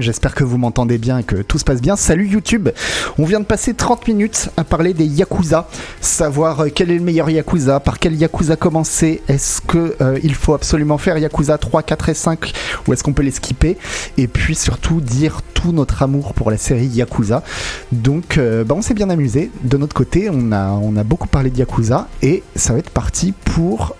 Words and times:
J'espère 0.00 0.34
que 0.34 0.44
vous 0.44 0.56
m'entendez 0.56 0.96
bien 0.96 1.18
et 1.18 1.22
que 1.22 1.36
tout 1.36 1.58
se 1.58 1.64
passe 1.64 1.82
bien. 1.82 1.96
Salut 1.96 2.26
YouTube 2.26 2.70
On 3.18 3.24
vient 3.24 3.40
de 3.40 3.44
passer 3.44 3.74
30 3.74 4.08
minutes 4.08 4.48
à 4.56 4.64
parler 4.64 4.94
des 4.94 5.04
Yakuza, 5.04 5.68
savoir 6.00 6.60
euh, 6.60 6.68
quel 6.74 6.90
est 6.90 6.96
le 6.96 7.02
meilleur 7.02 7.28
Yakuza, 7.28 7.80
par 7.80 7.98
quel 7.98 8.14
Yakuza 8.14 8.56
commencer, 8.56 9.22
est-ce 9.28 9.60
que 9.60 9.94
euh, 10.00 10.18
il 10.22 10.34
faut 10.34 10.54
absolument 10.54 10.98
faire 10.98 11.18
Yakuza 11.18 11.58
3, 11.58 11.82
4 11.82 12.08
et 12.08 12.14
5 12.14 12.52
ou 12.86 12.92
est-ce 12.92 13.02
qu'on 13.02 13.12
peut 13.12 13.22
les 13.22 13.32
skipper? 13.32 13.76
Et 14.16 14.28
puis 14.28 14.54
surtout 14.54 15.00
dire 15.00 15.40
tout 15.52 15.72
notre 15.72 16.02
amour 16.02 16.32
pour 16.32 16.50
la 16.50 16.56
série 16.56 16.86
Yakuza. 16.86 17.42
Donc 17.90 18.38
euh, 18.38 18.64
bah, 18.64 18.74
on 18.76 18.82
s'est 18.82 18.94
bien 18.94 19.10
amusé. 19.10 19.50
De 19.62 19.76
notre 19.76 19.94
côté, 19.94 20.30
on 20.32 20.52
a, 20.52 20.70
on 20.70 20.96
a 20.96 21.04
beaucoup 21.04 21.28
parlé 21.28 21.50
de 21.50 21.58
Yakuza 21.58 22.08
et 22.22 22.42
ça 22.56 22.72
va 22.72 22.78
être 22.78 22.90
parti 22.90 23.32
pour 23.32 23.94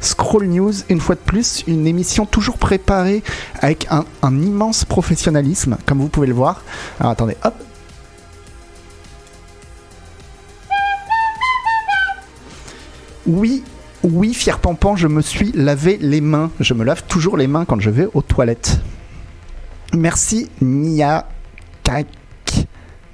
Scroll 0.00 0.46
News, 0.46 0.72
une 0.88 1.00
fois 1.00 1.14
de 1.14 1.20
plus, 1.20 1.64
une 1.66 1.86
émission 1.86 2.26
toujours 2.26 2.58
préparée 2.58 3.22
avec 3.60 3.86
un, 3.90 4.04
immense 4.22 4.84
professionnalisme, 4.84 5.76
comme 5.86 5.98
vous 5.98 6.08
pouvez 6.08 6.26
le 6.26 6.34
voir. 6.34 6.62
Alors 7.00 7.12
attendez, 7.12 7.36
hop. 7.44 7.54
Oui, 13.26 13.62
oui, 14.02 14.32
fier 14.32 14.58
pampan, 14.58 14.96
je 14.96 15.06
me 15.06 15.20
suis 15.20 15.52
lavé 15.52 15.98
les 16.00 16.20
mains. 16.20 16.50
Je 16.60 16.72
me 16.72 16.84
lave 16.84 17.02
toujours 17.04 17.36
les 17.36 17.46
mains 17.46 17.64
quand 17.64 17.80
je 17.80 17.90
vais 17.90 18.08
aux 18.14 18.22
toilettes. 18.22 18.80
Merci 19.92 20.48
Nia 20.62 21.28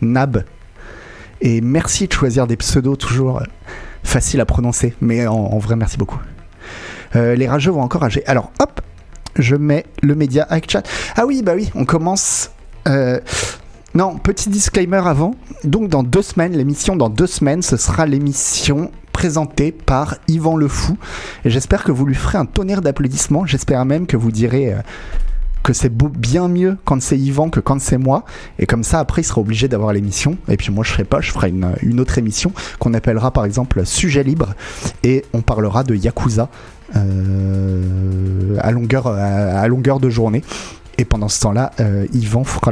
Nab. 0.01 0.45
Et 1.41 1.61
merci 1.61 2.07
de 2.07 2.13
choisir 2.13 2.47
des 2.47 2.57
pseudos 2.57 2.97
toujours 2.97 3.43
faciles 4.03 4.41
à 4.41 4.47
prononcer. 4.47 4.95
Mais 5.01 5.27
en 5.27 5.59
vrai, 5.59 5.77
merci 5.77 5.97
beaucoup. 5.97 6.19
Euh, 7.17 7.35
les 7.35 7.49
rageux 7.49 7.71
vont 7.71 7.83
encore 7.83 8.03
rager. 8.03 8.25
Alors, 8.27 8.51
hop, 8.61 8.81
je 9.37 9.57
mets 9.57 9.87
le 10.03 10.15
média 10.15 10.45
avec 10.45 10.71
chat. 10.71 10.87
Ah 11.17 11.27
oui, 11.27 11.43
bah 11.43 11.53
oui, 11.55 11.71
on 11.75 11.85
commence. 11.85 12.51
Euh, 12.89 13.21
non, 13.95 14.17
petit 14.17 14.49
disclaimer 14.49 15.03
avant. 15.07 15.35
Donc, 15.63 15.89
dans 15.89 16.03
deux 16.03 16.23
semaines, 16.23 16.57
l'émission 16.57 16.97
dans 16.97 17.09
deux 17.09 17.27
semaines, 17.27 17.63
ce 17.63 17.77
sera 17.77 18.07
l'émission 18.07 18.91
présentée 19.13 19.71
par 19.71 20.17
Yvan 20.29 20.57
Le 20.57 20.69
Fou. 20.69 20.99
Et 21.45 21.51
j'espère 21.51 21.85
que 21.85 21.93
vous 21.93 22.05
lui 22.05 22.15
ferez 22.15 22.39
un 22.39 22.47
tonnerre 22.47 22.83
d'applaudissements. 22.83 23.47
J'espère 23.47 23.85
même 23.85 24.07
que 24.07 24.17
vous 24.17 24.33
direz. 24.33 24.75
Euh, 24.75 24.79
que 25.65 25.73
c'est 25.73 25.93
bien 25.93 26.47
mieux 26.47 26.77
quand 26.85 27.03
c'est 27.03 27.19
Yvan 27.19 27.49
que 27.49 27.59
quand 27.59 27.81
c'est 27.81 27.99
moi. 27.99 28.25
Et 28.59 28.67
comme 28.67 28.85
ça, 28.85 29.01
après, 29.01 29.23
il 29.23 29.25
sera 29.25 29.41
obligé 29.41 29.67
d'avoir 29.67 29.93
l'émission. 29.93 30.37
Et 30.47 30.57
puis 30.57 30.71
moi, 30.71 30.85
je 30.85 30.93
ferai 30.93 31.05
pas, 31.05 31.21
je 31.21 31.33
ferai 31.33 31.49
une, 31.49 32.01
autre 32.01 32.19
émission 32.19 32.53
qu'on 32.79 32.93
appellera 32.95 33.33
par 33.33 33.47
exemple 33.47 33.85
Sujet 33.85 34.23
libre. 34.23 34.55
Et 35.03 35.25
on 35.33 35.41
parlera 35.41 35.83
de 35.83 35.97
Yakuza 35.97 36.51
à, 36.93 38.71
longueur, 38.71 39.07
à, 39.07 39.67
longueur 39.69 40.01
de 40.01 40.11
journée. 40.11 40.43
Et 40.99 41.05
pendant 41.05 41.29
ce 41.29 41.41
temps-là, 41.41 41.73
euh, 41.81 42.07
Yvan 42.13 42.45
fera 42.45 42.71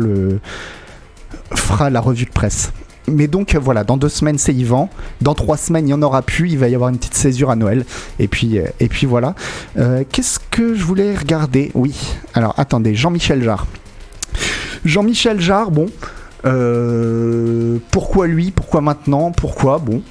la 1.90 2.00
revue 2.00 2.24
de 2.24 2.30
presse. 2.30 2.72
Mais 3.08 3.26
donc 3.26 3.56
voilà, 3.56 3.82
dans 3.82 3.96
deux 3.96 4.08
semaines 4.08 4.38
c'est 4.38 4.54
Yvan, 4.54 4.88
dans 5.20 5.34
trois 5.34 5.56
semaines 5.56 5.86
il 5.86 5.88
n'y 5.88 5.94
en 5.94 6.02
aura 6.02 6.22
plus, 6.22 6.50
il 6.50 6.58
va 6.58 6.68
y 6.68 6.74
avoir 6.76 6.88
une 6.90 6.98
petite 6.98 7.14
césure 7.14 7.50
à 7.50 7.56
Noël, 7.56 7.84
et 8.20 8.28
puis, 8.28 8.58
euh, 8.58 8.66
et 8.78 8.86
puis 8.88 9.06
voilà. 9.06 9.34
Qu'est-ce 10.10 10.38
que 10.50 10.76
je 10.76 10.84
voulais 10.84 11.16
regarder? 11.16 11.72
Oui, 11.74 11.96
alors 12.34 12.54
attendez, 12.58 12.94
Jean-Michel 12.94 13.42
Jarre. 13.42 13.66
Jean-Michel 14.84 15.40
Jarre, 15.40 15.72
bon, 15.72 15.88
pourquoi 16.42 18.26
lui 18.26 18.50
Pourquoi 18.50 18.80
maintenant 18.80 19.30
Pourquoi 19.32 19.78
Bon, 19.78 20.02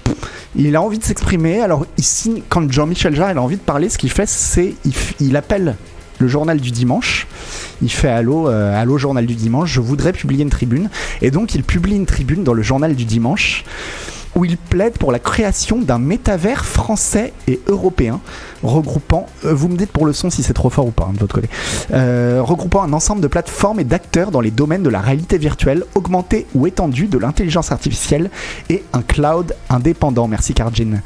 il 0.56 0.76
a 0.76 0.82
envie 0.82 1.00
de 1.00 1.04
s'exprimer. 1.04 1.62
Alors 1.62 1.86
ici, 1.98 2.44
quand 2.50 2.72
Jean-Michel 2.72 3.16
Jarre 3.16 3.38
a 3.38 3.42
envie 3.42 3.58
de 3.58 3.62
parler, 3.62 3.90
ce 3.90 3.98
qu'il 3.98 4.12
fait, 4.12 4.28
c'est 4.28 4.76
il, 5.20 5.36
appelle 5.36 5.76
le 6.20 6.28
journal 6.28 6.60
du 6.60 6.72
dimanche. 6.72 7.28
Il 7.82 7.92
fait 7.92 8.10
allô, 8.10 8.48
euh, 8.48 8.80
allô 8.80 8.98
journal 8.98 9.26
du 9.26 9.36
dimanche. 9.36 9.72
Je 9.72 9.82
voudrais 9.82 10.14
publier 10.14 10.44
une 10.44 10.50
tribune. 10.50 10.90
Et 11.22 11.32
donc 11.32 11.56
il 11.56 11.64
publie 11.64 11.96
une 11.96 12.06
tribune 12.06 12.44
dans 12.44 12.54
le 12.54 12.62
journal 12.62 12.96
du 12.96 13.06
dimanche 13.06 13.64
où 14.36 14.46
il 14.46 14.58
plaide 14.58 14.94
pour 14.98 15.12
la 15.12 15.20
création 15.20 15.80
d'un 15.80 16.00
métavers 16.00 16.66
français 16.66 17.34
et 17.48 17.60
européen 17.68 18.20
regroupant, 18.64 19.28
euh, 19.46 19.54
vous 19.54 19.68
me 19.68 19.76
dites 19.76 19.92
pour 19.92 20.06
le 20.06 20.14
son 20.14 20.30
si 20.30 20.44
c'est 20.44 20.54
trop 20.54 20.70
fort 20.70 20.88
ou 20.88 20.92
pas 20.92 21.08
hein, 21.10 21.14
de 21.14 21.20
votre 21.20 21.36
côté, 21.36 21.50
euh, 21.94 22.42
regroupant 22.42 22.84
un 22.84 22.94
ensemble 22.94 23.22
de 23.22 23.28
plateformes 23.28 23.80
et 23.80 23.84
d'acteurs 23.84 24.32
dans 24.32 24.42
les 24.42 24.52
domaines 24.52 24.84
de 24.84 24.90
la 24.90 25.02
réalité 25.02 25.38
virtuelle, 25.38 25.84
augmentée 25.96 26.46
ou 26.56 26.68
étendue, 26.68 27.08
de 27.08 27.18
l'intelligence 27.18 27.72
artificielle 27.72 28.30
et 28.70 28.84
un 28.94 29.02
cloud 29.02 29.56
indépendant. 29.70 30.28
Merci 30.28 30.54
Carjin. 30.54 31.02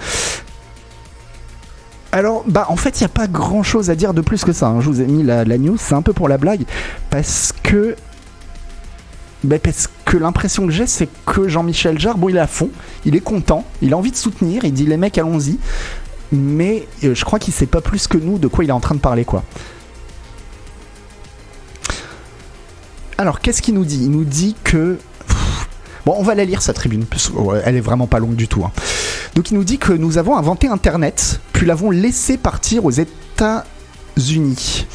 Alors, 2.12 2.46
bah 2.48 2.68
en 2.70 2.78
fait, 2.78 3.02
il 3.02 3.04
n'y 3.04 3.08
a 3.08 3.10
pas 3.10 3.28
grand 3.28 3.62
chose 3.62 3.90
à 3.90 3.96
dire 3.96 4.14
de 4.14 4.22
plus 4.22 4.46
que 4.46 4.54
ça. 4.54 4.68
Hein. 4.68 4.80
Je 4.80 4.88
vous 4.88 5.02
ai 5.02 5.06
mis 5.06 5.22
la, 5.22 5.44
la 5.44 5.58
news, 5.58 5.76
c'est 5.78 5.96
un 5.96 6.02
peu 6.02 6.14
pour 6.14 6.30
la 6.30 6.38
blague, 6.38 6.64
parce 7.10 7.54
que 7.64 7.96
bah, 9.46 9.60
parce 9.60 9.90
que 10.06 10.18
l'impression 10.18 10.66
que 10.66 10.72
j'ai, 10.72 10.88
c'est 10.88 11.10
que 11.26 11.48
Jean-Michel 11.48 12.00
Jarre, 12.00 12.18
bon, 12.18 12.30
il 12.30 12.38
est 12.38 12.42
à 12.42 12.48
fond, 12.48 12.70
il 13.06 13.16
est 13.16 13.22
content, 13.22 13.66
il 13.82 13.94
a 13.94 13.98
envie 13.98 14.12
de 14.12 14.16
soutenir, 14.16 14.66
il 14.66 14.74
dit 14.74 14.86
les 14.86 14.98
mecs, 14.98 15.18
allons-y. 15.18 15.58
Mais 16.32 16.88
euh, 17.04 17.14
je 17.14 17.24
crois 17.24 17.40
qu'il 17.40 17.54
sait 17.54 17.68
pas 17.68 17.82
plus 17.82 18.08
que 18.08 18.18
nous 18.18 18.40
de 18.40 18.48
quoi 18.48 18.64
il 18.64 18.70
est 18.70 18.74
en 18.74 18.80
train 18.80 18.96
de 18.96 19.00
parler, 19.00 19.26
quoi. 19.26 19.44
Alors, 23.18 23.40
qu'est-ce 23.40 23.62
qu'il 23.62 23.76
nous 23.76 23.86
dit? 23.86 24.02
Il 24.04 24.12
nous 24.12 24.26
dit 24.26 24.56
que. 24.64 24.98
Bon, 26.06 26.16
on 26.18 26.24
va 26.24 26.36
la 26.36 26.46
lire 26.46 26.62
sa 26.62 26.74
tribune, 26.74 27.06
elle 27.64 27.78
est 27.78 27.82
vraiment 27.82 28.06
pas 28.06 28.20
longue 28.20 28.36
du 28.36 28.48
tout. 28.48 28.64
Hein. 28.64 28.72
Donc, 29.34 29.50
il 29.50 29.56
nous 29.56 29.64
dit 29.64 29.80
que 29.80 29.92
nous 29.92 30.18
avons 30.18 30.38
inventé 30.38 30.68
Internet, 30.68 31.40
puis 31.52 31.66
l'avons 31.66 31.90
laissé 31.90 32.38
partir 32.38 32.86
aux 32.86 32.92
États-Unis. 32.92 34.86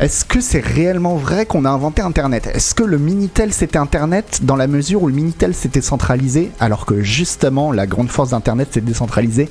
Est-ce 0.00 0.24
que 0.24 0.40
c'est 0.40 0.64
réellement 0.64 1.14
vrai 1.14 1.46
qu'on 1.46 1.64
a 1.64 1.70
inventé 1.70 2.02
Internet? 2.02 2.48
Est-ce 2.52 2.74
que 2.74 2.82
le 2.82 2.98
Minitel 2.98 3.52
c'était 3.52 3.78
Internet 3.78 4.40
dans 4.42 4.56
la 4.56 4.66
mesure 4.66 5.04
où 5.04 5.06
le 5.06 5.14
Minitel 5.14 5.54
s'était 5.54 5.80
centralisé 5.80 6.50
alors 6.58 6.84
que 6.84 7.00
justement 7.00 7.70
la 7.70 7.86
grande 7.86 8.10
force 8.10 8.30
d'Internet 8.30 8.68
s'est 8.72 8.80
décentralisée? 8.80 9.48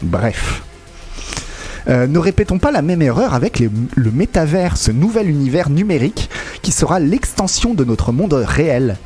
Bref. 0.00 0.62
Euh, 1.88 2.06
ne 2.06 2.18
répétons 2.18 2.58
pas 2.58 2.70
la 2.70 2.82
même 2.82 3.02
erreur 3.02 3.34
avec 3.34 3.58
le 3.58 4.10
métavers, 4.12 4.76
ce 4.76 4.92
nouvel 4.92 5.28
univers 5.28 5.70
numérique 5.70 6.30
qui 6.62 6.70
sera 6.70 7.00
l'extension 7.00 7.74
de 7.74 7.84
notre 7.84 8.12
monde 8.12 8.34
réel. 8.34 8.96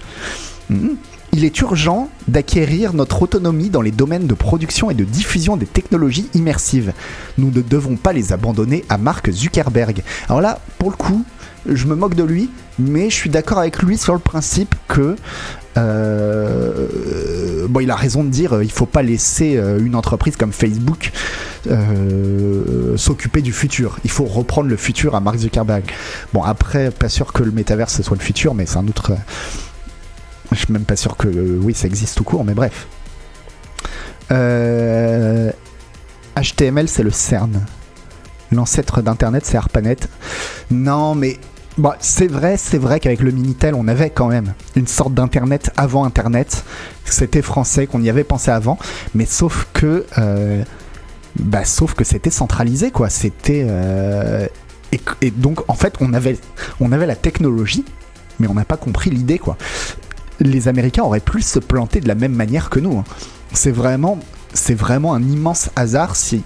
Hmm 0.68 0.96
il 1.34 1.44
est 1.44 1.60
urgent 1.60 2.08
d'acquérir 2.28 2.94
notre 2.94 3.22
autonomie 3.22 3.68
dans 3.68 3.82
les 3.82 3.90
domaines 3.90 4.28
de 4.28 4.34
production 4.34 4.88
et 4.88 4.94
de 4.94 5.02
diffusion 5.02 5.56
des 5.56 5.66
technologies 5.66 6.28
immersives. 6.32 6.92
Nous 7.38 7.50
ne 7.50 7.60
devons 7.60 7.96
pas 7.96 8.12
les 8.12 8.32
abandonner 8.32 8.84
à 8.88 8.98
Mark 8.98 9.28
Zuckerberg. 9.32 10.04
Alors 10.28 10.40
là, 10.40 10.60
pour 10.78 10.90
le 10.90 10.96
coup, 10.96 11.24
je 11.66 11.86
me 11.86 11.96
moque 11.96 12.14
de 12.14 12.22
lui, 12.22 12.50
mais 12.78 13.10
je 13.10 13.16
suis 13.16 13.30
d'accord 13.30 13.58
avec 13.58 13.82
lui 13.82 13.98
sur 13.98 14.12
le 14.12 14.20
principe 14.20 14.76
que 14.86 15.16
euh, 15.76 17.66
bon, 17.68 17.80
il 17.80 17.90
a 17.90 17.96
raison 17.96 18.22
de 18.22 18.28
dire 18.28 18.52
euh, 18.52 18.64
il 18.64 18.70
faut 18.70 18.86
pas 18.86 19.02
laisser 19.02 19.56
euh, 19.56 19.84
une 19.84 19.96
entreprise 19.96 20.36
comme 20.36 20.52
Facebook 20.52 21.10
s'occuper 22.96 23.42
du 23.42 23.52
futur. 23.52 23.98
Il 24.04 24.10
faut 24.10 24.26
reprendre 24.26 24.68
le 24.68 24.76
futur 24.76 25.16
à 25.16 25.20
Mark 25.20 25.38
Zuckerberg. 25.38 25.82
Bon, 26.32 26.44
après, 26.44 26.92
pas 26.92 27.08
sûr 27.08 27.32
que 27.32 27.42
le 27.42 27.50
métaverse 27.50 28.02
soit 28.02 28.16
le 28.16 28.22
futur, 28.22 28.54
mais 28.54 28.66
c'est 28.66 28.76
un 28.76 28.86
autre, 28.86 29.12
je 30.52 30.56
suis 30.56 30.72
même 30.72 30.84
pas 30.84 30.96
sûr 30.96 31.16
que 31.16 31.28
euh, 31.28 31.58
oui, 31.62 31.74
ça 31.74 31.86
existe 31.86 32.16
tout 32.16 32.24
court, 32.24 32.44
mais 32.44 32.54
bref. 32.54 32.86
HTML, 34.30 35.54
euh, 36.84 36.86
c'est 36.86 37.02
le 37.02 37.10
CERN. 37.10 37.64
L'ancêtre 38.52 39.02
d'Internet, 39.02 39.44
c'est 39.44 39.56
ARPANET. 39.56 39.96
Non, 40.70 41.14
mais 41.14 41.38
bon, 41.76 41.92
c'est 42.00 42.28
vrai, 42.28 42.56
c'est 42.56 42.78
vrai 42.78 43.00
qu'avec 43.00 43.20
le 43.20 43.30
Minitel, 43.30 43.74
on 43.74 43.88
avait 43.88 44.10
quand 44.10 44.28
même 44.28 44.54
une 44.76 44.86
sorte 44.86 45.14
d'Internet 45.14 45.70
avant 45.76 46.04
Internet. 46.04 46.64
C'était 47.04 47.42
français, 47.42 47.86
qu'on 47.86 48.02
y 48.02 48.10
avait 48.10 48.24
pensé 48.24 48.50
avant, 48.50 48.78
mais 49.14 49.26
sauf 49.26 49.66
que, 49.72 50.06
euh, 50.18 50.62
bah, 51.38 51.64
sauf 51.64 51.94
que 51.94 52.04
c'était 52.04 52.30
centralisé, 52.30 52.90
quoi. 52.90 53.10
C'était 53.10 53.66
et, 54.92 55.00
et, 55.22 55.30
donc, 55.32 55.68
en 55.68 55.74
fait, 55.74 55.96
on 56.00 56.14
avait, 56.14 56.38
on 56.78 56.92
avait 56.92 57.06
la 57.06 57.16
technologie, 57.16 57.84
mais 58.38 58.46
on 58.46 58.54
n'a 58.54 58.64
pas 58.64 58.76
compris 58.76 59.10
l'idée, 59.10 59.38
quoi 59.38 59.56
les 60.44 60.68
Américains 60.68 61.02
auraient 61.02 61.20
pu 61.20 61.42
se 61.42 61.58
planter 61.58 62.00
de 62.00 62.08
la 62.08 62.14
même 62.14 62.34
manière 62.34 62.70
que 62.70 62.78
nous. 62.78 62.98
Hein. 62.98 63.04
C'est 63.52 63.72
vraiment, 63.72 64.18
c'est 64.52 64.74
vraiment 64.74 65.14
un 65.14 65.22
immense 65.22 65.70
hasard 65.74 66.14
si, 66.16 66.42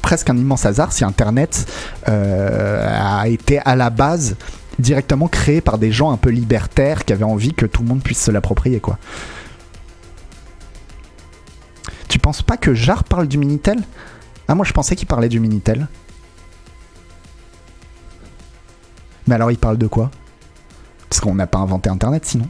presque 0.00 0.30
un 0.30 0.36
immense 0.36 0.64
hasard 0.64 0.92
si 0.92 1.04
Internet 1.04 1.66
euh, 2.08 3.18
a 3.20 3.28
été 3.28 3.58
à 3.58 3.76
la 3.76 3.90
base 3.90 4.36
directement 4.78 5.28
créé 5.28 5.60
par 5.60 5.78
des 5.78 5.92
gens 5.92 6.10
un 6.10 6.16
peu 6.16 6.30
libertaires 6.30 7.04
qui 7.04 7.12
avaient 7.12 7.24
envie 7.24 7.52
que 7.52 7.66
tout 7.66 7.82
le 7.82 7.88
monde 7.88 8.02
puisse 8.02 8.22
se 8.22 8.30
l'approprier, 8.30 8.80
quoi. 8.80 8.98
Tu 12.08 12.18
penses 12.18 12.42
pas 12.42 12.56
que 12.56 12.74
Jarre 12.74 13.04
parle 13.04 13.28
du 13.28 13.38
Minitel? 13.38 13.78
Ah, 14.48 14.54
moi 14.54 14.64
je 14.64 14.72
pensais 14.72 14.96
qu'il 14.96 15.06
parlait 15.06 15.28
du 15.28 15.38
Minitel. 15.38 15.86
Mais 19.26 19.36
alors 19.36 19.52
il 19.52 19.58
parle 19.58 19.78
de 19.78 19.86
quoi? 19.86 20.10
Parce 21.10 21.20
qu'on 21.20 21.34
n'a 21.34 21.48
pas 21.48 21.58
inventé 21.58 21.90
Internet 21.90 22.24
sinon. 22.24 22.48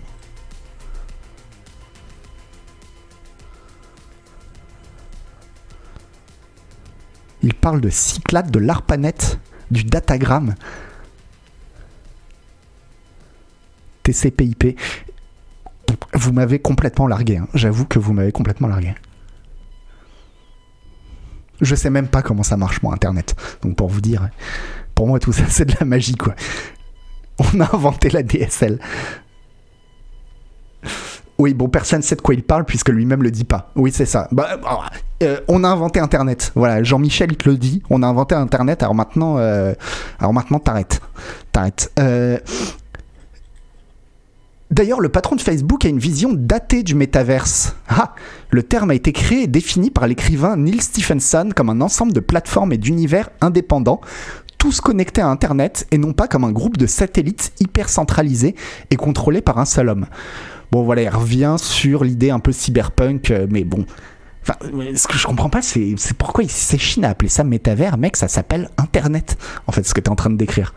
Il 7.43 7.55
parle 7.55 7.81
de 7.81 7.89
Cyclade, 7.89 8.51
de 8.51 8.59
l'ARPANET, 8.59 9.15
du 9.71 9.85
datagramme. 9.85 10.55
TCP/IP. 14.03 14.79
Vous 16.13 16.33
m'avez 16.33 16.59
complètement 16.59 17.07
largué. 17.07 17.39
hein. 17.39 17.49
J'avoue 17.55 17.87
que 17.87 17.99
vous 17.99 18.13
m'avez 18.13 18.33
complètement 18.33 18.69
largué. 18.69 18.95
Je 21.63 21.75
sais 21.75 21.91
même 21.91 22.09
pas 22.09 22.21
comment 22.23 22.43
ça 22.43 22.59
marche, 22.59 22.83
moi, 22.83 22.93
Internet. 22.93 23.35
Donc, 23.63 23.77
pour 23.77 23.89
vous 23.89 24.01
dire, 24.03 24.29
pour 24.95 25.07
moi, 25.07 25.19
tout 25.19 25.33
ça, 25.33 25.45
c'est 25.49 25.65
de 25.65 25.75
la 25.81 25.87
magie, 25.87 26.15
quoi. 26.17 26.35
On 27.41 27.61
a 27.61 27.75
inventé 27.75 28.11
la 28.11 28.23
DSL. 28.23 28.79
Oui, 31.39 31.55
bon, 31.55 31.69
personne 31.69 32.03
sait 32.03 32.17
de 32.17 32.21
quoi 32.21 32.35
il 32.35 32.43
parle 32.43 32.67
puisque 32.67 32.91
lui-même 32.91 33.23
le 33.23 33.31
dit 33.31 33.45
pas. 33.45 33.71
Oui, 33.75 33.91
c'est 33.93 34.05
ça. 34.05 34.29
Bah, 34.31 34.61
euh, 35.23 35.41
on 35.49 35.65
a 35.65 35.69
inventé 35.69 35.99
Internet. 35.99 36.53
Voilà, 36.55 36.83
Jean-Michel, 36.83 37.33
il 37.33 37.37
te 37.39 37.49
le 37.49 37.57
dit. 37.57 37.83
On 37.89 38.03
a 38.03 38.07
inventé 38.07 38.35
Internet. 38.35 38.83
Alors 38.83 38.95
maintenant, 38.95 39.39
euh, 39.39 39.73
alors 40.19 40.35
maintenant, 40.35 40.59
t'arrêtes. 40.59 41.01
T'arrêtes. 41.51 41.93
Euh, 41.99 42.39
D'ailleurs, 44.71 45.01
le 45.01 45.09
patron 45.09 45.35
de 45.35 45.41
Facebook 45.41 45.85
a 45.85 45.89
une 45.89 45.99
vision 45.99 46.33
datée 46.33 46.85
du 46.85 46.95
métaverse. 46.95 47.75
Ah, 47.89 48.15
le 48.51 48.63
terme 48.63 48.91
a 48.91 48.95
été 48.95 49.13
créé 49.13 49.43
et 49.43 49.47
défini 49.49 49.91
par 49.91 50.07
l'écrivain 50.07 50.57
Neil 50.57 50.81
Stephenson 50.81 51.51
comme 51.57 51.71
un 51.71 51.81
ensemble 51.81 52.13
de 52.13 52.21
plateformes 52.21 52.73
et 52.73 52.79
d'univers 52.79 53.31
indépendants, 53.41 54.01
tous 54.61 54.83
connectés 54.83 55.23
à 55.23 55.29
Internet 55.29 55.87
et 55.91 55.97
non 55.97 56.13
pas 56.13 56.29
comme 56.29 56.45
un 56.45 56.53
groupe 56.53 56.77
de 56.77 56.87
satellites 56.87 57.53
hyper 57.61 57.89
centralisés 57.89 58.55
et 58.91 58.97
contrôlés 58.97 59.41
par 59.41 59.59
un 59.59 59.65
seul 59.65 59.89
homme. 59.89 60.07
Bon, 60.71 60.85
voilà, 60.85 61.03
il 61.03 61.09
revient 61.09 61.57
sur 61.59 62.05
l'idée 62.05 62.31
un 62.31 62.41
peu 62.41 62.53
cyberpunk, 62.53 63.31
euh, 63.31 63.47
mais 63.51 63.65
bon. 63.65 63.87
Enfin, 64.43 64.55
ce 64.95 65.09
que 65.09 65.17
je 65.17 65.27
comprends 65.27 65.49
pas, 65.49 65.63
c'est 65.63 65.95
c'est 65.97 66.17
pourquoi 66.17 66.45
il 66.45 66.51
s'échine 66.51 67.07
à 67.07 67.11
appeler 67.11 67.31
ça 67.31 67.43
métavers. 67.43 67.97
Mec, 67.97 68.17
ça 68.17 68.29
s'appelle 68.29 68.69
Internet, 68.77 69.39
en 69.67 69.73
fait, 69.73 69.87
ce 69.87 69.95
que 69.95 70.01
tu 70.01 70.09
es 70.09 70.11
en 70.11 70.17
train 70.17 70.31
de 70.31 70.37
décrire. 70.37 70.75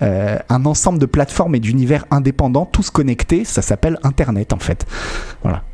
Euh, 0.00 0.38
un 0.48 0.64
ensemble 0.64 0.98
de 0.98 1.06
plateformes 1.06 1.54
et 1.54 1.60
d'univers 1.60 2.06
indépendants, 2.10 2.64
tous 2.64 2.88
connectés, 2.88 3.44
ça 3.44 3.60
s'appelle 3.60 3.98
Internet, 4.04 4.54
en 4.54 4.58
fait. 4.58 4.86
Voilà. 5.42 5.64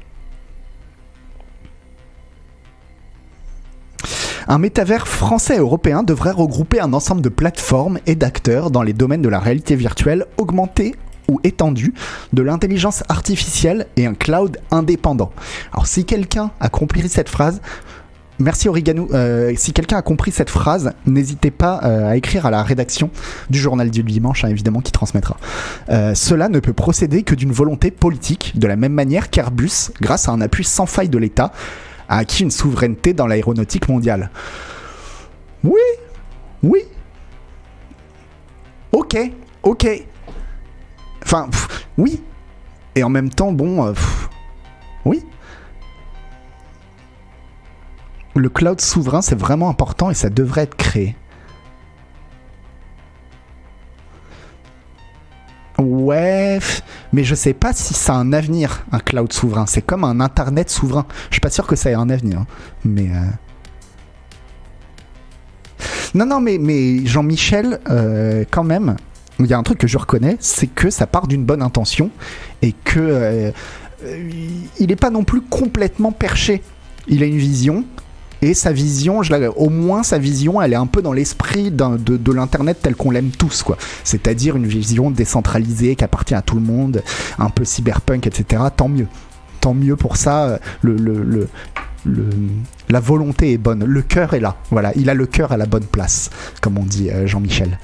Un 4.46 4.58
métavers 4.58 5.08
français 5.08 5.56
et 5.56 5.58
européen 5.58 6.02
devrait 6.02 6.30
regrouper 6.30 6.80
un 6.80 6.92
ensemble 6.92 7.22
de 7.22 7.28
plateformes 7.28 7.98
et 8.06 8.14
d'acteurs 8.14 8.70
dans 8.70 8.82
les 8.82 8.92
domaines 8.92 9.22
de 9.22 9.28
la 9.28 9.38
réalité 9.38 9.74
virtuelle 9.74 10.26
augmentée 10.36 10.94
ou 11.28 11.40
étendue, 11.42 11.94
de 12.34 12.42
l'intelligence 12.42 13.02
artificielle 13.08 13.86
et 13.96 14.04
un 14.04 14.12
cloud 14.12 14.58
indépendant. 14.70 15.32
Alors 15.72 15.86
si 15.86 16.04
quelqu'un 16.04 16.50
a 16.60 16.68
compris 16.68 17.08
cette 17.08 17.30
phrase, 17.30 17.62
Merci. 18.40 18.68
Euh, 18.68 19.52
n'hésitez 21.06 21.50
pas 21.50 21.80
euh, 21.84 22.08
à 22.08 22.16
écrire 22.16 22.46
à 22.46 22.50
la 22.50 22.64
rédaction 22.64 23.10
du 23.48 23.60
journal 23.60 23.90
du 23.90 24.02
dimanche, 24.02 24.44
hein, 24.44 24.48
évidemment, 24.48 24.80
qui 24.80 24.90
transmettra. 24.90 25.36
Euh, 25.88 26.14
cela 26.14 26.48
ne 26.48 26.58
peut 26.58 26.72
procéder 26.72 27.22
que 27.22 27.36
d'une 27.36 27.52
volonté 27.52 27.92
politique, 27.92 28.52
de 28.56 28.66
la 28.66 28.74
même 28.74 28.92
manière 28.92 29.30
qu'Airbus, 29.30 29.92
grâce 30.00 30.28
à 30.28 30.32
un 30.32 30.40
appui 30.40 30.64
sans 30.64 30.86
faille 30.86 31.08
de 31.08 31.18
l'État, 31.18 31.52
a 32.08 32.18
acquis 32.18 32.42
une 32.42 32.50
souveraineté 32.50 33.12
dans 33.12 33.26
l'aéronautique 33.26 33.88
mondiale. 33.88 34.30
Oui, 35.62 35.80
oui. 36.62 36.82
Ok, 38.92 39.16
ok. 39.62 39.86
Enfin, 41.24 41.48
oui. 41.96 42.22
Et 42.94 43.02
en 43.02 43.08
même 43.08 43.30
temps, 43.30 43.52
bon, 43.52 43.86
euh, 43.86 43.92
oui. 45.04 45.24
Le 48.36 48.48
cloud 48.48 48.80
souverain, 48.80 49.22
c'est 49.22 49.38
vraiment 49.38 49.68
important 49.68 50.10
et 50.10 50.14
ça 50.14 50.30
devrait 50.30 50.62
être 50.62 50.76
créé. 50.76 51.16
Ouais, 55.78 56.60
mais 57.12 57.24
je 57.24 57.34
sais 57.34 57.52
pas 57.52 57.72
si 57.72 57.94
ça 57.94 58.14
a 58.14 58.16
un 58.16 58.32
avenir, 58.32 58.84
un 58.92 59.00
cloud 59.00 59.32
souverain. 59.32 59.66
C'est 59.66 59.82
comme 59.82 60.04
un 60.04 60.20
internet 60.20 60.70
souverain. 60.70 61.04
Je 61.30 61.34
suis 61.34 61.40
pas 61.40 61.50
sûr 61.50 61.66
que 61.66 61.74
ça 61.76 61.90
ait 61.90 61.94
un 61.94 62.10
avenir. 62.10 62.40
hein. 62.40 62.46
Mais. 62.84 63.08
euh, 63.10 63.20
Non, 66.14 66.26
non, 66.26 66.40
mais, 66.40 67.04
Jean-Michel, 67.04 67.80
euh, 67.90 68.44
quand 68.50 68.62
même, 68.62 68.94
il 69.40 69.46
y 69.46 69.52
a 69.52 69.58
un 69.58 69.64
truc 69.64 69.78
que 69.78 69.88
je 69.88 69.98
reconnais, 69.98 70.36
c'est 70.38 70.68
que 70.68 70.90
ça 70.90 71.08
part 71.08 71.26
d'une 71.26 71.44
bonne 71.44 71.60
intention 71.62 72.10
et 72.62 72.72
que 72.84 73.00
euh, 73.00 73.50
il 74.78 74.86
n'est 74.86 74.94
pas 74.96 75.10
non 75.10 75.24
plus 75.24 75.40
complètement 75.40 76.12
perché. 76.12 76.62
Il 77.08 77.22
a 77.22 77.26
une 77.26 77.36
vision 77.36 77.84
et 78.44 78.52
sa 78.52 78.72
vision, 78.72 79.22
au 79.56 79.70
moins 79.70 80.02
sa 80.02 80.18
vision, 80.18 80.60
elle 80.60 80.74
est 80.74 80.76
un 80.76 80.86
peu 80.86 81.00
dans 81.00 81.14
l'esprit 81.14 81.70
de, 81.70 82.32
l'internet 82.32 82.78
tel 82.82 82.94
qu'on 82.94 83.10
l'aime 83.10 83.30
tous. 83.30 83.64
C'est-à-dire 84.04 84.56
une 84.56 84.66
vision 84.66 85.10
décentralisée 85.10 85.96
qui 85.96 86.04
appartient 86.04 86.34
à 86.34 86.42
tout 86.42 86.56
le 86.56 86.60
monde, 86.60 87.02
un 87.38 87.48
peu 87.48 87.64
cyberpunk, 87.64 88.26
etc. 88.26 88.64
Tant 88.76 88.88
mieux, 88.88 89.06
tant 89.62 89.72
mieux 89.72 89.96
pour 89.96 90.18
ça. 90.18 90.58
la 90.82 91.46
volonté 93.00 93.52
est 93.52 93.58
bonne, 93.58 93.82
le 93.82 94.02
cœur 94.02 94.34
est 94.34 94.40
là. 94.40 94.56
Voilà, 94.70 94.92
il 94.94 95.08
a 95.08 95.14
le 95.14 95.24
cœur 95.24 95.52
à 95.52 95.56
la 95.56 95.64
bonne 95.64 95.86
place, 95.86 96.28
comme 96.60 96.76
on 96.76 96.84
dit 96.84 97.08
euh, 97.10 97.26
Jean-Michel. 97.26 97.78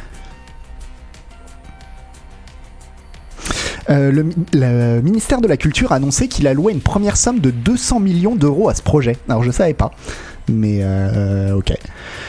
Euh, 3.89 4.13
le, 4.13 4.29
le 4.53 5.01
ministère 5.01 5.41
de 5.41 5.49
la 5.49 5.57
Culture 5.57 5.93
a 5.93 5.97
annoncé 5.97 6.29
qu'il 6.29 6.47
allouait 6.47 6.73
une 6.73 6.83
première 6.83 7.17
somme 7.17 7.41
de 7.41 7.51
200 7.51 8.01
millions 8.01 8.37
d'euros 8.37 8.69
à 8.69 8.75
ce 8.75 8.83
projet. 8.83 9.17
Alors 9.29 9.43
je 9.43 9.51
savais 9.51 9.75
pas, 9.75 9.91
mais 10.51 10.81
euh, 10.83 11.55
ok. 11.55 11.73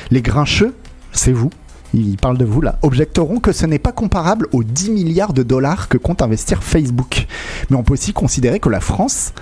Les 0.10 0.22
grincheux, 0.22 0.74
c'est 1.12 1.32
vous, 1.32 1.50
ils 1.94 2.18
parlent 2.18 2.38
de 2.38 2.46
vous 2.46 2.62
là, 2.62 2.80
objecteront 2.82 3.40
que 3.40 3.52
ce 3.52 3.66
n'est 3.66 3.80
pas 3.80 3.92
comparable 3.92 4.48
aux 4.52 4.64
10 4.64 4.92
milliards 4.92 5.34
de 5.34 5.44
dollars 5.44 5.90
que 5.90 5.98
compte 5.98 6.22
investir 6.22 6.64
Facebook. 6.64 7.28
Mais 7.70 7.78
on 7.78 7.84
peut 7.84 7.94
aussi 7.94 8.14
considérer 8.14 8.60
que 8.60 8.70
la 8.70 8.80
France 8.80 9.34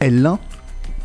est 0.00 0.10
l'un 0.10 0.38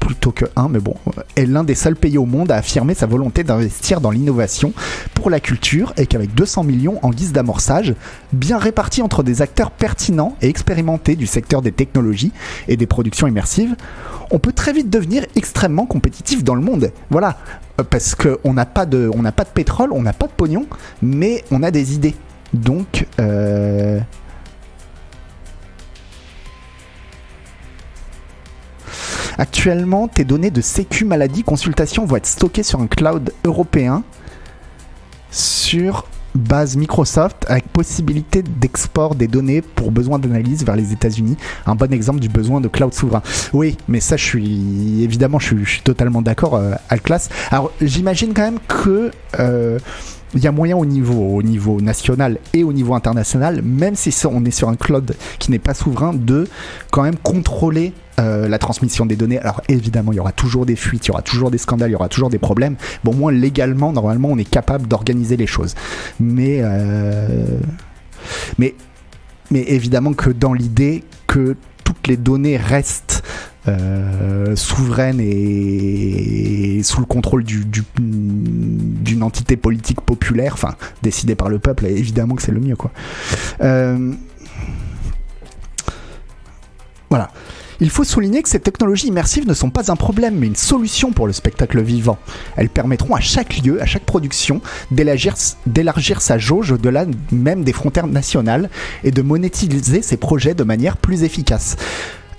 plutôt 0.06 0.31
que 0.31 0.46
un, 0.56 0.69
mais 0.69 0.80
bon, 0.80 0.96
est 1.36 1.46
l'un 1.46 1.63
des 1.63 1.75
seuls 1.75 1.96
pays 1.96 2.18
au 2.18 2.25
monde 2.25 2.52
à 2.52 2.57
affirmer 2.57 2.94
sa 2.94 3.07
volonté 3.07 3.44
d'investir 3.44 4.02
dans 4.02 4.12
l'innovation 4.12 4.72
pour 5.16 5.30
la 5.30 5.40
culture 5.40 5.94
et 5.98 6.06
qu'avec 6.06 6.34
200 6.36 6.63
millions 6.63 7.00
en 7.02 7.10
guise 7.10 7.34
d'amorçage, 7.34 7.96
bien 8.31 8.57
répartis 8.57 9.02
entre 9.02 9.24
des 9.24 9.42
acteurs 9.42 9.72
pertinents 9.72 10.36
et 10.42 10.48
expérimentés 10.48 11.16
du 11.16 11.25
secteur 11.25 11.62
des 11.62 11.72
technologies 11.72 12.31
et 12.68 12.78
des 12.78 12.86
productions 12.86 13.28
immersives, 13.28 13.75
on 14.31 14.40
peut 14.40 14.54
très 14.54 14.74
vite 14.74 14.90
devenir 14.90 15.25
extrêmement 15.36 15.86
compétitif 15.86 16.44
dans 16.44 16.56
le 16.56 16.62
monde. 16.62 16.92
Voilà, 17.10 17.38
Euh, 17.80 17.84
parce 17.84 18.16
qu'on 18.16 18.54
n'a 18.54 18.66
pas 18.66 18.86
de, 18.86 19.12
pas 19.36 19.44
de 19.44 19.50
pétrole, 19.50 19.92
on 19.92 20.02
n'a 20.02 20.13
pas 20.13 20.28
de 20.28 20.31
pognon, 20.31 20.66
mais 21.02 21.44
on 21.52 21.63
a 21.63 21.72
des 21.72 21.94
idées. 21.94 22.16
Donc, 22.54 23.07
euh, 23.19 24.00
Actuellement, 29.37 30.07
tes 30.07 30.23
données 30.23 30.51
de 30.51 30.61
sécu 30.61 31.06
maladie 31.06 31.44
consultation 31.44 32.06
vont 32.06 32.15
être 32.15 32.25
stockées 32.25 32.63
sur 32.63 32.80
un 32.81 32.87
cloud 32.87 33.33
européen 33.44 34.04
sur 35.31 36.06
base 36.35 36.75
Microsoft 36.75 37.45
avec 37.47 37.68
possibilité 37.69 38.44
d'export 38.44 39.15
des 39.15 39.27
données 39.27 39.61
pour 39.61 39.92
besoin 39.92 40.19
d'analyse 40.19 40.65
vers 40.65 40.75
les 40.75 40.92
États-Unis. 40.92 41.37
Un 41.65 41.75
bon 41.75 41.92
exemple 41.94 42.19
du 42.19 42.30
besoin 42.30 42.61
de 42.61 42.68
cloud 42.68 42.94
souverain. 42.94 43.21
Oui, 43.54 43.77
mais 43.87 43.99
ça, 43.99 44.18
je 44.18 44.23
suis 44.23 45.04
évidemment, 45.04 45.39
je 45.39 45.63
suis, 45.63 45.81
totalement 45.81 46.21
d'accord, 46.21 46.56
euh, 46.56 46.73
Alclas. 46.89 47.30
Alors, 47.51 47.71
j'imagine 47.81 48.33
quand 48.33 48.44
même 48.44 48.59
que 48.68 49.11
euh, 49.39 49.80
il 50.33 50.44
y 50.44 50.47
a 50.47 50.51
moyen 50.51 50.75
au 50.75 50.85
niveau, 50.85 51.37
au 51.37 51.42
niveau 51.42 51.80
national 51.80 52.39
et 52.54 52.63
au 52.63 52.73
niveau 52.73 52.94
international, 52.94 53.61
même 53.61 53.95
si 53.95 54.13
on 54.25 54.44
est 54.44 54.51
sur 54.51 54.68
un 54.68 54.75
cloud 54.75 55.15
qui 55.39 55.51
n'est 55.51 55.59
pas 55.59 55.73
souverain, 55.73 56.13
de 56.13 56.47
quand 56.92 57.04
même 57.04 57.15
contrôler 57.15 57.94
euh, 58.19 58.48
la 58.48 58.57
transmission 58.60 59.06
des 59.06 59.16
données. 59.16 59.40
Alors 59.40 59.62
évidemment, 59.69 60.12
il 60.12 60.16
y 60.16 60.19
aura 60.19 60.31
toujours 60.31 60.66
des 60.66 60.76
fuites, 60.76 61.06
il 61.06 61.10
y 61.10 61.12
aura 61.12 61.22
toujours 61.22 61.52
des 61.52 61.57
scandales, 61.57 61.90
il 61.90 61.94
y 61.94 61.95
aura 61.95 62.10
toujours 62.10 62.30
des 62.30 62.40
problèmes. 62.40 62.76
Bon, 63.04 63.12
au 63.12 63.16
moins 63.16 63.31
légalement, 63.31 63.92
normalement, 63.92 64.30
on 64.31 64.38
est 64.38 64.50
capable 64.50 64.88
d'organiser 64.88 65.38
les 65.38 65.48
choses. 65.48 65.76
Mais, 66.19 66.60
euh, 66.62 67.57
évidemment 69.52 70.14
que 70.14 70.30
dans 70.30 70.54
l'idée 70.54 71.04
que 71.28 71.56
toutes 71.84 72.07
les 72.07 72.18
données 72.18 72.57
restent 72.57 73.24
euh, 73.68 74.56
souveraines 74.56 75.19
et 75.19 76.81
sous 76.84 77.00
le 77.00 77.06
contrôle 77.06 77.44
du- 77.44 77.66
du- 77.66 77.84
d'une 78.00 79.24
entité 79.24 79.57
politique 79.57 80.02
populaire, 80.02 80.54
enfin 80.54 80.76
décidée 81.02 81.36
par 81.36 81.50
le 81.50 81.57
peuple, 81.60 81.86
évidemment 81.88 82.36
que 82.36 82.44
c'est 82.44 82.52
le 82.52 82.60
mieux, 82.60 82.76
quoi. 82.76 82.92
Voilà. 87.10 87.30
Il 87.81 87.89
faut 87.89 88.03
souligner 88.03 88.41
que 88.41 88.49
ces 88.49 88.59
technologies 88.59 89.07
immersives 89.07 89.47
ne 89.47 89.53
sont 89.53 89.69
pas 89.69 89.91
un 89.91 89.95
problème, 89.95 90.35
mais 90.37 90.47
une 90.47 90.55
solution 90.55 91.11
pour 91.11 91.27
le 91.27 91.33
spectacle 91.33 91.81
vivant. 91.81 92.17
Elles 92.55 92.69
permettront 92.69 93.15
à 93.15 93.19
chaque 93.19 93.57
lieu, 93.57 93.81
à 93.81 93.85
chaque 93.85 94.05
production, 94.05 94.61
d'élargir 94.91 96.21
sa 96.21 96.37
jauge 96.37 96.71
au-delà 96.71 97.05
même 97.31 97.63
des 97.63 97.73
frontières 97.73 98.07
nationales 98.07 98.69
et 99.03 99.11
de 99.11 99.21
monétiser 99.21 100.01
ses 100.01 100.17
projets 100.17 100.53
de 100.53 100.63
manière 100.63 100.97
plus 100.97 101.23
efficace. 101.23 101.75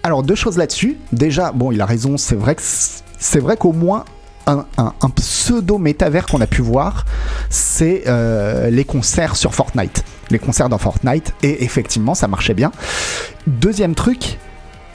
Alors 0.02 0.22
deux 0.22 0.34
choses 0.34 0.56
là-dessus. 0.56 0.96
Déjà, 1.12 1.52
bon, 1.52 1.72
il 1.72 1.80
a 1.80 1.86
raison. 1.86 2.16
C'est 2.16 2.36
vrai 2.36 3.56
qu'au 3.56 3.72
moins 3.72 4.04
un 4.46 5.10
pseudo 5.16 5.78
métavers 5.78 6.26
qu'on 6.26 6.40
a 6.40 6.46
pu 6.46 6.62
voir, 6.62 7.04
c'est 7.50 8.04
euh, 8.06 8.70
les 8.70 8.84
concerts 8.84 9.34
sur 9.36 9.54
Fortnite. 9.54 10.04
les 10.30 10.38
concerts 10.38 10.68
dans 10.68 10.78
Fortnite, 10.78 11.34
et 11.42 11.64
effectivement, 11.64 12.14
ça 12.14 12.28
marchait 12.28 12.54
bien. 12.54 12.72
Deuxième 13.46 13.94
truc, 13.94 14.38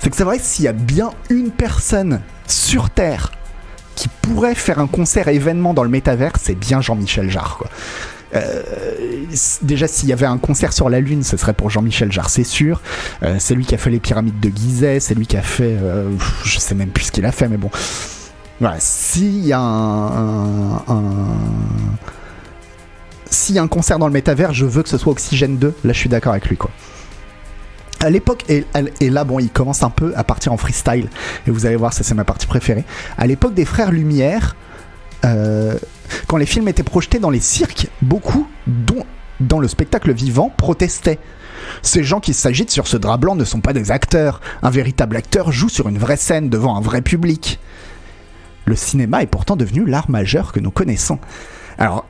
c'est 0.01 0.10
que 0.10 0.15
c'est 0.15 0.24
vrai 0.24 0.39
que 0.39 0.43
s'il 0.43 0.65
y 0.65 0.67
a 0.67 0.74
bien 0.74 1.12
une 1.29 1.51
personne 1.51 2.22
sur 2.48 2.89
Terre 2.89 3.31
qui 3.96 4.08
pourrait 4.08 4.55
faire 4.55 4.79
un 4.79 4.88
concert 4.88 5.27
événement 5.27 5.74
dans 5.74 5.84
le 5.84 5.89
métavers, 5.89 6.34
c'est 6.41 6.55
bien 6.55 6.81
Jean-Michel 6.81 7.29
Jarre. 7.29 7.63
Euh, 8.34 8.63
déjà, 9.62 9.88
s'il 9.88 10.10
y 10.10 10.13
avait 10.13 10.25
un 10.25 10.38
concert 10.38 10.74
sur 10.74 10.89
la 10.89 11.01
Lune, 11.01 11.24
ce 11.24 11.38
serait 11.38 11.53
pour 11.53 11.70
Jean-Michel 11.70 12.12
Jarre, 12.12 12.29
c'est 12.29 12.43
sûr. 12.43 12.81
Euh, 13.22 13.36
c'est 13.39 13.53
lui 13.53 13.65
qui 13.65 13.75
a 13.75 13.77
fait 13.77 13.89
les 13.91 14.00
pyramides 14.00 14.39
de 14.39 14.50
Gizeh, 14.50 15.00
c'est 15.00 15.13
lui 15.13 15.27
qui 15.27 15.38
a 15.38 15.41
fait. 15.43 15.77
Euh, 15.79 16.10
je 16.46 16.58
sais 16.58 16.74
même 16.74 16.89
plus 16.89 17.05
ce 17.05 17.12
qu'il 17.12 17.25
a 17.25 17.31
fait, 17.31 17.48
mais 17.48 17.58
bon. 17.58 17.70
Voilà, 18.60 18.77
s'il 18.79 19.46
y 19.46 19.53
a 19.53 19.60
un, 19.60 20.77
un 20.88 21.03
s'il 23.29 23.55
y 23.55 23.60
a 23.60 23.62
un 23.62 23.67
concert 23.67 24.00
dans 24.00 24.08
le 24.08 24.13
métavers, 24.13 24.53
je 24.53 24.65
veux 24.65 24.84
que 24.84 24.89
ce 24.89 24.98
soit 24.98 25.12
Oxygène 25.12 25.58
2. 25.58 25.75
Là, 25.84 25.93
je 25.93 25.98
suis 25.98 26.10
d'accord 26.10 26.31
avec 26.31 26.48
lui, 26.48 26.58
quoi. 26.58 26.72
À 28.01 28.10
l'époque, 28.10 28.46
et, 28.50 28.65
là, 29.10 29.24
bon, 29.24 29.39
il 29.39 29.50
commence 29.50 29.84
un 29.84 29.91
peu 29.91 30.12
à 30.15 30.24
partir 30.24 30.51
en 30.51 30.58
freestyle. 30.58 31.08
Et 31.48 31.51
vous 31.51 31.67
allez 31.67 31.75
voir, 31.75 31.93
ça, 31.93 32.03
c'est 32.03 32.15
ma 32.15 32.24
partie 32.24 32.48
préférée. 32.48 32.84
À 33.17 33.27
l'époque 33.27 33.53
des 33.53 33.63
Frères 33.63 33.91
Lumière, 33.91 34.55
euh, 35.24 35.77
quand 36.27 36.38
les 36.38 36.48
films 36.48 36.67
étaient 36.67 36.81
projetés 36.81 37.20
dans 37.20 37.29
les 37.29 37.39
cirques, 37.39 37.88
beaucoup, 38.01 38.48
dont 38.65 39.05
dans 39.39 39.60
le 39.60 39.67
spectacle 39.67 40.12
vivant, 40.13 40.51
protestaient. 40.55 41.20
Ces 41.84 42.03
gens 42.03 42.20
qui 42.20 42.34
s'agitent 42.34 42.72
sur 42.72 42.88
ce 42.88 42.98
drap 42.98 43.17
blanc 43.17 43.36
ne 43.36 43.46
sont 43.46 43.62
pas 43.62 43.74
des 43.74 43.91
acteurs. 43.91 44.41
Un 44.63 44.70
véritable 44.70 45.15
acteur 45.15 45.51
joue 45.51 45.70
sur 45.70 45.88
une 45.88 45.98
vraie 45.98 46.17
scène 46.17 46.50
devant 46.50 46.75
un 46.75 46.81
vrai 46.81 47.01
public. 47.01 47.60
Le 48.65 48.75
cinéma 48.75 49.24
est 49.24 49.27
pourtant 49.27 49.55
devenu 49.55 49.86
l'art 49.86 50.10
majeur 50.10 50.51
que 50.51 50.60
nous 50.60 50.72
connaissons. 50.72 51.20
Alors, 51.77 52.05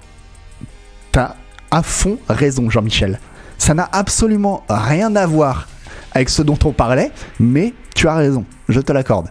t'as 1.12 1.36
à 1.70 1.84
fond 1.84 2.18
raison, 2.28 2.70
Jean-Michel. 2.70 3.20
Ça 3.58 3.74
n'a 3.74 3.88
absolument 3.92 4.64
rien 4.70 5.16
à 5.16 5.26
voir 5.26 5.68
avec 6.14 6.30
ce 6.30 6.42
dont 6.42 6.60
on 6.66 6.72
parlait, 6.72 7.12
mais 7.40 7.74
tu 7.96 8.08
as 8.08 8.16
raison, 8.16 8.46
je 8.70 8.80
te 8.80 8.92
l'accorde. 8.92 9.28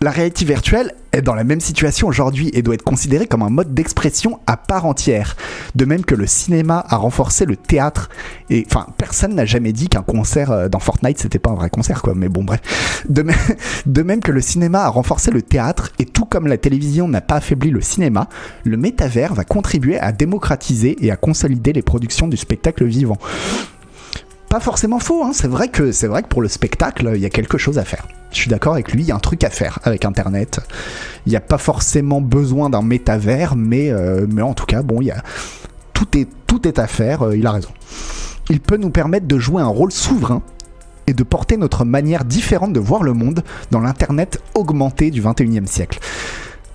La 0.00 0.10
réalité 0.10 0.44
virtuelle 0.44 0.92
est 1.12 1.22
dans 1.22 1.34
la 1.34 1.44
même 1.44 1.60
situation 1.60 2.08
aujourd'hui 2.08 2.50
et 2.52 2.62
doit 2.62 2.74
être 2.74 2.82
considérée 2.82 3.26
comme 3.26 3.42
un 3.42 3.48
mode 3.48 3.72
d'expression 3.72 4.38
à 4.46 4.56
part 4.56 4.84
entière. 4.84 5.36
De 5.74 5.84
même 5.84 6.04
que 6.04 6.14
le 6.14 6.26
cinéma 6.26 6.84
a 6.88 6.96
renforcé 6.96 7.46
le 7.46 7.56
théâtre. 7.56 8.10
Et 8.50 8.66
enfin, 8.66 8.86
personne 8.98 9.34
n'a 9.34 9.46
jamais 9.46 9.72
dit 9.72 9.88
qu'un 9.88 10.02
concert 10.02 10.50
euh, 10.50 10.68
dans 10.68 10.78
Fortnite 10.78 11.18
c'était 11.18 11.38
pas 11.38 11.50
un 11.50 11.54
vrai 11.54 11.70
concert, 11.70 12.02
quoi. 12.02 12.14
Mais 12.14 12.28
bon, 12.28 12.44
bref. 12.44 13.04
De, 13.08 13.24
de 13.86 14.02
même 14.02 14.20
que 14.20 14.32
le 14.32 14.42
cinéma 14.42 14.82
a 14.82 14.88
renforcé 14.88 15.30
le 15.30 15.40
théâtre 15.40 15.92
et 15.98 16.04
tout 16.04 16.26
comme 16.26 16.48
la 16.48 16.58
télévision 16.58 17.08
n'a 17.08 17.20
pas 17.20 17.36
affaibli 17.36 17.70
le 17.70 17.80
cinéma, 17.80 18.28
le 18.64 18.76
métavers 18.76 19.32
va 19.32 19.44
contribuer 19.44 19.98
à 19.98 20.12
démocratiser 20.12 20.96
et 21.00 21.10
à 21.10 21.16
consolider 21.16 21.72
les 21.72 21.82
productions 21.82 22.28
du 22.28 22.36
spectacle 22.36 22.84
vivant 22.84 23.16
pas 24.54 24.60
forcément 24.60 25.00
faux. 25.00 25.24
Hein. 25.24 25.32
C'est 25.32 25.48
vrai 25.48 25.66
que 25.66 25.90
c'est 25.90 26.06
vrai 26.06 26.22
que 26.22 26.28
pour 26.28 26.40
le 26.40 26.46
spectacle, 26.46 27.10
il 27.16 27.20
y 27.20 27.26
a 27.26 27.28
quelque 27.28 27.58
chose 27.58 27.76
à 27.76 27.84
faire. 27.84 28.06
Je 28.30 28.36
suis 28.36 28.48
d'accord 28.48 28.74
avec 28.74 28.92
lui, 28.92 29.02
il 29.02 29.06
y 29.08 29.10
a 29.10 29.16
un 29.16 29.18
truc 29.18 29.42
à 29.42 29.50
faire 29.50 29.80
avec 29.82 30.04
Internet. 30.04 30.60
Il 31.26 31.30
n'y 31.30 31.36
a 31.36 31.40
pas 31.40 31.58
forcément 31.58 32.20
besoin 32.20 32.70
d'un 32.70 32.82
métavers, 32.82 33.56
mais 33.56 33.90
euh, 33.90 34.28
mais 34.30 34.42
en 34.42 34.54
tout 34.54 34.64
cas, 34.64 34.82
bon, 34.82 35.00
il 35.00 35.06
y 35.06 35.10
a 35.10 35.24
tout 35.92 36.06
est 36.16 36.28
tout 36.46 36.68
est 36.68 36.78
à 36.78 36.86
faire. 36.86 37.22
Euh, 37.22 37.36
il 37.36 37.44
a 37.48 37.50
raison. 37.50 37.70
Il 38.48 38.60
peut 38.60 38.76
nous 38.76 38.90
permettre 38.90 39.26
de 39.26 39.38
jouer 39.40 39.60
un 39.60 39.66
rôle 39.66 39.90
souverain 39.90 40.40
et 41.08 41.14
de 41.14 41.24
porter 41.24 41.56
notre 41.56 41.84
manière 41.84 42.24
différente 42.24 42.72
de 42.72 42.78
voir 42.78 43.02
le 43.02 43.12
monde 43.12 43.42
dans 43.72 43.80
l'internet 43.80 44.40
augmenté 44.54 45.10
du 45.10 45.20
21e 45.20 45.66
siècle. 45.66 45.98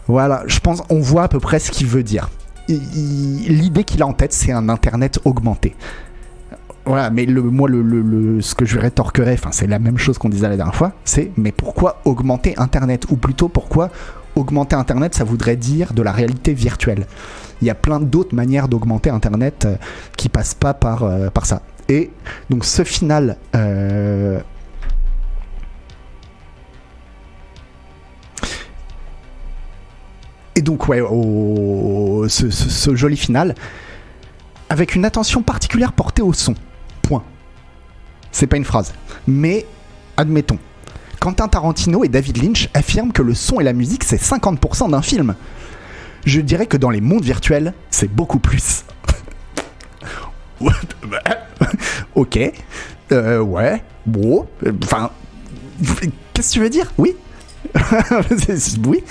Voilà, 0.07 0.43
je 0.47 0.59
pense 0.59 0.83
on 0.89 0.99
voit 0.99 1.23
à 1.23 1.27
peu 1.29 1.39
près 1.39 1.59
ce 1.59 1.71
qu'il 1.71 1.87
veut 1.87 2.03
dire. 2.03 2.29
L'idée 2.67 3.85
qu'il 3.85 4.03
a 4.03 4.05
en 4.05 4.13
tête, 4.13 4.33
c'est 4.33 4.51
un 4.51 4.67
internet 4.67 5.19
augmenté. 5.23 5.77
Voilà, 6.89 7.11
mais 7.11 7.27
le, 7.27 7.43
moi, 7.43 7.69
le, 7.69 8.41
ce 8.41 8.55
que 8.55 8.65
je 8.65 8.79
rétorquerais, 8.79 9.37
c'est 9.51 9.67
la 9.67 9.77
même 9.77 9.99
chose 9.99 10.17
qu'on 10.17 10.27
disait 10.27 10.49
la 10.49 10.57
dernière 10.57 10.73
fois, 10.73 10.93
c'est 11.05 11.31
mais 11.37 11.51
pourquoi 11.51 12.01
augmenter 12.03 12.55
Internet? 12.57 13.05
Ou 13.11 13.15
plutôt, 13.15 13.47
pourquoi 13.47 13.91
augmenter 14.35 14.75
Internet, 14.75 15.13
ça 15.13 15.23
voudrait 15.23 15.55
dire 15.55 15.93
de 15.93 16.01
la 16.01 16.11
réalité 16.11 16.51
virtuelle? 16.51 17.05
Il 17.61 17.67
y 17.67 17.69
a 17.69 17.75
plein 17.75 17.99
d'autres 17.99 18.33
manières 18.33 18.67
d'augmenter 18.67 19.11
Internet 19.11 19.65
euh, 19.65 19.75
qui 20.17 20.29
passent 20.29 20.55
pas 20.55 20.73
par, 20.73 21.03
euh, 21.03 21.29
par 21.29 21.45
ça. 21.45 21.61
Et 21.89 22.09
donc, 22.49 22.65
ce 22.65 22.83
final. 22.83 23.37
Euh, 23.55 24.39
et 30.55 30.63
donc, 30.63 30.87
ouais, 30.87 31.01
ce 32.29 32.95
joli 32.95 33.15
final, 33.15 33.53
avec 34.71 34.95
une 34.95 35.05
attention 35.05 35.43
particulière 35.43 35.93
portée 35.93 36.23
au 36.23 36.33
son. 36.33 36.55
C'est 38.31 38.47
pas 38.47 38.57
une 38.57 38.65
phrase. 38.65 38.93
Mais 39.27 39.65
admettons. 40.17 40.59
Quentin 41.19 41.47
Tarantino 41.47 42.03
et 42.03 42.07
David 42.07 42.41
Lynch 42.41 42.69
affirment 42.73 43.11
que 43.11 43.21
le 43.21 43.33
son 43.33 43.59
et 43.59 43.63
la 43.63 43.73
musique 43.73 44.03
c'est 44.03 44.21
50% 44.21 44.91
d'un 44.91 45.01
film. 45.01 45.35
Je 46.25 46.41
dirais 46.41 46.65
que 46.65 46.77
dans 46.77 46.89
les 46.89 47.01
mondes 47.01 47.23
virtuels, 47.23 47.73
c'est 47.89 48.11
beaucoup 48.11 48.39
plus. 48.39 48.83
ok. 52.15 52.39
Euh, 53.11 53.39
ouais. 53.39 53.83
Bon. 54.05 54.47
Enfin. 54.83 55.11
Qu'est-ce 56.33 56.49
que 56.49 56.53
tu 56.53 56.59
veux 56.59 56.69
dire? 56.69 56.91
Oui 56.97 57.15
oui. 58.85 59.03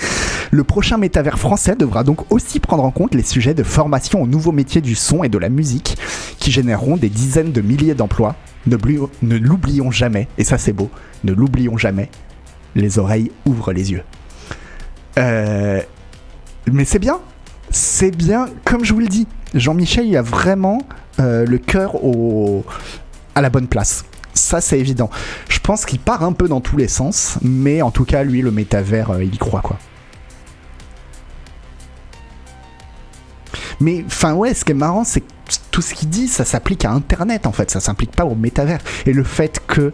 Le 0.51 0.63
prochain 0.63 0.97
métavers 0.97 1.37
français 1.37 1.75
devra 1.75 2.03
donc 2.03 2.31
aussi 2.31 2.59
prendre 2.59 2.83
en 2.83 2.91
compte 2.91 3.13
les 3.13 3.23
sujets 3.23 3.53
de 3.53 3.63
formation 3.63 4.21
aux 4.21 4.27
nouveaux 4.27 4.51
métiers 4.51 4.81
du 4.81 4.95
son 4.95 5.23
et 5.23 5.29
de 5.29 5.37
la 5.37 5.49
musique 5.49 5.97
qui 6.39 6.51
généreront 6.51 6.97
des 6.97 7.09
dizaines 7.09 7.51
de 7.51 7.61
milliers 7.61 7.95
d'emplois 7.95 8.35
ne, 8.67 9.37
l'oublions 9.37 9.91
jamais, 9.91 10.27
et 10.37 10.43
ça 10.43 10.57
c'est 10.57 10.73
beau, 10.73 10.89
ne 11.23 11.33
l'oublions 11.33 11.77
jamais, 11.77 12.09
les 12.75 12.99
oreilles 12.99 13.31
ouvrent 13.45 13.71
les 13.71 13.91
yeux. 13.91 14.03
Euh, 15.17 15.81
mais 16.71 16.85
c'est 16.85 16.99
bien, 16.99 17.19
c'est 17.71 18.15
bien, 18.15 18.47
comme 18.65 18.83
je 18.83 18.93
vous 18.93 18.99
le 18.99 19.07
dis, 19.07 19.27
Jean-Michel 19.53 20.05
il 20.05 20.17
a 20.17 20.21
vraiment 20.21 20.79
euh, 21.19 21.45
le 21.45 21.57
cœur 21.57 21.95
à 23.35 23.41
la 23.41 23.49
bonne 23.49 23.67
place. 23.67 24.05
Ça, 24.39 24.61
c'est 24.61 24.79
évident. 24.79 25.09
Je 25.49 25.59
pense 25.59 25.85
qu'il 25.85 25.99
part 25.99 26.23
un 26.23 26.31
peu 26.31 26.47
dans 26.47 26.61
tous 26.61 26.77
les 26.77 26.87
sens, 26.87 27.37
mais 27.41 27.81
en 27.81 27.91
tout 27.91 28.05
cas, 28.05 28.23
lui, 28.23 28.41
le 28.41 28.51
métavers, 28.51 29.11
euh, 29.11 29.23
il 29.23 29.35
y 29.35 29.37
croit, 29.37 29.61
quoi. 29.61 29.77
Mais, 33.79 34.03
enfin, 34.05 34.33
ouais, 34.33 34.53
ce 34.53 34.65
qui 34.65 34.71
est 34.71 34.75
marrant, 34.75 35.03
c'est 35.03 35.21
que 35.21 35.27
tout 35.71 35.81
ce 35.81 35.93
qu'il 35.93 36.09
dit, 36.09 36.27
ça 36.27 36.45
s'applique 36.45 36.85
à 36.85 36.91
Internet 36.91 37.47
en 37.47 37.51
fait, 37.51 37.71
ça 37.71 37.79
s'implique 37.79 38.11
pas 38.11 38.25
au 38.25 38.35
métavers. 38.35 38.79
Et 39.05 39.13
le 39.13 39.23
fait 39.23 39.61
que 39.67 39.93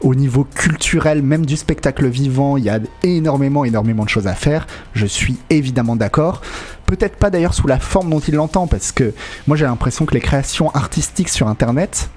au 0.00 0.14
niveau 0.14 0.44
culturel, 0.44 1.22
même 1.22 1.46
du 1.46 1.56
spectacle 1.56 2.06
vivant, 2.06 2.56
il 2.56 2.64
y 2.64 2.70
a 2.70 2.78
énormément, 3.02 3.64
énormément 3.64 4.04
de 4.04 4.08
choses 4.08 4.26
à 4.26 4.34
faire. 4.34 4.66
Je 4.94 5.06
suis 5.06 5.38
évidemment 5.50 5.96
d'accord. 5.96 6.42
Peut-être 6.86 7.16
pas 7.16 7.30
d'ailleurs 7.30 7.54
sous 7.54 7.66
la 7.66 7.78
forme 7.78 8.10
dont 8.10 8.20
il 8.20 8.34
l'entend, 8.34 8.66
parce 8.66 8.92
que 8.92 9.12
moi 9.46 9.56
j'ai 9.56 9.64
l'impression 9.64 10.04
que 10.04 10.14
les 10.14 10.20
créations 10.20 10.70
artistiques 10.70 11.30
sur 11.30 11.48
Internet, 11.48 12.10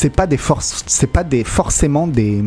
c'est 0.00 0.08
pas 0.08 0.26
des 0.26 0.38
pas 1.12 1.24
des 1.24 1.44
forcément 1.44 2.06
des, 2.06 2.42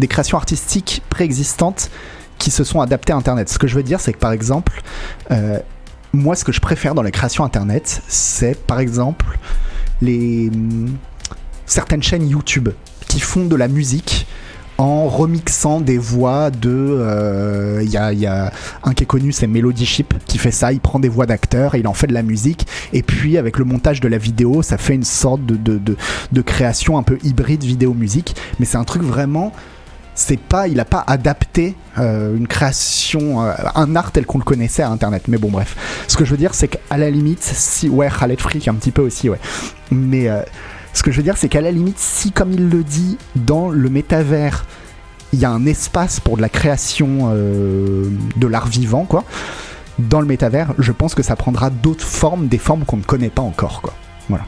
des 0.00 0.08
créations 0.08 0.36
artistiques 0.36 1.04
préexistantes 1.08 1.88
qui 2.36 2.50
se 2.50 2.64
sont 2.64 2.80
adaptées 2.80 3.12
à 3.12 3.16
Internet. 3.16 3.48
Ce 3.48 3.60
que 3.60 3.68
je 3.68 3.76
veux 3.76 3.84
dire, 3.84 4.00
c'est 4.00 4.12
que 4.12 4.18
par 4.18 4.32
exemple, 4.32 4.82
euh, 5.30 5.60
moi, 6.12 6.34
ce 6.34 6.44
que 6.44 6.50
je 6.50 6.60
préfère 6.60 6.96
dans 6.96 7.02
la 7.02 7.12
création 7.12 7.44
internet, 7.44 8.02
c'est 8.08 8.60
par 8.66 8.80
exemple 8.80 9.38
les 10.02 10.50
certaines 11.64 12.02
chaînes 12.02 12.28
YouTube 12.28 12.70
qui 13.06 13.20
font 13.20 13.46
de 13.46 13.54
la 13.54 13.68
musique 13.68 14.26
en 14.78 15.08
remixant 15.08 15.80
des 15.80 15.98
voix 15.98 16.50
de. 16.50 16.68
Il 16.68 17.00
euh, 17.00 17.82
y, 17.84 18.26
a, 18.26 18.52
un 18.82 18.92
qui 18.92 19.04
est 19.04 19.06
connu, 19.06 19.32
c'est 19.32 19.46
Melody 19.46 19.86
Ship, 19.86 20.14
qui 20.26 20.38
fait 20.38 20.50
ça. 20.50 20.72
Il 20.72 20.80
prend 20.80 20.98
des 20.98 21.08
voix 21.08 21.26
d'acteurs 21.26 21.74
et 21.74 21.80
il 21.80 21.88
en 21.88 21.94
fait 21.94 22.06
de 22.06 22.14
la 22.14 22.22
musique. 22.22 22.66
Et 22.92 23.02
puis, 23.02 23.38
avec 23.38 23.58
le 23.58 23.64
montage 23.64 24.00
de 24.00 24.08
la 24.08 24.18
vidéo, 24.18 24.62
ça 24.62 24.78
fait 24.78 24.94
une 24.94 25.04
sorte 25.04 25.44
de, 25.44 25.56
de, 25.56 25.96
de 26.32 26.42
création 26.42 26.98
un 26.98 27.02
peu 27.02 27.18
hybride 27.22 27.64
vidéo-musique. 27.64 28.36
Mais 28.58 28.66
c'est 28.66 28.78
un 28.78 28.84
truc 28.84 29.02
vraiment 29.02 29.52
c'est 30.16 30.40
pas, 30.40 30.66
il 30.66 30.80
a 30.80 30.84
pas 30.86 31.04
adapté 31.06 31.76
euh, 31.98 32.36
une 32.36 32.48
création, 32.48 33.44
euh, 33.44 33.52
un 33.74 33.94
art 33.94 34.10
tel 34.10 34.24
qu'on 34.24 34.38
le 34.38 34.44
connaissait 34.44 34.82
à 34.82 34.88
Internet. 34.88 35.24
Mais 35.28 35.36
bon, 35.36 35.50
bref. 35.50 35.76
Ce 36.08 36.16
que 36.16 36.24
je 36.24 36.30
veux 36.30 36.38
dire, 36.38 36.54
c'est 36.54 36.68
qu'à 36.68 36.96
la 36.96 37.10
limite, 37.10 37.42
si, 37.42 37.88
ouais, 37.88 38.08
Khaled 38.08 38.40
Freak 38.40 38.66
un 38.66 38.74
petit 38.74 38.90
peu 38.90 39.02
aussi, 39.02 39.28
ouais. 39.28 39.38
Mais 39.90 40.28
euh, 40.28 40.40
ce 40.96 41.02
que 41.02 41.10
je 41.10 41.18
veux 41.18 41.22
dire, 41.22 41.36
c'est 41.36 41.50
qu'à 41.50 41.60
la 41.60 41.70
limite, 41.70 41.98
si, 41.98 42.32
comme 42.32 42.52
il 42.52 42.70
le 42.70 42.82
dit, 42.82 43.18
dans 43.34 43.68
le 43.68 43.90
métavers, 43.90 44.64
il 45.34 45.38
y 45.38 45.44
a 45.44 45.50
un 45.50 45.66
espace 45.66 46.20
pour 46.20 46.38
de 46.38 46.42
la 46.42 46.48
création 46.48 47.34
de 47.34 48.46
l'art 48.46 48.66
vivant, 48.66 49.04
quoi. 49.04 49.24
Dans 49.98 50.20
le 50.20 50.26
métavers, 50.26 50.72
je 50.78 50.92
pense 50.92 51.14
que 51.14 51.22
ça 51.22 51.36
prendra 51.36 51.68
d'autres 51.68 52.06
formes, 52.06 52.48
des 52.48 52.56
formes 52.56 52.86
qu'on 52.86 52.96
ne 52.96 53.02
connaît 53.02 53.28
pas 53.28 53.42
encore, 53.42 53.82
quoi. 53.82 53.92
Voilà. 54.30 54.46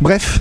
Bref, 0.00 0.40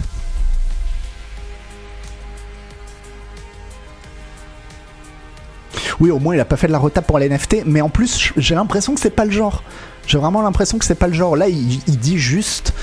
oui, 6.00 6.10
au 6.10 6.18
moins 6.18 6.36
il 6.36 6.40
a 6.40 6.46
pas 6.46 6.58
fait 6.58 6.68
de 6.68 6.72
la 6.72 6.80
retape 6.80 7.06
pour 7.06 7.20
les 7.20 7.30
NFT, 7.30 7.64
mais 7.68 7.82
en 7.82 7.90
plus 7.90 8.34
j'ai 8.36 8.56
l'impression 8.56 8.96
que 8.96 9.00
c'est 9.00 9.12
pas 9.12 9.26
le 9.26 9.32
genre. 9.32 9.64
J'ai 10.08 10.18
vraiment 10.18 10.42
l'impression 10.42 10.80
que 10.80 10.86
c'est 10.86 10.96
pas 10.96 11.08
le 11.08 11.14
genre. 11.14 11.36
Là, 11.36 11.48
il, 11.48 11.80
dit 11.86 12.18
juste 12.18 12.74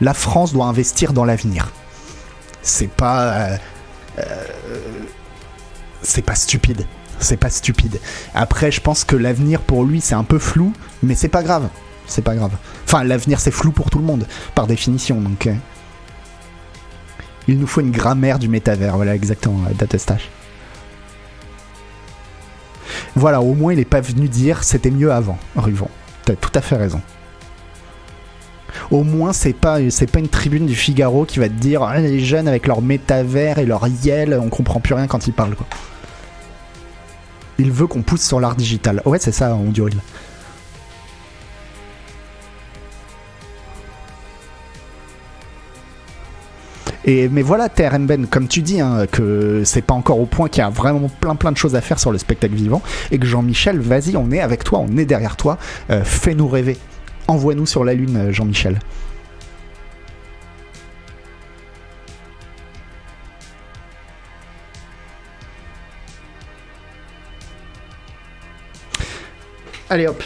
la 0.00 0.14
France 0.14 0.52
doit 0.52 0.66
investir 0.66 1.12
dans 1.12 1.24
l'avenir. 1.24 1.72
C'est 2.62 2.90
pas. 2.90 3.22
Euh, 3.22 3.56
euh, 4.18 4.44
c'est 6.02 6.22
pas 6.22 6.34
stupide. 6.34 6.86
C'est 7.18 7.36
pas 7.36 7.50
stupide. 7.50 8.00
Après, 8.34 8.70
je 8.70 8.80
pense 8.80 9.04
que 9.04 9.16
l'avenir 9.16 9.60
pour 9.60 9.84
lui, 9.84 10.00
c'est 10.00 10.14
un 10.14 10.24
peu 10.24 10.38
flou, 10.38 10.72
mais 11.02 11.14
c'est 11.14 11.28
pas 11.28 11.42
grave. 11.42 11.68
C'est 12.06 12.22
pas 12.22 12.34
grave. 12.34 12.52
Enfin, 12.84 13.04
l'avenir, 13.04 13.40
c'est 13.40 13.50
flou 13.50 13.72
pour 13.72 13.90
tout 13.90 13.98
le 13.98 14.04
monde, 14.04 14.26
par 14.54 14.66
définition, 14.66 15.20
donc. 15.20 15.46
Euh. 15.46 15.54
Il 17.46 17.58
nous 17.58 17.66
faut 17.66 17.82
une 17.82 17.90
grammaire 17.90 18.38
du 18.38 18.48
métavers, 18.48 18.96
voilà 18.96 19.14
exactement, 19.14 19.60
Datastage. 19.78 20.30
Voilà, 23.16 23.40
au 23.42 23.54
moins 23.54 23.72
il 23.72 23.76
n'est 23.76 23.84
pas 23.84 24.00
venu 24.00 24.28
dire 24.28 24.64
c'était 24.64 24.90
mieux 24.90 25.12
avant, 25.12 25.38
Ruvon. 25.54 25.88
T'as 26.24 26.34
tout 26.36 26.50
à 26.54 26.60
fait 26.60 26.76
raison. 26.76 27.02
Au 28.90 29.02
moins, 29.02 29.32
c'est 29.32 29.52
pas, 29.52 29.78
pas 30.12 30.18
une 30.18 30.28
tribune 30.28 30.66
du 30.66 30.74
Figaro 30.74 31.24
qui 31.24 31.38
va 31.38 31.48
te 31.48 31.54
dire 31.54 31.82
ah, 31.82 31.98
les 31.98 32.20
jeunes 32.20 32.48
avec 32.48 32.66
leur 32.66 32.82
métavers 32.82 33.58
et 33.58 33.66
leur 33.66 33.86
yel, 33.86 34.38
on 34.40 34.48
comprend 34.48 34.80
plus 34.80 34.94
rien 34.94 35.06
quand 35.06 35.26
ils 35.26 35.32
parlent. 35.32 35.54
Quoi. 35.54 35.66
Il 37.58 37.70
veut 37.70 37.86
qu'on 37.86 38.02
pousse 38.02 38.22
sur 38.22 38.40
l'art 38.40 38.56
digital. 38.56 39.00
Ouais, 39.04 39.18
c'est 39.20 39.32
ça, 39.32 39.54
on 39.54 39.70
dirait. 39.70 39.90
Et, 47.06 47.28
mais 47.28 47.42
voilà, 47.42 47.68
TRN 47.68 48.26
comme 48.26 48.48
tu 48.48 48.62
dis, 48.62 48.80
hein, 48.80 49.06
que 49.10 49.62
c'est 49.64 49.82
pas 49.82 49.94
encore 49.94 50.18
au 50.20 50.26
point 50.26 50.48
qu'il 50.48 50.62
y 50.62 50.66
a 50.66 50.70
vraiment 50.70 51.10
plein 51.20 51.34
plein 51.34 51.52
de 51.52 51.56
choses 51.56 51.74
à 51.74 51.82
faire 51.82 51.98
sur 51.98 52.12
le 52.12 52.18
spectacle 52.18 52.54
vivant, 52.54 52.82
et 53.10 53.18
que 53.18 53.26
Jean-Michel, 53.26 53.78
vas-y, 53.78 54.16
on 54.16 54.30
est 54.30 54.40
avec 54.40 54.64
toi, 54.64 54.78
on 54.80 54.96
est 54.96 55.04
derrière 55.04 55.36
toi, 55.36 55.58
euh, 55.90 56.02
fais-nous 56.02 56.48
rêver. 56.48 56.78
Envoie-nous 57.26 57.66
sur 57.66 57.84
la 57.84 57.94
Lune, 57.94 58.30
Jean-Michel. 58.30 58.78
Allez 69.88 70.06
hop. 70.06 70.22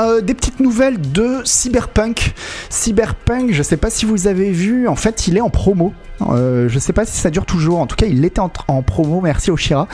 Euh, 0.00 0.20
des 0.20 0.34
petites 0.34 0.60
nouvelles 0.60 1.00
de 1.00 1.40
Cyberpunk. 1.44 2.34
Cyberpunk, 2.70 3.52
je 3.52 3.62
sais 3.62 3.76
pas 3.76 3.90
si 3.90 4.06
vous 4.06 4.26
avez 4.26 4.50
vu, 4.50 4.88
en 4.88 4.96
fait, 4.96 5.26
il 5.28 5.36
est 5.36 5.40
en 5.40 5.50
promo. 5.50 5.92
Euh, 6.22 6.68
je 6.68 6.78
sais 6.78 6.92
pas 6.92 7.04
si 7.04 7.16
ça 7.16 7.30
dure 7.30 7.44
toujours. 7.44 7.80
En 7.80 7.86
tout 7.86 7.96
cas, 7.96 8.06
il 8.06 8.24
était 8.24 8.40
en, 8.40 8.48
promo. 8.82 9.20
Merci 9.20 9.50
Oshira. 9.50 9.88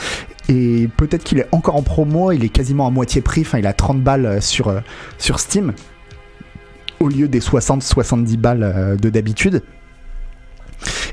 Et 0.49 0.89
peut-être 0.95 1.23
qu'il 1.23 1.39
est 1.39 1.47
encore 1.51 1.75
en 1.75 1.81
promo. 1.81 2.31
Il 2.31 2.43
est 2.43 2.49
quasiment 2.49 2.87
à 2.87 2.89
moitié 2.89 3.21
prix. 3.21 3.41
Enfin, 3.41 3.59
il 3.59 3.67
a 3.67 3.73
30 3.73 4.01
balles 4.01 4.25
euh, 4.25 4.41
sur, 4.41 4.73
sur 5.17 5.39
Steam. 5.39 5.73
Au 6.99 7.09
lieu 7.09 7.27
des 7.27 7.41
60-70 7.41 8.37
balles 8.37 8.97
de 8.99 9.09
d'habitude. 9.09 9.61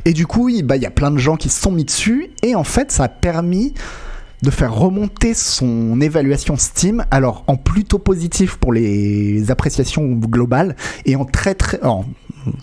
Et 0.06 0.12
du 0.12 0.26
coup, 0.26 0.50
bah, 0.62 0.76
il 0.76 0.82
y 0.82 0.86
a 0.86 0.90
plein 0.90 1.10
de 1.10 1.18
gens 1.18 1.36
qui 1.36 1.48
se 1.48 1.60
sont 1.60 1.72
mis 1.72 1.84
dessus. 1.84 2.30
Et 2.42 2.54
en 2.54 2.64
fait, 2.64 2.90
ça 2.90 3.04
a 3.04 3.08
permis 3.08 3.74
de 4.44 4.50
faire 4.50 4.74
remonter 4.74 5.34
son 5.34 6.00
évaluation 6.00 6.56
Steam, 6.56 7.04
alors 7.10 7.44
en 7.46 7.56
plutôt 7.56 7.98
positif 7.98 8.56
pour 8.56 8.72
les 8.72 9.50
appréciations 9.50 10.04
globales 10.12 10.76
et 11.06 11.16
en 11.16 11.24
très 11.24 11.54
très, 11.54 11.80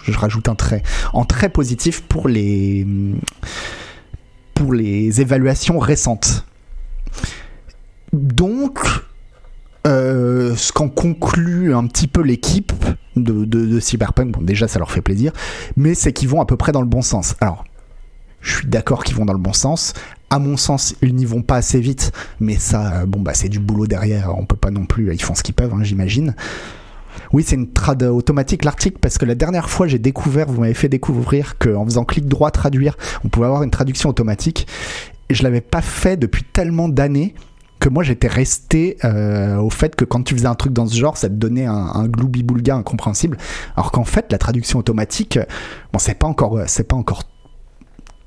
je 0.04 0.18
rajoute 0.18 0.48
un 0.48 0.56
trait, 0.56 0.84
en 1.12 1.26
très 1.26 1.50
positif 1.50 2.02
pour 2.02 2.28
les 2.28 2.86
pour 4.54 4.74
les 4.74 5.22
évaluations 5.22 5.80
récentes. 5.80 6.46
Donc, 8.14 8.80
euh, 9.88 10.56
ce 10.56 10.72
qu'en 10.72 10.90
conclut 10.90 11.74
un 11.74 11.88
petit 11.88 12.08
peu 12.08 12.22
l'équipe 12.22 12.74
de, 13.16 13.46
de, 13.46 13.80
Cyberpunk, 13.80 14.34
bon 14.34 14.42
déjà 14.42 14.68
ça 14.68 14.78
leur 14.78 14.92
fait 14.92 15.02
plaisir, 15.02 15.32
mais 15.78 15.96
c'est 15.96 16.14
qu'ils 16.14 16.30
vont 16.30 16.42
à 16.42 16.46
peu 16.46 16.58
près 16.58 16.72
dans 16.72 16.82
le 16.82 16.88
bon 16.88 17.02
sens. 17.02 17.36
Alors, 17.42 17.66
je 18.42 18.58
suis 18.58 18.68
d'accord 18.68 19.04
qu'ils 19.04 19.16
vont 19.16 19.26
dans 19.26 19.34
le 19.34 19.40
bon 19.40 19.54
sens. 19.54 19.94
À 20.32 20.40
mon 20.40 20.58
sens, 20.58 20.96
ils 21.04 21.14
n'y 21.14 21.26
vont 21.26 21.44
pas 21.44 21.58
assez 21.58 21.80
vite, 21.80 22.12
mais 22.40 22.56
ça, 22.56 23.06
bon 23.06 23.20
bah 23.20 23.34
c'est 23.36 23.50
du 23.50 23.60
boulot 23.60 23.86
derrière. 23.86 24.34
On 24.36 24.46
peut 24.46 24.56
pas 24.56 24.72
non 24.72 24.86
plus. 24.86 25.14
Ils 25.14 25.22
font 25.22 25.36
ce 25.36 25.44
qu'ils 25.44 25.54
peuvent, 25.54 25.74
hein, 25.74 25.84
j'imagine. 25.84 26.36
Oui, 27.34 27.44
c'est 27.46 27.56
une 27.56 27.72
trad 27.72 28.02
automatique 28.04 28.64
l'article 28.64 28.98
parce 29.00 29.18
que 29.18 29.26
la 29.26 29.36
dernière 29.36 29.70
fois 29.70 29.88
j'ai 29.88 30.00
découvert, 30.00 30.48
vous 30.48 30.62
m'avez 30.62 30.74
fait 30.74 30.90
découvrir 30.90 31.58
qu'en 31.58 31.86
faisant 31.86 32.06
clic 32.06 32.26
droit 32.26 32.50
traduire, 32.50 32.98
on 33.24 33.30
pouvait 33.30 33.46
avoir 33.46 33.64
une 33.64 33.72
traduction 33.72 34.10
automatique. 34.10 34.68
Et 35.30 35.34
je 35.34 35.44
l'avais 35.44 35.62
pas 35.62 35.82
fait 35.82 36.18
depuis 36.18 36.44
tellement 36.44 36.90
d'années 36.90 37.36
que 37.80 37.90
moi 37.90 38.04
j'étais 38.04 38.28
resté 38.28 38.98
euh, 39.04 39.58
au 39.58 39.70
fait 39.70 39.96
que 39.96 40.06
quand 40.06 40.24
tu 40.24 40.36
faisais 40.36 40.48
un 40.48 40.56
truc 40.56 40.72
dans 40.72 40.88
ce 40.88 40.96
genre, 40.96 41.18
ça 41.18 41.28
te 41.28 41.34
donnait 41.34 41.66
un, 41.66 41.74
un 41.74 42.08
gloubi-boulga 42.08 42.76
incompréhensible. 42.76 43.38
Alors 43.76 43.92
qu'en 43.92 44.06
fait, 44.06 44.32
la 44.32 44.38
traduction 44.38 44.80
automatique, 44.80 45.40
bon, 45.92 46.00
c'est 46.00 46.14
pas 46.14 46.34
c'est 46.68 46.88
pas 46.88 46.96
encore 46.96 47.24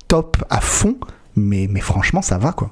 top 0.07 0.37
à 0.49 0.61
fond, 0.61 0.97
mais, 1.35 1.67
franchement, 1.81 2.21
ça 2.21 2.37
va 2.37 2.53
quoi. 2.53 2.71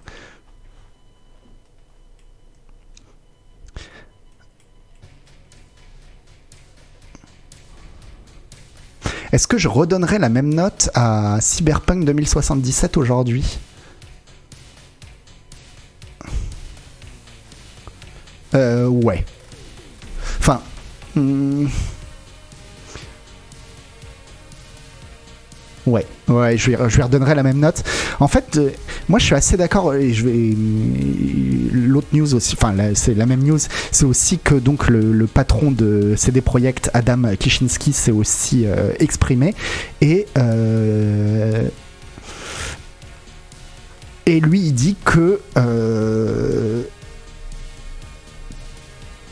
Est-ce 9.32 9.48
que 9.48 9.58
je 9.58 9.68
redonnerais 9.68 10.20
la 10.20 10.30
même 10.30 10.54
note 10.54 10.92
à 10.94 11.40
Cyberpunk 11.42 12.06
2077 12.06 12.98
aujourd'hui? 12.98 13.58
Euh, 18.54 18.88
ouais. 18.88 19.26
Enfin. 20.40 20.62
Hmm. 21.16 21.66
Ouais, 25.86 26.06
ouais, 26.30 26.58
je 26.58 26.70
lui, 26.72 26.78
je 26.88 27.02
redonnerai 27.02 27.36
la 27.36 27.44
même 27.44 27.60
note. 27.60 27.84
En 28.22 28.30
fait, 28.30 28.56
euh, 28.56 28.70
moi 29.10 29.20
je 29.20 29.26
suis 29.26 29.36
assez 29.36 29.58
d'accord 29.58 29.94
et 29.94 30.14
je 30.14 30.24
vais 30.26 30.32
euh, 30.32 31.70
l'autre 31.74 32.08
news 32.14 32.34
aussi, 32.36 32.56
enfin 32.58 32.74
c'est 32.96 33.14
la 33.14 33.26
même 33.26 33.44
news, 33.44 33.60
c'est 33.92 34.06
aussi 34.06 34.40
que 34.40 34.56
donc 34.56 34.88
le, 34.88 35.28
patron 35.28 35.72
de 35.72 36.14
CD 36.16 36.40
Projekt, 36.40 36.90
Adam 36.94 37.36
Kishinsky, 37.38 37.92
s'est 37.92 38.12
aussi 38.12 38.66
euh, 38.66 38.94
exprimé 39.00 39.54
et 40.00 40.26
et 44.26 44.40
lui 44.40 44.60
il 44.62 44.74
dit 44.74 44.96
que 45.04 45.42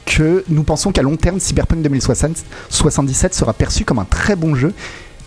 que 0.05 0.43
nous 0.49 0.63
pensons 0.63 0.91
qu'à 0.91 1.01
long 1.01 1.15
terme, 1.15 1.39
Cyberpunk 1.39 1.81
2077 1.81 3.33
sera 3.33 3.53
perçu 3.53 3.85
comme 3.85 3.99
un 3.99 4.05
très 4.05 4.35
bon 4.35 4.55
jeu. 4.55 4.73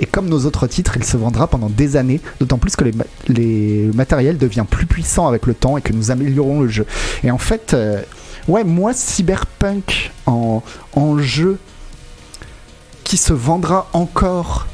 Et 0.00 0.06
comme 0.06 0.28
nos 0.28 0.44
autres 0.44 0.66
titres, 0.66 0.96
il 0.96 1.04
se 1.04 1.16
vendra 1.16 1.46
pendant 1.46 1.68
des 1.68 1.96
années, 1.96 2.20
d'autant 2.40 2.58
plus 2.58 2.74
que 2.74 2.84
les, 2.84 2.92
les 3.28 3.90
matériels 3.94 4.38
devient 4.38 4.64
plus 4.68 4.86
puissant 4.86 5.28
avec 5.28 5.46
le 5.46 5.54
temps 5.54 5.76
et 5.76 5.82
que 5.82 5.92
nous 5.92 6.10
améliorons 6.10 6.60
le 6.60 6.68
jeu. 6.68 6.86
Et 7.22 7.30
en 7.30 7.38
fait, 7.38 7.74
euh, 7.74 8.02
ouais, 8.48 8.64
moi, 8.64 8.92
Cyberpunk 8.92 10.12
en, 10.26 10.62
jeu 11.18 11.58
qui 13.04 13.16
se 13.16 13.32
vendra 13.32 13.88
encore 13.92 14.66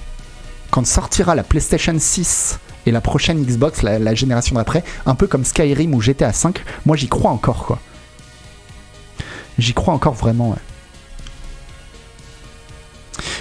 quand 0.71 0.87
sortira 0.87 1.35
la 1.35 1.43
PlayStation 1.43 1.95
6 1.99 2.59
et 2.87 2.93
la 2.93 3.01
prochaine 3.01 3.45
Xbox, 3.45 3.83
la, 3.83 3.99
la 3.99 4.15
génération 4.15 4.57
d'après, 4.57 4.85
un 5.05 5.15
peu 5.15 5.27
comme 5.27 5.45
Skyrim 5.45 5.95
ou 5.95 6.01
GTA 6.01 6.33
5, 6.33 6.65
moi 6.87 6.97
j'y 6.97 7.09
crois 7.09 7.31
encore 7.31 7.67
quoi. 7.67 7.79
J'y 9.59 9.75
crois 9.75 9.93
encore 9.93 10.15
vraiment. 10.15 10.57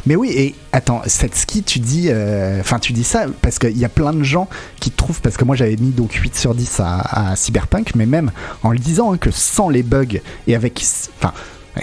Mais 0.06 0.16
oui, 0.16 0.32
et 0.32 0.56
attends, 0.72 1.02
cette 1.06 1.36
ski, 1.36 1.64
tu 1.64 1.80
dis, 1.80 2.08
euh, 2.10 2.60
enfin, 2.60 2.80
tu 2.80 2.94
dis 2.94 3.04
ça 3.04 3.26
parce 3.42 3.60
qu'il 3.60 3.78
y 3.78 3.86
a 3.86 3.90
plein 3.90 4.14
de 4.14 4.24
gens 4.24 4.48
qui 4.80 4.92
trouvent, 4.92 5.22
parce 5.22 5.38
que 5.38 5.46
moi 5.46 5.56
j'avais 5.56 5.76
mis 5.76 5.92
donc 5.92 6.14
8 6.14 6.36
sur 6.36 6.56
10 6.56 6.82
à, 6.84 7.36
Cyberpunk, 7.36 7.96
mais 7.96 8.06
même 8.06 8.32
en 8.64 8.72
le 8.72 8.80
disant 8.80 9.14
hein, 9.14 9.18
que 9.18 9.32
sans 9.32 9.70
les 9.70 9.84
bugs 9.84 10.20
et 10.48 10.56
avec, 10.56 10.84
enfin, 11.18 11.34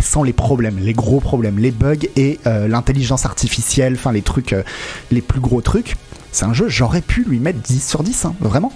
sans 0.01 0.23
les 0.23 0.33
problèmes, 0.33 0.79
les 0.79 0.93
gros 0.93 1.21
problèmes, 1.21 1.59
les 1.59 1.71
bugs 1.71 2.07
et 2.17 2.39
euh, 2.47 2.69
l'intelligence 2.69 3.27
artificielle, 3.27 3.95
enfin, 3.95 4.13
les 4.13 4.23
trucs, 4.23 4.53
euh, 4.53 4.63
les 5.11 5.21
plus 5.21 5.41
gros 5.41 5.61
trucs, 5.61 5.97
c'est 6.33 6.45
un 6.45 6.53
jeu, 6.53 6.69
j'aurais 6.69 7.03
pu 7.03 7.25
lui 7.25 7.39
mettre 7.39 7.61
10 7.61 7.87
sur 7.87 8.03
10, 8.03 8.25
hein, 8.27 8.35
vraiment. 8.41 8.73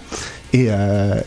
Et, 0.52 0.68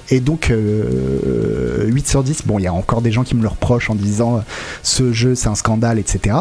et, 0.09 0.19
donc, 0.19 0.51
8 0.51 2.07
sur 2.09 2.23
10, 2.23 2.41
bon, 2.45 2.59
il 2.59 2.63
y 2.63 2.67
a 2.67 2.73
encore 2.73 3.01
des 3.01 3.13
gens 3.13 3.23
qui 3.23 3.35
me 3.35 3.41
le 3.41 3.47
reprochent 3.47 3.89
en 3.89 3.95
disant 3.95 4.43
ce 4.81 5.13
jeu 5.13 5.33
c'est 5.33 5.47
un 5.47 5.55
scandale, 5.55 5.97
etc. 5.97 6.35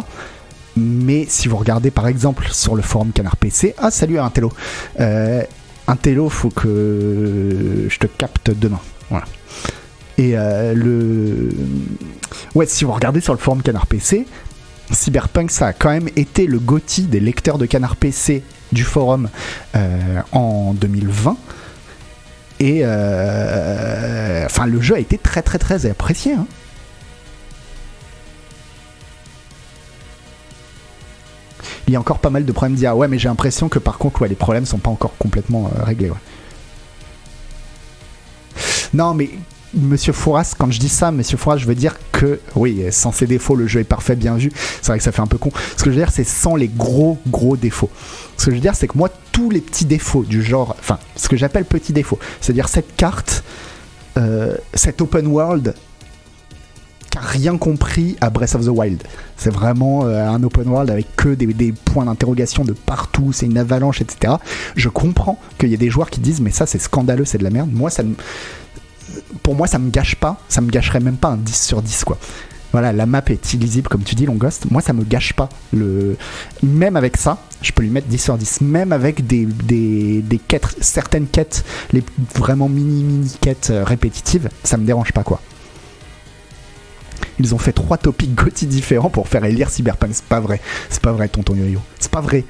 Mais 0.77 1.27
si 1.29 1.49
vous 1.49 1.57
regardez 1.57 1.91
par 1.91 2.07
exemple 2.07 2.49
sur 2.51 2.75
le 2.75 2.83
forum 2.83 3.13
Canard 3.13 3.37
PC, 3.37 3.75
ah 3.79 3.91
salut 3.91 4.19
Intello, 4.19 4.53
euh, 5.01 5.43
Intello, 5.87 6.29
faut 6.29 6.51
que 6.51 7.87
je 7.89 7.99
te 7.99 8.07
capte 8.07 8.51
demain. 8.51 8.81
Voilà. 9.11 9.27
Et 10.19 10.33
euh, 10.35 10.75
le. 10.75 11.51
Ouais, 12.55 12.67
si 12.67 12.85
vous 12.85 12.93
regardez 12.93 13.21
sur 13.21 13.33
le 13.33 13.39
forum 13.39 13.63
Canard 13.63 13.87
PC, 13.87 14.27
Cyberpunk, 14.91 15.51
ça 15.51 15.69
a 15.69 15.73
quand 15.73 15.91
même 15.91 16.09
été 16.17 16.47
le 16.47 16.59
GOTY 16.59 17.03
des 17.03 17.21
lecteurs 17.21 17.59
de 17.59 17.67
Canard 17.67 17.97
PC 17.97 18.43
du 18.73 18.85
forum 18.85 19.29
euh, 19.75 20.21
en 20.33 20.75
2020. 20.75 21.37
Et. 22.61 22.81
Euh, 22.85 24.47
enfin, 24.47 24.67
le 24.67 24.81
jeu 24.81 24.95
a 24.95 24.99
été 24.99 25.19
très 25.19 25.43
très 25.43 25.59
très 25.59 25.87
apprécié. 25.87 26.35
Hein. 26.35 26.47
Il 31.87 31.93
y 31.93 31.97
a 31.97 32.01
encore 32.01 32.19
pas 32.19 32.31
mal 32.31 32.45
de 32.45 32.53
problèmes 32.53 32.77
d'IA. 32.77 32.95
Ouais, 32.95 33.09
mais 33.09 33.19
j'ai 33.19 33.29
l'impression 33.29 33.69
que 33.69 33.79
par 33.79 33.99
contre, 33.99 34.23
ouais, 34.23 34.29
les 34.29 34.35
problèmes 34.35 34.67
sont 34.67 34.79
pas 34.79 34.91
encore 34.91 35.17
complètement 35.19 35.71
euh, 35.79 35.85
réglés. 35.85 36.11
Non, 38.95 39.15
mais 39.15 39.31
Monsieur 39.75 40.13
Fouras, 40.13 40.55
quand 40.57 40.71
je 40.71 40.79
dis 40.79 40.91
ça, 40.91 41.11
Monsieur 41.11 41.39
Fouras, 41.39 41.57
je 41.57 41.67
veux 41.67 41.75
dire 41.75 41.95
que, 42.13 42.41
oui, 42.57 42.85
sans 42.91 43.11
ses 43.11 43.27
défauts, 43.27 43.57
le 43.57 43.67
jeu 43.67 43.81
est 43.81 43.85
parfait, 43.85 44.17
bien 44.17 44.37
vu. 44.37 44.53
C'est 44.55 44.89
vrai 44.89 44.99
que 44.99 45.05
ça 45.05 45.13
fait 45.13 45.23
un 45.23 45.27
peu 45.27 45.39
con. 45.39 45.51
Ce 45.77 45.83
que 45.83 45.91
je 45.91 45.97
veux 45.97 46.03
dire, 46.03 46.13
c'est 46.13 46.25
sans 46.25 46.57
les 46.57 46.69
gros, 46.69 47.19
gros 47.27 47.57
défauts. 47.57 47.91
Ce 48.37 48.45
que 48.45 48.51
je 48.51 48.57
veux 48.57 48.61
dire, 48.61 48.75
c'est 48.75 48.87
que 48.87 48.99
moi, 48.99 49.09
tous 49.33 49.49
les 49.49 49.61
petits 49.61 49.87
défauts 49.87 50.25
du 50.25 50.43
genre, 50.43 50.77
enfin, 50.79 50.99
ce 51.17 51.29
que 51.29 51.37
j'appelle 51.37 51.65
petits 51.65 51.95
défauts, 51.95 52.19
c'est-à-dire 52.43 52.69
cette 52.69 52.97
carte, 52.97 53.45
euh, 54.19 54.55
cet 54.75 55.01
open 55.01 55.27
world, 55.27 55.75
qui 57.13 57.19
a 57.19 57.21
rien 57.21 57.59
compris 57.59 58.17
à 58.21 58.31
Breath 58.31 58.55
of 58.55 58.65
the 58.65 58.71
Wild. 58.71 59.03
C'est 59.37 59.53
vraiment 59.53 60.07
euh, 60.07 60.27
un 60.27 60.43
open 60.43 60.67
world 60.67 60.91
avec 60.91 61.15
que 61.15 61.35
des, 61.35 61.73
points 61.73 62.07
d'interrogation 62.07 62.65
de 62.65 62.73
partout, 62.73 63.33
c'est 63.33 63.47
une 63.47 63.59
avalanche, 63.59 64.01
etc. 64.01 64.35
Je 64.77 64.89
comprends 64.89 65.39
qu'il 65.59 65.69
y 65.69 65.75
a 65.75 65.77
des 65.77 65.91
joueurs 65.91 66.09
qui 66.09 66.21
disent, 66.21 66.41
mais 66.41 66.51
ça, 66.51 66.65
c'est 66.65 66.79
scandaleux, 66.81 67.27
c'est 67.27 67.39
de 67.39 67.45
la 67.45 67.51
merde. 67.51 67.71
Moi, 67.71 67.91
ça 67.91 68.03
pour 69.43 69.55
moi, 69.55 69.67
ça 69.67 69.79
me 69.79 69.91
gâche 69.91 70.15
pas, 70.17 70.39
ça 70.49 70.63
me 70.63 70.71
gâcherait 70.71 71.01
même 71.01 71.17
pas 71.17 71.29
un 71.29 71.37
10 71.37 71.67
sur 71.67 71.83
10, 71.83 72.05
quoi. 72.05 72.19
Voilà, 72.73 72.95
la 72.95 73.05
map 73.05 73.23
est 73.27 73.53
illisible, 73.53 73.89
comme 73.89 74.03
tu 74.03 74.15
dis, 74.15 74.25
Long 74.25 74.37
Ghost. 74.37 74.71
Moi, 74.71 74.81
ça 74.81 74.95
me 74.95 75.05
gâche 75.05 75.35
pas. 75.35 75.51
Le... 75.75 76.17
Même 76.63 76.97
avec 76.97 77.19
ça, 77.19 77.37
je 77.61 77.71
peux 77.73 77.83
lui 77.83 77.91
mettre 77.91 78.07
10 78.07 78.19
sur 78.19 78.39
10. 78.39 78.63
Même 78.63 78.93
avec 78.93 79.27
des, 79.27 79.45
des, 79.45 80.23
des 80.23 80.39
quêtes, 80.39 80.77
certaines 80.81 81.27
quêtes, 81.27 81.65
les 81.93 82.03
vraiment 82.35 82.71
mini-mini 82.71 83.37
quêtes 83.43 83.69
euh, 83.71 83.85
répétitives, 83.85 84.49
ça 84.65 84.79
me 84.79 84.87
dérange 84.87 85.13
pas, 85.13 85.23
quoi. 85.23 85.43
Ils 87.43 87.55
ont 87.55 87.59
fait 87.59 87.73
trois 87.73 87.99
topics 87.99 88.35
GOTY 88.35 88.67
différents 88.67 89.11
pour 89.11 89.29
faire 89.29 89.45
élire 89.45 89.69
Cyberpunk. 89.69 90.13
C'est 90.15 90.25
pas 90.25 90.41
vrai. 90.41 90.61
C'est 90.91 91.03
pas 91.03 91.13
vrai, 91.13 91.29
tonton 91.29 91.55
yo-yo. 91.55 91.81
C'est 91.99 92.11
pas 92.11 92.21
vrai. 92.21 92.45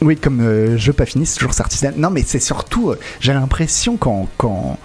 Oui, 0.00 0.16
comme 0.16 0.40
euh, 0.40 0.76
jeu 0.76 0.92
pas 0.92 1.06
fini, 1.06 1.26
c'est 1.26 1.38
toujours 1.38 1.58
artisanal. 1.58 1.98
Non, 1.98 2.10
mais 2.10 2.22
c'est 2.24 2.38
surtout, 2.40 2.90
euh, 2.90 2.98
j'ai 3.20 3.32
l'impression 3.32 3.96
quand, 3.96 4.28
quand. 4.36 4.78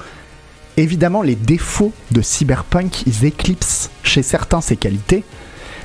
Évidemment, 0.76 1.22
les 1.22 1.36
défauts 1.36 1.94
de 2.10 2.22
Cyberpunk, 2.22 3.04
ils 3.06 3.26
éclipsent 3.26 3.92
chez 4.02 4.24
certains 4.24 4.60
ses 4.60 4.76
qualités, 4.76 5.24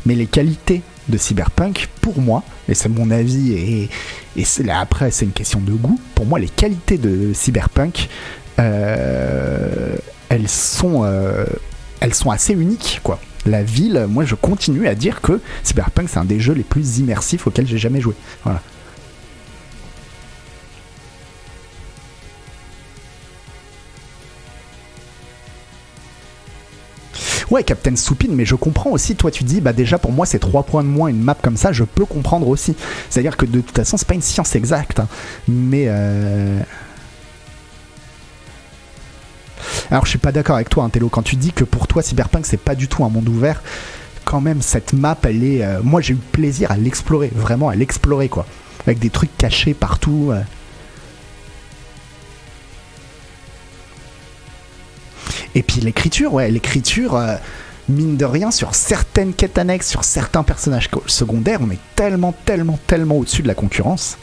mais 0.06 0.14
les 0.14 0.26
qualités 0.26 0.80
de 1.10 1.18
Cyberpunk, 1.18 1.88
pour 2.00 2.18
moi, 2.20 2.42
et 2.68 2.74
c'est 2.74 2.88
mon 2.88 3.10
avis, 3.10 3.52
et, 3.52 3.90
et 4.36 4.70
après 4.70 5.10
c'est 5.10 5.26
une 5.26 5.32
question 5.32 5.60
de 5.60 5.72
goût, 5.72 6.00
pour 6.14 6.24
moi, 6.24 6.38
les 6.38 6.48
qualités 6.48 6.96
de 6.96 7.32
Cyberpunk, 7.34 8.08
euh, 8.58 9.96
elles, 10.30 10.48
sont, 10.48 11.02
euh, 11.04 11.44
elles 12.00 12.14
sont 12.14 12.30
assez 12.30 12.52
uniques, 12.52 13.00
quoi. 13.02 13.18
La 13.46 13.62
ville, 13.62 14.06
moi 14.08 14.24
je 14.24 14.34
continue 14.34 14.88
à 14.88 14.94
dire 14.94 15.20
que 15.20 15.40
Cyberpunk 15.62 16.08
c'est 16.08 16.18
un 16.18 16.24
des 16.24 16.40
jeux 16.40 16.54
les 16.54 16.64
plus 16.64 16.98
immersifs 16.98 17.46
auxquels 17.46 17.66
j'ai 17.66 17.78
jamais 17.78 18.00
joué. 18.00 18.14
Voilà. 18.44 18.60
Ouais, 27.50 27.62
Captain 27.62 27.96
Soupine, 27.96 28.34
mais 28.34 28.44
je 28.44 28.54
comprends 28.54 28.90
aussi, 28.90 29.16
toi 29.16 29.30
tu 29.30 29.42
dis, 29.42 29.62
bah 29.62 29.72
déjà 29.72 29.96
pour 29.96 30.12
moi 30.12 30.26
c'est 30.26 30.38
3 30.38 30.64
points 30.64 30.82
de 30.82 30.88
moins 30.88 31.08
une 31.08 31.22
map 31.22 31.36
comme 31.40 31.56
ça, 31.56 31.72
je 31.72 31.84
peux 31.84 32.04
comprendre 32.04 32.46
aussi. 32.48 32.74
C'est-à-dire 33.08 33.38
que 33.38 33.46
de 33.46 33.62
toute 33.62 33.74
façon 33.74 33.96
c'est 33.96 34.06
pas 34.06 34.14
une 34.14 34.22
science 34.22 34.54
exacte, 34.54 35.00
hein. 35.00 35.08
mais... 35.46 35.84
Euh... 35.88 36.60
Alors 39.90 40.04
je 40.04 40.10
suis 40.10 40.18
pas 40.18 40.32
d'accord 40.32 40.56
avec 40.56 40.68
toi, 40.68 40.84
hein, 40.84 40.88
Tello, 40.88 41.08
quand 41.08 41.22
tu 41.22 41.36
dis 41.36 41.52
que 41.52 41.64
pour 41.64 41.86
toi 41.86 42.02
Cyberpunk 42.02 42.46
c'est 42.46 42.56
pas 42.56 42.74
du 42.74 42.88
tout 42.88 43.04
un 43.04 43.08
monde 43.08 43.28
ouvert, 43.28 43.62
quand 44.24 44.40
même 44.40 44.62
cette 44.62 44.92
map 44.92 45.16
elle 45.24 45.44
est... 45.44 45.64
Euh... 45.64 45.80
Moi 45.82 46.00
j'ai 46.00 46.14
eu 46.14 46.16
plaisir 46.16 46.70
à 46.70 46.76
l'explorer, 46.76 47.30
vraiment 47.34 47.68
à 47.68 47.74
l'explorer 47.74 48.28
quoi. 48.28 48.46
Avec 48.86 48.98
des 48.98 49.10
trucs 49.10 49.36
cachés 49.36 49.74
partout. 49.74 50.30
Euh... 50.32 50.42
Et 55.54 55.62
puis 55.62 55.80
l'écriture, 55.80 56.34
ouais, 56.34 56.50
l'écriture, 56.50 57.16
euh, 57.16 57.36
mine 57.88 58.16
de 58.16 58.24
rien, 58.24 58.50
sur 58.50 58.74
certaines 58.74 59.32
quêtes 59.32 59.58
annexes, 59.58 59.88
sur 59.88 60.04
certains 60.04 60.42
personnages 60.42 60.88
secondaires, 61.06 61.60
on 61.62 61.70
est 61.70 61.80
tellement, 61.96 62.32
tellement, 62.44 62.78
tellement 62.86 63.16
au-dessus 63.16 63.42
de 63.42 63.48
la 63.48 63.54
concurrence. 63.54 64.18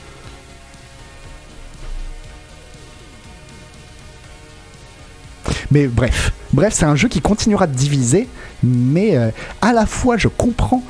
Mais 5.71 5.87
bref, 5.87 6.31
bref, 6.53 6.73
c'est 6.73 6.85
un 6.85 6.95
jeu 6.95 7.07
qui 7.07 7.21
continuera 7.21 7.67
de 7.67 7.75
diviser, 7.75 8.27
mais 8.63 9.17
euh, 9.17 9.29
à 9.61 9.73
la 9.73 9.85
fois 9.85 10.17
je 10.17 10.27
comprends 10.27 10.83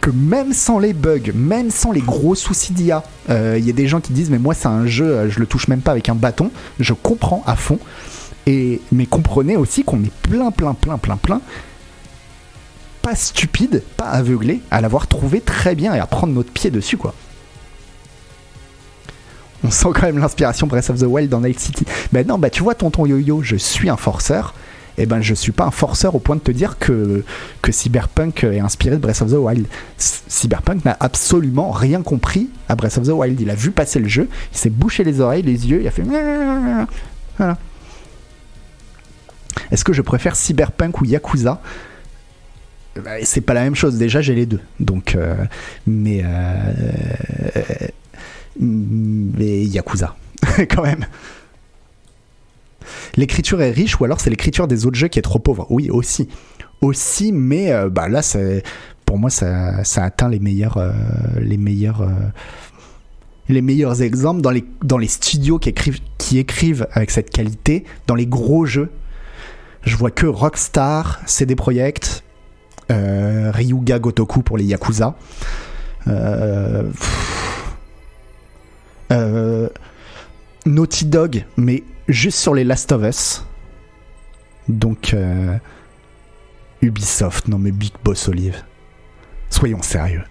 que 0.00 0.10
même 0.10 0.52
sans 0.52 0.78
les 0.78 0.92
bugs, 0.92 1.32
même 1.34 1.70
sans 1.70 1.92
les 1.92 2.00
gros 2.00 2.34
soucis 2.34 2.72
d'IA, 2.72 3.02
il 3.28 3.34
euh, 3.34 3.58
y 3.58 3.70
a 3.70 3.72
des 3.72 3.88
gens 3.88 4.00
qui 4.00 4.12
disent 4.12 4.30
mais 4.30 4.38
moi 4.38 4.54
c'est 4.54 4.68
un 4.68 4.86
jeu, 4.86 5.28
je 5.28 5.40
le 5.40 5.46
touche 5.46 5.68
même 5.68 5.80
pas 5.80 5.90
avec 5.90 6.08
un 6.08 6.14
bâton. 6.14 6.50
Je 6.78 6.92
comprends 6.92 7.42
à 7.46 7.56
fond. 7.56 7.78
Et, 8.46 8.80
mais 8.92 9.06
comprenez 9.06 9.56
aussi 9.56 9.82
qu'on 9.82 10.02
est 10.04 10.12
plein, 10.22 10.52
plein, 10.52 10.74
plein, 10.74 10.98
plein, 10.98 11.16
plein, 11.16 11.40
pas 13.02 13.16
stupide, 13.16 13.82
pas 13.96 14.06
aveuglé, 14.06 14.60
à 14.70 14.80
l'avoir 14.80 15.08
trouvé 15.08 15.40
très 15.40 15.74
bien 15.74 15.94
et 15.94 15.98
à 15.98 16.06
prendre 16.06 16.32
notre 16.32 16.52
pied 16.52 16.70
dessus, 16.70 16.96
quoi. 16.96 17.14
On 19.64 19.70
sent 19.70 19.88
quand 19.94 20.02
même 20.02 20.18
l'inspiration 20.18 20.66
Breath 20.66 20.90
of 20.90 21.00
the 21.00 21.06
Wild 21.06 21.30
dans 21.30 21.40
Night 21.40 21.58
City. 21.58 21.84
Mais 22.12 22.24
non, 22.24 22.38
bah 22.38 22.50
tu 22.50 22.62
vois, 22.62 22.74
tonton 22.74 23.06
yo-yo, 23.06 23.42
je 23.42 23.56
suis 23.56 23.88
un 23.88 23.96
forceur. 23.96 24.54
Et 24.98 25.02
eh 25.02 25.06
ben 25.06 25.20
je 25.20 25.34
suis 25.34 25.52
pas 25.52 25.66
un 25.66 25.70
forceur 25.70 26.14
au 26.14 26.18
point 26.20 26.36
de 26.36 26.40
te 26.40 26.50
dire 26.50 26.78
que, 26.78 27.22
que 27.60 27.70
Cyberpunk 27.70 28.44
est 28.44 28.60
inspiré 28.60 28.96
de 28.96 29.00
Breath 29.00 29.20
of 29.20 29.30
the 29.30 29.34
Wild. 29.34 29.66
Cyberpunk 29.98 30.86
n'a 30.86 30.96
absolument 31.00 31.70
rien 31.70 32.00
compris 32.00 32.48
à 32.70 32.76
Breath 32.76 32.96
of 32.96 33.06
the 33.06 33.10
Wild. 33.10 33.38
Il 33.38 33.50
a 33.50 33.54
vu 33.54 33.72
passer 33.72 33.98
le 33.98 34.08
jeu, 34.08 34.26
il 34.52 34.56
s'est 34.56 34.70
bouché 34.70 35.04
les 35.04 35.20
oreilles, 35.20 35.42
les 35.42 35.68
yeux, 35.68 35.82
il 35.82 35.86
a 35.86 35.90
fait. 35.90 36.02
Voilà. 37.36 37.58
Est-ce 39.70 39.84
que 39.84 39.92
je 39.92 40.00
préfère 40.00 40.34
Cyberpunk 40.34 41.00
ou 41.02 41.04
Yakuza? 41.04 41.60
Bah, 43.04 43.10
c'est 43.22 43.42
pas 43.42 43.54
la 43.54 43.62
même 43.62 43.74
chose. 43.74 43.96
Déjà, 43.98 44.20
j'ai 44.20 44.34
les 44.34 44.46
deux. 44.46 44.60
Donc, 44.80 45.14
euh, 45.14 45.34
mais 45.86 46.22
euh, 46.24 46.72
mais 48.58 49.64
Yakuza, 49.64 50.16
quand 50.70 50.82
même. 50.82 51.06
L'écriture 53.16 53.60
est 53.62 53.70
riche, 53.70 53.98
ou 54.00 54.04
alors 54.04 54.20
c'est 54.20 54.30
l'écriture 54.30 54.68
des 54.68 54.86
autres 54.86 54.96
jeux 54.96 55.08
qui 55.08 55.18
est 55.18 55.22
trop 55.22 55.38
pauvre? 55.38 55.66
Oui, 55.70 55.90
aussi, 55.90 56.28
aussi, 56.80 57.32
mais 57.32 57.72
euh, 57.72 57.88
bah 57.88 58.08
là, 58.08 58.20
pour 59.04 59.18
moi, 59.18 59.30
ça, 59.30 59.84
ça, 59.84 60.04
atteint 60.04 60.28
les 60.28 60.38
meilleurs, 60.38 60.78
les 61.40 61.56
meilleurs. 61.56 62.06
les 63.48 63.62
meilleurs 63.62 64.02
exemples 64.02 64.40
dans 64.40 64.98
les, 64.98 65.08
studios 65.08 65.58
qui 65.58 66.38
écrivent, 66.38 66.86
avec 66.92 67.10
cette 67.10 67.30
qualité, 67.30 67.84
dans 68.06 68.14
les 68.14 68.26
gros 68.26 68.66
jeux, 68.66 68.90
je 69.86 69.96
vois 69.96 70.10
que 70.10 70.26
Rockstar, 70.26 71.20
CD 71.26 71.54
Projekt, 71.54 72.24
euh, 72.90 73.50
Ryuga 73.52 73.98
Gotoku 73.98 74.42
pour 74.42 74.58
les 74.58 74.64
Yakuza. 74.64 75.16
Euh, 76.08 76.84
euh, 79.12 79.68
Naughty 80.64 81.06
Dog, 81.06 81.44
mais 81.56 81.82
juste 82.08 82.38
sur 82.38 82.54
les 82.54 82.64
Last 82.64 82.92
of 82.92 83.02
Us. 83.02 83.44
Donc 84.68 85.14
Ubisoft, 86.82 87.46
non 87.48 87.58
mais 87.58 87.70
Big 87.70 87.92
Boss 88.02 88.28
Olive. 88.28 88.62
Soyons 89.48 89.82
sérieux. 89.82 90.24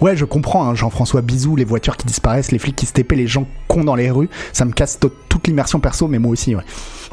Ouais, 0.00 0.16
je 0.16 0.24
comprends, 0.24 0.68
hein, 0.68 0.74
Jean-François 0.74 1.22
Bisou, 1.22 1.56
les 1.56 1.64
voitures 1.64 1.96
qui 1.96 2.06
disparaissent, 2.06 2.52
les 2.52 2.58
flics 2.58 2.76
qui 2.76 2.86
se 2.86 2.92
TP, 2.92 3.12
les 3.12 3.26
gens 3.26 3.46
cons 3.68 3.84
dans 3.84 3.94
les 3.94 4.10
rues, 4.10 4.28
ça 4.52 4.64
me 4.64 4.72
casse 4.72 4.98
toute 5.28 5.46
l'immersion 5.46 5.80
perso, 5.80 6.08
mais 6.08 6.18
moi 6.18 6.32
aussi, 6.32 6.54
ouais. 6.54 6.64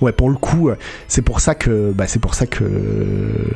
Ouais, 0.02 0.12
pour 0.12 0.30
le 0.30 0.36
coup, 0.36 0.70
euh, 0.70 0.76
c'est 1.08 1.22
pour 1.22 1.40
ça 1.40 1.56
que. 1.56 1.92
Bah, 1.92 2.08
c'est 2.08 2.20
pour 2.20 2.36
ça 2.36 2.46
que. 2.46 3.54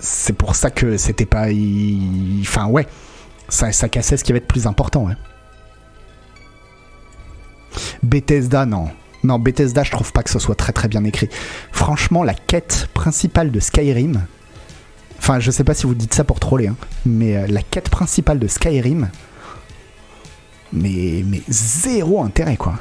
C'est 0.00 0.34
pour 0.34 0.54
ça 0.54 0.70
que 0.70 0.96
c'était 0.96 1.26
pas. 1.26 1.46
Enfin, 2.40 2.66
ouais. 2.66 2.86
Ça, 3.48 3.72
ça 3.72 3.88
cassait 3.88 4.16
ce 4.16 4.24
qui 4.24 4.32
va 4.32 4.38
être 4.38 4.46
plus 4.46 4.66
important, 4.66 5.06
ouais. 5.06 5.14
Bethesda, 8.02 8.66
non. 8.66 8.88
Non, 9.22 9.38
Bethesda, 9.38 9.82
je 9.82 9.90
trouve 9.90 10.12
pas 10.12 10.22
que 10.22 10.30
ce 10.30 10.38
soit 10.38 10.54
très 10.54 10.72
très 10.72 10.88
bien 10.88 11.02
écrit. 11.04 11.28
Franchement, 11.72 12.22
la 12.22 12.34
quête 12.34 12.88
principale 12.94 13.50
de 13.50 13.58
Skyrim, 13.58 14.26
Enfin, 15.24 15.40
je 15.40 15.50
sais 15.50 15.64
pas 15.64 15.72
si 15.72 15.86
vous 15.86 15.94
dites 15.94 16.12
ça 16.12 16.22
pour 16.22 16.38
troller, 16.38 16.66
hein, 16.66 16.76
mais 17.06 17.34
euh, 17.34 17.46
la 17.46 17.62
quête 17.62 17.88
principale 17.88 18.38
de 18.38 18.46
Skyrim, 18.46 19.08
mais, 20.70 21.24
zéro 21.48 22.22
intérêt, 22.22 22.58
quoi. 22.58 22.74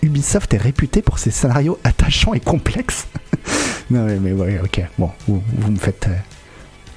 Ubisoft 0.00 0.54
est 0.54 0.58
réputé 0.58 1.02
pour 1.02 1.18
ses 1.18 1.32
scénarios 1.32 1.76
attachants 1.82 2.34
et 2.34 2.40
complexes. 2.40 3.08
non, 3.90 4.04
mais, 4.04 4.20
mais 4.20 4.32
ouais, 4.32 4.60
ok, 4.62 4.80
bon, 4.96 5.10
vous, 5.26 5.42
me 5.68 5.78
faites. 5.78 6.06
Euh, 6.06 6.16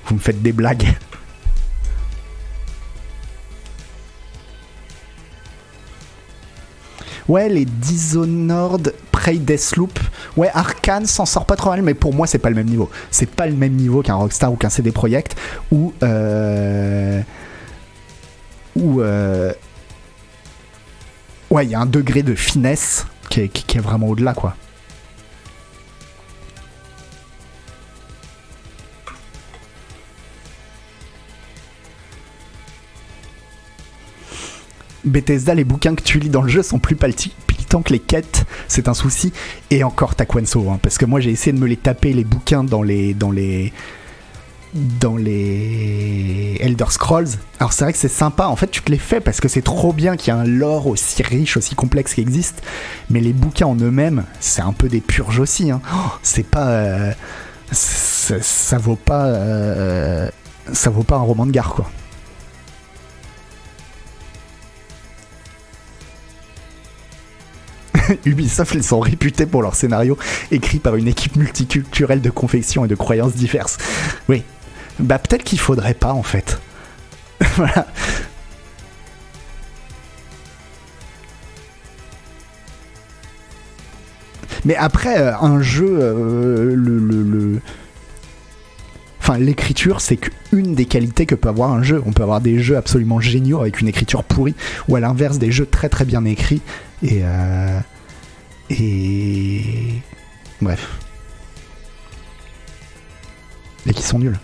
Vous 0.06 0.13
me 0.13 0.19
faites 0.19 0.43
des 0.43 0.52
blagues. 0.52 0.86
Ouais, 7.29 7.47
les 7.47 7.65
Dishonored, 7.65 8.95
Prey 9.11 9.37
Deathloop. 9.37 9.99
Ouais, 10.35 10.49
Arkane 10.51 11.05
s'en 11.05 11.27
sort 11.27 11.45
pas 11.45 11.55
trop 11.55 11.69
mal, 11.69 11.83
mais 11.83 11.93
pour 11.93 12.11
moi, 12.11 12.25
c'est 12.25 12.39
pas 12.39 12.49
le 12.49 12.55
même 12.55 12.67
niveau. 12.67 12.89
C'est 13.11 13.29
pas 13.29 13.45
le 13.45 13.53
même 13.53 13.73
niveau 13.73 14.01
qu'un 14.01 14.15
Rockstar 14.15 14.51
ou 14.51 14.55
qu'un 14.55 14.69
CD 14.69 14.91
Projekt 14.91 15.35
ou. 15.71 15.93
Euh, 16.01 17.21
ou. 18.75 19.01
Euh, 19.01 19.53
ouais, 21.51 21.65
il 21.65 21.69
y 21.69 21.75
a 21.75 21.79
un 21.79 21.85
degré 21.85 22.23
de 22.23 22.33
finesse 22.33 23.05
qui 23.29 23.41
est, 23.41 23.47
qui 23.47 23.77
est 23.77 23.81
vraiment 23.81 24.07
au-delà, 24.07 24.33
quoi. 24.33 24.55
Bethesda, 35.10 35.54
les 35.54 35.63
bouquins 35.63 35.95
que 35.95 36.04
tu 36.04 36.19
lis 36.19 36.30
dans 36.30 36.41
le 36.41 36.50
jeu 36.50 36.63
sont 36.63 36.80
plus 36.80 36.95
palpitants 36.95 37.82
que 37.82 37.93
les 37.93 38.00
quêtes, 38.00 38.45
c'est 38.67 38.88
un 38.88 38.93
souci. 38.93 39.32
Et 39.69 39.84
encore 39.84 40.15
Taquenso, 40.15 40.69
hein, 40.69 40.80
parce 40.82 40.98
que 40.98 41.06
moi 41.06 41.19
j'ai 41.19 41.32
essayé 41.32 41.54
de 41.54 41.60
me 41.60 41.67
les 41.67 41.78
taper 41.78 42.13
les 42.13 42.24
bouquins 42.24 42.63
dans 42.63 42.84
les 42.84 43.13
dans 43.13 43.32
les 43.32 43.74
dans 44.74 45.17
les 45.17 46.58
Elder 46.60 46.86
Scrolls. 46.89 47.30
Alors 47.60 47.74
c'est 47.74 47.84
vrai 47.84 47.93
que 47.93 48.00
c'est 48.00 48.08
sympa, 48.08 48.48
en 48.48 48.56
fait 48.56 48.69
tu 48.69 48.82
te 48.82 48.91
les 48.91 48.98
fais 48.98 49.19
parce 49.19 49.39
que 49.41 49.48
c'est 49.48 49.62
trop 49.62 49.93
bien 49.93 50.15
qu'il 50.15 50.34
y 50.34 50.38
ait 50.38 50.39
un 50.39 50.45
lore 50.45 50.88
aussi 50.88 51.24
riche, 51.24 51.58
aussi 51.58 51.76
complexe 51.76 52.13
qui 52.13 52.22
existe. 52.22 52.62
Mais 53.10 53.19
les 53.19 53.34
bouquins 53.34 53.67
en 53.67 53.76
eux-mêmes, 53.76 54.26
c'est 54.39 54.62
un 54.62 54.74
peu 54.74 54.88
des 54.88 55.02
purges 55.02 55.39
aussi. 55.39 55.72
Hein. 55.72 55.82
Oh, 55.93 56.12
c'est 56.22 56.45
pas, 56.45 56.67
euh, 56.67 57.12
ça, 57.72 58.78
vaut 58.78 58.95
pas, 58.95 59.26
euh, 59.26 60.30
ça 60.72 60.89
vaut 60.89 61.04
pas 61.04 61.15
un 61.17 61.22
roman 61.22 61.45
de 61.45 61.52
gare 61.52 61.74
quoi. 61.74 61.89
Ubisoft, 68.26 68.74
ils 68.76 68.84
sont 68.84 69.00
réputés 69.00 69.45
pour 69.45 69.62
leurs 69.62 69.76
scénarios 69.76 70.17
écrits 70.52 70.80
par 70.80 70.95
une 70.95 71.08
équipe 71.08 71.36
multiculturelle 71.36 72.22
de 72.22 72.30
confections 72.30 72.86
et 72.86 72.88
de 72.88 72.95
croyances 72.95 73.34
diverses. 73.34 73.78
Oui. 74.28 74.43
Bah 75.00 75.17
peut-être 75.17 75.43
qu'il 75.43 75.60
faudrait 75.60 75.93
pas 75.93 76.13
en 76.13 76.24
fait. 76.24 76.60
voilà. 77.56 77.88
Mais 84.65 84.76
après, 84.76 85.19
euh, 85.19 85.38
un 85.38 85.62
jeu, 85.62 85.88
euh, 85.89 86.76
le, 86.76 87.62
Enfin, 89.22 89.38
l'écriture, 89.38 90.02
c'est 90.02 90.17
qu'une 90.17 90.74
des 90.74 90.86
qualités 90.86 91.26
que 91.26 91.36
peut 91.36 91.50
avoir 91.50 91.72
un 91.72 91.84
jeu. 91.84 92.02
On 92.06 92.12
peut 92.12 92.24
avoir 92.24 92.41
des 92.41 92.60
jeux 92.60 92.78
absolument 92.78 93.19
géniaux 93.19 93.62
avec 93.62 93.80
une 93.80 93.88
écriture 93.88 94.24
pourrie, 94.24 94.56
ou 94.88 94.95
à 94.95 95.00
l'inverse, 95.00 95.38
des 95.38 95.52
jeux 95.52 95.67
très 95.67 95.88
très 95.88 96.04
bien 96.04 96.26
écrits. 96.26 96.62
Et, 97.04 97.22
euh, 97.24 97.80
et. 98.69 100.01
Bref. 100.62 100.99
Et 103.86 103.93
qui 103.93 104.03
sont 104.03 104.19
nuls. 104.19 104.39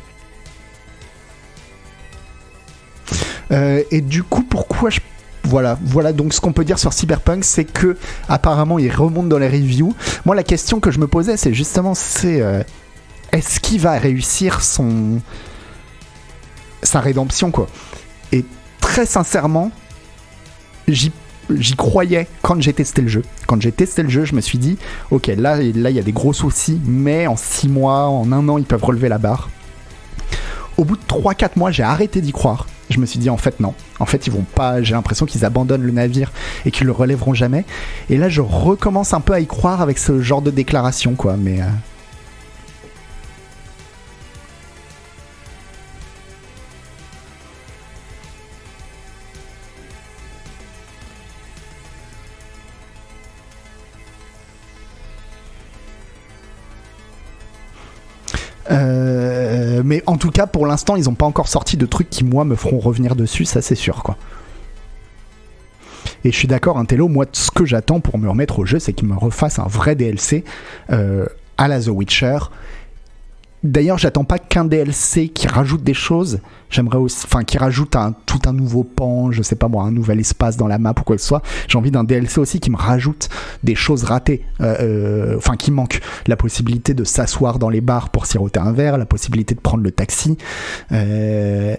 Euh, 3.51 3.83
et 3.91 4.01
du 4.01 4.23
coup, 4.23 4.43
pourquoi 4.43 4.89
je 4.89 4.99
voilà, 5.45 5.77
voilà 5.83 6.11
donc 6.11 6.33
ce 6.33 6.41
qu'on 6.41 6.53
peut 6.53 6.65
dire 6.65 6.79
sur 6.79 6.91
Cyberpunk, 6.91 7.43
c'est 7.43 7.65
que 7.65 7.97
apparemment 8.27 8.79
il 8.79 8.91
remonte 8.91 9.29
dans 9.29 9.38
les 9.38 9.47
reviews. 9.47 9.93
Moi, 10.25 10.35
la 10.35 10.43
question 10.43 10.79
que 10.79 10.89
je 10.89 10.99
me 10.99 11.07
posais, 11.07 11.38
c'est 11.38 11.53
justement, 11.53 11.93
c'est 11.93 12.41
euh, 12.41 12.63
est-ce 13.31 13.59
qu'il 13.59 13.79
va 13.79 13.91
réussir 13.99 14.63
son 14.63 15.21
sa 16.81 16.99
rédemption 16.99 17.51
quoi? 17.51 17.67
Et 18.31 18.43
très 18.81 19.05
sincèrement, 19.05 19.71
j'y 20.88 21.11
j'y 21.53 21.75
croyais 21.75 22.27
quand 22.41 22.62
j'ai 22.62 22.73
testé 22.73 23.01
le 23.01 23.08
jeu. 23.08 23.23
Quand 23.47 23.62
j'ai 23.62 23.71
testé 23.71 24.03
le 24.03 24.10
jeu, 24.10 24.25
je 24.25 24.36
me 24.36 24.41
suis 24.41 24.58
dit, 24.58 24.77
ok, 25.12 25.27
là, 25.27 25.58
là, 25.58 25.89
il 25.89 25.95
y 25.95 25.99
a 25.99 26.03
des 26.03 26.12
gros 26.12 26.34
soucis, 26.34 26.79
mais 26.86 27.27
en 27.27 27.36
6 27.36 27.69
mois, 27.69 28.08
en 28.08 28.31
un 28.31 28.47
an, 28.49 28.58
ils 28.58 28.65
peuvent 28.65 28.84
relever 28.84 29.10
la 29.10 29.17
barre. 29.17 29.49
Au 30.77 30.84
bout 30.84 30.97
de 30.97 31.03
3-4 31.08 31.51
mois, 31.55 31.71
j'ai 31.71 31.84
arrêté 31.84 32.21
d'y 32.21 32.34
croire. 32.34 32.67
Je 32.89 32.99
me 32.99 33.05
suis 33.05 33.19
dit, 33.19 33.29
en 33.29 33.38
fait, 33.38 33.60
non. 33.60 33.73
En 33.99 34.05
fait, 34.05 34.27
ils 34.27 34.34
vont 34.34 34.45
pas. 34.55 34.81
J'ai 34.81 34.93
l'impression 34.93 35.25
qu'ils 35.25 35.45
abandonnent 35.45 35.84
le 35.84 35.91
navire 35.91 36.31
et 36.65 36.71
qu'ils 36.71 36.86
le 36.86 36.91
relèveront 36.91 37.34
jamais. 37.34 37.65
Et 38.10 38.17
là, 38.17 38.29
je 38.29 38.41
recommence 38.41 39.13
un 39.13 39.21
peu 39.21 39.34
à 39.34 39.39
y 39.39 39.47
croire 39.47 39.81
avec 39.81 39.97
ce 39.97 40.21
genre 40.21 40.41
de 40.41 40.51
déclaration, 40.51 41.15
quoi. 41.15 41.36
Mais. 41.38 41.62
Euh, 41.62 41.65
mais 59.85 60.03
en 60.07 60.17
tout 60.17 60.31
cas, 60.31 60.47
pour 60.47 60.65
l'instant, 60.65 60.95
ils 60.95 61.05
n'ont 61.05 61.13
pas 61.13 61.27
encore 61.27 61.47
sorti 61.47 61.77
de 61.77 61.85
trucs 61.85 62.09
qui, 62.09 62.23
moi, 62.23 62.43
me 62.43 62.55
feront 62.55 62.79
revenir 62.79 63.15
dessus, 63.15 63.45
ça 63.45 63.61
c'est 63.61 63.75
sûr, 63.75 64.03
quoi. 64.03 64.17
Et 66.23 66.31
je 66.31 66.35
suis 66.35 66.47
d'accord, 66.47 66.79
un 66.79 66.85
Tello, 66.85 67.07
moi, 67.07 67.25
ce 67.31 67.51
que 67.51 67.65
j'attends 67.65 67.99
pour 67.99 68.17
me 68.17 68.27
remettre 68.27 68.57
au 68.59 68.65
jeu, 68.65 68.79
c'est 68.79 68.93
qu'il 68.93 69.07
me 69.07 69.15
refasse 69.15 69.59
un 69.59 69.67
vrai 69.67 69.95
DLC 69.95 70.43
euh, 70.89 71.27
à 71.57 71.67
la 71.67 71.79
The 71.79 71.89
Witcher 71.89 72.39
D'ailleurs, 73.65 73.97
j'attends 73.97 74.25
pas 74.25 74.38
qu'un 74.38 74.63
DLC 74.63 75.28
qui 75.28 75.47
rajoute 75.47 75.84
des 75.84 75.95
choses. 75.95 76.39
J'aimerais 76.69 76.99
aussi, 76.99 77.25
enfin, 77.25 77.43
qui 77.43 77.58
rajoute 77.58 77.95
un, 77.95 78.12
tout 78.12 78.39
un 78.45 78.54
nouveau 78.54 78.84
pan, 78.84 79.32
je 79.32 79.41
sais 79.41 79.56
pas 79.56 79.67
moi, 79.67 79.86
un 79.86 79.91
nouvel 79.91 80.19
espace 80.19 80.56
dans 80.56 80.67
la 80.67 80.78
map 80.78 80.93
ou 80.95 81.01
quoi 81.01 81.15
que 81.15 81.21
ce 81.23 81.28
soit. 81.28 81.41
J'ai 81.67 81.80
envie 81.80 81.89
d'un 81.89 82.04
DLC 82.04 82.39
aussi 82.39 82.60
qui 82.60 82.69
me 82.69 82.78
rajoute 82.78 83.28
des 83.63 83.73
choses 83.73 84.04
ratées, 84.04 84.45
euh, 84.62 84.75
euh, 84.82 85.38
enfin, 85.38 85.56
qui 85.56 85.71
manque. 85.71 85.99
La 86.28 86.36
possibilité 86.36 86.93
de 86.93 87.04
s'asseoir 87.04 87.58
dans 87.58 87.69
les 87.69 87.82
bars 87.82 88.12
pour 88.12 88.28
siroter 88.28 88.60
un 88.60 88.71
verre, 88.71 88.99
la 88.99 89.08
possibilité 89.08 89.56
de 89.56 89.62
prendre 89.62 89.84
le 89.84 89.91
taxi, 89.91 90.38
euh, 90.91 91.75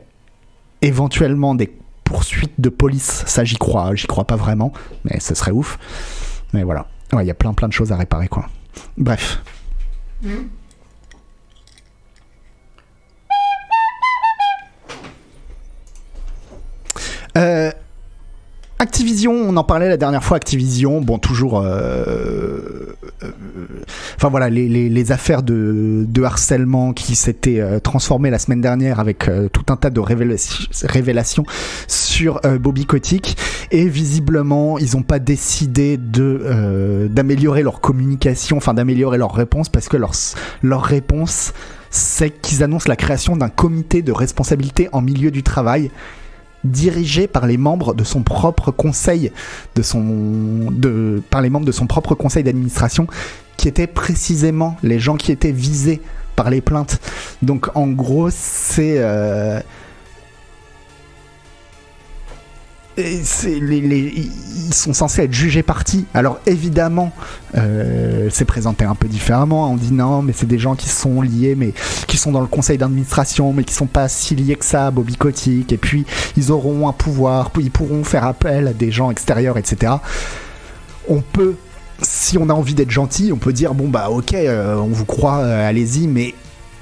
éventuellement 0.83 1.55
des 1.55 1.73
poursuites 2.03 2.61
de 2.61 2.69
police. 2.69 3.23
Ça, 3.27 3.45
j'y 3.45 3.59
crois, 3.59 3.95
j'y 3.95 4.09
crois 4.09 4.25
pas 4.25 4.37
vraiment, 4.37 4.73
mais 5.05 5.21
ce 5.21 5.37
serait 5.37 5.53
ouf. 5.53 5.79
Mais 6.53 6.65
voilà, 6.65 6.89
il 7.13 7.27
y 7.27 7.31
a 7.31 7.35
plein 7.35 7.55
plein 7.55 7.69
de 7.69 7.73
choses 7.73 7.93
à 7.93 7.97
réparer, 7.97 8.27
quoi. 8.27 8.49
Bref. 8.99 9.41
Mmh. 10.25 10.31
Euh, 17.37 17.71
Activision, 18.79 19.33
on 19.33 19.57
en 19.57 19.65
parlait 19.65 19.89
la 19.89 19.97
dernière 19.97 20.23
fois. 20.23 20.37
Activision, 20.37 21.01
bon, 21.01 21.19
toujours. 21.19 21.61
Euh, 21.61 22.95
euh, 23.23 23.31
voilà, 24.21 24.51
les, 24.51 25.13
affaires 25.13 25.43
de, 25.43 26.07
harcèlement 26.23 26.93
qui 26.93 27.15
s'étaient 27.15 27.81
transformées 27.81 28.29
la 28.29 28.39
semaine 28.39 28.61
dernière 28.61 29.01
avec 29.01 29.31
tout 29.51 29.65
un 29.71 29.77
tas 29.77 29.89
de 29.89 29.99
révélations, 29.99 31.45
sur 31.89 32.41
Bobby 32.61 32.85
Kotick. 32.85 33.39
Et 33.71 33.89
visiblement, 33.89 34.79
ils 34.79 34.95
n'ont 34.95 35.03
pas 35.03 35.21
décidé 35.21 35.97
d'améliorer 35.97 37.63
leur 37.63 37.81
communication, 37.81 38.59
enfin 38.59 38.75
d'améliorer 38.75 39.17
leur 39.17 39.35
réponse, 39.35 39.71
parce 39.71 39.89
que 39.89 39.97
leur, 39.97 40.13
leur 40.63 40.83
réponse, 40.83 41.55
c'est 41.91 42.29
qu'ils 42.31 42.63
annoncent 42.63 42.89
la 42.89 42.97
création 42.97 43.37
d'un 43.37 43.49
comité 43.49 44.03
de 44.03 44.13
responsabilité 44.13 44.91
en 44.93 45.01
milieu 45.01 45.31
du 45.31 45.43
travail 45.43 45.91
dirigé 46.67 47.27
par 47.27 47.47
les 47.47 47.57
membres 47.57 47.95
de 47.95 48.05
son 48.05 48.23
propre 48.23 48.71
conseil, 48.71 49.33
de 49.75 49.83
son, 49.83 50.71
de, 50.71 51.23
par 51.31 51.43
les 51.43 51.51
membres 51.51 51.67
de 51.67 51.73
son 51.73 51.87
propre 51.87 52.15
conseil 52.15 52.43
d'administration, 52.43 53.07
qui 53.57 53.69
étaient 53.69 53.87
précisément 53.87 54.77
les 54.83 54.99
gens 54.99 55.17
qui 55.17 55.33
étaient 55.33 55.53
visés 55.53 56.01
par 56.35 56.51
les 56.51 56.61
plaintes. 56.61 57.01
Donc 57.43 57.69
en 57.75 57.89
gros, 57.89 58.29
c'est 58.31 58.97
euh, 58.99 59.61
ils 62.99 64.75
sont 64.75 64.95
censés 64.95 65.23
être 65.23 65.33
jugés 65.33 65.63
partis. 65.63 66.07
Alors 66.15 66.39
évidemment, 66.47 67.13
euh, 67.57 68.29
c'est 68.31 68.45
présenté 68.45 68.85
un 68.85 68.95
peu 68.95 69.09
différemment. 69.09 69.71
On 69.71 69.77
dit 69.77 69.93
non, 69.93 70.23
mais 70.23 70.33
c'est 70.35 70.47
des 70.47 70.59
gens 70.59 70.75
qui 70.75 70.89
sont 70.89 71.21
liés, 71.21 71.55
mais 71.55 71.73
qui 72.07 72.17
sont 72.17 72.33
dans 72.33 72.41
le 72.41 72.47
conseil 72.47 72.79
d'administration, 72.79 73.53
mais 73.53 73.65
qui 73.65 73.75
sont 73.75 73.87
pas 73.87 74.09
si 74.09 74.35
liés 74.35 74.57
que 74.57 74.65
ça 74.65 74.91
Bobby 74.91 75.17
Kotick. 75.17 75.73
Et 75.73 75.77
puis 75.77 76.07
ils 76.37 76.51
auront 76.53 76.89
un 76.89 76.93
pouvoir, 76.93 77.51
ils 77.59 77.71
pourront 77.71 78.05
faire 78.05 78.25
appel 78.25 78.69
à 78.69 78.73
des 78.73 78.91
gens 78.91 79.11
extérieurs, 79.11 79.59
etc. 79.59 79.95
On 81.09 81.21
peut, 81.21 81.55
si 82.01 82.39
on 82.39 82.49
a 82.49 82.55
envie 82.55 82.75
d'être 82.75 82.91
gentil, 82.91 83.31
on 83.33 83.39
peut 83.39 83.53
dire 83.53 83.75
bon 83.75 83.89
bah 83.89 84.09
ok, 84.11 84.35
euh, 84.35 84.77
on 84.77 84.89
vous 84.89 85.05
croit, 85.05 85.39
euh, 85.39 85.69
allez-y, 85.69 86.09
mais 86.09 86.35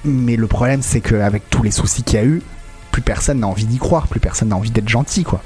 mais 0.04 0.36
le 0.36 0.46
problème 0.46 0.80
c'est 0.82 1.00
qu'avec 1.00 1.48
tous 1.50 1.62
les 1.62 1.70
soucis 1.70 2.02
qu'il 2.02 2.18
y 2.18 2.22
a 2.22 2.24
eu, 2.24 2.42
plus 2.94 3.02
personne 3.02 3.40
n'a 3.40 3.48
envie 3.48 3.64
d'y 3.64 3.78
croire, 3.78 4.06
plus 4.06 4.20
personne 4.20 4.50
n'a 4.50 4.56
envie 4.56 4.70
d'être 4.70 4.88
gentil, 4.88 5.24
quoi. 5.24 5.42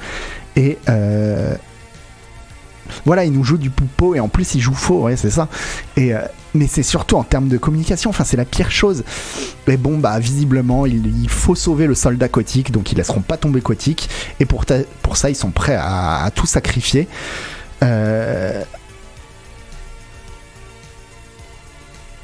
Et 0.59 0.77
euh, 0.89 1.55
voilà, 3.07 3.25
il 3.25 3.33
nous 3.33 3.45
joue 3.45 3.59
du 3.59 3.71
poupeau 3.71 4.17
et 4.17 4.21
en 4.21 4.29
plus 4.29 4.57
il 4.57 4.61
joue 4.61 4.75
faux, 4.75 5.09
c'est 5.15 5.31
ça. 5.31 5.47
Et 5.97 6.13
euh, 6.13 6.21
mais 6.53 6.67
c'est 6.67 6.83
surtout 6.83 7.15
en 7.15 7.23
termes 7.23 7.49
de 7.49 7.59
communication, 7.59 8.11
enfin 8.11 8.25
c'est 8.25 8.37
la 8.37 8.45
pire 8.45 8.73
chose. 8.73 9.05
Mais 9.69 9.77
bon, 9.77 9.99
bah 9.99 10.19
visiblement, 10.19 10.85
il, 10.85 11.29
faut 11.29 11.55
sauver 11.55 11.87
le 11.87 11.95
soldat 11.95 12.29
Kotick, 12.29 12.73
donc 12.73 12.91
ils 12.91 12.99
laisseront 12.99 13.21
pas 13.21 13.37
tomber 13.37 13.61
Kotick. 13.61 14.11
Et 14.41 14.47
pour, 14.47 14.65
pour 15.03 15.17
ça, 15.17 15.31
ils 15.31 15.37
sont 15.37 15.51
prêts 15.51 15.79
à, 15.79 16.29
tout 16.35 16.47
sacrifier. 16.47 17.07
Euh, 17.85 18.65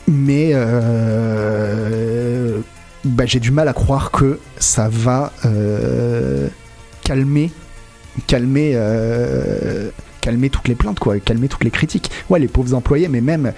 mais 0.09 0.55
bah, 3.05 3.27
j'ai 3.27 3.38
du 3.38 3.53
mal 3.53 3.68
à 3.68 3.73
croire 3.73 4.11
que 4.11 4.40
ça 4.59 4.88
va 4.88 5.33
calmer 7.05 7.53
calmer 8.27 8.79
calmer 10.20 10.48
toutes 10.48 10.68
les 10.68 10.74
plaintes, 10.74 10.98
quoi, 10.98 11.18
calmer 11.20 11.48
toutes 11.48 11.64
les 11.64 11.70
critiques. 11.70 12.11
Ouais, 12.31 12.38
les 12.38 12.48
pauvres 12.48 12.74
employés, 12.74 13.09
mais 13.09 13.20
même. 13.20 13.53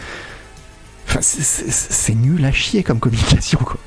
C'est 1.20 2.14
nul 2.14 2.44
à 2.44 2.50
chier 2.50 2.82
comme 2.82 2.98
communication, 2.98 3.58
quoi. 3.58 3.78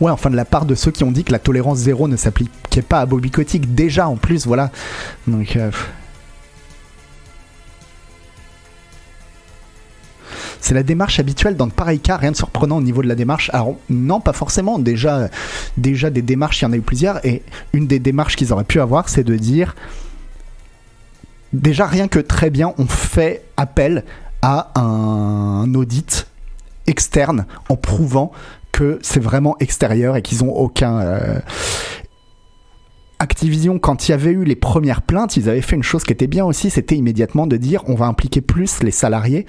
Ouais, 0.00 0.10
enfin, 0.10 0.30
de 0.30 0.36
la 0.36 0.44
part 0.44 0.66
de 0.66 0.74
ceux 0.74 0.90
qui 0.90 1.04
ont 1.04 1.12
dit 1.12 1.24
que 1.24 1.32
la 1.32 1.38
tolérance 1.38 1.78
zéro 1.78 2.08
ne 2.08 2.16
s'appliquait 2.16 2.82
pas 2.82 3.00
à 3.00 3.06
Bobby 3.06 3.30
Kotick, 3.30 3.74
déjà 3.74 4.08
en 4.08 4.16
plus, 4.16 4.46
voilà. 4.46 4.70
Donc. 5.26 5.56
Euh, 5.56 5.70
C'est 10.66 10.74
la 10.74 10.82
démarche 10.82 11.20
habituelle 11.20 11.56
dans 11.56 11.68
de 11.68 11.72
pareils 11.72 12.00
cas, 12.00 12.16
rien 12.16 12.32
de 12.32 12.36
surprenant 12.36 12.78
au 12.78 12.82
niveau 12.82 13.00
de 13.00 13.06
la 13.06 13.14
démarche. 13.14 13.52
Non, 13.88 14.20
pas 14.20 14.32
forcément. 14.32 14.80
Déjà, 14.80 15.28
déjà 15.76 16.10
des 16.10 16.22
démarches, 16.22 16.60
il 16.60 16.64
y 16.64 16.66
en 16.66 16.72
a 16.72 16.76
eu 16.76 16.80
plusieurs, 16.80 17.24
et 17.24 17.44
une 17.72 17.86
des 17.86 18.00
démarches 18.00 18.34
qu'ils 18.34 18.52
auraient 18.52 18.64
pu 18.64 18.80
avoir, 18.80 19.08
c'est 19.08 19.22
de 19.22 19.36
dire 19.36 19.76
déjà 21.52 21.86
rien 21.86 22.08
que 22.08 22.18
très 22.18 22.50
bien, 22.50 22.74
on 22.78 22.86
fait 22.86 23.44
appel 23.56 24.02
à 24.42 24.72
un 24.74 25.72
audit 25.72 26.26
externe 26.88 27.46
en 27.68 27.76
prouvant 27.76 28.32
que 28.72 28.98
c'est 29.02 29.22
vraiment 29.22 29.56
extérieur 29.60 30.16
et 30.16 30.22
qu'ils 30.22 30.42
ont 30.42 30.52
aucun 30.52 30.98
euh, 30.98 31.38
Activision, 33.20 33.78
quand 33.78 34.08
il 34.08 34.10
y 34.10 34.14
avait 34.14 34.32
eu 34.32 34.42
les 34.42 34.56
premières 34.56 35.00
plaintes, 35.00 35.36
ils 35.36 35.48
avaient 35.48 35.62
fait 35.62 35.76
une 35.76 35.84
chose 35.84 36.02
qui 36.02 36.12
était 36.12 36.26
bien 36.26 36.44
aussi, 36.44 36.70
c'était 36.70 36.96
immédiatement 36.96 37.46
de 37.46 37.56
dire 37.56 37.84
on 37.86 37.94
va 37.94 38.06
impliquer 38.06 38.40
plus 38.40 38.82
les 38.82 38.90
salariés 38.90 39.46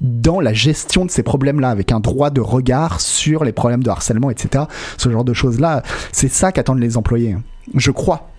dans 0.00 0.40
la 0.40 0.52
gestion 0.52 1.04
de 1.04 1.10
ces 1.10 1.22
problèmes-là, 1.22 1.70
avec 1.70 1.92
un 1.92 2.00
droit 2.00 2.30
de 2.30 2.40
regard 2.40 3.00
sur 3.00 3.44
les 3.44 3.52
problèmes 3.52 3.82
de 3.82 3.90
harcèlement, 3.90 4.30
etc. 4.30 4.64
Ce 4.96 5.10
genre 5.10 5.24
de 5.24 5.32
choses-là, 5.32 5.82
c'est 6.12 6.28
ça 6.28 6.52
qu'attendent 6.52 6.80
les 6.80 6.96
employés. 6.96 7.32
Hein. 7.32 7.42
Je 7.74 7.90
crois. 7.90 8.30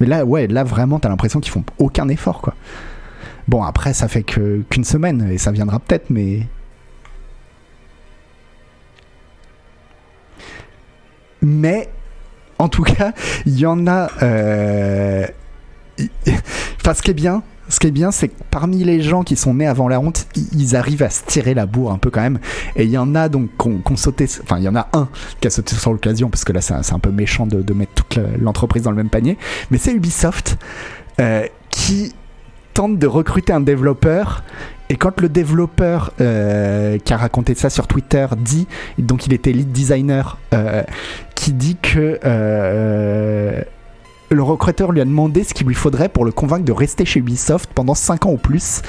Mais 0.00 0.06
là, 0.06 0.24
ouais, 0.24 0.46
là 0.46 0.64
vraiment, 0.64 0.98
t'as 0.98 1.08
l'impression 1.08 1.40
qu'ils 1.40 1.52
font 1.52 1.64
aucun 1.78 2.08
effort, 2.08 2.40
quoi. 2.40 2.54
Bon, 3.48 3.62
après, 3.62 3.94
ça 3.94 4.08
fait 4.08 4.24
qu'une 4.24 4.84
semaine, 4.84 5.30
et 5.30 5.38
ça 5.38 5.52
viendra 5.52 5.78
peut-être, 5.78 6.10
mais. 6.10 6.42
Mais, 11.40 11.88
en 12.58 12.68
tout 12.68 12.82
cas, 12.82 13.12
il 13.46 13.58
y 13.58 13.66
en 13.66 13.86
a. 13.86 14.10
Euh... 14.22 15.26
Enfin, 16.80 16.94
ce 16.94 17.02
qui 17.02 17.10
est 17.10 17.14
bien, 17.14 17.42
ce 17.68 17.80
qui 17.80 17.88
est 17.88 17.92
bien, 17.92 18.10
c'est 18.10 18.28
que 18.28 18.34
parmi 18.50 18.84
les 18.84 19.02
gens 19.02 19.22
qui 19.22 19.36
sont 19.36 19.54
nés 19.54 19.66
avant 19.66 19.88
la 19.88 20.00
honte, 20.00 20.26
ils 20.52 20.76
arrivent 20.76 21.02
à 21.02 21.10
se 21.10 21.24
tirer 21.24 21.54
la 21.54 21.66
bourre 21.66 21.92
un 21.92 21.98
peu 21.98 22.10
quand 22.10 22.20
même. 22.20 22.38
Et 22.76 22.84
il 22.84 22.90
y 22.90 22.98
en 22.98 23.14
a 23.14 23.28
donc 23.28 23.50
ont 23.66 23.96
sauté, 23.96 24.26
enfin 24.42 24.58
il 24.58 24.64
y 24.64 24.68
en 24.68 24.76
a 24.76 24.88
un 24.92 25.08
qui 25.40 25.48
a 25.48 25.50
sauté 25.50 25.74
sur 25.74 25.92
l'occasion, 25.92 26.30
parce 26.30 26.44
que 26.44 26.52
là 26.52 26.60
c'est 26.60 26.74
un, 26.74 26.98
peu 26.98 27.10
méchant 27.10 27.46
de, 27.46 27.72
mettre 27.72 27.92
toute 27.94 28.18
l'entreprise 28.40 28.82
dans 28.82 28.90
le 28.90 28.96
même 28.96 29.10
panier. 29.10 29.36
Mais 29.70 29.78
c'est 29.78 29.92
Ubisoft 29.92 30.58
euh, 31.20 31.46
qui 31.70 32.14
tente 32.74 32.98
de 32.98 33.06
recruter 33.06 33.52
un 33.52 33.60
développeur. 33.60 34.44
Et 34.88 34.96
quand 34.96 35.20
le 35.20 35.28
développeur 35.28 36.12
euh, 36.20 36.98
qui 36.98 37.12
a 37.12 37.16
raconté 37.16 37.56
ça 37.56 37.70
sur 37.70 37.88
Twitter 37.88 38.26
dit, 38.38 38.68
donc 38.98 39.26
il 39.26 39.32
était 39.32 39.50
lead 39.52 39.72
designer, 39.72 40.38
euh, 40.54 40.84
qui 41.34 41.52
dit 41.52 41.76
que 41.82 42.20
le 44.30 44.42
recruteur 44.42 44.92
lui 44.92 45.00
a 45.00 45.04
demandé 45.04 45.44
ce 45.44 45.54
qu'il 45.54 45.66
lui 45.66 45.74
faudrait 45.74 46.08
pour 46.08 46.24
le 46.24 46.32
convaincre 46.32 46.64
de 46.64 46.72
rester 46.72 47.04
chez 47.04 47.20
Ubisoft 47.20 47.70
pendant 47.74 47.94
5 47.94 48.26
ans 48.26 48.32
ou 48.32 48.36
plus. 48.36 48.82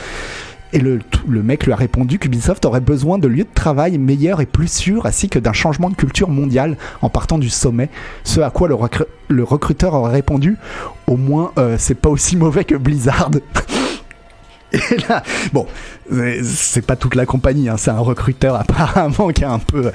Et 0.74 0.80
le, 0.80 1.00
mec 1.28 1.66
lui 1.66 1.72
a 1.72 1.78
répondu 1.78 2.20
qu'Ubisoft 2.20 2.66
aurait 2.66 2.82
besoin 2.82 3.18
de 3.18 3.28
lieux 3.28 3.46
de 3.46 3.54
travail 3.54 3.98
meilleurs 3.98 4.42
et 4.42 4.46
plus 4.46 4.72
sûrs, 4.72 5.06
ainsi 5.06 5.30
que 5.30 5.40
d'un 5.40 5.54
changement 5.54 5.90
de 5.90 5.96
culture 5.96 6.30
mondiale 6.30 6.78
en 7.02 7.10
partant 7.10 7.38
du 7.38 7.50
sommet. 7.50 7.90
Ce 8.26 8.42
à 8.42 8.50
quoi 8.50 8.68
le, 8.68 9.44
recruteur 9.44 9.94
aurait 9.94 10.12
répondu 10.12 10.58
Au 11.08 11.16
moins, 11.16 11.54
euh, 11.58 11.78
c'est 11.80 11.96
pas 11.96 12.10
aussi 12.10 12.36
mauvais 12.36 12.66
que 12.66 12.76
Blizzard. 12.76 13.32
Et 14.74 14.98
là, 15.08 15.24
bon, 15.54 15.66
c'est 16.44 16.86
pas 16.86 16.98
toute 16.98 17.16
la 17.16 17.26
compagnie, 17.26 17.70
hein, 17.70 17.78
c'est 17.78 17.92
un 17.92 18.00
recruteur 18.00 18.56
apparemment 18.60 19.30
qui 19.30 19.46
a 19.46 19.52
un 19.52 19.60
peu. 19.60 19.92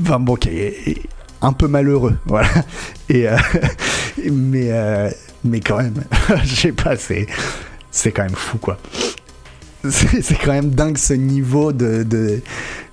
Enfin 0.00 0.20
bon, 0.20 0.36
qui 0.36 0.50
un 1.42 1.52
peu 1.52 1.68
malheureux, 1.68 2.16
voilà. 2.26 2.48
Et 3.08 3.28
euh, 3.28 3.36
mais 4.30 4.68
euh, 4.70 5.10
mais 5.44 5.60
quand 5.60 5.78
même, 5.78 6.04
je 6.44 6.54
sais 6.54 6.72
pas, 6.72 6.96
c'est 6.96 7.26
c'est 7.90 8.12
quand 8.12 8.24
même 8.24 8.34
fou 8.34 8.58
quoi. 8.58 8.78
C'est 9.88 10.36
quand 10.42 10.52
même 10.52 10.70
dingue 10.70 10.98
ce 10.98 11.14
niveau 11.14 11.72
de, 11.72 12.02
de 12.02 12.40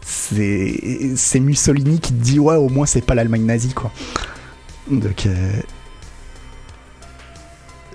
c'est 0.04 1.40
Mussolini 1.40 2.00
qui 2.00 2.14
dit 2.14 2.38
ouais 2.38 2.56
au 2.56 2.70
moins 2.70 2.86
c'est 2.86 3.02
pas 3.04 3.16
l'Allemagne 3.16 3.46
nazie 3.46 3.74
quoi. 3.74 3.92
Donc 4.92 5.26
euh, 5.26 5.54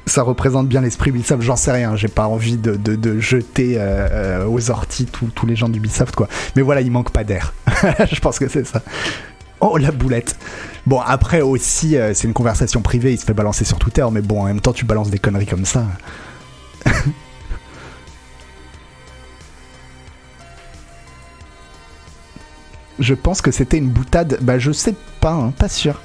ça 0.07 0.23
représente 0.23 0.69
bien 0.69 0.81
l'esprit 0.81 1.11
Ubisoft, 1.11 1.43
j'en 1.43 1.55
sais 1.55 1.71
rien, 1.71 1.95
j'ai 1.95 2.09
pas 2.09 2.27
envie 2.27 2.57
de, 2.57 2.75
de, 2.75 3.21
jeter 3.21 3.79
aux 4.49 4.71
orties 4.71 5.07
tous 5.07 5.47
les 5.47 5.55
gens 5.55 5.69
d'Ubisoft 5.69 6.17
quoi. 6.17 6.29
Mais 6.57 6.63
voilà, 6.63 6.81
il 6.81 6.91
manque 6.91 7.13
pas 7.13 7.23
d'air. 7.23 7.55
je 8.11 8.19
pense 8.19 8.41
que 8.41 8.49
c'est 8.49 8.67
ça. 8.67 8.83
Oh 9.61 9.77
la 9.77 9.91
boulette. 9.91 10.37
Bon 10.87 11.01
après 11.01 11.41
aussi 11.41 11.97
euh, 11.97 12.15
c'est 12.15 12.29
une 12.29 12.35
conversation 12.35 12.81
privée, 12.81 13.13
il 13.13 13.19
se 13.19 13.25
fait 13.25 13.35
balancer 13.35 13.65
sur 13.65 13.79
Twitter, 13.79 14.07
mais 14.11 14.23
bon 14.23 14.43
en 14.43 14.45
même 14.45 14.61
temps 14.61 14.73
tu 14.73 14.85
balances 14.85 15.11
des 15.11 15.19
conneries 15.19 15.47
comme 15.47 15.65
ça. 15.65 15.85
je 22.99 23.15
pense 23.15 23.41
que 23.41 23.51
c'était 23.51 23.79
une 23.79 23.91
boutade, 23.91 24.39
bah 24.43 24.59
je 24.59 24.73
sais 24.73 24.95
pas, 25.21 25.33
hein, 25.33 25.53
pas 25.57 25.69
sûr. 25.69 26.01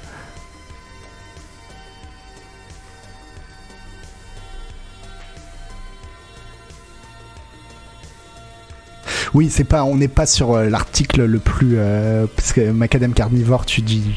Oui, 9.34 9.48
c'est 9.50 9.64
pas, 9.64 9.82
on 9.84 9.96
n'est 9.96 10.08
pas 10.08 10.26
sur 10.26 10.52
euh, 10.52 10.70
l'article 10.70 11.24
le 11.24 11.38
plus, 11.40 11.74
euh, 11.74 12.26
parce 12.36 12.52
que 12.52 12.70
Macadam 12.70 13.12
Carnivore, 13.12 13.66
tu 13.66 13.82
dis, 13.82 14.16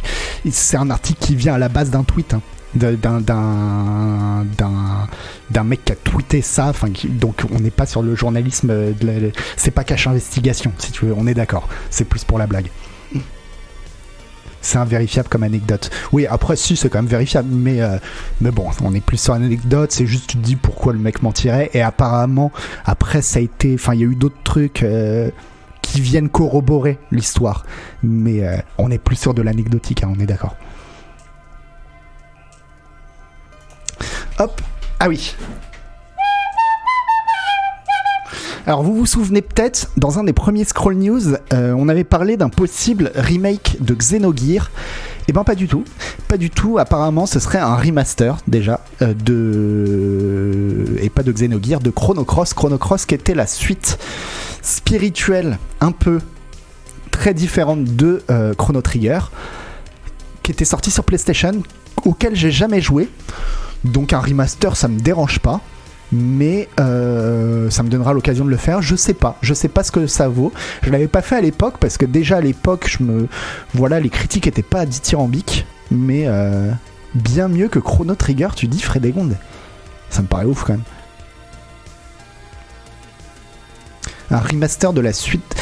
c'est 0.52 0.78
un 0.78 0.92
article 0.92 1.20
qui 1.20 1.36
vient 1.36 1.56
à 1.56 1.58
la 1.58 1.70
base 1.70 1.90
d'un 1.90 2.04
tweet. 2.04 2.36
Hein, 2.36 2.42
d'un 2.76 3.22
d'un 5.50 5.64
mec 5.64 5.86
qui 5.86 5.94
a 5.94 5.96
tweeté 5.96 6.42
ça 6.42 6.68
enfin 6.68 6.90
donc 7.06 7.44
on 7.52 7.60
n'est 7.60 7.72
pas 7.72 7.86
sur 7.86 8.04
le 8.04 8.14
journalisme 8.14 8.94
c'est 9.56 9.72
pas 9.72 9.84
cache 9.84 10.06
investigation 10.06 10.72
si 10.78 10.92
tu 10.92 11.06
veux 11.06 11.14
on 11.18 11.26
est 11.26 11.34
d'accord 11.34 11.70
c'est 11.90 12.04
plus 12.04 12.24
pour 12.24 12.38
la 12.38 12.46
blague 12.46 12.70
c'est 14.68 14.78
invérifiable 14.78 15.30
comme 15.30 15.44
anecdote. 15.44 15.90
Oui, 16.12 16.28
après, 16.28 16.56
si, 16.56 16.76
c'est 16.76 16.90
quand 16.90 17.00
même 17.00 17.08
vérifiable, 17.08 17.48
mais, 17.50 17.82
euh, 17.82 17.98
mais 18.42 18.52
bon, 18.52 18.70
on 18.84 18.94
est 18.94 19.02
plus 19.02 19.18
sur 19.18 19.34
anecdote, 19.34 19.92
c'est 19.92 20.06
juste, 20.06 20.28
tu 20.28 20.38
te 20.38 20.44
dis 20.44 20.56
pourquoi 20.56 20.94
le 20.94 21.00
mec 21.00 21.22
mentirait, 21.22 21.70
et 21.74 21.82
apparemment, 21.82 22.52
après, 22.86 23.22
ça 23.22 23.40
a 23.40 23.42
été, 23.42 23.74
enfin, 23.76 23.94
il 23.94 24.02
y 24.02 24.04
a 24.04 24.08
eu 24.08 24.16
d'autres 24.16 24.44
trucs 24.44 24.84
euh, 24.84 25.32
qui 25.82 26.02
viennent 26.02 26.30
corroborer 26.30 27.00
l'histoire, 27.12 27.66
mais 28.04 28.44
euh, 28.44 28.58
on 28.78 28.92
est 28.92 28.98
plus 28.98 29.16
sur 29.16 29.34
de 29.34 29.42
l'anecdotique, 29.42 30.04
hein, 30.04 30.14
on 30.16 30.20
est 30.20 30.26
d'accord. 30.26 30.58
Hop, 34.40 34.62
ah 35.00 35.08
oui, 35.08 35.36
Alors 38.68 38.84
vous 38.84 38.94
vous 38.94 39.06
souvenez 39.06 39.42
peut-être, 39.42 39.90
dans 39.96 40.20
un 40.20 40.26
des 40.26 40.34
premiers 40.34 40.66
Scroll 40.66 40.96
News, 40.96 41.36
euh, 41.54 41.74
on 41.78 41.88
avait 41.88 42.04
parlé 42.04 42.36
d'un 42.36 42.50
possible 42.50 43.14
remake 43.16 43.78
de 43.80 43.94
Xenogear. 43.94 44.72
Eh 45.30 45.32
ben 45.32 45.46
pas 45.46 45.56
du 45.56 45.70
tout, 45.70 45.86
pas 46.28 46.36
du 46.36 46.50
tout. 46.50 46.78
Apparemment, 46.78 47.26
ce 47.26 47.40
serait 47.40 47.60
un 47.60 47.78
remaster 47.78 48.36
déjà 48.46 48.82
euh, 49.02 49.14
de 49.14 50.98
et 51.02 51.10
pas 51.10 51.24
de 51.24 51.32
Xenogear, 51.32 51.80
de 51.80 51.90
Chrono 51.92 52.26
Cross. 52.26 52.54
Chrono 52.54 52.78
Cross 52.78 53.06
qui 53.06 53.16
était 53.16 53.36
la 53.36 53.48
suite 53.48 54.00
spirituelle, 54.62 55.60
un 55.80 55.94
peu 55.94 56.20
très 57.10 57.34
différente 57.34 57.86
de 57.86 58.22
euh, 58.30 58.54
Chrono 58.54 58.82
Trigger, 58.82 59.32
qui 60.44 60.52
était 60.52 60.66
sorti 60.66 60.92
sur 60.92 61.06
PlayStation, 61.06 61.54
auquel 62.04 62.36
j'ai 62.36 62.52
jamais 62.52 62.82
joué. 62.82 63.08
Donc 63.86 64.12
un 64.12 64.20
remaster, 64.20 64.76
ça 64.76 64.90
me 64.90 65.00
dérange 65.00 65.40
pas 65.40 65.62
mais 66.12 66.70
euh, 66.80 67.70
ça 67.70 67.84
me 67.84 67.90
donnera 67.90 68.14
l'occasion 68.14 68.46
de 68.46 68.50
le 68.50 68.58
faire. 68.58 68.82
Je 68.82 68.96
sais 68.96 69.14
pas, 69.14 69.38
je 69.42 69.54
sais 69.54 69.68
pas 69.68 69.84
ce 69.84 69.92
que 69.92 70.08
ça 70.08 70.28
vaut. 70.28 70.54
Je 70.84 70.90
l'avais 70.90 71.08
pas 71.08 71.22
fait 71.22 71.36
à 71.36 71.42
l'époque 71.42 71.76
parce 71.80 71.98
que 71.98 72.06
déjà 72.06 72.38
à 72.38 72.42
l'époque, 72.42 72.88
je 72.88 73.04
me, 73.04 73.28
voilà, 73.74 74.00
les 74.00 74.10
critiques 74.10 74.48
étaient 74.48 74.62
pas 74.64 74.86
dithyrambiques, 74.86 75.66
mais 75.92 76.24
euh, 76.28 76.72
bien 77.16 77.48
mieux 77.48 77.68
que 77.68 77.80
Chrono 77.80 78.16
Trigger, 78.16 78.50
tu 78.56 78.68
dis 78.68 78.82
Frédégonde. 78.82 79.36
Ça 80.10 80.22
me 80.22 80.28
paraît 80.28 80.46
ouf 80.46 80.64
quand 80.64 80.74
même. 80.74 80.84
Un 84.32 84.40
remaster 84.40 84.94
de 84.94 85.02
la 85.02 85.14
suite. 85.14 85.56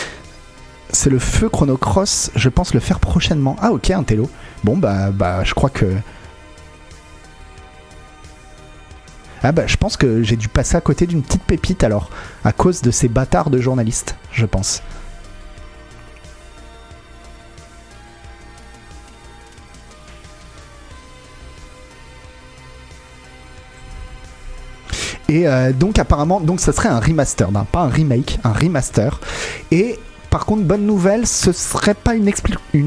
C'est 0.92 1.10
le 1.10 1.20
feu 1.20 1.50
Chrono 1.50 1.78
Cross, 1.78 2.32
je 2.36 2.48
pense 2.48 2.74
le 2.74 2.80
faire 2.80 3.00
prochainement. 3.00 3.58
Ah 3.62 3.72
ok, 3.72 3.90
un 3.92 4.04
télo. 4.04 4.30
Bon 4.64 4.78
bah, 4.78 5.12
bah 5.12 5.44
je 5.44 5.54
crois 5.54 5.70
que... 5.70 5.86
Ah 9.48 9.52
bah 9.52 9.68
je 9.68 9.78
pense 9.78 9.96
que 9.96 10.24
j'ai 10.24 10.38
dû 10.38 10.48
passer 10.48 10.76
à 10.76 10.82
côté 10.82 11.06
d'une 11.06 11.22
petite 11.22 11.44
pépite 11.44 11.84
alors, 11.84 12.10
à 12.44 12.52
cause 12.52 12.82
de 12.82 12.90
ces 12.90 13.08
bâtards 13.08 13.52
de 13.52 13.60
journalistes, 13.62 14.16
je 14.32 14.48
pense. 14.48 14.82
Et 25.30 25.48
euh, 25.48 25.74
donc 25.74 26.00
apparemment, 26.00 26.40
donc 26.40 26.60
ça 26.60 26.74
serait 26.74 26.90
un 26.90 27.00
remaster, 27.00 27.48
pas 27.72 27.82
un 27.82 27.90
remake, 27.90 28.40
un 28.44 28.52
remaster. 28.52 29.20
Et 29.70 30.00
par 30.32 30.48
contre, 30.48 30.64
bonne 30.64 30.88
nouvelle, 30.88 31.28
ce 31.28 31.52
serait 31.52 31.94
pas 31.94 32.16
une, 32.16 32.28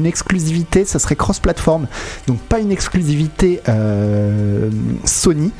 exclusivité, 0.05 0.83
ce 0.83 0.99
serait 0.99 1.15
cross-platform. 1.15 1.87
Donc 2.27 2.39
pas 2.39 2.59
une 2.59 2.73
exclusivité 2.73 3.61
euh, 3.69 4.69
Sony, 5.05 5.53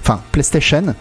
enfin 0.00 0.20
PlayStation. 0.32 0.94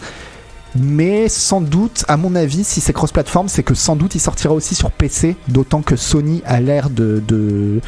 Mais 0.76 1.28
sans 1.30 1.62
doute, 1.62 2.06
à 2.08 2.18
mon 2.18 2.36
avis, 2.36 2.64
si 2.64 2.82
c'est 2.82 2.94
cross-platform, 2.94 3.48
c'est 3.48 3.64
que 3.64 3.74
sans 3.74 3.96
doute 3.96 4.16
il 4.16 4.20
sortira 4.20 4.54
aussi 4.54 4.76
sur 4.76 4.92
PC, 4.92 5.36
d'autant 5.48 5.82
que 5.82 5.96
Sony 5.96 6.44
a 6.46 6.60
l'air 6.60 6.90
de, 6.90 7.24
de, 7.28 7.82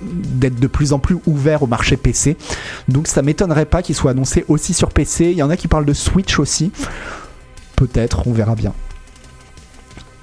d'être 0.00 0.58
de 0.58 0.66
plus 0.66 0.92
en 0.92 0.98
plus 0.98 1.18
ouvert 1.26 1.62
au 1.62 1.66
marché 1.66 1.96
PC. 1.96 2.36
Donc 2.88 3.06
ça 3.06 3.22
m'étonnerait 3.22 3.66
pas 3.66 3.82
qu'il 3.82 3.94
soit 3.94 4.10
annoncé 4.12 4.44
aussi 4.48 4.74
sur 4.74 4.90
PC. 4.90 5.26
Il 5.26 5.36
y 5.36 5.42
en 5.42 5.50
a 5.50 5.56
qui 5.56 5.68
parlent 5.68 5.84
de 5.84 5.92
Switch 5.92 6.38
aussi. 6.38 6.72
Peut-être, 7.76 8.26
on 8.26 8.32
verra 8.32 8.54
bien. 8.54 8.72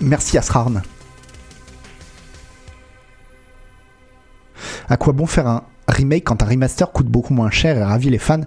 Merci 0.01 0.37
Asrarn. 0.37 0.81
À 4.89 4.97
quoi 4.97 5.13
bon 5.13 5.25
faire 5.25 5.47
un 5.47 5.63
remake 5.87 6.23
quand 6.23 6.41
un 6.43 6.45
remaster 6.45 6.91
coûte 6.91 7.07
beaucoup 7.07 7.33
moins 7.33 7.49
cher 7.51 7.77
et 7.77 7.83
ravit 7.83 8.09
les 8.09 8.17
fans 8.17 8.41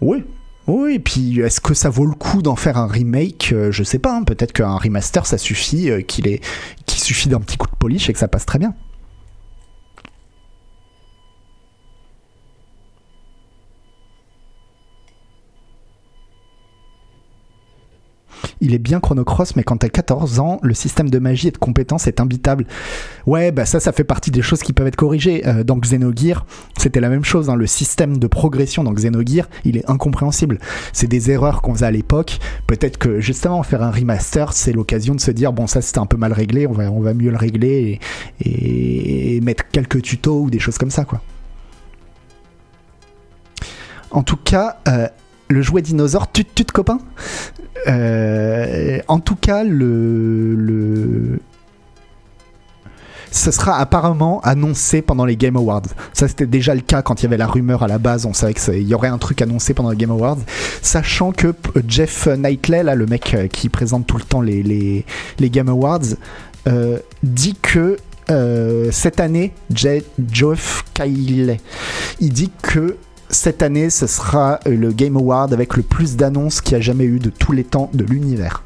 Oui, 0.00 0.24
oui, 0.66 0.94
et 0.94 0.98
puis 0.98 1.40
est-ce 1.40 1.60
que 1.60 1.74
ça 1.74 1.90
vaut 1.90 2.06
le 2.06 2.14
coup 2.14 2.42
d'en 2.42 2.56
faire 2.56 2.76
un 2.76 2.88
remake? 2.88 3.50
Euh, 3.52 3.70
Je 3.70 3.84
sais 3.84 3.98
pas, 4.00 4.16
hein. 4.16 4.24
peut-être 4.24 4.52
qu'un 4.52 4.76
remaster 4.76 5.24
ça 5.26 5.38
suffit, 5.38 5.90
euh, 5.90 6.00
qu'il 6.02 6.26
est, 6.26 6.42
qu'il 6.86 7.00
suffit 7.00 7.28
d'un 7.28 7.40
petit 7.40 7.56
coup 7.56 7.68
de 7.68 7.76
polish 7.78 8.10
et 8.10 8.12
que 8.12 8.18
ça 8.18 8.28
passe 8.28 8.46
très 8.46 8.58
bien. 8.58 8.74
Il 18.60 18.74
est 18.74 18.78
bien 18.78 19.00
chronocross, 19.00 19.56
mais 19.56 19.62
quand 19.62 19.78
t'as 19.78 19.88
14 19.88 20.40
ans, 20.40 20.58
le 20.62 20.74
système 20.74 21.10
de 21.10 21.18
magie 21.18 21.48
et 21.48 21.50
de 21.50 21.58
compétences 21.58 22.06
est 22.06 22.20
imbitable. 22.20 22.66
Ouais, 23.26 23.52
bah 23.52 23.66
ça, 23.66 23.80
ça 23.80 23.92
fait 23.92 24.04
partie 24.04 24.30
des 24.30 24.42
choses 24.42 24.60
qui 24.60 24.72
peuvent 24.72 24.86
être 24.86 24.96
corrigées. 24.96 25.46
Euh, 25.46 25.64
dans 25.64 25.76
Xenogear, 25.76 26.46
c'était 26.78 27.00
la 27.00 27.08
même 27.08 27.24
chose. 27.24 27.50
Hein. 27.50 27.56
Le 27.56 27.66
système 27.66 28.18
de 28.18 28.26
progression 28.26 28.84
dans 28.84 28.92
Xenogear, 28.92 29.48
il 29.64 29.76
est 29.76 29.88
incompréhensible. 29.90 30.58
C'est 30.92 31.06
des 31.06 31.30
erreurs 31.30 31.62
qu'on 31.62 31.74
faisait 31.74 31.86
à 31.86 31.90
l'époque. 31.90 32.38
Peut-être 32.66 32.98
que 32.98 33.20
justement, 33.20 33.62
faire 33.62 33.82
un 33.82 33.90
remaster, 33.90 34.52
c'est 34.52 34.72
l'occasion 34.72 35.14
de 35.14 35.20
se 35.20 35.30
dire, 35.30 35.52
bon, 35.52 35.66
ça 35.66 35.82
c'était 35.82 35.98
un 35.98 36.06
peu 36.06 36.16
mal 36.16 36.32
réglé, 36.32 36.66
on 36.66 36.72
va, 36.72 37.14
mieux 37.14 37.30
le 37.30 37.36
régler 37.36 38.00
et, 38.44 39.40
mettre 39.42 39.64
quelques 39.70 40.02
tutos 40.02 40.42
ou 40.42 40.50
des 40.50 40.58
choses 40.58 40.78
comme 40.78 40.90
ça, 40.90 41.04
quoi. 41.04 41.20
En 44.10 44.22
tout 44.22 44.36
cas, 44.36 44.78
euh, 44.88 45.08
le 45.48 45.62
jouet 45.62 45.82
dinosaure, 45.82 46.30
tu 46.32 46.44
te 46.44 46.72
copain 46.72 46.98
euh, 47.86 48.98
En 49.08 49.20
tout 49.20 49.36
cas, 49.36 49.64
le, 49.64 50.54
le, 50.54 51.40
ce 53.30 53.50
sera 53.50 53.78
apparemment 53.78 54.40
annoncé 54.40 55.02
pendant 55.02 55.24
les 55.24 55.36
Game 55.36 55.56
Awards. 55.56 55.82
Ça, 56.12 56.26
c'était 56.26 56.46
déjà 56.46 56.74
le 56.74 56.80
cas 56.80 57.02
quand 57.02 57.20
il 57.20 57.24
y 57.24 57.26
avait 57.26 57.36
la 57.36 57.46
rumeur 57.46 57.82
à 57.82 57.88
la 57.88 57.98
base. 57.98 58.26
On 58.26 58.32
savait 58.32 58.54
qu'il 58.54 58.88
y 58.88 58.94
aurait 58.94 59.08
un 59.08 59.18
truc 59.18 59.40
annoncé 59.42 59.74
pendant 59.74 59.90
les 59.90 59.96
Game 59.96 60.10
Awards. 60.10 60.38
Sachant 60.82 61.32
que 61.32 61.54
Jeff 61.86 62.26
Knightley, 62.26 62.82
là, 62.82 62.94
le 62.94 63.06
mec 63.06 63.34
euh, 63.34 63.46
qui 63.46 63.68
présente 63.68 64.06
tout 64.06 64.16
le 64.16 64.24
temps 64.24 64.40
les, 64.40 64.62
les, 64.62 65.50
Game 65.50 65.68
Awards, 65.68 66.00
euh, 66.66 66.98
dit 67.22 67.56
que 67.60 67.96
cette 68.90 69.20
année, 69.20 69.52
Jeff 69.72 70.84
Kyle, 70.94 71.58
il 72.20 72.32
dit 72.32 72.50
que 72.60 72.96
cette 73.30 73.62
année, 73.62 73.90
ce 73.90 74.06
sera 74.06 74.60
le 74.66 74.92
Game 74.92 75.16
Award 75.16 75.52
avec 75.52 75.76
le 75.76 75.82
plus 75.82 76.16
d'annonces 76.16 76.60
qu'il 76.60 76.72
y 76.72 76.76
a 76.76 76.80
jamais 76.80 77.04
eu 77.04 77.18
de 77.18 77.30
tous 77.30 77.52
les 77.52 77.64
temps 77.64 77.90
de 77.92 78.04
l'univers. 78.04 78.62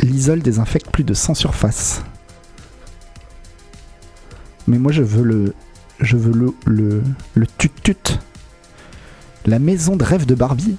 L'isole 0.00 0.40
désinfecte 0.40 0.90
plus 0.90 1.04
de 1.04 1.14
100 1.14 1.34
surfaces. 1.34 2.02
Mais 4.66 4.78
moi 4.78 4.92
je 4.92 5.02
veux 5.02 5.22
le. 5.22 5.54
Je 6.00 6.16
veux 6.16 6.32
le. 6.32 6.54
le. 6.66 7.02
le 7.34 7.46
tut-tut. 7.46 8.18
La 9.46 9.58
maison 9.58 9.96
de 9.96 10.04
rêve 10.04 10.26
de 10.26 10.34
Barbie. 10.34 10.76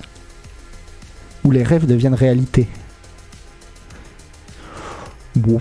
Où 1.43 1.51
les 1.51 1.63
rêves 1.63 1.85
deviennent 1.85 2.13
réalité. 2.13 2.67
Bon. 5.35 5.59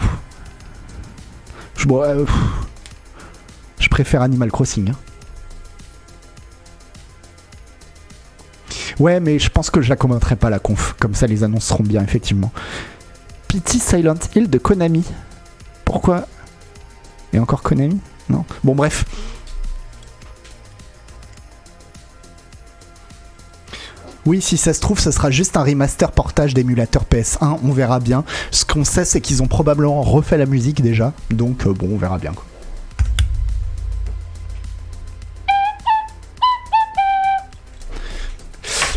Euh, 1.87 2.25
je, 3.79 3.89
préfère 3.89 4.23
Animal 4.23 4.51
Crossing. 4.51 4.91
Hein. 4.91 4.97
Ouais, 8.99 9.21
mais 9.21 9.39
je 9.39 9.49
pense 9.49 9.71
que 9.71 9.81
je 9.81 9.89
la 9.89 9.97
commenterai 9.97 10.37
pas 10.37 10.51
la 10.51 10.59
conf. 10.59 10.95
Comme 10.99 11.15
ça, 11.15 11.27
les 11.27 11.45
annonces 11.45 11.67
seront 11.67 11.85
bien, 11.85 12.03
effectivement. 12.03 12.51
Pity 13.47 13.79
Silent 13.79 14.19
Hill 14.35 14.51
de 14.51 14.59
Konami. 14.59 15.05
Pourquoi? 15.85 16.27
Et 17.33 17.39
encore 17.39 17.63
Konami? 17.63 18.01
Non? 18.29 18.45
Bon, 18.65 18.75
bref. 18.75 19.05
Oui, 24.27 24.43
si 24.43 24.57
ça 24.57 24.75
se 24.75 24.81
trouve, 24.81 24.99
ce 24.99 25.11
sera 25.11 25.31
juste 25.31 25.57
un 25.57 25.63
remaster 25.63 26.13
portage 26.13 26.53
d'émulateur 26.53 27.05
PS1, 27.11 27.59
on 27.63 27.73
verra 27.73 28.01
bien. 28.01 28.25
Ce 28.51 28.65
qu'on 28.65 28.85
sait, 28.85 29.05
c'est 29.05 29.21
qu'ils 29.21 29.43
ont 29.43 29.47
probablement 29.47 30.03
refait 30.03 30.37
la 30.37 30.47
musique 30.47 30.83
déjà, 30.83 31.13
donc 31.31 31.67
euh, 31.67 31.73
bon, 31.73 31.91
on 31.93 31.97
verra 31.97 32.19
bien. 32.19 32.33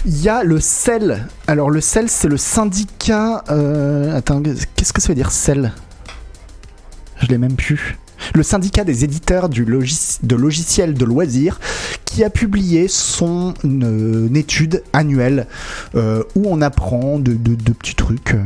Il 0.06 0.20
y 0.22 0.30
a 0.30 0.44
le 0.44 0.60
CEL. 0.60 1.28
Alors 1.46 1.70
le 1.70 1.80
CEL, 1.80 2.10
c'est 2.10 2.28
le 2.28 2.38
syndicat... 2.38 3.44
Euh, 3.50 4.18
attends, 4.18 4.42
qu'est-ce 4.76 4.94
que 4.94 5.02
ça 5.02 5.10
veut 5.10 5.16
dire 5.16 5.32
CEL 5.32 5.72
Je 7.18 7.28
l'ai 7.28 7.38
même 7.38 7.56
plus 7.56 8.00
le 8.34 8.44
syndicat 8.44 8.84
des 8.84 9.04
éditeurs 9.04 9.50
de 9.50 10.36
logiciels 10.36 10.94
de 10.94 11.06
loisirs, 11.06 11.60
qui 12.06 12.24
a 12.24 12.30
publié 12.30 12.88
son 12.90 13.54
euh, 13.64 14.34
étude 14.34 14.84
annuelle 14.92 15.48
euh, 15.96 16.24
où 16.36 16.44
on 16.46 16.62
apprend 16.62 17.20
de, 17.20 17.34
petits 17.74 17.96
trucs. 17.96 18.34
Euh. 18.34 18.44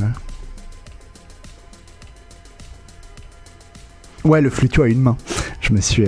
Ouais, 4.23 4.41
le 4.41 4.49
flutio 4.49 4.83
a 4.83 4.87
une 4.87 5.01
main. 5.01 5.17
Je 5.61 5.73
me 5.73 5.81
suis. 5.81 6.05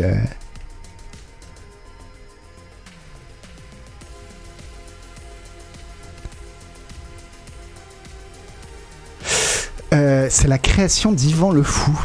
c'est 10.29 10.49
la 10.49 10.57
création 10.57 11.13
d'Ivan 11.13 11.51
le 11.51 11.63
Fou. 11.63 11.97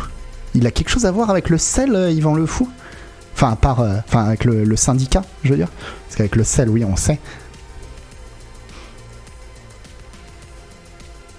Il 0.55 0.67
a 0.67 0.71
quelque 0.71 0.91
chose 0.91 1.07
à 1.07 1.11
voir 1.11 1.31
avec 1.31 1.49
le 1.49 1.59
sel, 1.59 1.95
euh, 1.95 2.11
Yvan 2.11 2.35
Le 2.35 2.47
Fou? 2.47 2.69
Enfin, 3.35 3.57
part, 3.57 3.81
euh, 3.81 3.97
enfin 4.07 4.25
avec 4.25 4.45
le, 4.45 4.77
syndicat, 4.77 5.23
je 5.43 5.51
veux 5.51 5.57
dire. 5.57 5.71
Parce 6.07 6.17
qu'avec 6.17 6.37
le 6.37 6.45
sel, 6.45 6.69
oui, 6.69 6.85
on 6.85 6.97
sait. 6.97 7.19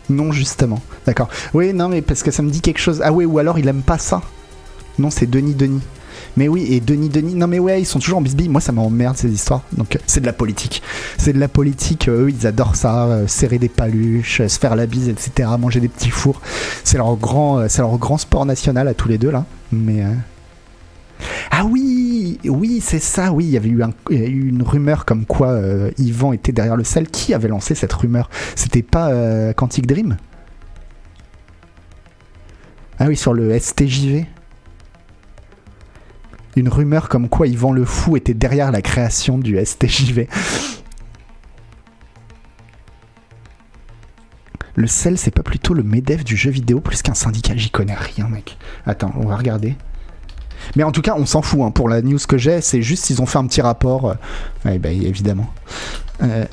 Non, 0.09 0.32
justement. 0.32 0.82
D'accord. 1.05 1.30
Oui, 1.53 1.74
non, 1.74 1.89
mais 1.89 2.01
parce 2.01 2.24
que 2.24 2.32
ça 2.32 2.41
me 2.41 2.49
dit 2.49 2.61
quelque 2.61 2.80
chose. 2.80 3.01
Ah 3.03 3.14
oui, 3.14 3.26
ou 3.26 3.38
alors 3.39 3.59
il 3.59 3.68
aime 3.68 3.84
pas 3.84 3.97
ça. 3.97 4.22
Non, 4.99 5.09
c'est 5.09 5.28
Denis 5.28 5.53
Denis. 5.53 5.82
Mais 6.36 6.48
oui, 6.48 6.68
et 6.72 6.80
Denis 6.80 7.10
Denis, 7.10 7.36
non 7.36 7.48
mais 7.48 7.60
ouais, 7.60 7.82
ils 7.82 7.86
sont 7.86 8.00
toujours 8.00 8.18
en 8.18 8.22
bisbille. 8.22 8.50
Moi, 8.50 8.62
ça 8.62 8.72
m'emmerde 8.72 9.18
ces 9.18 9.32
histoires. 9.32 9.62
Donc, 9.78 9.96
euh, 9.96 10.00
c'est 10.08 10.22
de 10.22 10.26
la 10.26 10.34
politique. 10.34 10.82
C'est 11.18 11.34
de 11.34 11.40
la 11.40 11.48
politique. 11.48 12.10
eux, 12.10 12.30
ils 12.30 12.48
adorent 12.48 12.76
ça. 12.76 13.06
Euh, 13.06 13.28
serrer 13.28 13.60
des 13.60 13.70
paluches, 13.70 14.42
euh, 14.42 14.48
se 14.48 14.60
faire 14.60 14.76
la 14.76 14.86
bise, 14.86 15.10
etc. 15.10 15.50
Manger 15.60 15.80
des 15.80 15.88
petits 15.88 16.10
fours. 16.10 16.42
C'est 16.84 16.98
leur 16.98 17.16
grand, 17.18 17.68
c'est 17.70 17.82
leur 17.82 17.98
grand 17.98 18.18
sport 18.18 18.46
national 18.46 18.88
à 18.88 18.94
tous 18.94 19.08
les 19.08 19.18
deux 19.18 19.32
là. 19.32 19.46
Mais 19.72 20.04
ah 21.52 21.66
oui, 21.66 22.40
oui, 22.46 22.82
c'est 22.82 23.00
ça. 23.00 23.32
Oui, 23.32 23.46
il 23.46 23.52
y 23.52 23.58
avait 23.58 23.70
eu, 23.70 23.84
une 24.10 24.64
rumeur 24.64 25.06
comme 25.06 25.26
quoi 25.26 25.60
Yvan 25.98 26.34
était 26.34 26.52
derrière 26.52 26.76
le 26.76 26.84
sel. 26.84 27.08
Qui 27.08 27.34
avait 27.34 27.48
lancé 27.48 27.76
cette 27.76 27.94
rumeur? 27.94 28.30
C'était 28.56 28.82
pas 28.82 29.54
Quantic 29.54 29.88
Dream? 29.88 30.18
Ah 33.00 33.06
oui, 33.08 33.18
sur 33.18 33.34
le 33.34 33.58
STJV. 33.58 34.26
Une 36.56 36.70
rumeur 36.70 37.10
comme 37.10 37.30
quoi 37.30 37.47
Yvan 37.47 37.72
le 37.72 37.84
Fou 37.86 38.16
était 38.18 38.34
derrière 38.34 38.72
la 38.72 38.82
création 38.82 39.38
du 39.38 39.58
STJV. 39.64 40.28
Le 44.76 44.88
sel, 44.88 45.18
c'est 45.18 45.32
pas 45.32 45.43
plutôt 45.43 45.74
le 45.74 45.84
MEDEF 45.84 46.24
du 46.24 46.36
jeu 46.36 46.49
vidéo 46.49 46.80
plus 46.80 47.01
qu'un 47.01 47.14
syndicat 47.14 47.54
J'y 47.56 47.70
connais 47.70 47.93
rien, 47.95 48.28
mec. 48.28 48.58
Attends, 48.86 49.12
on 49.18 49.28
va 49.28 49.36
regarder. 49.36 49.76
Mais 50.76 50.84
en 50.84 50.91
tout 50.91 51.01
cas, 51.01 51.14
on 51.18 51.26
s'en 51.26 51.41
fout. 51.41 51.62
hein. 51.62 51.72
Pour 51.72 51.89
la 51.89 52.01
news 52.01 52.18
que 52.28 52.38
j'ai, 52.38 52.62
c'est 52.62 52.82
juste 52.82 53.10
ils 53.10 53.22
ont 53.22 53.26
fait 53.26 53.38
un 53.38 53.45
petit 53.45 53.62
rapport. 53.62 54.10
euh, 54.10 54.14
Ouais, 54.66 54.80
bah, 54.80 54.89
évidemment. 54.89 55.51
Euh, 56.24 56.45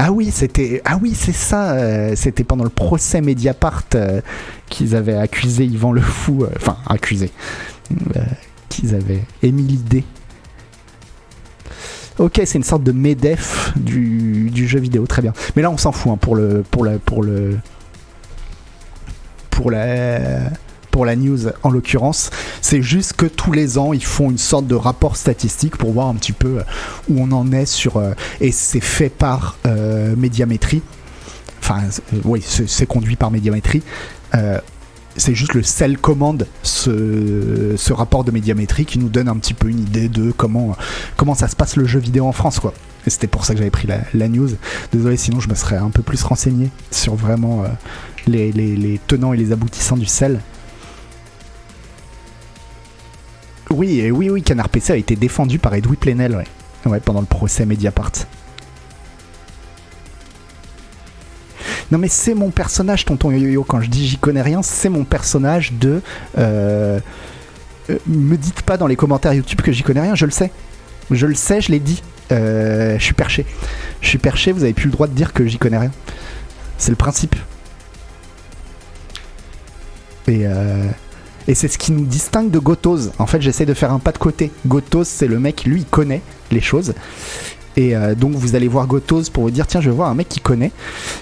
Ah 0.00 0.12
oui, 0.12 0.30
c'était 0.30 0.80
ah 0.84 0.96
oui, 1.02 1.12
c'est 1.12 1.32
ça. 1.32 1.72
euh, 1.72 2.14
c'était 2.14 2.44
pendant 2.44 2.62
le 2.62 2.70
procès 2.70 3.20
Mediapart 3.20 3.82
euh, 3.96 4.20
qu'ils 4.70 4.94
avaient 4.94 5.16
accusé 5.16 5.64
Yvan 5.64 5.90
le 5.90 6.00
Fou, 6.00 6.44
euh, 6.44 6.50
enfin 6.56 6.76
accusé, 6.86 7.32
qu'ils 8.68 8.94
avaient 8.94 9.24
émis 9.42 9.64
l'idée. 9.64 10.04
Ok, 12.18 12.40
c'est 12.44 12.58
une 12.58 12.64
sorte 12.64 12.84
de 12.84 12.92
Medef 12.92 13.72
du, 13.76 14.50
du 14.50 14.68
jeu 14.68 14.78
vidéo, 14.78 15.04
très 15.06 15.20
bien. 15.20 15.32
Mais 15.56 15.62
là, 15.62 15.70
on 15.70 15.76
s'en 15.76 15.90
fout 15.90 16.12
hein, 16.12 16.16
pour 16.16 16.36
le 16.36 16.62
pour 16.70 16.84
la 16.84 16.98
pour 17.00 17.24
le 17.24 17.58
pour 19.50 19.72
la 19.72 20.20
pour 20.90 21.04
la 21.04 21.16
news 21.16 21.38
en 21.62 21.70
l'occurrence. 21.70 22.30
C'est 22.62 22.82
juste 22.82 23.14
que 23.14 23.26
tous 23.26 23.52
les 23.52 23.78
ans, 23.78 23.92
ils 23.92 24.04
font 24.04 24.30
une 24.30 24.38
sorte 24.38 24.66
de 24.66 24.74
rapport 24.74 25.16
statistique 25.16 25.76
pour 25.76 25.92
voir 25.92 26.08
un 26.08 26.14
petit 26.14 26.32
peu 26.32 26.58
euh, 26.58 26.62
où 27.08 27.20
on 27.20 27.30
en 27.32 27.52
est 27.52 27.66
sur. 27.66 27.96
euh, 27.98 28.12
et 28.40 28.52
c'est 28.52 28.80
fait 28.80 29.08
par 29.10 29.56
euh, 29.66 30.14
Médiamétrie. 30.16 30.82
Enfin, 31.60 31.82
euh, 32.14 32.18
oui, 32.24 32.42
c'est 32.44 32.86
conduit 32.86 33.16
par 33.16 33.30
Médiamétrie. 33.30 33.82
C'est 35.16 35.34
juste 35.34 35.54
le 35.54 35.64
sel 35.64 35.98
commande 35.98 36.46
ce, 36.62 37.92
rapport 37.92 38.22
de 38.22 38.30
médiamétrie 38.30 38.84
qui 38.86 39.00
nous 39.00 39.08
donne 39.08 39.28
un 39.28 39.36
petit 39.36 39.52
peu 39.54 39.68
une 39.68 39.80
idée 39.80 40.08
de 40.08 40.30
comment, 40.30 40.76
comment 41.16 41.34
ça 41.34 41.48
se 41.48 41.56
passe 41.56 41.74
le 41.74 41.86
jeu 41.86 41.98
vidéo 41.98 42.24
en 42.26 42.30
France 42.32 42.60
quoi. 42.60 42.72
Et 43.04 43.10
c'était 43.10 43.26
pour 43.26 43.44
ça 43.44 43.54
que 43.54 43.58
j'avais 43.58 43.70
pris 43.70 43.88
la, 44.14 44.28
news. 44.28 44.50
Désolé, 44.92 45.16
sinon 45.16 45.40
je 45.40 45.48
me 45.48 45.56
serais 45.56 45.76
un 45.76 45.90
peu 45.90 46.02
plus 46.02 46.22
renseigné 46.22 46.70
sur 46.92 47.16
vraiment 47.16 47.64
les, 48.28 48.52
les- 48.52 48.76
les 48.76 49.00
tenants 49.08 49.32
et 49.32 49.36
les 49.36 49.50
aboutissants 49.50 49.96
du 49.96 50.06
sel. 50.06 50.40
Oui, 53.70 54.10
oui, 54.10 54.30
oui, 54.30 54.42
Canard 54.42 54.68
PC 54.68 54.92
a 54.92 54.96
été 54.96 55.16
défendu 55.16 55.58
par 55.58 55.74
Edoui 55.74 55.96
Plenel, 55.96 56.44
ouais. 56.84 57.00
Pendant 57.00 57.20
le 57.20 57.26
procès 57.26 57.66
Mediapart. 57.66 58.12
Non 61.90 61.98
mais 61.98 62.08
c'est 62.08 62.34
mon 62.34 62.50
personnage, 62.50 63.04
tonton 63.04 63.30
Yo-Yo, 63.30 63.64
quand 63.64 63.80
je 63.80 63.88
dis 63.88 64.06
j'y 64.06 64.18
connais 64.18 64.42
rien, 64.42 64.62
c'est 64.62 64.90
mon 64.90 65.04
personnage 65.04 65.72
de... 65.72 66.02
euh, 66.36 67.00
euh, 67.88 67.98
me 68.06 68.36
dites 68.36 68.62
pas 68.62 68.76
dans 68.76 68.86
les 68.86 68.96
commentaires 68.96 69.32
YouTube 69.32 69.62
que 69.62 69.72
j'y 69.72 69.82
connais 69.82 70.02
rien, 70.02 70.14
je 70.14 70.26
le 70.26 70.30
sais. 70.30 70.50
Je 71.10 71.26
le 71.26 71.34
sais, 71.34 71.62
je 71.62 71.72
l'ai 71.72 71.80
dit. 71.80 72.02
Euh, 72.32 72.98
je 72.98 73.04
suis 73.04 73.14
perché. 73.14 73.46
Je 74.02 74.08
suis 74.08 74.18
perché, 74.18 74.52
vous 74.52 74.64
avez 74.64 74.74
plus 74.74 74.86
le 74.86 74.92
droit 74.92 75.06
de 75.06 75.14
dire 75.14 75.32
que 75.32 75.46
j'y 75.46 75.56
connais 75.56 75.78
rien. 75.78 75.90
C'est 76.76 76.90
le 76.90 76.96
principe. 76.96 77.34
Et, 80.26 80.46
et 81.48 81.54
c'est 81.54 81.68
ce 81.68 81.78
qui 81.78 81.92
nous 81.92 82.04
distingue 82.04 82.50
de 82.50 82.58
Gotos. 82.58 83.10
En 83.18 83.26
fait, 83.26 83.40
j'essaie 83.40 83.66
de 83.66 83.74
faire 83.74 83.90
un 83.90 83.98
pas 83.98 84.12
de 84.12 84.18
côté. 84.18 84.52
Gotos, 84.66 85.04
c'est 85.04 85.26
le 85.26 85.40
mec, 85.40 85.64
lui, 85.64 85.80
il 85.80 85.86
connaît 85.86 86.22
les 86.52 86.60
choses. 86.60 86.92
Et 87.76 87.96
euh, 87.96 88.14
donc, 88.14 88.32
vous 88.32 88.54
allez 88.54 88.68
voir 88.68 88.86
Gotos 88.86 89.30
pour 89.32 89.44
vous 89.44 89.50
dire 89.50 89.66
tiens, 89.66 89.80
je 89.80 89.88
vais 89.88 89.96
voir 89.96 90.10
un 90.10 90.14
mec 90.14 90.28
qui 90.28 90.40
connaît. 90.40 90.72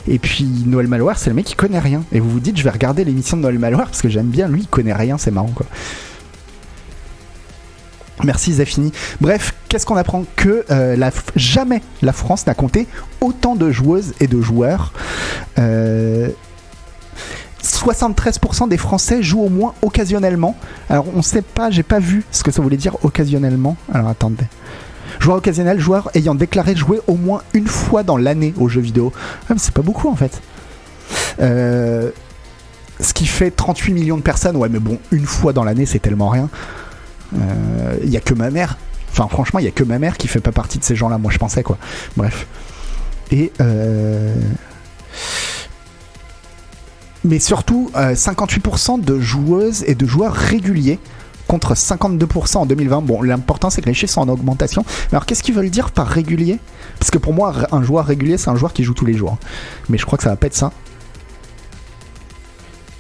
Et 0.09 0.19
puis, 0.19 0.45
Noël 0.67 0.89
Malware, 0.89 1.19
c'est 1.19 1.31
le 1.31 1.37
mec 1.37 1.47
qui 1.47 1.55
connaît 1.55 1.79
rien. 1.79 2.03
Et 2.13 2.19
vous 2.19 2.29
vous 2.29 2.41
dites 2.41 2.59
je 2.59 2.65
vais 2.65 2.71
regarder 2.71 3.05
l'émission 3.05 3.37
de 3.37 3.43
Noël 3.43 3.59
Malware 3.59 3.87
parce 3.87 4.03
que 4.03 4.09
j'aime 4.09 4.27
bien, 4.27 4.49
lui, 4.49 4.63
il 4.63 4.69
connaît 4.69 4.93
rien, 4.93 5.17
c'est 5.17 5.31
marrant 5.31 5.53
quoi. 5.55 5.67
Merci 8.25 8.55
Zafini. 8.55 8.93
Bref, 9.21 9.55
qu'est-ce 9.69 9.85
qu'on 9.85 9.97
apprend? 9.97 10.25
Que 10.37 10.65
euh, 10.71 10.97
la, 10.97 11.11
jamais 11.37 11.83
la 12.03 12.13
France 12.13 12.47
n'a 12.47 12.55
compté 12.55 12.87
autant 13.21 13.55
de 13.55 13.71
joueuses 13.71 14.15
et 14.21 14.27
de 14.27 14.41
joueurs. 14.41 14.93
Euh, 15.59 16.31
73% 17.67 18.69
des 18.69 18.77
Français 18.77 19.23
jouent 19.23 19.43
au 19.43 19.49
moins 19.49 19.75
occasionnellement. 19.83 20.57
Alors 20.89 21.07
on 21.15 21.23
sait 21.23 21.43
pas, 21.43 21.71
j'ai 21.71 21.83
pas 21.83 21.99
vu 21.99 22.25
ce 22.31 22.43
que 22.43 22.51
ça 22.51 22.63
voulait 22.63 22.77
dire 22.77 22.97
occasionnellement. 23.05 23.77
Alors 23.93 24.09
attendez. 24.09 24.45
Joueur 25.19 25.39
occasionnel, 25.39 25.81
joueur 25.81 26.11
ayant 26.15 26.35
déclaré 26.35 26.77
jouer 26.77 27.01
au 27.07 27.15
moins 27.15 27.43
une 27.55 27.67
fois 27.67 28.03
dans 28.03 28.17
l'année 28.17 28.55
aux 28.59 28.69
jeux 28.69 28.81
vidéo. 28.81 29.13
Ah, 29.49 29.55
c'est 29.57 29.75
pas 29.75 29.83
beaucoup 29.83 30.09
en 30.09 30.17
fait. 30.17 30.41
Euh, 31.41 32.11
ce 33.01 33.13
qui 33.13 33.27
fait 33.27 33.51
38 33.51 33.93
millions 33.93 34.17
de 34.17 34.23
personnes. 34.23 34.57
Ouais, 34.57 34.69
mais 34.69 34.79
bon, 34.79 34.99
une 35.11 35.27
fois 35.27 35.53
dans 35.53 35.65
l'année, 35.65 35.87
c'est 35.87 35.99
tellement 35.99 36.29
rien. 36.29 36.49
Il 38.03 38.09
y 38.09 38.17
a 38.17 38.21
que 38.21 38.35
ma 38.35 38.51
mère. 38.51 38.79
Enfin, 39.11 39.29
franchement, 39.29 39.61
il 39.61 39.65
y 39.65 39.69
a 39.69 39.73
que 39.73 39.85
ma 39.85 39.99
mère 39.99 40.17
qui 40.17 40.29
fait 40.29 40.41
pas 40.41 40.53
partie 40.53 40.79
de 40.79 40.85
ces 40.85 40.97
gens-là. 40.97 41.19
Moi, 41.19 41.33
je 41.33 41.39
pensais 41.39 41.63
quoi. 41.63 41.79
Bref. 42.17 42.47
Et 43.31 43.53
euh, 43.61 44.35
mais 47.27 47.39
surtout 47.39 47.91
euh, 47.97 48.15
58% 48.15 49.01
de 49.01 49.21
joueuses 49.21 49.85
et 49.87 49.95
de 49.95 50.07
joueurs 50.07 50.33
réguliers 50.33 50.99
contre 51.47 51.75
52% 51.75 52.59
en 52.59 52.67
2020. 52.67 53.03
Bon, 53.03 53.23
l'important 53.23 53.71
c'est 53.71 53.81
que 53.81 53.87
les 53.87 53.95
chiffres 53.95 54.13
sont 54.13 54.23
en 54.23 54.29
augmentation. 54.29 54.85
Mais 54.87 55.17
alors, 55.17 55.27
qu'est-ce 55.27 55.43
qu'ils 55.43 55.55
veulent 55.55 55.71
dire 55.71 55.91
par 55.91 56.09
régulier? 56.09 56.59
Parce 56.99 57.11
que 57.11 57.19
pour 57.19 57.33
moi, 57.33 57.53
un 57.73 57.83
joueur 57.83 58.07
régulier, 58.07 58.39
c'est 58.39 58.51
un 58.51 58.57
joueur 58.57 58.73
qui 58.73 58.85
joue 58.85 58.95
tous 58.95 59.07
les 59.07 59.15
jours. 59.15 59.37
Mais 59.89 59.99
je 59.99 60.07
crois 60.07 60.17
que 60.17 60.25
ça 60.25 60.31
va 60.31 60.37
pas 60.37 60.47
être 60.47 60.57
ça. 60.57 60.73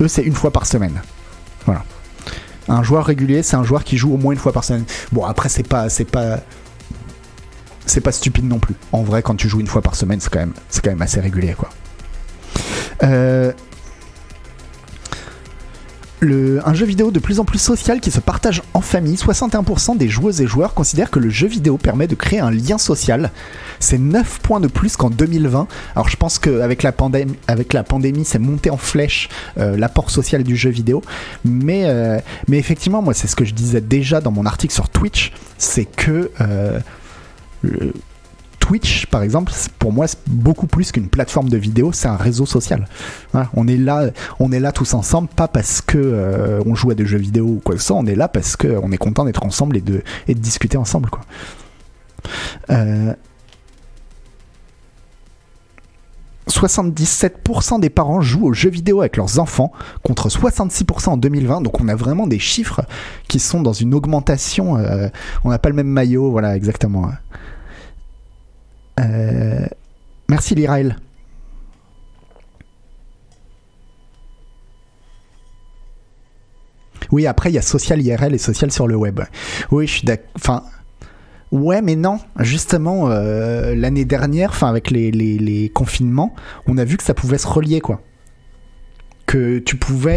Eux, 0.01 0.09
c'est 0.09 0.23
une 0.23 0.35
fois 0.35 0.51
par 0.51 0.67
semaine. 0.67 1.01
Voilà. 1.65 1.85
Un 2.69 2.83
joueur 2.83 3.07
régulier, 3.07 3.43
c'est 3.43 3.57
un 3.57 3.65
joueur 3.65 3.85
qui 3.85 3.97
joue 3.97 4.13
au 4.13 4.17
moins 4.17 4.33
une 4.33 4.39
fois 4.39 4.53
par 4.53 4.65
semaine. 4.65 4.85
Bon, 5.13 5.25
après, 5.25 5.49
c'est 5.49 5.67
pas, 5.67 5.89
c'est 5.89 6.05
pas, 6.05 6.41
c'est 7.87 8.01
pas 8.01 8.13
stupide 8.13 8.47
non 8.47 8.59
plus. 8.59 8.75
En 8.93 9.03
vrai, 9.03 9.23
quand 9.23 9.37
tu 9.37 9.49
joues 9.49 9.61
une 9.61 9.67
fois 9.67 9.83
par 9.83 9.95
semaine, 9.95 10.21
c'est 10.21 10.31
quand 10.31 10.41
même, 10.41 10.55
c'est 10.69 10.85
quand 10.85 10.91
même 10.91 11.03
assez 11.03 11.21
régulier, 11.21 11.55
quoi. 11.57 11.71
Euh, 13.03 13.53
un 16.23 16.75
jeu 16.75 16.87
vidéo 16.87 17.11
de 17.11 17.19
plus 17.19 17.41
en 17.41 17.45
plus 17.45 17.59
social 17.59 18.01
qui 18.01 18.11
se 18.11 18.21
partage 18.21 18.63
en 18.75 18.81
famille, 18.81 19.17
61% 19.17 19.97
des 19.97 20.09
joueuses 20.09 20.41
et 20.41 20.47
joueurs 20.47 20.75
considèrent 20.75 21.11
que 21.11 21.19
le 21.19 21.29
jeu 21.29 21.47
vidéo 21.47 21.77
permet 21.77 22.07
de 22.07 22.15
créer 22.15 22.41
un 22.41 22.51
lien 22.51 22.79
social. 22.79 23.31
C'est 23.81 23.99
9 23.99 24.41
points 24.41 24.61
de 24.61 24.69
plus 24.69 24.97
qu'en 24.97 25.11
2020. 25.11 25.69
Alors 25.95 26.09
je 26.09 26.17
pense 26.17 26.39
qu'avec 26.39 26.83
la, 26.83 26.93
pandémie, 26.93 27.37
avec 27.47 27.73
la 27.73 27.83
pandémie, 27.83 28.25
c'est 28.25 28.39
monté 28.39 28.71
en 28.71 28.79
flèche 28.79 29.29
euh, 29.59 29.77
l'apport 29.77 30.11
social 30.11 30.43
du 30.43 30.57
jeu 30.57 30.71
vidéo. 30.71 31.03
Mais, 31.45 31.83
euh, 31.85 32.19
mais 32.49 32.59
effectivement, 32.59 33.03
moi, 33.03 33.13
c'est 33.15 33.27
ce 33.27 33.37
que 33.37 33.45
je 33.45 33.55
disais 33.55 33.81
déjà 33.81 34.21
dans 34.21 34.31
mon 34.31 34.47
article 34.47 34.73
sur 34.73 34.89
Twitch, 34.89 35.33
c'est 35.59 35.85
que... 35.85 36.31
euh, 36.41 36.81
Twitch, 38.67 39.07
par 39.07 39.23
exemple, 39.23 39.53
pour 39.79 39.93
moi, 39.93 40.09
c'est 40.09 40.19
beaucoup 40.27 40.67
plus 40.67 40.91
qu'une 40.91 41.09
plateforme 41.09 41.49
de 41.49 41.57
vidéo, 41.57 41.93
c'est 41.93 42.09
un 42.09 42.17
réseau 42.17 42.47
social. 42.47 42.89
Voilà, 43.31 43.49
on 43.55 43.69
est 43.69 43.77
là, 43.77 44.11
on 44.41 44.51
est 44.51 44.59
là 44.59 44.73
tous 44.73 44.93
ensemble, 44.95 45.29
pas 45.29 45.47
parce 45.47 45.81
que 45.81 45.97
euh, 45.97 46.61
on 46.67 46.75
joue 46.75 46.91
à 46.91 46.95
des 46.95 47.07
jeux 47.07 47.17
vidéo 47.17 47.45
ou 47.45 47.61
quoi 47.65 47.77
que 47.77 47.81
ce 47.81 47.87
soit, 47.87 47.97
on 47.97 48.07
est 48.07 48.17
là 48.17 48.27
parce 48.27 48.57
que 48.57 48.67
on 48.83 48.91
est 48.91 48.99
content 48.99 49.25
d'être 49.25 49.45
ensemble 49.45 49.77
et 49.77 49.81
de, 49.81 50.03
discuter 50.35 50.77
ensemble, 50.77 51.11
quoi. 51.11 51.21
Euh, 52.71 53.15
77% 56.51 57.79
des 57.79 57.91
parents 57.91 58.21
jouent 58.21 58.47
aux 58.47 58.53
jeux 58.53 58.71
vidéo 58.71 59.01
avec 59.01 59.17
leurs 59.17 59.39
enfants 59.39 59.71
contre 60.03 60.29
66% 60.29 61.11
en 61.11 61.17
2020. 61.17 61.61
Donc 61.61 61.81
on 61.81 61.87
a 61.87 61.95
vraiment 61.95 62.27
des 62.27 62.41
chiffres 62.41 62.83
qui 63.29 63.39
sont 63.39 63.63
dans 63.63 63.73
une 63.73 63.95
augmentation. 63.95 64.77
euh, 64.77 65.09
on 65.45 65.51
n'a 65.51 65.61
pas 65.61 65.69
le 65.69 65.77
même 65.77 65.87
maillot, 65.87 66.33
voilà 66.33 66.57
exactement. 66.57 67.13
Euh, 69.01 69.67
merci 70.29 70.55
Lirael. 70.55 70.97
Oui, 77.13 77.27
après 77.27 77.51
il 77.51 77.55
y 77.55 77.59
a 77.59 77.63
social 77.63 78.01
IRL 78.03 78.35
et 78.35 78.39
social 78.39 78.71
sur 78.73 78.89
le 78.89 78.97
web. 78.97 79.21
Oui, 79.71 79.87
je 79.87 79.93
suis 79.93 80.03
d'accord. 80.07 80.27
Enfin, 80.37 80.63
ouais, 81.53 81.81
mais 81.83 81.95
non. 81.95 82.19
Justement, 82.41 83.11
euh, 83.11 83.75
l'année 83.75 84.05
dernière, 84.05 84.51
enfin 84.51 84.69
avec 84.69 84.91
les, 84.91 85.11
les- 85.11 85.39
les 85.39 85.69
confinements, 85.69 86.35
on 86.67 86.79
a 86.79 86.85
vu 86.85 86.97
que 86.97 87.05
ça 87.05 87.15
pouvait 87.15 87.39
se 87.39 87.47
relier, 87.47 87.81
quoi. 87.81 88.01
Que 89.27 89.59
tu 89.59 89.77
pouvais 89.77 90.17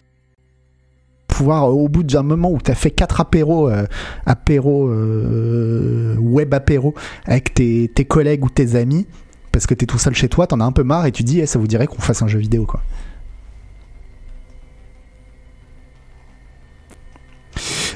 pouvoir, 1.40 1.70
au 1.70 1.88
bout 1.88 2.04
d'un 2.04 2.22
moment 2.22 2.52
où 2.52 2.60
tu 2.60 2.70
as 2.70 2.76
fait 2.76 2.92
quatre 2.92 3.22
apéros, 3.22 3.70
euh, 3.70 3.86
apéros 4.26 4.90
euh, 4.90 6.18
web 6.20 6.54
apéros 6.54 6.94
avec 7.26 7.54
tes, 7.54 7.90
tes 7.96 8.04
collègues 8.04 8.44
ou 8.44 8.50
tes 8.50 8.76
amis, 8.76 9.08
parce 9.54 9.66
que 9.66 9.74
tu 9.74 9.86
es 9.86 9.88
tout 9.88 9.98
seul 9.98 10.14
chez 10.14 10.28
toi, 10.28 10.48
t'en 10.48 10.60
as 10.60 10.66
un 10.66 10.74
peu 10.74 10.84
marre 10.84 11.06
et 11.06 11.14
tu 11.14 11.24
dis, 11.24 11.40
eh, 11.40 11.46
ça 11.46 11.58
vous 11.58 11.68
dirait 11.68 11.88
qu'on 11.88 12.02
fasse 12.02 12.22
un 12.22 12.28
jeu 12.28 12.40
vidéo, 12.40 12.66
quoi. 12.66 12.82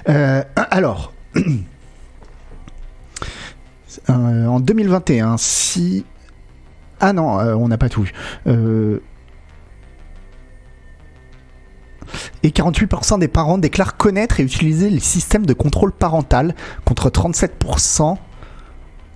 Euh, 0.07 0.41
alors. 0.55 1.11
en 4.07 4.61
2021, 4.61 5.35
si... 5.35 6.05
Ah 7.01 7.11
non, 7.11 7.39
on 7.57 7.67
n'a 7.67 7.77
pas 7.77 7.89
tout 7.89 8.03
vu. 8.03 8.13
Et 12.43 12.49
48% 12.49 13.19
des 13.19 13.27
parents 13.27 13.57
déclarent 13.57 13.97
connaître 13.97 14.39
et 14.39 14.43
utiliser 14.43 14.89
les 14.89 14.99
systèmes 14.99 15.45
de 15.45 15.53
contrôle 15.53 15.91
parental 15.91 16.55
contre 16.85 17.09
37% 17.09 18.17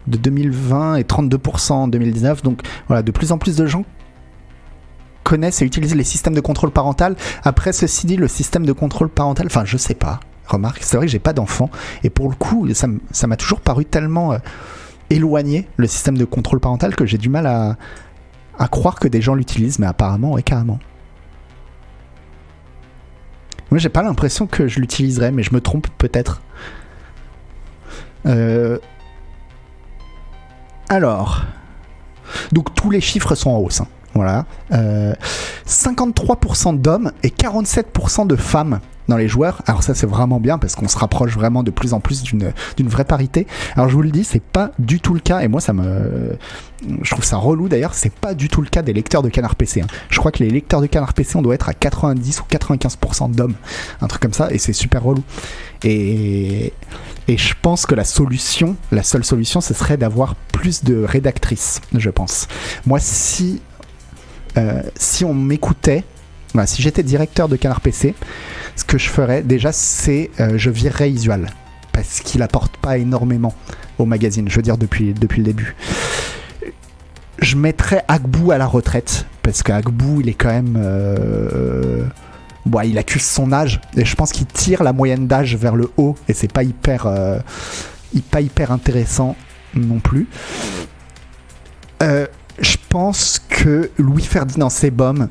de 0.07 0.17
2020 0.17 0.95
et 0.95 1.03
32% 1.03 1.71
en 1.73 1.87
2019. 1.87 2.43
Donc 2.43 2.61
voilà, 2.87 3.03
de 3.03 3.11
plus 3.11 3.31
en 3.31 3.37
plus 3.37 3.55
de 3.55 3.65
gens 3.65 3.85
connaissent 5.23 5.61
et 5.61 5.65
utilisent 5.65 5.95
les 5.95 6.05
systèmes 6.05 6.33
de 6.33 6.41
contrôle 6.41 6.71
parental. 6.71 7.15
Après, 7.43 7.73
ceci 7.73 8.07
dit, 8.07 8.15
le 8.15 8.29
système 8.29 8.65
de 8.65 8.71
contrôle 8.71 9.09
parental, 9.09 9.47
enfin, 9.47 9.65
je 9.65 9.75
sais 9.75 9.93
pas. 9.93 10.21
Remarque, 10.47 10.79
c'est 10.81 10.95
vrai 10.95 11.07
que 11.07 11.11
j'ai 11.11 11.19
pas 11.19 11.33
d'enfant. 11.33 11.69
Et 12.03 12.09
pour 12.09 12.29
le 12.29 12.35
coup, 12.35 12.65
ça 12.73 13.27
m'a 13.27 13.35
toujours 13.35 13.59
paru 13.59 13.83
tellement 13.83 14.31
euh, 14.31 14.37
éloigné, 15.09 15.67
le 15.75 15.87
système 15.87 16.17
de 16.17 16.23
contrôle 16.23 16.61
parental, 16.61 16.95
que 16.95 17.05
j'ai 17.05 17.17
du 17.17 17.27
mal 17.27 17.45
à, 17.45 17.75
à 18.57 18.67
croire 18.69 18.95
que 18.95 19.09
des 19.09 19.21
gens 19.21 19.35
l'utilisent. 19.35 19.79
Mais 19.79 19.87
apparemment, 19.87 20.31
ouais, 20.31 20.43
carrément. 20.43 20.79
Moi, 23.71 23.79
j'ai 23.79 23.89
pas 23.89 24.03
l'impression 24.03 24.47
que 24.47 24.67
je 24.67 24.79
l'utiliserais, 24.79 25.31
mais 25.31 25.43
je 25.43 25.53
me 25.53 25.61
trompe 25.61 25.87
peut-être. 25.97 26.41
Euh, 28.25 28.77
alors, 30.89 31.43
donc 32.51 32.73
tous 32.75 32.89
les 32.89 33.01
chiffres 33.01 33.35
sont 33.35 33.49
en 33.49 33.57
hausse. 33.57 33.81
Hein. 33.81 33.87
Voilà. 34.13 34.45
53% 34.71 36.73
euh, 36.73 36.77
d'hommes 36.77 37.11
et 37.23 37.29
47% 37.29 38.25
de 38.25 38.35
femmes 38.35 38.79
dans 39.07 39.17
les 39.17 39.27
joueurs. 39.27 39.61
Alors 39.65 39.83
ça 39.83 39.95
c'est 39.95 40.07
vraiment 40.07 40.39
bien 40.39 40.57
parce 40.57 40.75
qu'on 40.75 40.87
se 40.87 40.97
rapproche 40.97 41.33
vraiment 41.33 41.63
de 41.63 41.71
plus 41.71 41.93
en 41.93 41.99
plus 41.99 42.23
d'une 42.23 42.53
vraie 42.79 43.05
parité. 43.05 43.47
Alors 43.75 43.89
je 43.89 43.95
vous 43.95 44.01
le 44.01 44.11
dis, 44.11 44.23
c'est 44.23 44.41
pas 44.41 44.71
du 44.79 44.99
tout 44.99 45.13
le 45.13 45.19
cas 45.19 45.39
et 45.39 45.47
moi 45.47 45.61
ça 45.61 45.73
me 45.73 46.37
je 47.01 47.09
trouve 47.09 47.25
ça 47.25 47.37
relou 47.37 47.69
d'ailleurs, 47.69 47.93
c'est 47.93 48.13
pas 48.13 48.33
du 48.33 48.49
tout 48.49 48.61
le 48.61 48.69
cas 48.69 48.81
des 48.81 48.93
lecteurs 48.93 49.23
de 49.23 49.29
canard 49.29 49.55
PC. 49.55 49.81
Hein. 49.81 49.87
Je 50.09 50.19
crois 50.19 50.31
que 50.31 50.43
les 50.43 50.49
lecteurs 50.49 50.81
de 50.81 50.87
canard 50.87 51.13
PC 51.13 51.37
on 51.37 51.41
doit 51.41 51.55
être 51.55 51.69
à 51.69 51.73
90 51.73 52.41
ou 52.41 52.43
95% 52.49 53.31
d'hommes, 53.31 53.55
un 54.01 54.07
truc 54.07 54.21
comme 54.21 54.33
ça 54.33 54.51
et 54.51 54.57
c'est 54.57 54.73
super 54.73 55.03
relou. 55.03 55.23
Et 55.83 56.73
et 57.27 57.37
je 57.37 57.53
pense 57.61 57.85
que 57.85 57.93
la 57.93 58.05
solution, 58.05 58.77
la 58.91 59.03
seule 59.03 59.25
solution, 59.25 59.59
ce 59.59 59.73
serait 59.73 59.97
d'avoir 59.97 60.35
plus 60.35 60.83
de 60.83 61.03
rédactrices, 61.03 61.81
je 61.93 62.09
pense. 62.09 62.47
Moi, 62.85 62.99
si, 62.99 63.61
euh, 64.57 64.81
si 64.95 65.25
on 65.25 65.33
m'écoutait, 65.33 66.05
si 66.65 66.81
j'étais 66.81 67.03
directeur 67.03 67.47
de 67.47 67.55
Canard 67.55 67.81
PC, 67.81 68.15
ce 68.75 68.83
que 68.83 68.97
je 68.97 69.09
ferais 69.09 69.41
déjà, 69.41 69.71
c'est 69.71 70.29
euh, 70.39 70.57
je 70.57 70.69
virerais 70.69 71.11
Isual. 71.11 71.47
Parce 71.91 72.19
qu'il 72.19 72.41
apporte 72.43 72.77
pas 72.77 72.97
énormément 72.97 73.53
au 73.97 74.05
magazine, 74.05 74.47
je 74.49 74.55
veux 74.55 74.61
dire, 74.61 74.77
depuis, 74.77 75.13
depuis 75.13 75.39
le 75.39 75.45
début. 75.45 75.75
Je 77.39 77.55
mettrais 77.55 78.03
Agbou 78.07 78.51
à 78.51 78.57
la 78.57 78.67
retraite, 78.67 79.25
parce 79.41 79.63
qu'Agbou, 79.63 80.21
il 80.21 80.29
est 80.29 80.35
quand 80.35 80.49
même. 80.49 80.75
Euh, 80.77 82.05
bon, 82.65 82.81
il 82.81 82.97
accuse 82.97 83.23
son 83.23 83.51
âge, 83.51 83.81
et 83.95 84.05
je 84.05 84.15
pense 84.15 84.31
qu'il 84.31 84.45
tire 84.45 84.83
la 84.83 84.93
moyenne 84.93 85.27
d'âge 85.27 85.55
vers 85.55 85.75
le 85.75 85.91
haut, 85.97 86.15
et 86.27 86.33
c'est 86.33 86.51
pas 86.51 86.63
hyper. 86.63 87.07
Euh, 87.07 87.39
pas 88.31 88.41
hyper 88.41 88.71
intéressant 88.71 89.35
non 89.75 89.99
plus. 89.99 90.27
je 92.01 92.77
pense 92.89 93.39
que 93.47 93.91
Louis 93.97 94.23
Ferdinand 94.23 94.69
Sebom, 94.69 95.29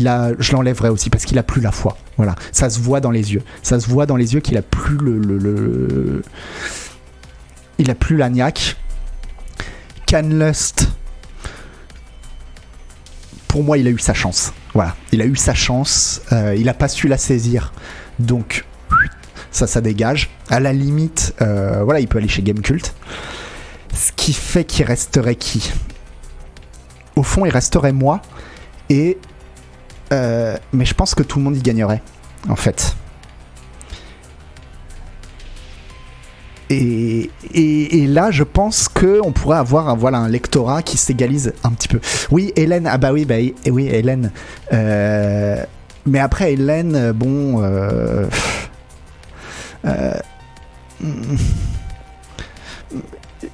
je 0.00 0.52
l'enlèverai 0.52 0.88
aussi 0.88 1.10
parce 1.10 1.24
qu'il 1.24 1.38
a 1.38 1.42
plus 1.42 1.60
la 1.60 1.72
foi. 1.72 1.96
Voilà, 2.16 2.34
ça 2.52 2.70
se 2.70 2.80
voit 2.80 3.00
dans 3.00 3.10
les 3.10 3.34
yeux. 3.34 3.42
Ça 3.62 3.80
se 3.80 3.88
voit 3.88 4.06
dans 4.06 4.16
les 4.16 4.34
yeux 4.34 4.40
qu'il 4.40 4.56
a 4.56 4.62
plus 4.62 4.96
le, 4.96 6.22
il 7.78 7.90
a 7.90 7.94
plus 7.94 8.16
la. 8.16 8.30
Canlust, 10.06 10.88
pour 13.48 13.64
moi, 13.64 13.78
il 13.78 13.86
a 13.86 13.90
eu 13.90 13.98
sa 13.98 14.14
chance. 14.14 14.52
Voilà, 14.74 14.96
il 15.12 15.22
a 15.22 15.24
eu 15.24 15.36
sa 15.36 15.54
chance. 15.54 16.20
Euh, 16.32 16.54
il 16.56 16.68
a 16.68 16.74
pas 16.74 16.88
su 16.88 17.08
la 17.08 17.18
saisir, 17.18 17.72
donc 18.18 18.64
ça, 19.50 19.66
ça 19.66 19.80
dégage. 19.80 20.30
À 20.50 20.60
la 20.60 20.72
limite, 20.72 21.34
euh, 21.40 21.82
voilà, 21.84 22.00
il 22.00 22.08
peut 22.08 22.18
aller 22.18 22.28
chez 22.28 22.42
Gamecult. 22.42 22.94
Ce 23.94 24.12
qui 24.12 24.32
fait 24.32 24.64
qu'il 24.64 24.84
resterait 24.84 25.36
qui? 25.36 25.72
Au 27.16 27.22
fond, 27.22 27.46
il 27.46 27.50
resterait 27.50 27.92
moi 27.92 28.20
et 28.90 29.18
euh, 30.14 30.56
mais 30.72 30.84
je 30.84 30.94
pense 30.94 31.14
que 31.14 31.22
tout 31.22 31.38
le 31.38 31.44
monde 31.44 31.56
y 31.56 31.62
gagnerait, 31.62 32.02
en 32.48 32.56
fait. 32.56 32.94
Et, 36.70 37.30
et, 37.52 38.06
là, 38.06 38.30
je 38.30 38.42
pense 38.42 38.88
qu'on 38.88 39.32
pourrait 39.32 39.58
avoir 39.58 39.88
un, 39.88 39.94
voilà, 39.94 40.18
un 40.18 40.28
lectorat 40.28 40.82
qui 40.82 40.96
s'égalise 40.96 41.52
un 41.62 41.70
petit 41.70 41.88
peu. 41.88 42.00
Oui, 42.30 42.52
Hélène, 42.56 42.86
ah 42.86 42.96
bah 42.96 43.12
oui, 43.12 43.24
bah, 43.24 43.36
oui, 43.70 43.86
Hélène. 43.86 44.32
Euh, 44.72 45.62
mais 46.06 46.20
après, 46.20 46.54
Hélène, 46.54 47.12
bon. 47.12 47.62
Euh, 47.62 48.26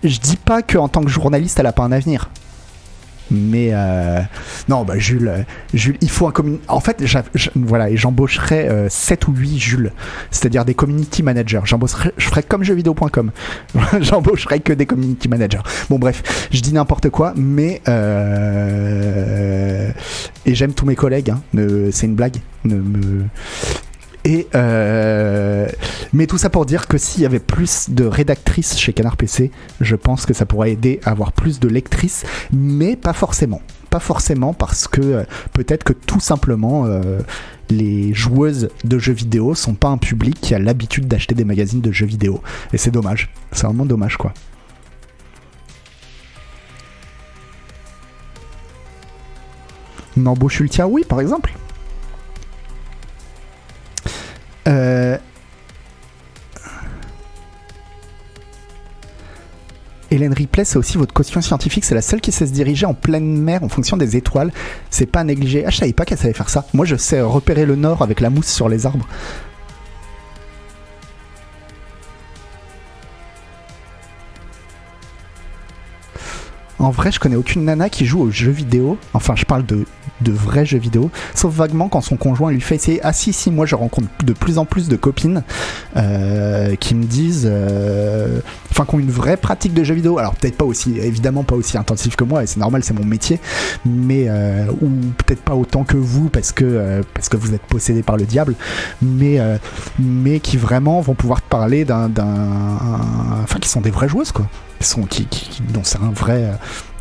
je 0.05 0.19
dis 0.19 0.37
pas 0.37 0.63
qu'en 0.63 0.89
tant 0.89 1.03
que 1.03 1.11
journaliste, 1.11 1.59
elle 1.59 1.67
a 1.67 1.73
pas 1.73 1.83
un 1.83 1.93
avenir. 1.93 2.31
Mais 3.31 3.71
euh, 3.73 4.21
non, 4.69 4.85
bah 4.85 4.99
Jules, 4.99 5.29
euh, 5.29 5.43
Jules, 5.73 5.97
il 6.01 6.11
faut 6.11 6.27
un 6.27 6.33
community. 6.33 6.65
En 6.69 6.81
fait, 6.81 7.05
voilà, 7.55 7.91
et 7.91 7.97
j'embaucherai 7.97 8.69
7 8.89 9.23
euh, 9.23 9.31
ou 9.31 9.37
8 9.37 9.59
Jules, 9.59 9.93
c'est-à-dire 10.31 10.65
des 10.65 10.75
community 10.75 11.23
managers. 11.23 11.61
Je 11.65 11.77
ferai 12.29 12.43
comme 12.43 12.65
jeuxvideo.com. 12.65 13.31
j'embaucherai 14.01 14.61
que 14.61 14.73
des 14.73 14.87
community 14.87 15.29
managers. 15.29 15.61
Bon, 15.89 15.99
bref, 15.99 16.49
je 16.51 16.61
dis 16.61 16.73
n'importe 16.73 17.11
quoi, 17.11 17.33
mais 17.37 17.81
et 20.47 20.55
j'aime 20.55 20.73
tous 20.73 20.87
mes 20.87 20.97
collègues. 20.97 21.31
Hein. 21.31 21.43
c'est 21.93 22.07
une 22.07 22.15
blague. 22.15 22.37
Ne 22.65 22.77
me 22.77 23.25
et 24.25 24.49
euh, 24.55 25.67
mais 26.13 26.27
tout 26.27 26.39
ça 26.39 26.51
pour 26.51 26.67
dire 26.67 26.89
que 26.89 26.99
s'il 26.99 27.23
y 27.23 27.27
avait 27.27 27.39
plus 27.39 27.89
de 27.89 28.05
rédactrices 28.05 28.77
chez 28.77 28.93
Canard 28.93 29.17
PC, 29.17 29.51
je 29.81 29.97
pense 29.97 30.27
que 30.27 30.35
ça 30.35 30.45
pourrait 30.45 30.73
aider 30.73 31.01
à 31.05 31.11
avoir 31.11 31.33
plus 31.33 31.61
de 31.61 31.69
lectrices, 31.69 32.25
mais 32.53 32.97
pas 32.97 33.13
forcément. 33.13 33.63
Pas 33.89 34.01
forcément 34.01 34.53
parce 34.53 34.89
que 34.89 35.01
euh, 35.01 35.25
peut-être 35.53 35.85
que 35.85 35.93
tout 35.93 36.21
simplement 36.21 36.85
euh, 36.87 37.21
les 37.71 38.13
joueuses 38.13 38.69
de 38.85 38.99
jeux 38.99 39.13
vidéo 39.13 39.55
sont 39.55 39.75
pas 39.75 39.89
un 39.89 39.99
public 39.99 40.39
qui 40.41 40.55
a 40.55 40.59
l'habitude 40.59 41.09
d'acheter 41.09 41.35
des 41.35 41.45
magazines 41.45 41.81
de 41.81 41.93
jeux 41.93 42.07
vidéo. 42.07 42.43
Et 42.73 42.79
c'est 42.79 42.91
dommage. 42.91 43.31
C'est 43.53 43.67
vraiment 43.67 43.87
dommage 43.87 44.17
quoi. 44.17 44.35
Une 50.17 50.29
embauche 50.29 50.61
Ultia, 50.61 50.87
oui, 50.87 51.05
par 51.09 51.21
exemple. 51.21 51.53
Euh... 54.69 55.17
Hélène 60.11 60.33
Ripley, 60.33 60.65
c'est 60.65 60.77
aussi 60.77 60.97
votre 60.99 61.15
caution 61.15 61.41
scientifique. 61.41 61.85
C'est 61.85 61.95
la 61.95 62.03
seule 62.03 62.21
qui 62.21 62.33
sait 62.33 62.47
se 62.47 62.53
diriger 62.53 62.85
en 62.85 62.95
pleine 62.95 63.41
mer 63.41 63.63
en 63.63 63.69
fonction 63.69 63.97
des 63.97 64.17
étoiles. 64.17 64.53
C'est 64.91 65.07
pas 65.07 65.23
négligé. 65.23 65.65
Ah, 65.65 65.71
je 65.71 65.77
savais 65.77 65.93
pas 65.93 66.05
qu'elle 66.05 66.19
savait 66.19 66.35
faire 66.35 66.49
ça. 66.49 66.67
Moi, 66.75 66.85
je 66.85 66.97
sais 66.97 67.21
repérer 67.21 67.65
le 67.65 67.77
nord 67.77 68.03
avec 68.03 68.21
la 68.21 68.29
mousse 68.29 68.49
sur 68.49 68.69
les 68.69 68.87
arbres. 68.87 69.07
En 76.81 76.91
vrai, 76.91 77.13
je 77.13 77.21
connais 77.21 77.37
aucune 77.37 77.65
nana 77.65 77.91
qui 77.91 78.07
joue 78.07 78.23
aux 78.23 78.31
jeux 78.31 78.51
vidéo. 78.51 78.99
Enfin, 79.13 79.37
je 79.37 79.45
parle 79.45 79.67
de, 79.67 79.85
de 80.21 80.33
vrais 80.33 80.67
jeux 80.67 80.79
vidéo. 80.79 81.11
Sauf 81.35 81.55
vaguement 81.55 81.89
quand 81.89 82.01
son 82.01 82.17
conjoint 82.17 82.51
lui 82.51 82.61
fait 82.61 82.77
essayer. 82.77 83.01
Ah 83.03 83.13
si, 83.13 83.33
si, 83.33 83.51
moi 83.51 83.67
je 83.67 83.75
rencontre 83.75 84.09
de 84.25 84.33
plus 84.33 84.59
en 84.59 84.65
plus 84.65 84.89
de 84.89 84.97
copines 84.97 85.43
euh, 85.97 86.77
qui 86.77 86.95
me 86.95 87.05
disent. 87.05 87.49
Euh, 87.51 88.41
enfin, 88.71 88.85
qui 88.85 88.95
ont 88.95 88.99
une 88.99 89.11
vraie 89.11 89.37
pratique 89.37 89.75
de 89.75 89.85
jeux 89.85 89.95
vidéo. 89.95 90.19
Alors, 90.19 90.35
peut-être 90.35 90.57
pas 90.57 90.65
aussi, 90.65 90.99
évidemment 90.99 91.45
pas 91.45 91.57
aussi 91.57 91.79
intensif 91.79 92.17
que 92.17 92.25
moi, 92.25 92.43
et 92.43 92.47
c'est 92.47 92.61
normal, 92.61 92.85
c'est 92.85 92.95
mon 92.95 93.05
métier. 93.05 93.41
Mais. 93.85 94.27
Euh, 94.29 94.67
ou 94.81 94.89
peut-être 95.19 95.43
pas 95.43 95.55
autant 95.55 95.85
que 95.85 95.97
vous 95.97 96.29
parce 96.29 96.53
que, 96.53 97.03
parce 97.15 97.29
que 97.29 97.37
vous 97.37 97.55
êtes 97.55 97.63
possédé 97.63 98.03
par 98.03 98.17
le 98.17 98.25
diable. 98.25 98.55
Mais, 99.03 99.39
mais 99.99 100.41
qui 100.41 100.57
vraiment 100.57 101.01
vont 101.01 101.15
pouvoir 101.15 101.43
te 101.43 101.49
parler 101.49 101.85
d'un. 101.85 102.11
Enfin, 103.43 103.59
qui 103.59 103.69
sont 103.69 103.81
des 103.81 103.91
vraies 103.91 104.09
joueuses, 104.09 104.33
quoi 104.33 104.47
sont, 104.85 105.03
qui, 105.03 105.29
dont 105.73 105.83
c'est 105.85 105.99
un 105.99 106.11
vrai, 106.11 106.53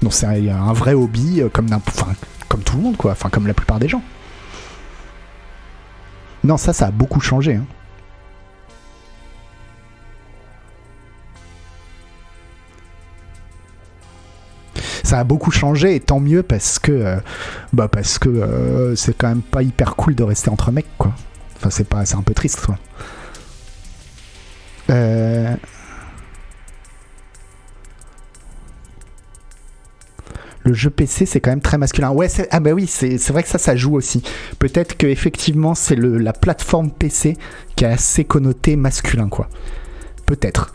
dont 0.02 0.12
c'est 0.12 0.26
un, 0.26 0.74
vrai 0.74 0.94
hobby 0.94 1.42
comme, 1.54 1.68
enfin, 1.72 2.14
comme 2.50 2.64
tout 2.64 2.76
le 2.76 2.84
monde, 2.84 2.98
quoi. 2.98 3.12
Enfin, 3.12 3.30
comme 3.30 3.48
la 3.48 3.54
plupart 3.54 3.80
des 3.80 3.88
gens. 3.88 4.02
Non, 6.44 6.58
ça, 6.58 6.74
ça 6.74 6.88
a 6.88 6.92
beaucoup 6.92 7.22
changé. 7.22 7.56
Hein. 7.56 7.66
ça 15.04 15.18
a 15.18 15.24
beaucoup 15.24 15.50
changé 15.50 15.96
et 15.96 16.00
tant 16.00 16.20
mieux 16.20 16.44
parce 16.44 16.78
que 16.78 16.92
euh, 16.92 17.18
bah 17.74 17.88
parce 17.88 18.20
que 18.20 18.94
c'est 18.96 19.18
quand 19.18 19.30
même 19.30 19.42
pas 19.42 19.64
hyper 19.64 19.96
cool 19.96 20.14
de 20.14 20.22
rester 20.22 20.52
entre 20.52 20.72
mecs 20.72 20.86
quoi. 21.00 21.16
Enfin 21.56 21.72
c'est 21.72 21.88
pas 21.88 22.06
c'est 22.06 22.16
un 22.16 22.22
peu 22.22 22.36
triste 22.36 22.64
quoi. 22.64 22.78
Euh... 24.92 25.56
le 30.70 30.76
jeu 30.76 30.90
PC 30.90 31.26
c'est 31.26 31.40
quand 31.40 31.50
même 31.50 31.62
très 31.62 31.78
masculin. 31.78 32.12
Ouais, 32.12 32.28
ah 32.52 32.60
bah 32.60 32.72
oui, 32.72 32.88
c'est 32.88 33.18
vrai 33.30 33.44
que 33.44 33.50
ça, 33.50 33.58
ça 33.58 33.76
joue 33.76 33.96
aussi. 33.96 34.24
Peut-être 34.60 34.98
que 34.98 35.08
effectivement 35.08 35.76
c'est 35.76 35.96
la 35.96 36.34
plateforme 36.34 36.92
PC 36.92 37.38
qui 37.76 37.86
est 37.86 37.88
assez 37.88 38.24
connoté 38.24 38.76
masculin, 38.76 39.30
quoi. 39.30 39.50
Peut-être. 40.26 40.74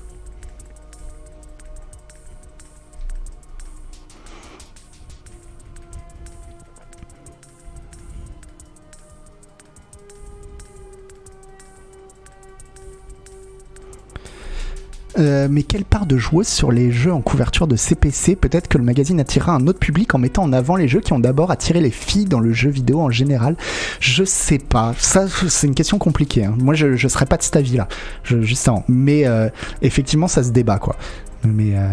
Euh, 15.18 15.46
mais 15.50 15.62
quelle 15.62 15.84
part 15.84 16.06
de 16.06 16.16
joueuse 16.16 16.48
sur 16.48 16.72
les 16.72 16.90
jeux 16.90 17.12
en 17.12 17.20
couverture 17.20 17.66
de 17.66 17.76
CPC 17.76 18.36
Peut-être 18.36 18.68
que 18.68 18.78
le 18.78 18.84
magazine 18.84 19.20
attirera 19.20 19.52
un 19.52 19.66
autre 19.66 19.78
public 19.78 20.14
en 20.14 20.18
mettant 20.18 20.42
en 20.42 20.52
avant 20.52 20.76
les 20.76 20.88
jeux 20.88 21.00
qui 21.00 21.12
ont 21.12 21.20
d'abord 21.20 21.50
attiré 21.50 21.80
les 21.80 21.90
filles 21.90 22.24
dans 22.24 22.40
le 22.40 22.52
jeu 22.52 22.70
vidéo 22.70 23.00
en 23.00 23.10
général. 23.10 23.56
Je 24.00 24.24
sais 24.24 24.58
pas. 24.58 24.94
Ça, 24.98 25.26
c'est 25.48 25.66
une 25.66 25.74
question 25.74 25.98
compliquée. 25.98 26.44
Hein. 26.44 26.54
Moi, 26.58 26.74
je, 26.74 26.96
je 26.96 27.08
serais 27.08 27.26
pas 27.26 27.36
de 27.36 27.42
cet 27.42 27.56
avis-là. 27.56 27.88
Justement. 28.24 28.84
Mais 28.88 29.26
euh, 29.26 29.48
effectivement, 29.82 30.28
ça 30.28 30.42
se 30.42 30.50
débat, 30.50 30.78
quoi. 30.78 30.96
Mais. 31.44 31.76
Euh, 31.76 31.88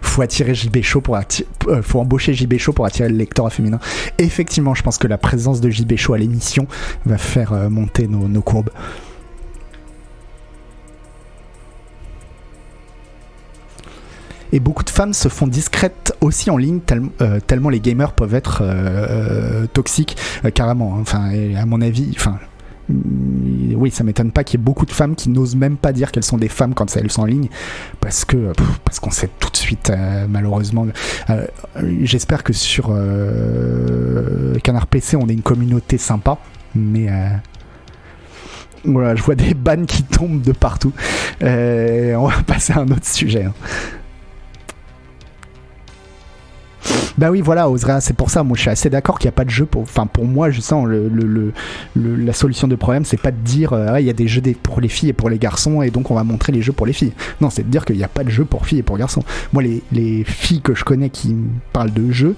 faut 0.00 0.22
attirer 0.22 0.54
JB 0.54 0.78
pour 1.02 1.18
faut 1.82 2.00
embaucher 2.00 2.32
JB 2.32 2.56
Show 2.56 2.72
pour 2.72 2.86
attirer 2.86 3.08
le 3.08 3.16
lecteur 3.16 3.52
féminin. 3.52 3.78
Effectivement, 4.18 4.74
je 4.74 4.82
pense 4.82 4.96
que 4.96 5.06
la 5.06 5.18
présence 5.18 5.60
de 5.60 5.70
JB 5.70 5.96
Show 5.96 6.14
à 6.14 6.18
l'émission 6.18 6.66
va 7.04 7.18
faire 7.18 7.52
monter 7.70 8.08
nos 8.08 8.42
courbes. 8.42 8.70
Et 14.52 14.60
beaucoup 14.60 14.84
de 14.84 14.90
femmes 14.90 15.14
se 15.14 15.28
font 15.28 15.46
discrètes 15.46 16.14
aussi 16.20 16.50
en 16.50 16.58
ligne, 16.58 16.80
euh, 17.22 17.40
tellement 17.40 17.70
les 17.70 17.80
gamers 17.80 18.12
peuvent 18.12 18.34
être 18.34 18.60
euh, 18.62 19.62
euh, 19.62 19.66
toxiques, 19.66 20.16
carrément. 20.54 20.94
Hein. 20.94 21.00
Enfin, 21.00 21.30
à 21.56 21.64
mon 21.64 21.80
avis, 21.80 22.12
enfin, 22.14 22.38
mm, 22.90 23.74
oui, 23.74 23.90
ça 23.90 24.04
m'étonne 24.04 24.30
pas 24.30 24.44
qu'il 24.44 24.60
y 24.60 24.62
ait 24.62 24.64
beaucoup 24.64 24.84
de 24.84 24.90
femmes 24.90 25.14
qui 25.14 25.30
n'osent 25.30 25.56
même 25.56 25.78
pas 25.78 25.92
dire 25.92 26.12
qu'elles 26.12 26.22
sont 26.22 26.36
des 26.36 26.50
femmes 26.50 26.74
quand 26.74 26.94
elles 26.98 27.10
sont 27.10 27.22
en 27.22 27.26
ligne, 27.26 27.48
parce 28.00 28.26
que 28.26 28.52
parce 28.84 29.00
qu'on 29.00 29.10
sait 29.10 29.30
tout 29.40 29.50
de 29.50 29.56
suite, 29.56 29.90
malheureusement. 30.28 30.86
J'espère 32.02 32.44
que 32.44 32.52
sur 32.52 32.94
Canard 34.62 34.86
PC, 34.86 35.16
on 35.16 35.28
est 35.28 35.32
une 35.32 35.42
communauté 35.42 35.96
sympa, 35.96 36.36
mais 36.74 37.08
voilà, 38.84 39.14
je 39.16 39.22
vois 39.22 39.34
des 39.34 39.54
bannes 39.54 39.86
qui 39.86 40.02
tombent 40.02 40.42
de 40.42 40.52
partout. 40.52 40.92
on 41.40 42.26
va 42.26 42.42
passer 42.46 42.74
à 42.74 42.80
un 42.80 42.88
autre 42.88 43.06
sujet. 43.06 43.44
Hein. 43.44 43.54
Bah 47.18 47.30
oui, 47.30 47.40
voilà, 47.40 47.68
Osra, 47.68 48.00
c'est 48.00 48.16
pour 48.16 48.30
ça, 48.30 48.42
moi 48.42 48.56
je 48.56 48.62
suis 48.62 48.70
assez 48.70 48.90
d'accord 48.90 49.18
qu'il 49.18 49.26
n'y 49.28 49.34
a 49.34 49.36
pas 49.36 49.44
de 49.44 49.50
jeu 49.50 49.66
pour. 49.66 49.82
Enfin, 49.82 50.06
pour 50.06 50.24
moi, 50.24 50.50
je 50.50 50.60
sens 50.60 50.86
le, 50.86 51.08
le, 51.08 51.52
la 51.94 52.32
solution 52.32 52.68
de 52.68 52.74
problème, 52.74 53.04
c'est 53.04 53.20
pas 53.20 53.30
de 53.30 53.36
dire, 53.36 53.72
euh, 53.72 54.00
il 54.00 54.06
y 54.06 54.10
a 54.10 54.14
des 54.14 54.28
jeux 54.28 54.42
pour 54.62 54.80
les 54.80 54.88
filles 54.88 55.10
et 55.10 55.12
pour 55.12 55.28
les 55.30 55.38
garçons, 55.38 55.82
et 55.82 55.90
donc 55.90 56.10
on 56.10 56.14
va 56.14 56.24
montrer 56.24 56.52
les 56.52 56.62
jeux 56.62 56.72
pour 56.72 56.86
les 56.86 56.92
filles. 56.92 57.12
Non, 57.40 57.50
c'est 57.50 57.62
de 57.62 57.68
dire 57.68 57.84
qu'il 57.84 57.96
n'y 57.96 58.04
a 58.04 58.08
pas 58.08 58.24
de 58.24 58.30
jeu 58.30 58.44
pour 58.44 58.66
filles 58.66 58.78
et 58.78 58.82
pour 58.82 58.98
garçons. 58.98 59.22
Moi, 59.52 59.62
les, 59.62 59.82
les 59.92 60.24
filles 60.24 60.60
que 60.62 60.74
je 60.74 60.84
connais 60.84 61.10
qui 61.10 61.36
parlent 61.72 61.92
de 61.92 62.10
jeux, 62.10 62.34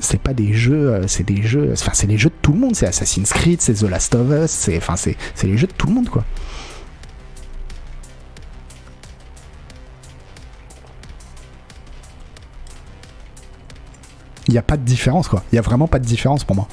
c'est 0.00 0.20
pas 0.20 0.34
des 0.34 0.52
jeux, 0.52 0.92
euh, 0.92 1.04
c'est 1.06 1.24
des 1.24 1.42
jeux, 1.42 1.70
enfin, 1.72 1.92
c'est 1.94 2.06
les 2.06 2.18
jeux 2.18 2.30
de 2.30 2.34
tout 2.42 2.52
le 2.52 2.58
monde, 2.58 2.74
c'est 2.76 2.86
Assassin's 2.86 3.32
Creed, 3.32 3.60
c'est 3.60 3.74
The 3.74 3.88
Last 3.88 4.14
of 4.14 4.26
Us, 4.30 4.50
c'est, 4.50 4.80
c'est 5.34 5.46
les 5.46 5.56
jeux 5.56 5.66
de 5.68 5.72
tout 5.72 5.86
le 5.86 5.94
monde, 5.94 6.08
quoi. 6.08 6.24
Il 14.48 14.52
n'y 14.52 14.58
a 14.58 14.62
pas 14.62 14.76
de 14.76 14.82
différence, 14.82 15.28
quoi. 15.28 15.42
Il 15.52 15.54
n'y 15.54 15.58
a 15.58 15.62
vraiment 15.62 15.88
pas 15.88 15.98
de 15.98 16.04
différence 16.04 16.44
pour 16.44 16.56
moi. 16.56 16.68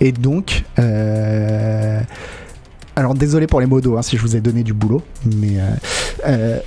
Et 0.00 0.12
donc, 0.12 0.64
euh, 0.78 2.00
alors 2.96 3.14
désolé 3.14 3.46
pour 3.46 3.60
les 3.60 3.66
modos 3.66 3.96
hein, 3.96 4.02
si 4.02 4.16
je 4.16 4.22
vous 4.22 4.36
ai 4.36 4.40
donné 4.40 4.62
du 4.62 4.74
boulot, 4.74 5.02
mais 5.24 5.58
euh, 5.58 5.70
euh, 6.26 6.58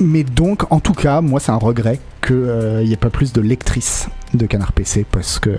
mais 0.00 0.24
donc 0.24 0.70
en 0.72 0.80
tout 0.80 0.94
cas, 0.94 1.20
moi 1.20 1.40
c'est 1.40 1.52
un 1.52 1.56
regret 1.56 2.00
qu'il 2.26 2.82
n'y 2.84 2.92
ait 2.92 2.96
pas 2.96 3.10
plus 3.10 3.32
de 3.32 3.40
lectrices 3.40 4.08
de 4.34 4.46
Canard 4.46 4.72
PC 4.72 5.04
parce 5.10 5.38
que 5.38 5.58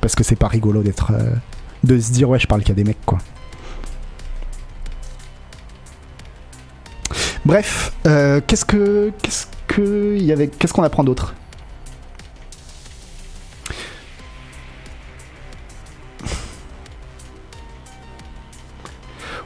parce 0.00 0.14
que 0.14 0.24
c'est 0.24 0.36
pas 0.36 0.48
rigolo 0.48 0.82
d'être 0.82 1.12
de 1.84 1.98
se 1.98 2.12
dire 2.12 2.28
ouais 2.28 2.38
je 2.38 2.46
parle 2.46 2.62
qu'à 2.62 2.74
des 2.74 2.84
mecs 2.84 3.04
quoi. 3.04 3.18
Bref, 7.44 7.92
qu'est-ce 8.46 8.64
que 8.64 9.12
qu'est-ce 9.22 9.46
que 9.66 10.46
qu'est-ce 10.58 10.72
qu'on 10.72 10.82
apprend 10.82 11.04
d'autre? 11.04 11.34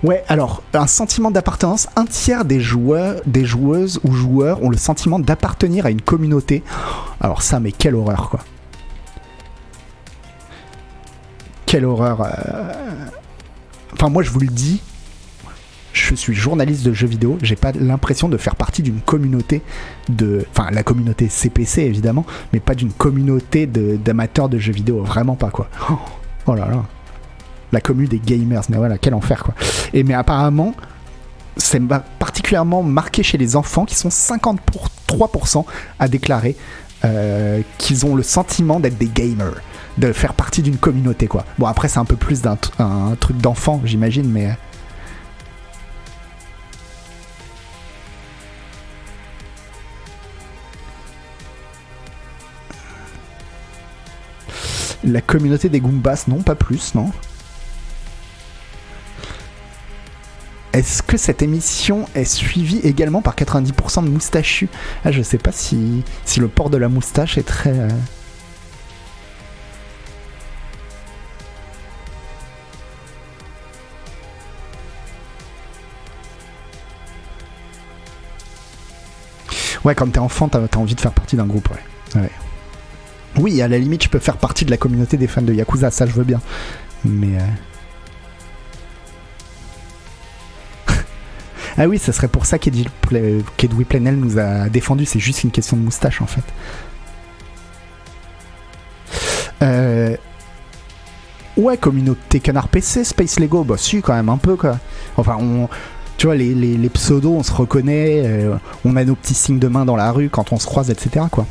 Ouais, 0.05 0.22
alors, 0.28 0.62
un 0.74 0.86
sentiment 0.86 1.30
d'appartenance, 1.30 1.88
un 1.96 2.05
tiers 2.05 2.44
des 2.44 2.61
joueurs, 2.61 3.22
des 3.24 3.46
joueuses 3.46 4.00
ou 4.05 4.12
joueurs 4.12 4.62
ont 4.62 4.68
le 4.68 4.76
sentiment 4.76 5.18
d'appartenir 5.18 5.86
à 5.86 5.90
une 5.90 6.02
communauté. 6.02 6.62
Alors 7.22 7.40
ça, 7.40 7.59
mais 7.59 7.72
quelle 7.72 7.94
horreur, 7.94 8.28
quoi. 8.28 8.40
Quelle 11.64 11.86
horreur. 11.86 12.20
Euh. 12.20 12.72
Enfin, 13.94 14.11
moi, 14.11 14.22
je 14.22 14.28
vous 14.28 14.40
le 14.40 14.48
dis, 14.48 14.82
je 15.94 16.14
suis 16.14 16.34
journaliste 16.34 16.84
de 16.84 16.92
jeux 16.92 17.07
vidéo, 17.07 17.38
j'ai 17.40 17.57
pas 17.57 17.72
l'impression 17.72 18.28
de 18.28 18.36
faire 18.36 18.57
partie 18.57 18.82
d'une 18.82 19.00
communauté 19.00 19.62
de. 20.11 20.44
Enfin, 20.50 20.68
la 20.70 20.82
communauté 20.82 21.30
CPC 21.30 21.80
évidemment, 21.80 22.26
mais 22.52 22.61
pas 22.61 22.74
d'une 22.74 22.92
communauté 22.92 23.66
d'amateurs 23.66 24.50
de, 24.50 24.57
de, 24.57 24.61
jeux 24.61 24.72
vidéo, 24.74 25.02
vraiment 25.02 25.34
pas 25.34 25.48
quoi. 25.48 25.70
Oh 26.46 26.55
là 26.55 26.68
là 26.68 26.84
la 27.75 27.81
commu 27.81 28.07
des 28.07 28.18
gamers. 28.18 28.62
Mais 28.70 28.79
voilà, 28.79 28.97
quel 28.97 29.12
enfer 29.12 29.45
quoi. 29.45 29.55
Et 29.93 30.03
mais 30.03 30.14
apparemment, 30.14 30.75
c'est 31.57 31.83
particulièrement 32.18 32.83
marqué 32.83 33.22
chez 33.22 33.37
les 33.37 33.57
enfants 33.57 33.85
qui 33.85 33.95
sont 33.95 34.09
53% 34.09 35.64
à 35.99 36.09
déclarer 36.09 36.57
euh, 37.05 37.61
qu'ils 37.79 38.07
ont 38.07 38.14
le 38.14 38.22
sentiment 38.22 38.81
d'être 38.81 38.97
des 38.97 39.09
gamers, 39.09 39.61
de 39.99 40.12
faire 40.12 40.35
partie 40.35 40.62
d'une 40.62 40.79
communauté 40.79 41.27
quoi. 41.27 41.45
Bon 41.59 41.66
après 41.66 41.89
c'est 41.89 41.99
un 41.99 42.05
peu 42.05 42.16
plus 42.16 42.43
d'un 42.43 42.57
truc 43.20 43.37
d'enfant 43.39 43.81
j'imagine, 43.85 44.29
mais 44.31 44.47
euh. 44.47 44.53
La 55.07 55.20
communauté 55.20 55.68
des 55.68 55.81
Goombas, 55.81 56.25
non, 56.29 56.41
pas 56.41 56.55
plus, 56.55 56.95
non? 56.95 57.12
Est-ce 60.75 61.05
que 61.05 61.16
cette 61.16 61.41
émission 61.41 62.07
est 62.16 62.25
suivie 62.25 62.81
également 62.81 63.22
par 63.22 63.37
90% 63.37 64.05
de 64.05 64.09
moustachus? 64.11 64.68
Ah, 65.05 65.12
Je 65.12 65.22
sais 65.22 65.39
pas 65.39 65.53
si, 65.53 66.03
si 66.25 66.41
le 66.41 66.49
port 66.49 66.68
de 66.68 66.77
la 66.77 66.89
moustache 66.89 67.39
est 67.39 67.45
très... 67.45 67.70
Euh, 67.70 67.89
ouais, 79.85 79.95
quand 79.95 80.11
t'es 80.11 80.18
enfant, 80.18 80.49
t'as 80.49 80.61
as 80.61 80.77
envie 80.77 80.97
de 80.97 81.01
faire 81.01 81.12
partie 81.12 81.37
d'un 81.37 81.47
groupe, 81.47 81.68
ouais. 81.70 82.29
Oui, 83.37 83.62
à 83.62 83.68
la 83.68 83.79
limite, 83.79 84.03
je 84.03 84.09
peux 84.09 84.18
faire 84.18 84.39
partie 84.39 84.64
de 84.64 84.70
la 84.72 84.77
communauté 84.77 85.16
des 85.16 85.29
fans 85.29 85.43
de 85.43 85.53
Yakuza, 85.53 85.93
ça 85.93 86.05
je 86.07 86.12
veux 86.12 86.25
bien. 86.25 86.41
Mais... 87.05 87.39
Euh, 87.39 87.47
Ah 91.77 91.89
oui, 91.89 91.99
ça 91.99 92.12
serait 92.12 92.29
pour 92.29 92.47
ça 92.47 92.59
qu'Edoui 92.59 93.85
Plenel 93.85 94.16
nous 94.16 94.39
a 94.39 94.68
défendu. 94.68 95.05
C'est 95.05 95.18
juste 95.18 95.45
une 95.45 95.51
question 95.51 95.77
de 95.77 95.83
moustache 95.83 96.22
en 96.22 96.27
fait. 96.27 96.45
Euh... 99.62 100.16
Ouais, 101.57 101.77
communauté 101.77 102.41
canard 102.41 102.68
PC, 102.68 103.05
Space 103.05 103.39
Lego, 103.39 103.62
bah 103.62 103.77
si, 103.79 104.03
quand 104.03 104.14
même 104.14 104.29
un 104.29 104.39
peu 104.39 104.57
quoi. 104.57 104.79
Enfin, 105.16 105.39
tu 106.16 106.27
vois, 106.27 106.35
les, 106.35 106.53
les, 106.53 106.89
pseudos, 106.89 107.33
on 107.33 107.43
se 107.45 107.53
reconnaît, 107.53 108.22
euh, 108.25 108.57
on 108.85 108.97
a 108.97 109.05
nos 109.05 109.14
petits 109.14 109.35
signes 109.35 109.61
de 109.61 109.68
main 109.68 109.85
dans 109.85 109.95
la 109.95 110.11
rue 110.11 110.29
quand 110.31 110.53
on 110.53 110.59
se 110.59 110.66
croise, 110.66 110.91
etc. 110.91 111.27
quoi. 111.31 111.47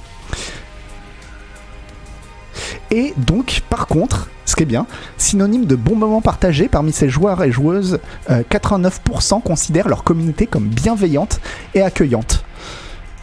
Et 2.92 3.14
donc, 3.18 3.62
par 3.70 3.88
contre, 3.88 4.30
ce 4.46 4.56
qui 4.56 4.64
est 4.64 4.68
bien, 4.68 4.86
synonyme 5.18 5.66
de 5.66 5.76
bon 5.76 5.96
moment 5.96 6.22
partagé 6.22 6.68
parmi 6.68 6.92
ces 6.92 7.10
joueurs 7.10 7.44
et 7.44 7.52
joueuses, 7.52 8.00
89% 8.30 9.38
euh, 9.38 9.40
considèrent 9.40 9.88
leur 9.88 10.04
communauté 10.04 10.48
comme 10.48 10.68
bienveillante 10.68 11.40
et 11.74 11.82
accueillante. 11.82 12.44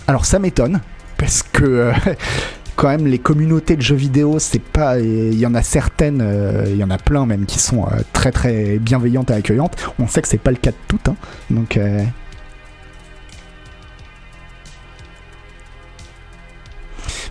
Alors 0.07 0.25
ça 0.25 0.39
m'étonne, 0.39 0.81
parce 1.19 1.43
que 1.43 1.65
euh, 1.65 1.93
quand 2.77 2.89
même 2.89 3.07
les 3.07 3.19
communautés 3.19 3.77
de 3.77 3.83
jeux 3.83 3.97
vidéo, 3.97 4.39
c'est 4.39 4.63
pas, 4.63 4.99
il 4.99 5.39
y 5.39 5.47
en 5.47 5.55
a 5.55 5.63
certaines, 5.63 6.21
euh, 6.23 6.65
il 6.67 6.77
y 6.77 6.85
en 6.85 6.91
a 6.91 6.99
plein 6.99 7.27
même 7.27 7.47
qui 7.47 7.59
sont 7.59 7.87
très 8.13 8.33
très 8.33 8.79
bienveillantes 8.79 9.31
et 9.31 9.35
accueillantes. 9.35 9.77
On 9.99 10.09
sait 10.09 10.23
que 10.23 10.29
c'est 10.29 10.39
pas 10.39 10.51
le 10.51 10.57
cas 10.57 10.71
de 10.71 10.77
toutes, 10.89 11.09
hein. 11.09 11.17
donc 11.51 11.79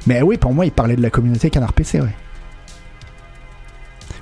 Mais 0.09 0.23
oui, 0.23 0.37
pour 0.37 0.51
moi, 0.55 0.65
il 0.65 0.71
parlait 0.71 0.95
de 0.95 1.03
la 1.03 1.11
communauté 1.11 1.51
Canard 1.51 1.71
PC, 1.73 2.01
ouais. 2.01 2.15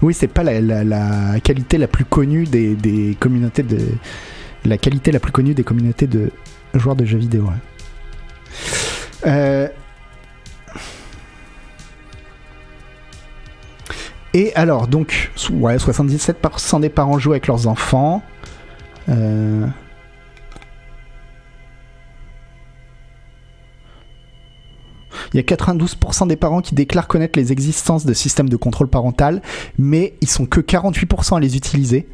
Oui, 0.02 0.14
c'est 0.14 0.28
pas 0.28 0.44
la, 0.44 0.60
la- 0.60 1.40
qualité 1.40 1.78
la 1.78 1.88
plus 1.88 2.04
connue 2.04 2.44
des, 2.44 3.16
communautés 3.18 3.64
de. 3.64 3.80
La 4.66 4.78
qualité 4.78 5.14
la 5.14 5.22
plus 5.22 5.32
connue 5.32 5.54
des 5.54 5.64
communautés 5.64 6.06
de 6.08 6.30
joueurs 6.74 6.98
de 6.98 7.06
jeux 7.06 7.18
vidéo. 7.18 7.46
ouais. 7.46 7.54
Euh, 9.28 9.68
Et 14.34 14.54
alors, 14.56 14.90
donc, 14.90 15.32
ouais, 15.52 15.78
77% 15.78 16.82
des 16.82 16.90
parents 16.90 17.18
jouent 17.18 17.32
avec 17.32 17.48
leurs 17.48 17.68
enfants. 17.68 18.22
Euh, 19.08 19.66
Il 25.34 25.38
y 25.38 25.40
a 25.40 25.44
92% 25.44 26.28
des 26.28 26.36
parents 26.36 26.62
qui 26.62 26.76
déclarent 26.76 27.08
connaître 27.08 27.38
les 27.38 27.52
existences 27.52 28.06
de 28.06 28.14
systèmes 28.14 28.50
de 28.50 28.58
contrôle 28.58 28.88
parental, 28.88 29.42
mais 29.78 30.14
ils 30.22 30.30
sont 30.30 30.46
que 30.46 30.62
48% 30.62 31.38
à 31.38 31.40
les 31.40 31.56
utiliser. 31.56 32.08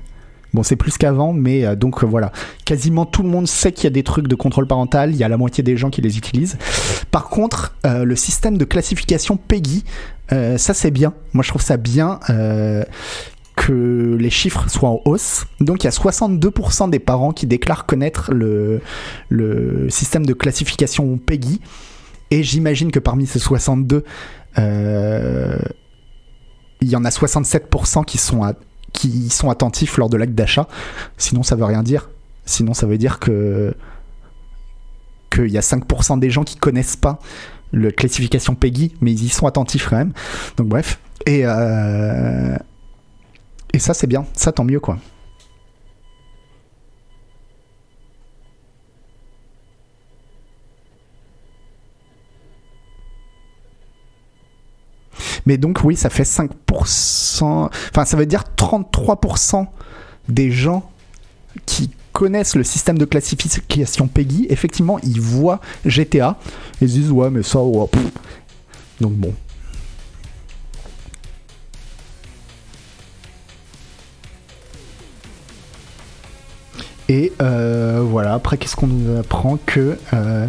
Bon, 0.53 0.61
c'est 0.61 0.75
plus 0.75 0.97
qu'avant, 0.97 1.33
mais 1.33 1.65
euh, 1.65 1.75
donc 1.75 2.03
euh, 2.03 2.07
voilà. 2.07 2.31
Quasiment 2.63 3.05
tout 3.05 3.23
le 3.23 3.29
monde 3.29 3.47
sait 3.47 3.71
qu'il 3.71 3.85
y 3.85 3.87
a 3.87 3.89
des 3.89 4.03
trucs 4.03 4.27
de 4.27 4.35
contrôle 4.35 4.67
parental, 4.67 5.11
il 5.11 5.17
y 5.17 5.23
a 5.23 5.27
la 5.27 5.37
moitié 5.37 5.63
des 5.63 5.77
gens 5.77 5.89
qui 5.89 6.01
les 6.01 6.17
utilisent. 6.17 6.57
Par 7.09 7.29
contre, 7.29 7.75
euh, 7.85 8.03
le 8.03 8.15
système 8.15 8.57
de 8.57 8.65
classification 8.65 9.37
PEGI, 9.37 9.83
ça 10.57 10.73
c'est 10.73 10.89
bien. 10.89 11.13
Moi 11.33 11.43
je 11.43 11.49
trouve 11.49 11.61
ça 11.61 11.77
bien 11.77 12.19
que 13.55 14.17
les 14.19 14.29
chiffres 14.31 14.67
soient 14.67 14.89
en 14.89 15.01
hausse. 15.05 15.45
Donc 15.59 15.83
il 15.83 15.85
y 15.85 15.87
a 15.87 15.91
62% 15.91 16.89
des 16.89 16.97
parents 16.97 17.33
qui 17.33 17.45
déclarent 17.45 17.85
connaître 17.85 18.33
le, 18.33 18.81
le 19.29 19.91
système 19.91 20.25
de 20.25 20.33
classification 20.33 21.19
PEGI. 21.19 21.61
Et 22.31 22.43
j'imagine 22.43 22.91
que 22.91 22.99
parmi 22.99 23.27
ces 23.27 23.39
62, 23.39 24.03
euh, 24.57 25.57
il 26.81 26.89
y 26.89 26.95
en 26.95 27.05
a 27.05 27.09
67% 27.09 28.05
qui 28.05 28.17
sont, 28.17 28.41
qui 28.91 29.29
sont 29.29 29.49
attentifs 29.49 29.97
lors 29.97 30.09
de 30.09 30.17
l'acte 30.17 30.33
d'achat. 30.33 30.67
Sinon, 31.17 31.43
ça 31.43 31.55
veut 31.55 31.65
rien 31.65 31.83
dire. 31.83 32.09
Sinon, 32.45 32.73
ça 32.73 32.87
veut 32.87 32.97
dire 32.97 33.19
que 33.19 33.75
qu'il 35.31 35.49
y 35.49 35.57
a 35.57 35.61
5% 35.61 36.19
des 36.19 36.29
gens 36.29 36.43
qui 36.43 36.57
connaissent 36.57 36.95
pas 36.95 37.19
le 37.71 37.89
classification 37.89 38.53
PEGI, 38.53 38.93
mais 39.01 39.11
ils 39.11 39.23
y 39.23 39.29
sont 39.29 39.47
attentifs 39.47 39.89
quand 39.89 39.97
même. 39.97 40.13
Donc 40.57 40.67
bref. 40.67 40.99
Et, 41.25 41.41
euh, 41.43 42.55
et 43.73 43.79
ça, 43.79 43.93
c'est 43.93 44.07
bien. 44.07 44.25
Ça, 44.35 44.51
tant 44.51 44.63
mieux, 44.63 44.79
quoi. 44.79 44.99
Mais 55.45 55.57
donc 55.57 55.79
oui, 55.83 55.95
ça 55.95 56.09
fait 56.09 56.23
5%, 56.23 56.49
enfin 57.41 58.05
ça 58.05 58.17
veut 58.17 58.25
dire 58.25 58.43
33% 58.57 59.67
des 60.29 60.51
gens 60.51 60.89
qui 61.65 61.91
connaissent 62.13 62.55
le 62.55 62.63
système 62.63 62.97
de 62.97 63.05
classification 63.05 64.07
PEGI, 64.07 64.47
effectivement, 64.49 64.99
ils 65.03 65.19
voient 65.19 65.59
GTA 65.85 66.37
et 66.81 66.85
ils 66.85 66.89
se 66.89 66.93
disent 66.93 67.11
ouais 67.11 67.29
mais 67.29 67.43
ça, 67.43 67.61
ouais, 67.61 67.87
donc 69.01 69.13
bon. 69.13 69.33
Et 77.09 77.33
euh, 77.41 78.01
voilà, 78.03 78.33
après 78.33 78.57
qu'est-ce 78.57 78.75
qu'on 78.75 78.87
nous 78.87 79.19
apprend 79.19 79.57
que 79.65 79.97
euh, 80.13 80.47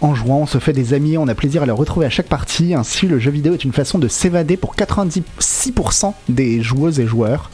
en 0.00 0.14
jouant, 0.14 0.38
on 0.40 0.46
se 0.46 0.58
fait 0.58 0.72
des 0.72 0.92
amis, 0.94 1.16
on 1.16 1.26
a 1.28 1.34
plaisir 1.34 1.62
à 1.62 1.66
les 1.66 1.72
retrouver 1.72 2.06
à 2.06 2.10
chaque 2.10 2.28
partie. 2.28 2.74
Ainsi, 2.74 3.06
le 3.06 3.18
jeu 3.18 3.30
vidéo 3.30 3.54
est 3.54 3.64
une 3.64 3.72
façon 3.72 3.98
de 3.98 4.08
s'évader 4.08 4.56
pour 4.56 4.74
96% 4.76 6.12
des 6.28 6.62
joueuses 6.62 7.00
et 7.00 7.06
joueurs. 7.06 7.50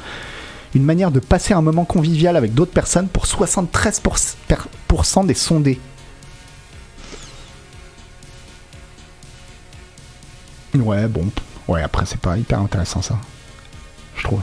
Une 0.74 0.82
manière 0.84 1.10
de 1.10 1.20
passer 1.20 1.54
un 1.54 1.60
moment 1.62 1.84
convivial 1.84 2.36
avec 2.36 2.54
d'autres 2.54 2.72
personnes 2.72 3.08
pour 3.08 3.26
73% 3.26 4.34
per- 4.48 4.56
pourcent 4.88 5.22
des 5.24 5.34
sondés. 5.34 5.78
Ouais, 10.74 11.06
bon. 11.08 11.26
Ouais, 11.68 11.82
après, 11.82 12.06
c'est 12.06 12.20
pas 12.20 12.36
hyper 12.36 12.60
intéressant 12.60 13.02
ça. 13.02 13.18
Je 14.16 14.24
trouve. 14.24 14.40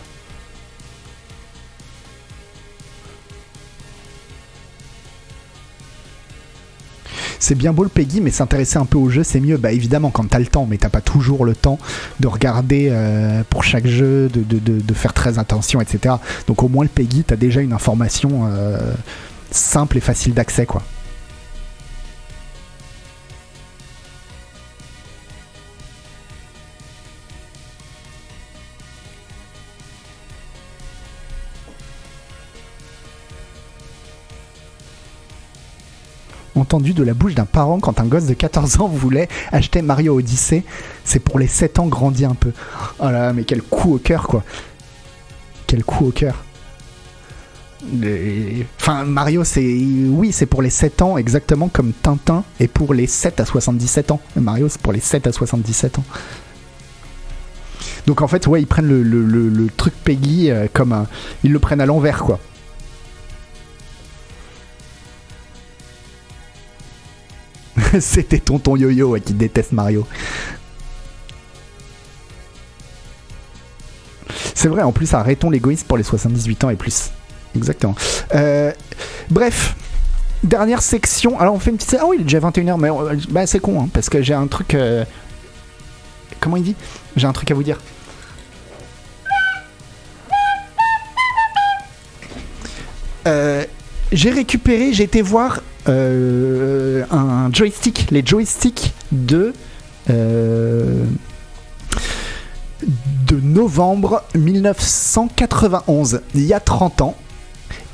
C'est 7.39 7.55
bien 7.55 7.73
beau 7.73 7.83
le 7.83 7.89
Peggy, 7.89 8.21
mais 8.21 8.31
s'intéresser 8.31 8.77
un 8.77 8.85
peu 8.85 8.97
au 8.97 9.09
jeu, 9.09 9.23
c'est 9.23 9.39
mieux. 9.39 9.57
Bah 9.57 9.71
évidemment, 9.71 10.09
quand 10.11 10.27
t'as 10.27 10.39
le 10.39 10.45
temps, 10.45 10.67
mais 10.69 10.77
t'as 10.77 10.89
pas 10.89 11.01
toujours 11.01 11.45
le 11.45 11.55
temps 11.55 11.79
de 12.19 12.27
regarder 12.27 12.89
euh, 12.91 13.43
pour 13.49 13.63
chaque 13.63 13.87
jeu, 13.87 14.29
de, 14.29 14.93
faire 14.93 15.13
très 15.13 15.39
attention, 15.39 15.79
etc. 15.79 16.15
Donc 16.47 16.63
au 16.63 16.67
moins 16.67 16.83
le 16.83 16.89
Peggy, 16.89 17.23
t'as 17.23 17.37
déjà 17.37 17.61
une 17.61 17.73
information 17.73 18.43
euh, 18.45 18.77
simple 19.51 19.97
et 19.97 20.01
facile 20.01 20.33
d'accès, 20.33 20.65
quoi. 20.65 20.83
Entendu 36.59 36.93
de 36.93 37.03
la 37.03 37.13
bouche 37.13 37.35
d'un 37.35 37.45
parent 37.45 37.79
quand 37.79 37.99
un 37.99 38.05
gosse 38.05 38.25
de 38.25 38.33
14 38.33 38.81
ans 38.81 38.87
voulait 38.87 39.27
acheter 39.51 39.81
Mario 39.81 40.17
Odyssey. 40.17 40.63
C'est 41.03 41.19
pour 41.19 41.39
les 41.39 41.47
7 41.47 41.79
ans 41.79 41.87
grandis 41.87 42.25
un 42.25 42.35
peu. 42.35 42.51
Oh 42.99 43.09
là, 43.09 43.33
mais 43.33 43.43
quel 43.43 43.61
coup 43.61 43.95
au 43.95 43.97
cœur, 43.97 44.27
quoi. 44.27 44.43
Quel 45.67 45.83
coup 45.83 46.07
au 46.07 46.11
cœur. 46.11 46.43
Enfin, 48.79 49.05
Mario, 49.05 49.43
c'est. 49.43 49.61
Oui, 49.61 50.31
c'est 50.31 50.45
pour 50.45 50.61
les 50.61 50.69
7 50.69 51.01
ans, 51.01 51.17
exactement 51.17 51.69
comme 51.69 51.93
Tintin 51.93 52.43
est 52.59 52.67
pour 52.67 52.93
les 52.93 53.07
7 53.07 53.39
à 53.39 53.45
77 53.45 54.11
ans. 54.11 54.19
Mario, 54.35 54.67
c'est 54.69 54.81
pour 54.81 54.93
les 54.93 54.99
7 54.99 55.27
à 55.27 55.31
77 55.31 55.99
ans. 55.99 56.03
Donc 58.05 58.21
en 58.21 58.27
fait, 58.27 58.47
ouais, 58.47 58.61
ils 58.61 58.67
prennent 58.67 58.87
le 58.87 59.67
truc 59.77 59.93
Peggy 60.03 60.51
euh, 60.51 60.67
comme 60.71 60.91
un. 60.91 61.07
Ils 61.43 61.51
le 61.51 61.59
prennent 61.59 61.81
à 61.81 61.85
l'envers, 61.85 62.23
quoi. 62.23 62.39
C'était 67.99 68.39
tonton 68.39 68.75
Yo-Yo 68.75 69.17
qui 69.23 69.33
déteste 69.33 69.71
Mario. 69.71 70.05
C'est 74.53 74.67
vrai, 74.67 74.81
en 74.83 74.91
plus, 74.91 75.13
arrêtons 75.13 75.49
l'égoïsme 75.49 75.87
pour 75.87 75.97
les 75.97 76.03
78 76.03 76.63
ans 76.65 76.69
et 76.69 76.75
plus. 76.75 77.11
Exactement. 77.55 77.95
Euh, 78.35 78.71
bref, 79.29 79.75
dernière 80.43 80.81
section. 80.81 81.39
Alors, 81.39 81.53
on 81.55 81.59
fait 81.59 81.71
une 81.71 81.77
petite. 81.77 81.97
Ah 81.99 82.05
oui, 82.05 82.17
il 82.19 82.21
est 82.21 82.23
déjà 82.25 82.39
21h, 82.39 82.77
mais 82.77 82.89
euh, 82.89 83.15
bah, 83.29 83.47
c'est 83.47 83.59
con, 83.59 83.81
hein, 83.81 83.89
parce 83.93 84.09
que 84.09 84.21
j'ai 84.21 84.33
un 84.33 84.47
truc. 84.47 84.73
euh, 84.73 85.05
Comment 86.39 86.57
il 86.57 86.63
dit? 86.63 86.75
J'ai 87.15 87.27
un 87.27 87.33
truc 87.33 87.49
à 87.51 87.53
vous 87.53 87.63
dire. 87.63 87.79
J'ai 94.11 94.31
récupéré, 94.31 94.91
j'ai 94.91 95.03
été 95.03 95.21
voir 95.21 95.61
euh, 95.89 97.03
un 97.11 97.51
joystick, 97.51 98.11
les 98.11 98.25
joysticks 98.25 98.93
de 99.11 99.53
euh, 100.09 101.03
de 103.27 103.35
novembre 103.35 104.23
1991, 104.35 106.21
il 106.33 106.45
y 106.45 106.53
a 106.53 106.59
30 106.59 107.01
ans, 107.01 107.15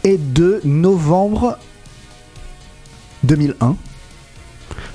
et 0.04 0.18
de 0.18 0.62
novembre 0.64 1.58
2001, 3.24 3.76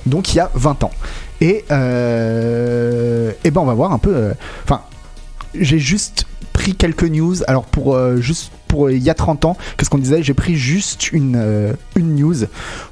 donc 0.05 0.33
il 0.33 0.37
y 0.37 0.39
a 0.39 0.49
20 0.53 0.83
ans. 0.83 0.91
Et, 1.41 1.65
euh, 1.71 3.31
et 3.43 3.51
ben 3.51 3.61
on 3.61 3.65
va 3.65 3.73
voir 3.73 3.91
un 3.91 3.97
peu. 3.97 4.33
Enfin, 4.63 4.81
j'ai 5.55 5.79
juste 5.79 6.25
pris 6.51 6.75
quelques 6.75 7.03
news. 7.03 7.35
Alors 7.47 7.65
pour 7.65 7.95
euh, 7.95 8.17
juste 8.17 8.51
pour 8.67 8.87
euh, 8.87 8.93
il 8.93 9.03
y 9.03 9.09
a 9.09 9.13
30 9.13 9.45
ans, 9.45 9.57
qu'est-ce 9.77 9.89
qu'on 9.89 9.97
disait? 9.97 10.23
J'ai 10.23 10.33
pris 10.33 10.55
juste 10.55 11.11
une, 11.11 11.35
euh, 11.35 11.73
une 11.95 12.15
news 12.15 12.35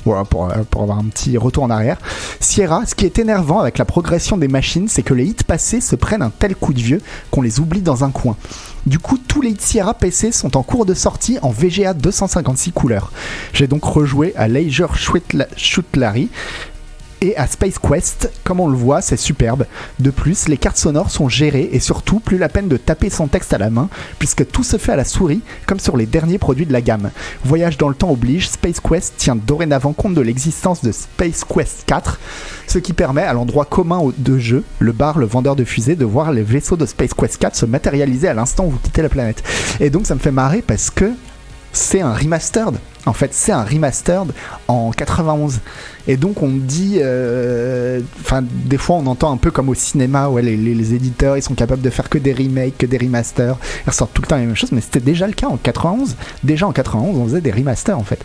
voilà, 0.06 0.26
pour, 0.26 0.52
pour 0.70 0.82
avoir 0.84 1.00
un 1.00 1.06
petit 1.06 1.38
retour 1.38 1.64
en 1.64 1.70
arrière. 1.70 1.98
Sierra, 2.40 2.86
ce 2.86 2.96
qui 2.96 3.06
est 3.06 3.20
énervant 3.20 3.60
avec 3.60 3.78
la 3.78 3.86
progression 3.86 4.38
des 4.38 4.48
machines, 4.48 4.88
c'est 4.88 5.04
que 5.04 5.14
les 5.14 5.26
hits 5.26 5.44
passés 5.48 5.82
se 5.82 5.96
prennent 5.96 6.22
un 6.22 6.32
tel 6.32 6.56
coup 6.56 6.74
de 6.74 6.82
vieux 6.82 7.02
qu'on 7.32 7.42
les 7.42 7.60
oublie 7.60 7.82
dans 7.82 8.04
un 8.04 8.12
coin. 8.12 8.36
Du 8.86 8.98
coup, 8.98 9.18
tous 9.18 9.42
les 9.42 9.52
hits 9.52 9.58
Sierra 9.60 9.94
PC 9.94 10.32
sont 10.32 10.58
en 10.58 10.64
cours 10.64 10.86
de 10.86 10.94
sortie 10.94 11.38
en 11.42 11.50
VGA 11.50 11.94
256 11.94 12.72
couleurs. 12.72 13.12
J'ai 13.54 13.68
donc 13.68 13.84
rejoué 13.84 14.34
à 14.36 14.48
Leisure 14.48 14.96
Shoot 14.96 15.96
Larry 15.96 16.30
Et 17.22 17.36
à 17.36 17.48
Space 17.48 17.80
Quest, 17.80 18.32
comme 18.46 18.62
on 18.62 18.70
le 18.70 18.78
voit, 18.78 19.02
c'est 19.02 19.18
superbe. 19.18 19.66
De 20.00 20.10
plus, 20.10 20.48
les 20.48 20.58
cartes 20.58 20.78
sonores 20.78 21.12
sont 21.12 21.28
gérées 21.28 21.70
et 21.74 21.82
surtout, 21.82 22.20
plus 22.22 22.38
la 22.38 22.48
peine 22.48 22.70
de 22.70 22.78
taper 22.78 23.10
son 23.10 23.28
texte 23.28 23.54
à 23.54 23.58
la 23.58 23.70
main, 23.70 23.90
puisque 24.20 24.50
tout 24.50 24.64
se 24.64 24.78
fait 24.78 24.94
à 24.94 24.96
la 24.96 25.04
souris, 25.04 25.42
comme 25.66 25.80
sur 25.80 25.98
les 25.98 26.06
derniers 26.06 26.38
produits 26.38 26.66
de 26.66 26.72
la 26.72 26.82
gamme. 26.82 27.12
Voyage 27.44 27.78
dans 27.78 27.90
le 27.90 27.96
temps 27.96 28.12
oblige, 28.12 28.50
Space 28.50 28.80
Quest 28.80 29.16
tient 29.18 29.36
dorénavant 29.36 29.92
compte 29.92 30.14
de 30.14 30.22
l'existence 30.22 30.82
de 30.82 30.94
Space 30.94 31.44
Quest 31.44 31.84
4, 31.88 32.20
ce 32.68 32.80
qui 32.80 32.94
permet 32.94 33.24
à 33.24 33.34
l'endroit 33.34 33.66
commun 33.66 34.02
de 34.18 34.38
jeu, 34.38 34.64
le 34.80 34.94
bar, 34.94 35.18
le 35.18 35.26
vendeur 35.26 35.58
de 35.58 35.66
fusées, 35.66 35.98
de 35.98 36.06
voir 36.06 36.32
les 36.32 36.44
vaisseaux 36.44 36.78
de 36.78 36.86
Space 36.86 37.14
Quest 37.14 37.38
4 37.38 37.56
se 37.56 37.66
matérialiser 37.66 38.30
à 38.30 38.34
l'instant 38.34 38.66
où 38.66 38.72
vous 38.72 38.80
quittez 38.80 39.02
la 39.02 39.10
planète. 39.10 39.44
Et 39.82 39.90
donc 39.90 40.08
ça 40.08 40.16
me 40.16 40.20
fait 40.20 40.32
marrer 40.32 40.62
parce 40.62 40.90
que 40.90 41.12
c'est 41.74 42.02
un 42.02 42.14
remastered. 42.14 42.76
En 43.06 43.14
fait, 43.14 43.34
c'est 43.34 43.52
un 43.54 43.64
remastered 43.64 44.32
en 44.68 44.92
91. 44.92 45.60
Et 46.08 46.18
donc, 46.18 46.44
on 46.44 46.50
dit. 46.50 46.98
euh, 47.02 48.02
Enfin, 48.20 48.42
des 48.44 48.78
fois, 48.78 48.98
on 48.98 49.06
entend 49.08 49.32
un 49.32 49.38
peu 49.38 49.52
comme 49.52 49.70
au 49.70 49.74
cinéma, 49.74 50.28
où 50.28 50.38
les, 50.38 50.58
les- 50.58 50.76
les 50.76 50.94
éditeurs, 50.94 51.38
ils 51.38 51.42
sont 51.42 51.56
capables 51.56 51.82
de 51.82 51.90
faire 51.90 52.10
que 52.10 52.18
des 52.18 52.34
remakes, 52.34 52.78
que 52.78 52.86
des 52.86 52.98
remasters. 52.98 53.58
Ils 53.86 53.90
ressortent 53.90 54.14
tout 54.14 54.22
le 54.22 54.28
temps 54.28 54.36
la 54.36 54.42
même 54.44 54.56
chose, 54.56 54.72
mais 54.74 54.82
c'était 54.82 55.00
déjà 55.00 55.28
le 55.28 55.34
cas 55.34 55.48
en 55.48 55.58
91. 55.58 56.16
Déjà 56.44 56.68
en 56.68 56.72
91, 56.74 57.18
on 57.18 57.24
faisait 57.26 57.42
des 57.42 57.52
remasters, 57.52 57.98
en 57.98 58.04
fait. 58.04 58.24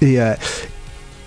Et. 0.00 0.20
euh, 0.20 0.34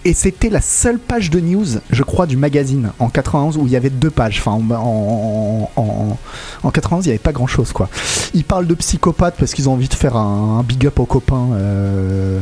et 0.06 0.14
c'était 0.14 0.50
la 0.50 0.62
seule 0.62 0.98
page 0.98 1.30
de 1.30 1.40
news, 1.40 1.66
je 1.90 2.04
crois, 2.04 2.26
du 2.26 2.38
magazine 2.38 2.92
en 3.00 3.10
91 3.10 3.58
où 3.58 3.66
il 3.66 3.72
y 3.72 3.76
avait 3.76 3.90
deux 3.90 4.10
pages. 4.10 4.40
Enfin, 4.40 4.52
en, 4.52 4.72
en, 4.72 5.72
en, 5.76 6.18
en 6.64 6.72
91, 6.72 7.06
il 7.06 7.10
n'y 7.10 7.12
avait 7.12 7.20
pas 7.20 7.34
grand 7.34 7.48
chose, 7.48 7.74
quoi. 7.74 7.90
Ils 8.34 8.46
parlent 8.46 8.68
de 8.68 8.76
psychopathes 8.76 9.36
parce 9.38 9.54
qu'ils 9.54 9.68
ont 9.68 9.74
envie 9.74 9.90
de 9.90 9.94
faire 9.94 10.16
un, 10.16 10.60
un 10.60 10.64
big 10.64 10.86
up 10.88 11.00
aux 11.00 11.06
copains 11.06 11.50
euh, 11.54 12.40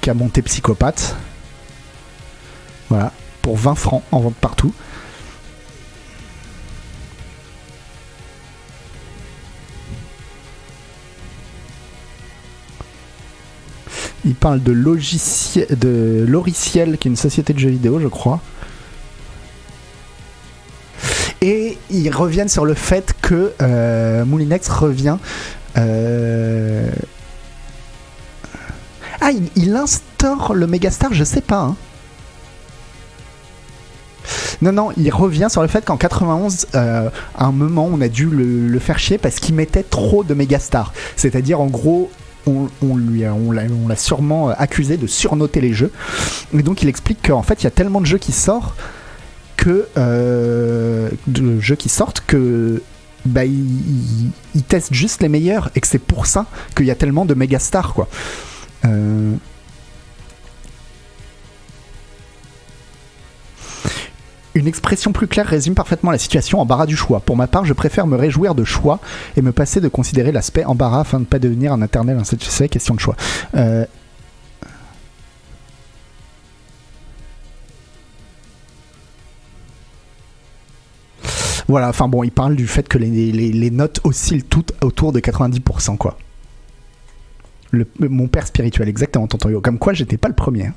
qui 0.00 0.10
a 0.10 0.14
monté 0.14 0.42
psychopathe. 0.42 1.16
Voilà, 2.88 3.12
pour 3.42 3.56
20 3.56 3.74
francs 3.74 4.02
en 4.12 4.20
vente 4.20 4.36
partout. 4.36 4.72
Il 14.24 14.34
parle 14.34 14.62
de, 14.62 14.72
logiciel, 14.72 15.66
de 15.78 16.24
Loriciel, 16.28 16.98
qui 16.98 17.08
est 17.08 17.10
une 17.10 17.16
société 17.16 17.52
de 17.52 17.58
jeux 17.58 17.70
vidéo, 17.70 18.00
je 18.00 18.08
crois. 18.08 18.40
Et 21.40 21.78
ils 21.90 22.10
reviennent 22.12 22.48
sur 22.48 22.64
le 22.64 22.74
fait 22.74 23.14
que 23.22 23.52
euh, 23.62 24.24
Moulinex 24.24 24.68
revient. 24.68 25.18
euh, 25.76 26.90
Ah, 29.20 29.30
il, 29.56 29.76
instaure 29.76 30.54
le 30.54 30.66
Megastar, 30.66 31.12
je 31.14 31.22
sais 31.24 31.40
pas. 31.40 31.60
hein. 31.60 31.76
Non, 34.60 34.72
non, 34.72 34.90
il 34.96 35.08
revient 35.12 35.46
sur 35.48 35.62
le 35.62 35.68
fait 35.68 35.84
qu'en 35.84 35.96
91, 35.96 36.66
euh, 36.74 37.08
à 37.36 37.44
un 37.44 37.52
moment, 37.52 37.88
on 37.92 38.00
a 38.00 38.08
dû 38.08 38.26
le, 38.26 38.66
le 38.66 38.78
faire 38.80 38.98
chier 38.98 39.16
parce 39.16 39.38
qu'il 39.38 39.54
mettait 39.54 39.84
trop 39.84 40.24
de 40.24 40.34
Megastar. 40.34 40.92
C'est-à-dire, 41.14 41.60
en 41.60 41.66
gros, 41.66 42.10
on, 42.82 42.96
lui 42.96 43.22
l'a 43.22 43.96
sûrement 43.96 44.48
accusé 44.48 44.96
de 44.96 45.06
surnoter 45.06 45.60
les 45.60 45.72
jeux. 45.72 45.92
Et 46.54 46.62
donc, 46.62 46.82
il 46.82 46.88
explique 46.88 47.26
qu'en 47.26 47.42
fait, 47.42 47.62
il 47.62 47.64
y 47.64 47.66
a 47.66 47.72
tellement 47.72 48.00
de 48.00 48.06
jeux 48.06 48.18
qui 48.18 48.32
sortent 48.32 48.74
que 49.56 49.88
euh, 49.96 51.10
de 51.26 51.60
jeux 51.60 51.74
qui 51.74 51.88
sortent 51.88 52.22
que 52.26 52.82
bah, 53.24 53.42
testent 54.68 54.94
juste 54.94 55.20
les 55.20 55.28
meilleurs 55.28 55.70
et 55.74 55.80
que 55.80 55.86
c'est 55.86 55.98
pour 55.98 56.26
ça 56.26 56.46
qu'il 56.76 56.86
y 56.86 56.90
a 56.90 56.94
tellement 56.94 57.24
de 57.24 57.34
méga 57.34 57.58
stars 57.58 57.92
quoi. 57.92 58.08
Euh, 58.84 59.32
Une 64.54 64.66
expression 64.66 65.12
plus 65.12 65.26
claire 65.26 65.46
résume 65.46 65.74
parfaitement 65.74 66.10
la 66.10 66.18
situation 66.18 66.60
embarras 66.60 66.86
du 66.86 66.96
choix. 66.96 67.20
Pour 67.20 67.36
ma 67.36 67.46
part, 67.46 67.64
je 67.64 67.72
préfère 67.74 68.06
me 68.06 68.16
réjouir 68.16 68.54
de 68.54 68.64
choix 68.64 68.98
et 69.36 69.42
me 69.42 69.52
passer 69.52 69.80
de 69.80 69.88
considérer 69.88 70.32
l'aspect 70.32 70.64
embarras 70.64 71.00
afin 71.00 71.18
de 71.18 71.24
ne 71.24 71.28
pas 71.28 71.38
devenir 71.38 71.72
un 71.72 71.82
éternel 71.82 72.18
insatisfait. 72.18 72.68
Question 72.68 72.94
de 72.94 73.00
choix. 73.00 73.16
Euh, 73.54 73.84
Voilà, 81.68 81.90
enfin 81.90 82.08
bon, 82.08 82.24
il 82.24 82.32
parle 82.32 82.56
du 82.56 82.66
fait 82.66 82.88
que 82.88 82.96
les, 82.96 83.70
notes 83.70 84.00
oscillent 84.02 84.42
toutes 84.42 84.72
autour 84.82 85.12
de 85.12 85.20
90%, 85.20 85.98
quoi. 85.98 86.16
Mon 87.98 88.26
père 88.26 88.46
spirituel, 88.46 88.88
exactement, 88.88 89.26
tonton 89.26 89.50
Yo. 89.50 89.60
Comme 89.60 89.78
quoi, 89.78 89.92
j'étais 89.92 90.16
pas 90.16 90.28
le 90.28 90.34
premier. 90.34 90.70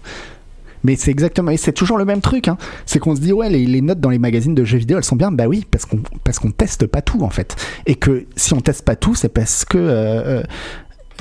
Mais 0.83 0.95
c'est 0.95 1.11
exactement, 1.11 1.51
et 1.51 1.57
c'est 1.57 1.73
toujours 1.73 1.97
le 1.97 2.05
même 2.05 2.21
truc. 2.21 2.47
hein. 2.47 2.57
C'est 2.85 2.99
qu'on 2.99 3.15
se 3.15 3.21
dit, 3.21 3.33
ouais, 3.33 3.49
les, 3.49 3.81
notes 3.81 3.99
dans 3.99 4.09
les 4.09 4.19
magazines 4.19 4.55
de 4.55 4.63
jeux 4.63 4.77
vidéo, 4.77 4.97
elles 4.97 5.03
sont 5.03 5.15
bien. 5.15 5.31
Bah 5.31 5.47
oui, 5.47 5.65
parce 5.69 5.85
qu'on 5.85 5.99
parce 6.23 6.39
qu'on 6.39 6.51
teste 6.51 6.87
pas 6.87 7.01
tout, 7.01 7.21
en 7.21 7.29
fait. 7.29 7.55
Et 7.85 7.95
que 7.95 8.25
si 8.35 8.53
on 8.53 8.61
teste 8.61 8.83
pas 8.83 8.95
tout, 8.95 9.15
c'est 9.15 9.29
parce 9.29 9.65
que. 9.65 9.77
euh, 9.77 10.43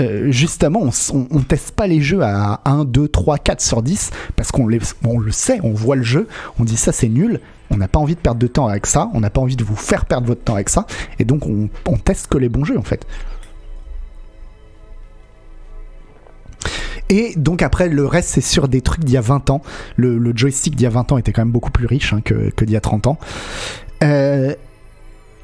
euh, 0.00 0.30
justement, 0.30 0.88
on, 1.12 1.40
teste 1.40 1.72
pas 1.72 1.86
les 1.86 2.00
jeux 2.00 2.22
à 2.22 2.60
1, 2.64 2.84
2, 2.84 3.08
3, 3.08 3.38
4 3.38 3.60
sur 3.60 3.82
10 3.82 4.10
parce 4.34 4.50
qu'on 4.50 4.68
on 5.04 5.18
le 5.18 5.30
sait, 5.30 5.58
on 5.62 5.72
voit 5.72 5.96
le 5.96 6.02
jeu, 6.02 6.26
on 6.58 6.64
dit 6.64 6.76
ça 6.76 6.92
c'est 6.92 7.08
nul, 7.08 7.40
on 7.70 7.76
n'a 7.76 7.88
pas 7.88 7.98
envie 7.98 8.14
de 8.14 8.20
perdre 8.20 8.40
de 8.40 8.46
temps 8.46 8.68
avec 8.68 8.86
ça, 8.86 9.10
on 9.12 9.20
n'a 9.20 9.28
pas 9.28 9.40
envie 9.40 9.56
de 9.56 9.64
vous 9.64 9.76
faire 9.76 10.06
perdre 10.06 10.26
votre 10.26 10.42
temps 10.42 10.54
avec 10.54 10.70
ça, 10.70 10.86
et 11.18 11.24
donc 11.24 11.46
on, 11.46 11.68
on 11.86 11.96
teste 11.98 12.28
que 12.28 12.38
les 12.38 12.48
bons 12.48 12.64
jeux 12.64 12.78
en 12.78 12.82
fait. 12.82 13.04
Et 17.10 17.34
donc 17.36 17.62
après, 17.62 17.88
le 17.88 18.06
reste, 18.06 18.30
c'est 18.30 18.40
sur 18.40 18.68
des 18.68 18.80
trucs 18.80 19.04
d'il 19.04 19.14
y 19.14 19.18
a 19.18 19.20
20 19.20 19.50
ans. 19.50 19.62
Le, 19.96 20.32
joystick 20.34 20.76
d'il 20.76 20.84
y 20.84 20.86
a 20.86 20.90
20 20.90 21.12
ans 21.12 21.18
était 21.18 21.32
quand 21.32 21.42
même 21.42 21.52
beaucoup 21.52 21.72
plus 21.72 21.86
riche 21.86 22.12
hein, 22.12 22.20
que, 22.24 22.50
que 22.50 22.64
d'il 22.64 22.72
y 22.72 22.76
a 22.76 22.80
30 22.80 23.08
ans. 23.08 23.18
Euh, 24.02 24.54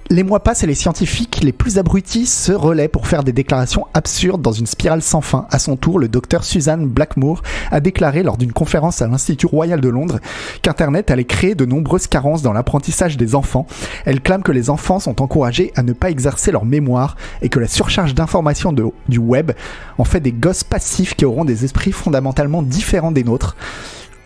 les 0.08 0.22
mois 0.22 0.40
passent 0.40 0.62
et 0.62 0.66
les 0.66 0.74
scientifiques 0.74 1.40
les 1.42 1.52
plus 1.52 1.78
abrutis 1.78 2.26
se 2.26 2.52
relaient 2.52 2.88
pour 2.88 3.08
faire 3.08 3.24
des 3.24 3.32
déclarations 3.32 3.86
absurdes 3.92 4.40
dans 4.40 4.52
une 4.52 4.66
spirale 4.66 5.02
sans 5.02 5.20
fin. 5.20 5.46
À 5.50 5.58
son 5.58 5.76
tour, 5.76 5.98
le 5.98 6.08
docteur 6.08 6.44
Suzanne 6.44 6.86
Blackmore 6.86 7.42
a 7.70 7.80
déclaré 7.80 8.22
lors 8.22 8.36
d'une 8.36 8.52
conférence 8.52 9.02
à 9.02 9.08
l'Institut 9.08 9.46
Royal 9.46 9.80
de 9.80 9.88
Londres 9.88 10.20
qu'Internet 10.62 11.10
allait 11.10 11.24
créer 11.24 11.54
de 11.54 11.64
nombreuses 11.64 12.06
carences 12.06 12.42
dans 12.42 12.52
l'apprentissage 12.52 13.16
des 13.16 13.34
enfants. 13.34 13.66
Elle 14.04 14.20
clame 14.20 14.42
que 14.42 14.52
les 14.52 14.70
enfants 14.70 15.00
sont 15.00 15.20
encouragés 15.22 15.72
à 15.74 15.82
ne 15.82 15.92
pas 15.92 16.10
exercer 16.10 16.52
leur 16.52 16.64
mémoire 16.64 17.16
et 17.42 17.48
que 17.48 17.58
la 17.58 17.68
surcharge 17.68 18.14
d'informations 18.14 18.72
du 18.72 19.18
web 19.18 19.52
en 19.98 20.04
fait 20.04 20.20
des 20.20 20.32
gosses 20.32 20.64
passifs 20.64 21.14
qui 21.14 21.24
auront 21.24 21.44
des 21.44 21.64
esprits 21.64 21.92
fondamentalement 21.92 22.62
différents 22.62 23.12
des 23.12 23.24
nôtres. 23.24 23.56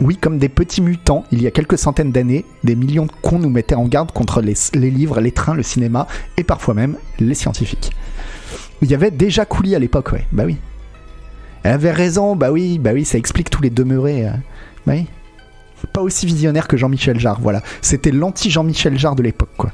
Oui, 0.01 0.17
comme 0.17 0.39
des 0.39 0.49
petits 0.49 0.81
mutants, 0.81 1.25
il 1.31 1.43
y 1.43 1.47
a 1.47 1.51
quelques 1.51 1.77
centaines 1.77 2.11
d'années, 2.11 2.47
des 2.65 2.75
millions 2.75 3.05
de 3.05 3.13
cons 3.21 3.39
nous 3.39 3.51
mettaient 3.51 3.75
en 3.75 3.87
garde 3.87 4.13
contre 4.13 4.41
les, 4.41 4.55
livres, 4.91 5.21
les 5.21 5.33
trains, 5.33 5.55
le 5.55 5.63
cinéma 5.63 6.07
et 6.39 6.45
parfois 6.45 6.73
même 6.73 6.97
les 7.19 7.35
scientifiques. 7.35 7.91
Il 8.81 8.91
y 8.91 8.95
avait 8.95 9.11
déjà 9.11 9.45
Couli 9.45 9.75
à 9.75 9.79
l'époque, 9.79 10.13
ouais, 10.13 10.27
bah 10.33 10.45
oui. 10.47 10.57
Elle 11.65 11.73
avait 11.73 11.93
raison, 11.93 12.35
bah 12.35 12.51
oui, 12.51 12.79
bah 12.79 12.93
oui, 12.95 13.05
ça 13.05 13.19
explique 13.19 13.51
tous 13.51 13.61
les 13.61 13.69
demeurés. 13.69 14.27
euh, 14.27 14.33
bah 14.87 14.95
oui. 14.97 15.07
Pas 15.93 16.01
aussi 16.01 16.25
visionnaire 16.25 16.67
que 16.67 16.79
Jean-Michel 16.79 17.19
Jarre, 17.19 17.41
voilà. 17.41 17.63
C'était 17.83 18.11
l'anti-Jean-Michel 18.11 18.99
Jarre 18.99 19.17
de 19.17 19.23
l'époque, 19.23 19.51
quoi. 19.59 19.71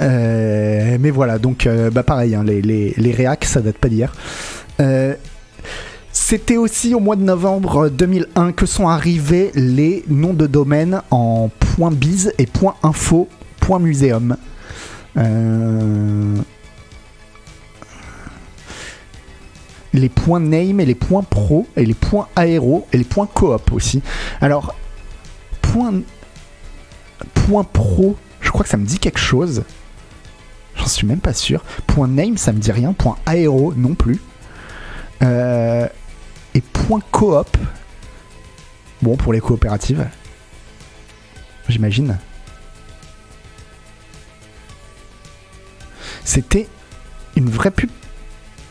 Mais 0.00 1.10
voilà, 1.10 1.38
donc 1.38 1.66
euh, 1.66 1.90
bah 1.90 2.02
pareil, 2.02 2.34
hein, 2.34 2.44
les, 2.44 2.62
les, 2.62 2.94
les 2.96 3.12
réacs, 3.12 3.44
ça 3.44 3.60
date 3.60 3.78
pas 3.78 3.88
d'hier. 3.88 4.12
Euh, 4.80 5.14
C'était 6.12 6.56
aussi 6.56 6.94
au 6.94 7.00
mois 7.00 7.16
de 7.16 7.22
novembre 7.22 7.88
2001 7.88 8.52
que 8.52 8.66
sont 8.66 8.88
arrivés 8.88 9.50
les 9.54 10.04
noms 10.08 10.34
de 10.34 10.46
domaine 10.46 11.00
en 11.10 11.50
.biz 11.92 12.32
et 12.38 12.48
.info, 12.82 13.28
.muséum. 13.80 14.36
Euh, 15.16 16.36
les 19.92 20.08
points 20.08 20.40
name 20.40 20.80
et 20.80 20.86
les 20.86 20.94
points 20.94 21.22
pro 21.22 21.66
et 21.76 21.86
les 21.86 21.94
points 21.94 22.26
aéro 22.34 22.86
et 22.92 22.98
les 22.98 23.04
points 23.04 23.28
coop 23.32 23.72
aussi. 23.72 24.02
Alors, 24.40 24.74
point 25.62 26.02
pro, 27.64 28.16
je 28.40 28.50
crois 28.50 28.64
que 28.64 28.70
ça 28.70 28.76
me 28.76 28.86
dit 28.86 28.98
quelque 28.98 29.20
chose. 29.20 29.62
J'en 30.76 30.86
suis 30.86 31.06
même 31.06 31.20
pas 31.20 31.32
sûr. 31.34 31.62
Point 31.86 32.08
name, 32.08 32.36
ça 32.36 32.52
me 32.52 32.58
dit 32.58 32.72
rien. 32.72 32.92
Point 32.92 33.16
aéro, 33.26 33.72
non 33.76 33.94
plus. 33.94 34.20
Euh, 35.22 35.88
et 36.54 36.60
point 36.60 37.00
coop. 37.10 37.56
Bon, 39.02 39.16
pour 39.16 39.32
les 39.32 39.40
coopératives. 39.40 40.06
J'imagine. 41.68 42.18
C'était 46.24 46.68
une 47.36 47.48
vraie 47.48 47.70
pub. 47.70 47.90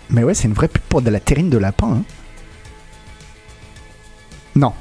Mais 0.10 0.24
ouais, 0.24 0.34
c'est 0.34 0.47
une 0.47 0.54
vraie 0.54 0.68
pub 0.68 0.82
pour 0.84 1.01
de 1.01 1.10
la 1.10 1.20
terrine 1.20 1.49
de 1.49 1.58
lapin. 1.58 1.88
hein. 1.91 2.04
Non. 4.56 4.74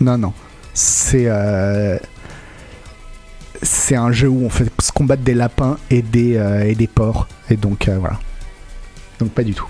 Non, 0.00 0.18
non. 0.18 0.32
C'est. 0.74 1.24
euh, 1.26 1.98
c'est 3.62 3.96
un 3.96 4.12
jeu 4.12 4.28
où 4.28 4.44
on 4.44 4.50
fait 4.50 4.70
se 4.80 4.92
combattre 4.92 5.22
des 5.22 5.34
lapins 5.34 5.78
et 5.90 6.02
des, 6.02 6.36
euh, 6.36 6.64
et 6.64 6.74
des 6.74 6.86
porcs. 6.86 7.28
Et 7.50 7.56
donc, 7.56 7.88
euh, 7.88 7.98
voilà. 7.98 8.18
Donc, 9.18 9.30
pas 9.30 9.42
du 9.42 9.54
tout. 9.54 9.68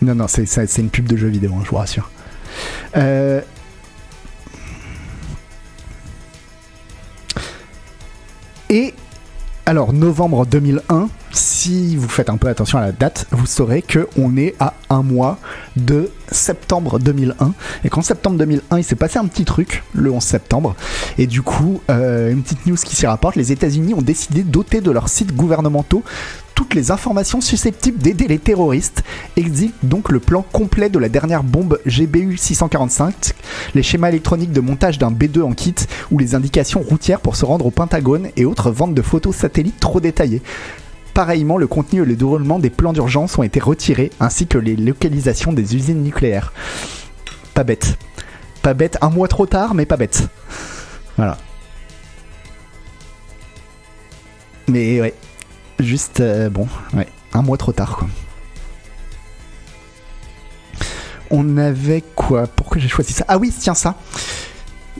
Non, 0.00 0.16
non, 0.16 0.26
c'est, 0.26 0.78
une 0.78 0.90
pub 0.90 1.06
de 1.06 1.16
jeu 1.16 1.28
vidéo, 1.28 1.52
hein, 1.54 1.62
je 1.64 1.70
vous 1.70 1.76
rassure. 1.76 2.10
Euh, 2.96 3.40
Et 8.72 8.94
alors, 9.64 9.92
novembre 9.92 10.44
2001, 10.44 11.08
si 11.30 11.94
vous 11.96 12.08
faites 12.08 12.28
un 12.30 12.36
peu 12.36 12.48
attention 12.48 12.78
à 12.78 12.80
la 12.80 12.90
date, 12.90 13.26
vous 13.30 13.46
saurez 13.46 13.80
que 13.80 14.08
on 14.18 14.36
est 14.36 14.56
à 14.58 14.74
un 14.90 15.04
mois 15.04 15.38
de 15.76 16.10
septembre 16.32 16.98
2001. 16.98 17.54
Et 17.84 17.88
qu'en 17.88 18.02
septembre 18.02 18.38
2001, 18.38 18.78
il 18.78 18.82
s'est 18.82 18.96
passé 18.96 19.20
un 19.20 19.26
petit 19.26 19.44
truc, 19.44 19.84
le 19.94 20.10
11 20.10 20.20
septembre. 20.20 20.74
Et 21.16 21.28
du 21.28 21.42
coup, 21.42 21.80
euh, 21.90 22.32
une 22.32 22.42
petite 22.42 22.66
news 22.66 22.74
qui 22.74 22.96
s'y 22.96 23.06
rapporte, 23.06 23.36
les 23.36 23.52
États-Unis 23.52 23.94
ont 23.94 24.02
décidé 24.02 24.42
d'ôter 24.42 24.80
de 24.80 24.90
leurs 24.90 25.08
sites 25.08 25.34
gouvernementaux 25.36 26.02
toutes 26.62 26.74
les 26.74 26.92
informations 26.92 27.40
susceptibles 27.40 27.98
d'aider 27.98 28.28
les 28.28 28.38
terroristes. 28.38 29.02
Existe 29.36 29.74
donc 29.82 30.12
le 30.12 30.20
plan 30.20 30.42
complet 30.42 30.88
de 30.88 31.00
la 31.00 31.08
dernière 31.08 31.42
bombe 31.42 31.80
GBU 31.86 32.36
645, 32.36 33.32
les 33.74 33.82
schémas 33.82 34.10
électroniques 34.10 34.52
de 34.52 34.60
montage 34.60 34.96
d'un 34.96 35.10
B2 35.10 35.42
en 35.42 35.54
kit 35.54 35.74
ou 36.12 36.18
les 36.18 36.36
indications 36.36 36.80
routières 36.80 37.20
pour 37.20 37.34
se 37.34 37.44
rendre 37.44 37.66
au 37.66 37.72
Pentagone 37.72 38.28
et 38.36 38.44
autres 38.44 38.70
ventes 38.70 38.94
de 38.94 39.02
photos 39.02 39.34
satellites 39.34 39.80
trop 39.80 39.98
détaillées. 39.98 40.40
Pareillement, 41.14 41.58
le 41.58 41.66
contenu 41.66 42.02
et 42.02 42.04
le 42.04 42.14
déroulement 42.14 42.60
des 42.60 42.70
plans 42.70 42.92
d'urgence 42.92 43.36
ont 43.38 43.42
été 43.42 43.58
retirés, 43.58 44.12
ainsi 44.20 44.46
que 44.46 44.58
les 44.58 44.76
localisations 44.76 45.52
des 45.52 45.74
usines 45.74 46.04
nucléaires. 46.04 46.52
Pas 47.54 47.64
bête. 47.64 47.98
Pas 48.62 48.74
bête, 48.74 48.98
un 49.00 49.10
mois 49.10 49.26
trop 49.26 49.46
tard, 49.46 49.74
mais 49.74 49.84
pas 49.84 49.96
bête. 49.96 50.28
Voilà. 51.16 51.38
Mais 54.68 55.00
ouais, 55.00 55.14
juste, 55.82 56.20
euh, 56.20 56.48
bon, 56.48 56.66
ouais, 56.94 57.08
un 57.32 57.42
mois 57.42 57.56
trop 57.56 57.72
tard, 57.72 57.96
quoi. 57.96 58.08
On 61.30 61.56
avait 61.56 62.04
quoi 62.14 62.46
Pourquoi 62.46 62.78
j'ai 62.78 62.88
choisi 62.88 63.14
ça? 63.14 63.24
Ah 63.26 63.38
oui, 63.38 63.52
tiens 63.58 63.74
ça. 63.74 63.96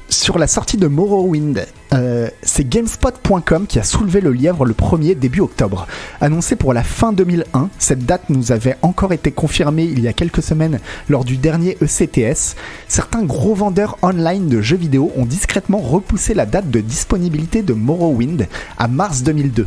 Sur 0.09 0.39
la 0.39 0.47
sortie 0.47 0.79
de 0.79 0.87
Morrowind, 0.89 1.67
euh, 1.93 2.29
c'est 2.43 2.69
GameSpot.com 2.69 3.67
qui 3.67 3.79
a 3.79 3.83
soulevé 3.83 4.21
le 4.21 4.33
lièvre 4.33 4.65
le 4.65 4.73
1er 4.73 5.15
début 5.15 5.41
octobre. 5.41 5.87
Annoncé 6.21 6.57
pour 6.57 6.73
la 6.73 6.83
fin 6.83 7.13
2001, 7.13 7.69
cette 7.79 8.07
date 8.07 8.31
nous 8.31 8.53
avait 8.53 8.77
encore 8.83 9.13
été 9.13 9.31
confirmée 9.31 9.85
il 9.85 10.01
y 10.01 10.09
a 10.09 10.13
quelques 10.13 10.43
semaines 10.43 10.81
lors 11.09 11.25
du 11.25 11.37
dernier 11.37 11.77
ECTS. 11.83 12.57
Certains 12.89 13.25
gros 13.25 13.55
vendeurs 13.55 13.99
online 14.03 14.49
de 14.49 14.61
jeux 14.63 14.77
vidéo 14.77 15.13
ont 15.17 15.27
discrètement 15.27 15.79
repoussé 15.79 16.35
la 16.35 16.47
date 16.47 16.71
de 16.71 16.81
disponibilité 16.81 17.63
de 17.63 17.75
Morrowind 17.75 18.49
à 18.79 18.89
mars 18.89 19.23
2002. 19.23 19.67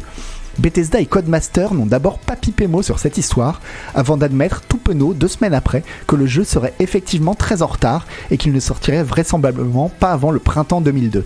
Bethesda 0.59 0.99
et 0.99 1.05
Codemaster 1.05 1.73
n'ont 1.73 1.85
d'abord 1.85 2.19
pas 2.19 2.35
pipé 2.35 2.67
mot 2.67 2.81
sur 2.81 2.99
cette 2.99 3.17
histoire, 3.17 3.61
avant 3.93 4.17
d'admettre 4.17 4.61
tout 4.61 4.77
penaud 4.77 5.13
deux 5.13 5.27
semaines 5.27 5.53
après 5.53 5.83
que 6.07 6.15
le 6.15 6.25
jeu 6.25 6.43
serait 6.43 6.73
effectivement 6.79 7.35
très 7.35 7.61
en 7.61 7.67
retard 7.67 8.05
et 8.31 8.37
qu'il 8.37 8.53
ne 8.53 8.59
sortirait 8.59 9.03
vraisemblablement 9.03 9.89
pas 9.89 10.11
avant 10.11 10.31
le 10.31 10.39
printemps 10.39 10.81
2002. 10.81 11.25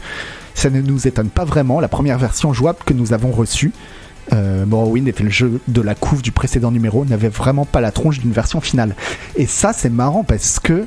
Ça 0.56 0.70
ne 0.70 0.82
nous 0.82 1.08
étonne 1.08 1.30
pas 1.30 1.46
vraiment, 1.46 1.80
la 1.80 1.88
première 1.88 2.18
version 2.18 2.54
jouable 2.54 2.80
que 2.86 2.94
nous 2.94 3.14
avons 3.14 3.32
reçue, 3.32 3.72
euh, 4.34 4.66
Morrowind 4.66 5.08
était 5.08 5.24
le 5.24 5.30
jeu 5.30 5.60
de 5.68 5.82
la 5.82 5.96
couve 5.96 6.22
du 6.22 6.32
précédent 6.32 6.72
numéro, 6.72 7.06
n'avait 7.06 7.30
vraiment 7.30 7.66
pas 7.66 7.82
la 7.82 7.92
tronche 7.92 8.20
d'une 8.20 8.32
version 8.32 8.62
finale. 8.62 8.96
Et 9.36 9.46
ça 9.46 9.74
c'est 9.74 9.90
marrant 9.90 10.24
parce 10.24 10.60
que 10.60 10.86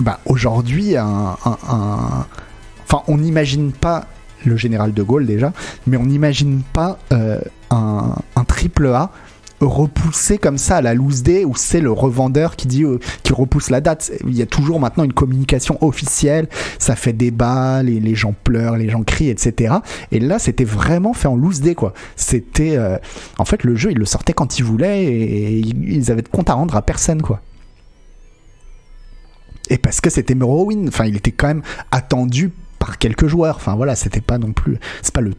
bah, 0.00 0.20
aujourd'hui, 0.26 0.96
un, 0.96 1.36
enfin 1.44 3.02
on 3.06 3.18
n'imagine 3.18 3.72
pas 3.72 4.06
le 4.46 4.56
général 4.56 4.92
de 4.92 5.02
Gaulle 5.02 5.26
déjà, 5.26 5.52
mais 5.86 5.96
on 5.96 6.04
n'imagine 6.04 6.62
pas 6.72 6.98
euh, 7.12 7.40
un, 7.70 8.14
triple 8.46 8.86
A 8.88 9.10
repoussé 9.60 10.36
comme 10.36 10.58
ça 10.58 10.76
à 10.76 10.82
la 10.82 10.94
loose 10.94 11.22
day 11.22 11.44
où 11.44 11.54
c'est 11.56 11.80
le 11.80 11.90
revendeur 11.90 12.56
qui 12.56 12.68
dit 12.68 12.84
euh, 12.84 12.98
qui 13.22 13.32
repousse 13.32 13.70
la 13.70 13.80
date. 13.80 14.12
Il 14.26 14.36
y 14.36 14.42
a 14.42 14.46
toujours 14.46 14.80
maintenant 14.80 15.04
une 15.04 15.12
communication 15.12 15.78
officielle, 15.82 16.48
ça 16.78 16.96
fait 16.96 17.12
débat, 17.12 17.82
les, 17.82 18.14
gens 18.14 18.34
pleurent, 18.44 18.76
les 18.76 18.90
gens 18.90 19.02
crient, 19.02 19.30
etc. 19.30 19.76
Et 20.12 20.20
là, 20.20 20.38
c'était 20.38 20.64
vraiment 20.64 21.14
fait 21.14 21.28
en 21.28 21.36
loose 21.36 21.60
day 21.60 21.74
quoi. 21.74 21.94
C'était 22.16 22.76
euh, 22.76 22.98
en 23.38 23.44
fait 23.44 23.64
le 23.64 23.74
jeu, 23.74 23.92
ils 23.92 23.98
le 23.98 24.04
sortaient 24.04 24.34
quand 24.34 24.58
ils 24.58 24.64
voulaient 24.64 25.04
et 25.04 25.58
ils 25.58 26.10
avaient 26.10 26.22
de 26.22 26.28
compte 26.28 26.50
à 26.50 26.54
rendre 26.54 26.76
à 26.76 26.82
personne 26.82 27.22
quoi. 27.22 27.40
Et 29.70 29.78
parce 29.78 30.00
que 30.00 30.10
c'était 30.10 30.34
Morrowind, 30.34 30.88
enfin 30.88 31.06
il 31.06 31.16
était 31.16 31.32
quand 31.32 31.46
même 31.46 31.62
attendu 31.90 32.52
par 32.84 32.98
quelques 32.98 33.26
joueurs. 33.26 33.56
Enfin 33.56 33.74
voilà, 33.74 33.96
c'était 33.96 34.20
pas 34.20 34.38
non 34.38 34.52
plus, 34.52 34.78
c'est 35.02 35.14
pas 35.14 35.20
le, 35.20 35.32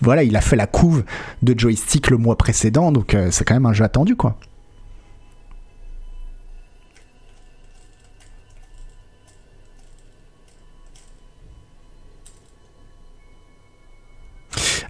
voilà, 0.00 0.22
il 0.24 0.36
a 0.36 0.40
fait 0.40 0.56
la 0.56 0.66
couve 0.66 1.04
de 1.42 1.58
joystick 1.58 2.10
le 2.10 2.18
mois 2.18 2.36
précédent, 2.36 2.92
donc 2.92 3.14
euh, 3.14 3.28
c'est 3.30 3.44
quand 3.44 3.54
même 3.54 3.66
un 3.66 3.72
jeu 3.72 3.84
attendu 3.84 4.16
quoi. 4.16 4.36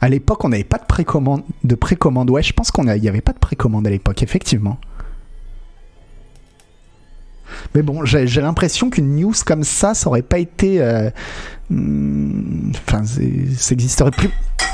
À 0.00 0.08
l'époque, 0.08 0.44
on 0.44 0.50
n'avait 0.50 0.62
pas 0.62 0.78
de 0.78 0.86
précommande. 0.86 1.42
De 1.64 1.74
précommande, 1.74 2.30
ouais, 2.30 2.42
je 2.42 2.52
pense 2.52 2.70
qu'on 2.70 2.84
n'y 2.84 3.08
avait 3.08 3.20
pas 3.20 3.32
de 3.32 3.38
précommande 3.40 3.84
à 3.84 3.90
l'époque, 3.90 4.22
effectivement. 4.22 4.78
Mais 7.74 7.82
bon, 7.82 8.04
j'ai 8.04 8.40
l'impression 8.40 8.90
qu'une 8.90 9.16
news 9.16 9.34
comme 9.44 9.64
ça, 9.64 9.94
ça 9.94 10.08
aurait 10.08 10.22
pas 10.22 10.38
été. 10.38 10.80
euh, 10.82 11.10
hmm, 11.70 12.72
Enfin, 12.86 13.02
ça 13.04 13.72
existerait 13.72 14.10
plus. 14.10 14.30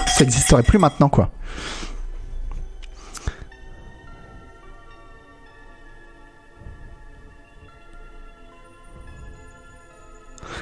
Ça 0.06 0.62
plus 0.62 0.78
maintenant, 0.78 1.08
quoi. 1.08 1.30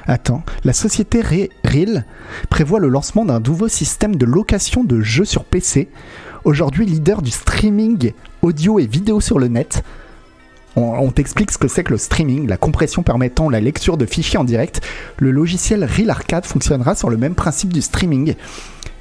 Attends, 0.07 0.43
la 0.65 0.73
société 0.73 1.23
Re- 1.23 1.51
Reel 1.65 2.05
prévoit 2.51 2.81
le 2.81 2.89
lancement 2.89 3.25
d'un 3.25 3.41
nouveau 3.41 3.69
système 3.69 4.17
de 4.17 4.27
location 4.27 4.85
de 4.85 5.01
jeux 5.01 5.25
sur 5.25 5.45
PC. 5.45 5.89
Aujourd'hui 6.45 6.87
leader 6.87 7.23
du 7.23 7.31
streaming 7.31 8.13
audio 8.43 8.79
et 8.81 8.87
vidéo 8.87 9.21
sur 9.21 9.39
le 9.39 9.47
net, 9.49 9.85
on, 10.77 11.11
t'explique 11.11 11.51
ce 11.51 11.59
que 11.59 11.69
c'est 11.69 11.85
que 11.85 11.93
le 11.93 11.99
streaming, 11.99 12.49
la 12.49 12.57
compression 12.57 13.03
permettant 13.03 13.51
la 13.51 13.61
lecture 13.61 13.97
de 13.97 14.07
fichiers 14.07 14.39
en 14.39 14.45
direct. 14.45 14.81
Le 15.19 15.31
logiciel 15.31 15.85
Real 15.85 16.11
Arcade 16.11 16.47
fonctionnera 16.47 16.95
sur 16.95 17.11
le 17.11 17.17
même 17.17 17.35
principe 17.35 17.73
du 17.73 17.83
streaming. 17.83 18.35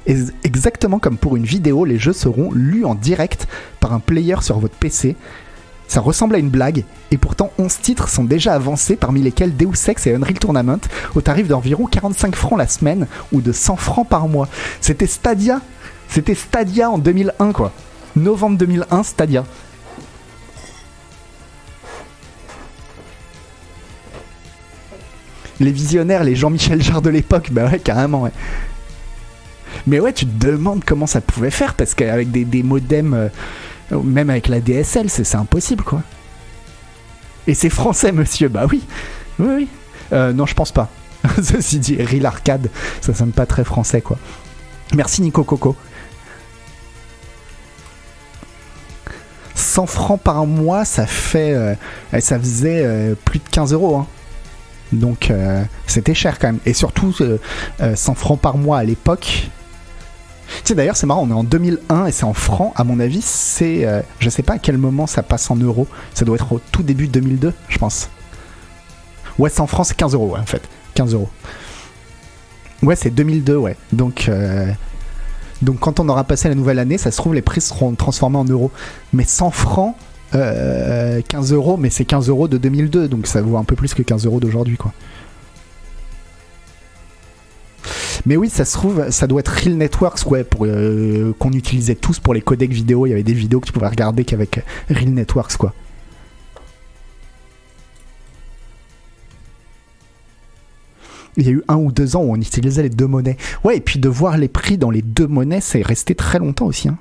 Et 0.06 0.16
exactement 0.44 0.98
comme 0.98 1.16
pour 1.16 1.36
une 1.36 1.44
vidéo, 1.44 1.84
les 1.84 1.98
jeux 1.98 2.12
seront 2.12 2.50
lus 2.52 2.84
en 2.84 2.94
direct 2.94 3.46
par 3.80 3.92
un 3.92 4.00
player 4.00 4.36
sur 4.42 4.58
votre 4.58 4.74
PC. 4.74 5.16
Ça 5.88 6.00
ressemble 6.00 6.36
à 6.36 6.38
une 6.38 6.48
blague, 6.48 6.84
et 7.10 7.18
pourtant 7.18 7.52
11 7.58 7.80
titres 7.80 8.08
sont 8.08 8.24
déjà 8.24 8.54
avancés, 8.54 8.96
parmi 8.96 9.20
lesquels 9.20 9.54
Deus 9.54 9.88
Ex 9.88 10.06
et 10.06 10.14
Unreal 10.14 10.38
Tournament, 10.38 10.80
au 11.14 11.20
tarif 11.20 11.48
d'environ 11.48 11.86
45 11.86 12.34
francs 12.34 12.58
la 12.58 12.66
semaine 12.66 13.06
ou 13.30 13.42
de 13.42 13.52
100 13.52 13.76
francs 13.76 14.08
par 14.08 14.26
mois. 14.26 14.48
C'était 14.80 15.06
Stadia 15.06 15.60
C'était 16.08 16.34
Stadia 16.34 16.90
en 16.90 16.98
2001, 16.98 17.52
quoi. 17.52 17.72
Novembre 18.16 18.56
2001, 18.58 19.02
Stadia. 19.02 19.44
Les 25.62 25.72
visionnaires, 25.72 26.24
les 26.24 26.34
Jean-Michel 26.34 26.82
Jarre 26.82 27.02
de 27.02 27.10
l'époque, 27.10 27.48
bah 27.50 27.66
ouais, 27.66 27.78
carrément, 27.78 28.22
ouais. 28.22 28.32
Mais 29.86 30.00
ouais, 30.00 30.12
tu 30.12 30.26
te 30.26 30.46
demandes 30.46 30.84
comment 30.84 31.06
ça 31.06 31.20
pouvait 31.20 31.50
faire, 31.50 31.74
parce 31.74 31.94
qu'avec 31.94 32.30
des, 32.30 32.62
modems, 32.62 33.14
euh, 33.14 34.02
même 34.02 34.30
avec 34.30 34.48
la 34.48 34.60
DSL, 34.60 35.10
c'est 35.10 35.24
c'est 35.24 35.36
impossible, 35.36 35.84
quoi. 35.84 36.02
Et 37.46 37.54
c'est 37.54 37.70
français, 37.70 38.12
monsieur, 38.12 38.48
bah 38.48 38.66
oui. 38.70 38.82
Oui, 39.38 39.48
oui. 39.56 39.68
Euh, 40.12 40.32
non, 40.32 40.46
je 40.46 40.54
pense 40.54 40.72
pas. 40.72 40.90
Ceci 41.42 41.78
dit, 41.78 41.96
Real 42.02 42.26
Arcade, 42.26 42.68
ça 43.00 43.14
sonne 43.14 43.32
pas 43.32 43.46
très 43.46 43.64
français, 43.64 44.00
quoi. 44.00 44.18
Merci 44.94 45.22
Nico 45.22 45.42
Coco. 45.42 45.76
100 49.54 49.86
francs 49.86 50.20
par 50.20 50.46
mois, 50.46 50.84
ça 50.84 51.06
fait, 51.06 51.54
euh, 51.54 51.74
ça 52.20 52.38
faisait 52.38 52.82
euh, 52.84 53.14
plus 53.24 53.38
de 53.38 53.48
15 53.50 53.72
euros. 53.72 53.96
Hein. 53.96 54.06
Donc 54.92 55.30
euh, 55.30 55.62
c'était 55.86 56.14
cher 56.14 56.38
quand 56.38 56.48
même. 56.48 56.58
Et 56.66 56.74
surtout, 56.74 57.14
euh, 57.20 57.38
euh, 57.80 57.96
100 57.96 58.14
francs 58.14 58.40
par 58.40 58.56
mois 58.56 58.78
à 58.78 58.84
l'époque. 58.84 59.48
Tu 60.48 60.60
sais, 60.64 60.74
d'ailleurs, 60.74 60.96
c'est 60.96 61.06
marrant, 61.06 61.22
on 61.22 61.30
est 61.30 61.34
en 61.34 61.44
2001 61.44 62.06
et 62.06 62.12
c'est 62.12 62.24
en 62.24 62.34
francs. 62.34 62.72
À 62.76 62.84
mon 62.84 63.00
avis, 63.00 63.22
c'est. 63.22 63.86
euh, 63.86 64.02
je 64.18 64.28
sais 64.28 64.42
pas 64.42 64.54
à 64.54 64.58
quel 64.58 64.76
moment 64.76 65.06
ça 65.06 65.22
passe 65.22 65.50
en 65.50 65.56
euros. 65.56 65.86
Ça 66.14 66.24
doit 66.26 66.36
être 66.36 66.52
au 66.52 66.60
tout 66.72 66.82
début 66.82 67.08
2002, 67.08 67.54
je 67.68 67.78
pense. 67.78 68.10
Ouais, 69.38 69.48
100 69.48 69.66
francs, 69.66 69.86
c'est 69.86 69.96
15 69.96 70.12
euros, 70.14 70.32
ouais, 70.34 70.40
en 70.40 70.46
fait. 70.46 70.62
15 70.94 71.14
euros. 71.14 71.30
Ouais, 72.82 72.96
c'est 72.96 73.10
2002, 73.10 73.56
ouais. 73.56 73.76
Donc. 73.92 74.28
euh, 74.28 74.70
Donc 75.62 75.78
quand 75.78 76.00
on 76.00 76.08
aura 76.08 76.24
passé 76.24 76.48
la 76.48 76.54
nouvelle 76.54 76.78
année, 76.80 76.98
ça 76.98 77.10
se 77.10 77.16
trouve 77.16 77.34
les 77.34 77.40
prix 77.42 77.60
seront 77.62 77.94
transformés 77.94 78.36
en 78.38 78.44
euros. 78.44 78.70
Mais 79.14 79.24
100 79.24 79.52
francs, 79.52 79.94
euh, 80.34 81.20
15 81.28 81.52
euros, 81.52 81.76
mais 81.76 81.90
c'est 81.90 82.04
15 82.04 82.28
euros 82.28 82.48
de 82.48 82.58
2002, 82.58 83.08
donc 83.08 83.26
ça 83.26 83.42
vaut 83.42 83.56
un 83.56 83.64
peu 83.64 83.76
plus 83.76 83.94
que 83.94 84.02
15 84.02 84.26
euros 84.26 84.40
d'aujourd'hui, 84.40 84.76
quoi. 84.76 84.92
Mais 88.24 88.36
oui, 88.36 88.48
ça 88.48 88.64
se 88.64 88.74
trouve, 88.74 89.10
ça 89.10 89.26
doit 89.26 89.40
être 89.40 89.48
Real 89.48 89.74
Networks, 89.74 90.30
ouais, 90.30 90.44
pour 90.44 90.64
euh, 90.64 91.32
qu'on 91.38 91.50
utilisait 91.52 91.96
tous 91.96 92.20
pour 92.20 92.34
les 92.34 92.40
codecs 92.40 92.70
vidéo. 92.70 93.06
Il 93.06 93.10
y 93.10 93.12
avait 93.12 93.24
des 93.24 93.34
vidéos 93.34 93.58
que 93.60 93.66
tu 93.66 93.72
pouvais 93.72 93.88
regarder 93.88 94.24
qu'avec 94.24 94.60
Real 94.88 95.10
Networks, 95.10 95.56
quoi. 95.56 95.74
Il 101.36 101.46
y 101.46 101.48
a 101.48 101.52
eu 101.52 101.62
un 101.66 101.76
ou 101.76 101.90
deux 101.90 102.14
ans 102.14 102.20
où 102.20 102.32
on 102.32 102.36
utilisait 102.36 102.82
les 102.82 102.90
deux 102.90 103.06
monnaies. 103.06 103.38
Ouais, 103.64 103.78
et 103.78 103.80
puis 103.80 103.98
de 103.98 104.08
voir 104.08 104.36
les 104.36 104.48
prix 104.48 104.76
dans 104.76 104.90
les 104.90 105.02
deux 105.02 105.26
monnaies, 105.26 105.62
c'est 105.62 105.82
resté 105.82 106.14
très 106.14 106.38
longtemps 106.38 106.66
aussi. 106.66 106.88
Hein. 106.88 106.98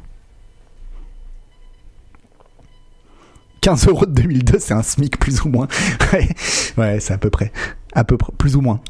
15 3.62 3.88
euros 3.88 4.06
de 4.06 4.12
2002, 4.12 4.60
c'est 4.60 4.74
un 4.74 4.82
SMIC 4.84 5.20
plus 5.20 5.42
ou 5.44 5.50
moins. 5.50 5.68
ouais, 6.78 7.00
c'est 7.00 7.14
à 7.14 7.18
peu 7.18 7.30
près. 7.30 7.52
À 7.94 8.04
peu 8.04 8.18
près, 8.18 8.32
plus 8.38 8.56
ou 8.56 8.62
moins. 8.62 8.82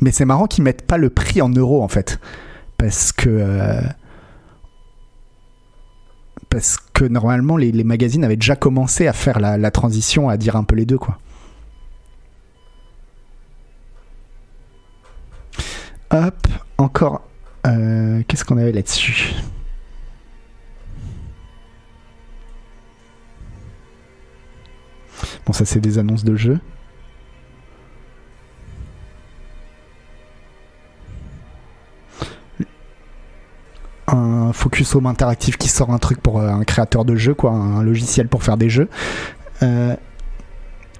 Mais 0.00 0.10
c'est 0.10 0.24
marrant 0.24 0.46
qu'ils 0.46 0.64
mettent 0.64 0.86
pas 0.86 0.96
le 0.96 1.10
prix 1.10 1.42
en 1.42 1.48
euros 1.50 1.82
en 1.82 1.88
fait. 1.88 2.18
Parce 2.78 3.12
que. 3.12 3.28
euh, 3.28 3.80
parce 6.48 6.76
que 6.76 7.04
normalement, 7.06 7.56
les, 7.56 7.72
magazines 7.84 8.24
avaient 8.24 8.36
déjà 8.36 8.56
commencé 8.56 9.06
à 9.06 9.12
faire 9.14 9.40
la, 9.40 9.56
la 9.56 9.70
transition, 9.70 10.28
à 10.28 10.36
dire 10.36 10.54
un 10.56 10.64
peu 10.64 10.76
les 10.76 10.84
deux, 10.84 10.98
quoi. 10.98 11.18
Hop, 16.10 16.46
encore. 16.78 17.22
euh, 17.66 18.22
Qu'est-ce 18.28 18.44
qu'on 18.44 18.58
avait 18.58 18.72
là-dessus? 18.72 19.34
Ça, 25.52 25.64
c'est 25.64 25.80
des 25.80 25.98
annonces 25.98 26.24
de 26.24 26.34
jeux. 26.36 26.58
un 34.08 34.52
Focus 34.52 34.94
Home 34.94 35.06
interactif 35.06 35.56
qui 35.56 35.68
sort 35.68 35.90
un 35.90 35.98
truc 35.98 36.20
pour 36.20 36.40
euh, 36.40 36.48
un 36.48 36.64
créateur 36.64 37.04
de 37.04 37.16
jeux, 37.16 37.34
quoi, 37.34 37.52
un 37.52 37.82
logiciel 37.82 38.28
pour 38.28 38.42
faire 38.42 38.56
des 38.56 38.68
jeux. 38.68 38.88
Euh, 39.62 39.94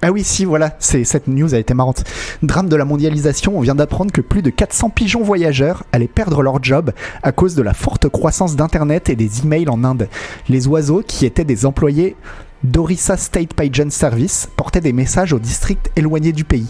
Ah 0.01 0.11
oui, 0.11 0.23
si, 0.23 0.43
voilà, 0.43 0.75
c'est 0.79 1.05
cette 1.05 1.27
news 1.27 1.53
a 1.53 1.57
été 1.57 1.73
marrante. 1.73 2.03
Drame 2.41 2.67
de 2.67 2.75
la 2.75 2.83
mondialisation, 2.83 3.57
on 3.57 3.61
vient 3.61 3.75
d'apprendre 3.75 4.11
que 4.11 4.19
plus 4.19 4.41
de 4.41 4.49
400 4.49 4.89
pigeons 4.89 5.23
voyageurs 5.23 5.83
allaient 5.93 6.07
perdre 6.07 6.41
leur 6.41 6.61
job 6.61 6.91
à 7.21 7.31
cause 7.31 7.55
de 7.55 7.61
la 7.61 7.73
forte 7.73 8.09
croissance 8.09 8.55
d'Internet 8.55 9.09
et 9.09 9.15
des 9.15 9.43
emails 9.43 9.69
en 9.69 9.83
Inde. 9.83 10.09
Les 10.49 10.67
oiseaux, 10.67 11.03
qui 11.05 11.25
étaient 11.25 11.45
des 11.45 11.65
employés 11.65 12.17
d'Orissa 12.63 13.17
State 13.17 13.53
Pigeon 13.53 13.89
Service, 13.89 14.47
portaient 14.55 14.81
des 14.81 14.93
messages 14.93 15.33
aux 15.33 15.39
districts 15.39 15.91
éloignés 15.95 16.31
du 16.31 16.43
pays. 16.43 16.69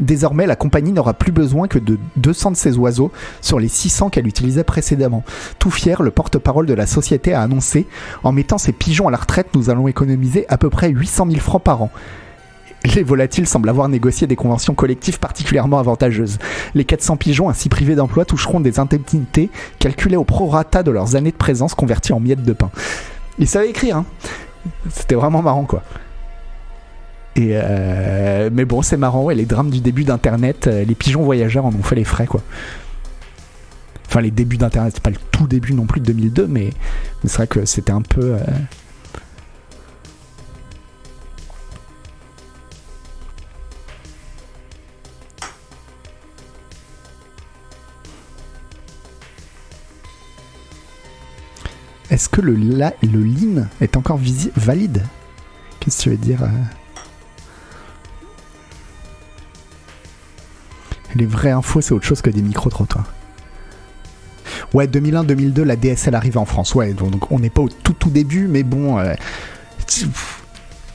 Désormais, 0.00 0.46
la 0.46 0.56
compagnie 0.56 0.92
n'aura 0.92 1.14
plus 1.14 1.30
besoin 1.30 1.68
que 1.68 1.78
de 1.78 1.98
200 2.16 2.52
de 2.52 2.56
ces 2.56 2.76
oiseaux 2.76 3.12
sur 3.40 3.60
les 3.60 3.68
600 3.68 4.10
qu'elle 4.10 4.26
utilisait 4.26 4.64
précédemment. 4.64 5.22
Tout 5.58 5.70
fier, 5.70 6.02
le 6.02 6.10
porte-parole 6.10 6.66
de 6.66 6.74
la 6.74 6.86
société 6.86 7.32
a 7.32 7.42
annoncé 7.42 7.86
En 8.24 8.32
mettant 8.32 8.58
ces 8.58 8.72
pigeons 8.72 9.06
à 9.06 9.12
la 9.12 9.18
retraite, 9.18 9.48
nous 9.54 9.70
allons 9.70 9.86
économiser 9.86 10.46
à 10.48 10.58
peu 10.58 10.68
près 10.68 10.88
800 10.88 11.26
000 11.28 11.40
francs 11.40 11.62
par 11.62 11.82
an. 11.82 11.90
Les 12.96 13.02
volatiles 13.02 13.46
semblent 13.46 13.68
avoir 13.68 13.88
négocié 13.88 14.26
des 14.26 14.36
conventions 14.36 14.74
collectives 14.74 15.18
particulièrement 15.18 15.78
avantageuses. 15.78 16.38
Les 16.74 16.84
400 16.84 17.16
pigeons 17.16 17.48
ainsi 17.48 17.68
privés 17.68 17.94
d'emploi 17.94 18.24
toucheront 18.24 18.60
des 18.60 18.78
indemnités 18.78 19.48
calculées 19.78 20.16
au 20.16 20.24
prorata 20.24 20.82
de 20.82 20.90
leurs 20.90 21.16
années 21.16 21.30
de 21.30 21.36
présence 21.36 21.74
converties 21.74 22.12
en 22.12 22.20
miettes 22.20 22.44
de 22.44 22.52
pain. 22.52 22.70
Ils 23.38 23.48
savaient 23.48 23.70
écrire, 23.70 23.98
hein? 23.98 24.04
C'était 24.90 25.14
vraiment 25.14 25.42
marrant, 25.42 25.64
quoi. 25.64 25.82
Et 27.36 27.50
euh, 27.52 28.48
mais 28.52 28.64
bon, 28.64 28.82
c'est 28.82 28.96
marrant, 28.96 29.24
ouais, 29.24 29.34
les 29.34 29.44
drames 29.44 29.70
du 29.70 29.80
début 29.80 30.04
d'Internet, 30.04 30.68
euh, 30.68 30.84
les 30.84 30.94
pigeons 30.94 31.22
voyageurs 31.24 31.64
en 31.64 31.70
ont 31.74 31.82
fait 31.82 31.96
les 31.96 32.04
frais, 32.04 32.26
quoi. 32.26 32.42
Enfin, 34.06 34.20
les 34.20 34.30
débuts 34.30 34.56
d'Internet, 34.56 34.92
c'est 34.94 35.02
pas 35.02 35.10
le 35.10 35.16
tout 35.32 35.48
début 35.48 35.74
non 35.74 35.86
plus 35.86 36.00
de 36.00 36.06
2002, 36.06 36.46
mais, 36.46 36.70
c'est 37.24 37.36
vrai 37.36 37.46
que 37.48 37.64
c'était 37.64 37.92
un 37.92 38.02
peu. 38.02 38.34
euh, 38.34 38.38
Est-ce 52.10 52.28
que 52.28 52.40
le, 52.40 52.54
la, 52.54 52.92
le 53.02 53.24
est 53.80 53.96
encore 53.96 54.18
valide? 54.56 55.02
Qu'est-ce 55.80 55.98
que 55.98 56.02
tu 56.02 56.10
veux 56.10 56.16
dire 56.16 56.42
euh? 56.42 56.48
Les 61.14 61.26
vraies 61.26 61.50
infos, 61.52 61.80
c'est 61.80 61.92
autre 61.92 62.04
chose 62.06 62.20
que 62.22 62.30
des 62.30 62.42
micro-trottoirs. 62.42 63.06
Ouais, 64.72 64.86
2001-2002, 64.86 65.62
la 65.62 65.76
DSL 65.76 66.14
arrive 66.14 66.38
en 66.38 66.44
France. 66.44 66.74
Ouais, 66.74 66.92
donc 66.92 67.10
donc 67.10 67.30
on 67.30 67.38
n'est 67.38 67.50
pas 67.50 67.62
au 67.62 67.68
tout 67.68 67.92
tout 67.92 68.10
début, 68.10 68.48
mais 68.48 68.64
bon, 68.64 68.98
euh, 68.98 69.14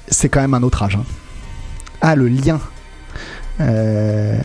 c'est 0.09 0.27
quand 0.29 0.41
même 0.41 0.53
un 0.53 0.63
autre 0.63 0.83
âge. 0.83 0.95
hein. 0.97 1.05
Ah, 2.01 2.15
le 2.15 2.27
lien. 2.27 2.59
Euh, 3.61 4.39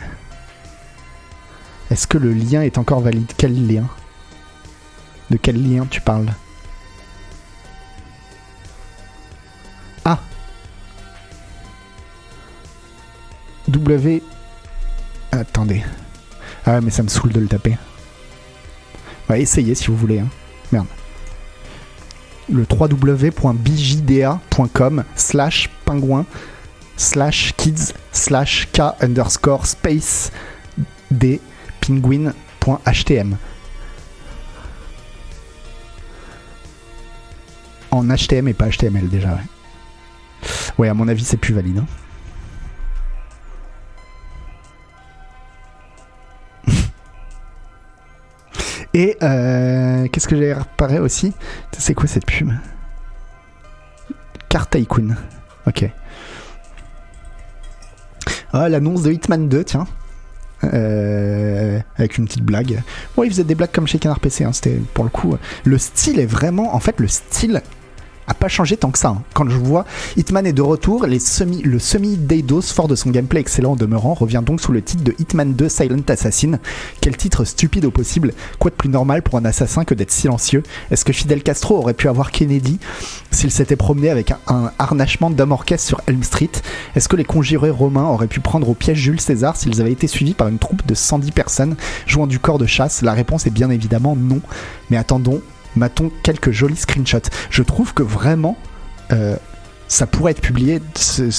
Est-ce 1.90 2.06
que 2.06 2.18
le 2.18 2.32
lien 2.32 2.62
est 2.62 2.78
encore 2.78 3.00
valide? 3.00 3.30
Quel 3.36 3.66
lien? 3.66 3.84
De 5.30 5.36
quel 5.36 5.56
lien 5.60 5.86
tu 5.90 6.00
parles? 6.00 6.26
W. 13.78 14.22
Attendez. 15.32 15.82
Ah 16.64 16.80
mais 16.80 16.90
ça 16.90 17.02
me 17.02 17.08
saoule 17.08 17.32
de 17.32 17.40
le 17.40 17.48
taper. 17.48 17.76
Ouais, 19.28 19.40
essayez 19.42 19.74
si 19.74 19.88
vous 19.88 19.96
voulez. 19.96 20.20
hein. 20.20 20.28
Merde. 20.72 20.86
Le 22.50 22.64
www.bjda.com 22.70 23.34
slash 25.16 25.70
pingouin 25.84 26.24
slash 26.96 27.52
kids 27.56 27.92
slash 28.12 28.68
k 28.72 28.80
underscore 29.00 29.66
space 29.66 30.30
d 31.10 31.40
penguin.htm 31.80 33.36
En 37.90 38.04
HTM 38.08 38.48
et 38.48 38.54
pas 38.54 38.68
HTML 38.70 39.08
déjà, 39.08 39.28
ouais. 39.34 39.40
Ouais, 40.78 40.88
à 40.88 40.94
mon 40.94 41.06
avis, 41.08 41.24
c'est 41.24 41.36
plus 41.36 41.54
valide. 41.54 41.78
hein. 41.78 41.86
Et 48.94 49.16
euh, 49.22 50.06
qu'est-ce 50.08 50.28
que 50.28 50.36
j'ai 50.36 50.52
réparé 50.52 51.00
aussi? 51.00 51.32
C'est 51.76 51.94
quoi 51.94 52.06
cette 52.06 52.26
pub? 52.26 52.50
Car 54.48 54.70
Tycoon. 54.70 55.16
Ok. 55.66 55.90
Ah, 58.52 58.68
l'annonce 58.68 59.02
de 59.02 59.10
Hitman 59.10 59.48
2, 59.48 59.64
tiens. 59.64 59.86
Euh, 60.62 61.80
avec 61.96 62.18
une 62.18 62.26
petite 62.26 62.44
blague. 62.44 62.82
Bon, 63.16 63.24
ils 63.24 63.30
faisaient 63.30 63.44
des 63.44 63.56
blagues 63.56 63.72
comme 63.72 63.88
chez 63.88 63.98
Canard 63.98 64.20
PC, 64.20 64.44
hein, 64.44 64.52
c'était 64.52 64.80
pour 64.94 65.02
le 65.02 65.10
coup. 65.10 65.36
Le 65.64 65.76
style 65.76 66.20
est 66.20 66.26
vraiment. 66.26 66.74
En 66.74 66.78
fait, 66.78 67.00
le 67.00 67.08
style 67.08 67.62
a 68.26 68.34
pas 68.34 68.48
changé 68.48 68.76
tant 68.76 68.90
que 68.90 68.98
ça. 68.98 69.08
hein. 69.08 69.22
Quand 69.34 69.48
je 69.48 69.56
vois 69.56 69.84
Hitman 70.16 70.46
est 70.46 70.52
de 70.52 70.62
retour, 70.62 71.06
les 71.06 71.18
semi, 71.18 71.62
le 71.62 71.78
semi-Deidos, 71.78 72.62
fort 72.62 72.88
de 72.88 72.94
son 72.94 73.10
gameplay 73.10 73.40
excellent 73.40 73.72
en 73.72 73.76
demeurant, 73.76 74.14
revient 74.14 74.42
donc 74.44 74.60
sous 74.60 74.72
le 74.72 74.82
titre 74.82 75.02
de 75.04 75.14
Hitman 75.18 75.52
2 75.54 75.68
Silent 75.68 76.02
Assassin. 76.08 76.58
Quel 77.00 77.16
titre 77.16 77.44
stupide 77.44 77.84
au 77.84 77.90
possible. 77.90 78.32
Quoi 78.58 78.70
de 78.70 78.76
plus 78.76 78.88
normal 78.88 79.22
pour 79.22 79.38
un 79.38 79.44
assassin 79.44 79.84
que 79.84 79.94
d'être 79.94 80.10
silencieux? 80.10 80.62
Est-ce 80.90 81.04
que 81.04 81.12
Fidel 81.12 81.42
Castro 81.42 81.76
aurait 81.76 81.94
pu 81.94 82.08
avoir 82.08 82.30
Kennedy 82.30 82.78
s'il 83.30 83.50
s'était 83.50 83.76
promené 83.76 84.10
avec 84.10 84.30
un, 84.30 84.38
un 84.48 84.70
harnachement 84.78 85.30
d'homme 85.30 85.52
orchestre 85.52 85.86
sur 85.86 86.00
Elm 86.06 86.22
Street? 86.22 86.50
Est-ce 86.94 87.08
que 87.08 87.16
les 87.16 87.24
conjurés 87.24 87.70
romains 87.70 88.06
auraient 88.06 88.26
pu 88.26 88.40
prendre 88.40 88.68
au 88.68 88.74
piège 88.74 88.98
Jules 88.98 89.20
César 89.20 89.56
s'ils 89.56 89.80
avaient 89.80 89.92
été 89.92 90.06
suivis 90.06 90.34
par 90.34 90.48
une 90.48 90.58
troupe 90.58 90.86
de 90.86 90.94
110 90.94 91.30
personnes 91.32 91.76
jouant 92.06 92.26
du 92.26 92.38
corps 92.38 92.58
de 92.58 92.66
chasse? 92.66 93.02
La 93.02 93.12
réponse 93.12 93.46
est 93.46 93.50
bien 93.50 93.70
évidemment 93.70 94.16
non. 94.16 94.40
Mais 94.90 94.96
attendons, 94.96 95.40
m'a-t-on 95.76 96.10
quelques 96.22 96.50
jolis 96.50 96.76
screenshots 96.76 97.30
Je 97.50 97.62
trouve 97.62 97.94
que 97.94 98.02
vraiment, 98.02 98.56
euh, 99.12 99.36
ça 99.88 100.06
pourrait 100.06 100.32
être 100.32 100.40
publié, 100.40 100.80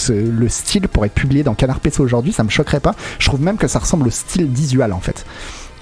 le 0.09 0.49
style 0.49 0.87
pourrait 0.87 1.07
être 1.07 1.13
publié 1.13 1.43
dans 1.43 1.55
Canard 1.55 1.79
PC 1.79 2.01
aujourd'hui, 2.01 2.31
ça 2.33 2.43
me 2.43 2.49
choquerait 2.49 2.79
pas. 2.79 2.95
Je 3.19 3.27
trouve 3.27 3.41
même 3.41 3.57
que 3.57 3.67
ça 3.67 3.79
ressemble 3.79 4.07
au 4.07 4.11
style 4.11 4.51
d'Isual 4.51 4.93
en 4.93 4.99
fait. 4.99 5.25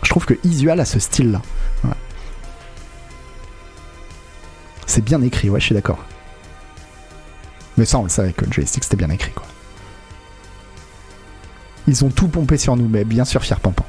Je 0.03 0.09
trouve 0.09 0.25
que 0.25 0.35
Isual 0.43 0.79
a 0.79 0.85
ce 0.85 0.99
style-là. 0.99 1.41
C'est 4.85 5.03
bien 5.03 5.21
écrit, 5.21 5.49
ouais, 5.49 5.59
je 5.59 5.65
suis 5.65 5.75
d'accord. 5.75 6.03
Mais 7.77 7.85
ça, 7.85 7.97
on 7.97 8.03
le 8.03 8.09
savait 8.09 8.33
que 8.33 8.45
le 8.45 8.51
joystick 8.51 8.83
c'était 8.83 8.97
bien 8.97 9.09
écrit, 9.09 9.31
quoi. 9.31 9.45
Ils 11.87 12.05
ont 12.05 12.09
tout 12.09 12.27
pompé 12.27 12.57
sur 12.57 12.75
nous, 12.75 12.87
mais 12.87 13.03
bien 13.03 13.25
sûr, 13.25 13.41
fier 13.43 13.59
Pampan. 13.59 13.85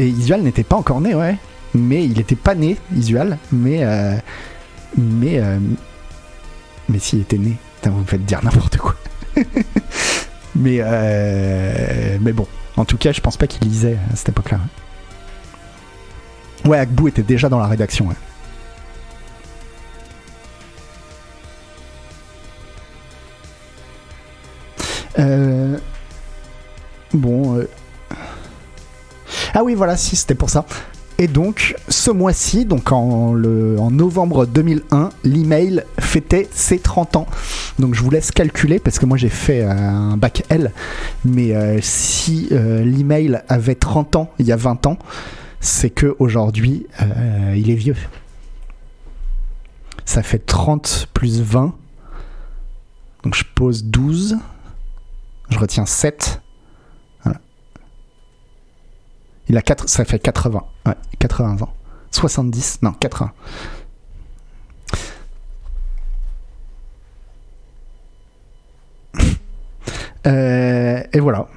Et 0.00 0.08
Isual 0.08 0.40
n'était 0.42 0.64
pas 0.64 0.76
encore 0.76 1.00
né, 1.02 1.14
ouais. 1.14 1.36
Mais 1.74 2.04
il 2.04 2.18
était 2.18 2.34
pas 2.36 2.54
né, 2.54 2.76
Isual, 2.96 3.36
mais. 3.52 3.84
euh, 3.84 4.16
mais. 4.96 5.38
euh, 5.38 5.58
mais 6.88 6.98
s'il 6.98 7.20
était 7.20 7.36
né. 7.38 7.56
Putain, 7.76 7.90
vous 7.90 8.00
me 8.00 8.04
faites 8.06 8.24
dire 8.24 8.40
n'importe 8.42 8.78
quoi. 8.78 8.94
mais. 10.56 10.78
euh, 10.80 12.16
mais 12.20 12.32
bon. 12.32 12.46
En 12.76 12.84
tout 12.84 12.96
cas, 12.96 13.12
je 13.12 13.20
pense 13.20 13.36
pas 13.36 13.46
qu'il 13.46 13.68
lisait 13.68 13.98
à 14.12 14.16
cette 14.16 14.30
époque-là. 14.30 14.58
Ouais, 16.64 16.78
Agbou 16.78 17.08
était 17.08 17.22
déjà 17.22 17.48
dans 17.48 17.58
la 17.58 17.66
rédaction, 17.66 18.06
ouais. 18.08 18.14
Euh, 25.18 25.78
Bon. 27.12 27.56
euh, 27.58 27.68
Ah 29.54 29.64
oui, 29.64 29.74
voilà, 29.74 29.96
si, 29.96 30.16
c'était 30.16 30.34
pour 30.34 30.50
ça. 30.50 30.64
Et 31.20 31.28
donc, 31.28 31.74
ce 31.88 32.10
mois-ci, 32.10 32.64
donc 32.64 32.92
en, 32.92 33.34
novembre 33.34 34.46
2001, 34.46 35.10
l'email 35.22 35.84
fêtait 35.98 36.48
ses 36.50 36.78
30 36.78 37.16
ans. 37.16 37.26
Donc 37.78 37.94
je 37.94 38.02
vous 38.02 38.08
laisse 38.08 38.30
calculer, 38.30 38.78
parce 38.78 38.98
que 38.98 39.04
moi 39.04 39.18
j'ai 39.18 39.28
fait 39.28 39.60
euh, 39.60 39.70
un 39.70 40.16
bac 40.16 40.44
L, 40.48 40.72
mais 41.26 41.54
euh, 41.54 41.78
si 41.82 42.48
euh, 42.52 42.82
l'email 42.84 43.42
avait 43.50 43.74
30 43.74 44.16
ans 44.16 44.30
il 44.38 44.46
y 44.46 44.52
a 44.52 44.56
20 44.56 44.86
ans, 44.86 44.98
c'est 45.60 45.90
que 45.90 46.16
aujourd'hui 46.18 46.86
il 47.54 47.70
est 47.70 47.74
vieux. 47.74 47.96
Ça 50.06 50.22
fait 50.22 50.38
30 50.38 51.08
plus 51.12 51.42
20. 51.42 51.74
Donc 53.24 53.34
je 53.34 53.44
pose 53.54 53.84
12. 53.84 54.38
Je 55.50 55.58
retiens 55.58 55.84
7. 55.84 56.40
Il 59.50 59.56
a 59.56 59.62
4, 59.62 59.88
ça 59.88 60.04
fait 60.04 60.20
80. 60.20 60.62
Ouais, 60.86 60.94
80 61.18 61.62
ans. 61.62 61.72
70, 62.12 62.82
non, 62.82 62.92
80. 62.92 63.32
Euh, 70.26 71.02
et 71.14 71.18
voilà. 71.18 71.48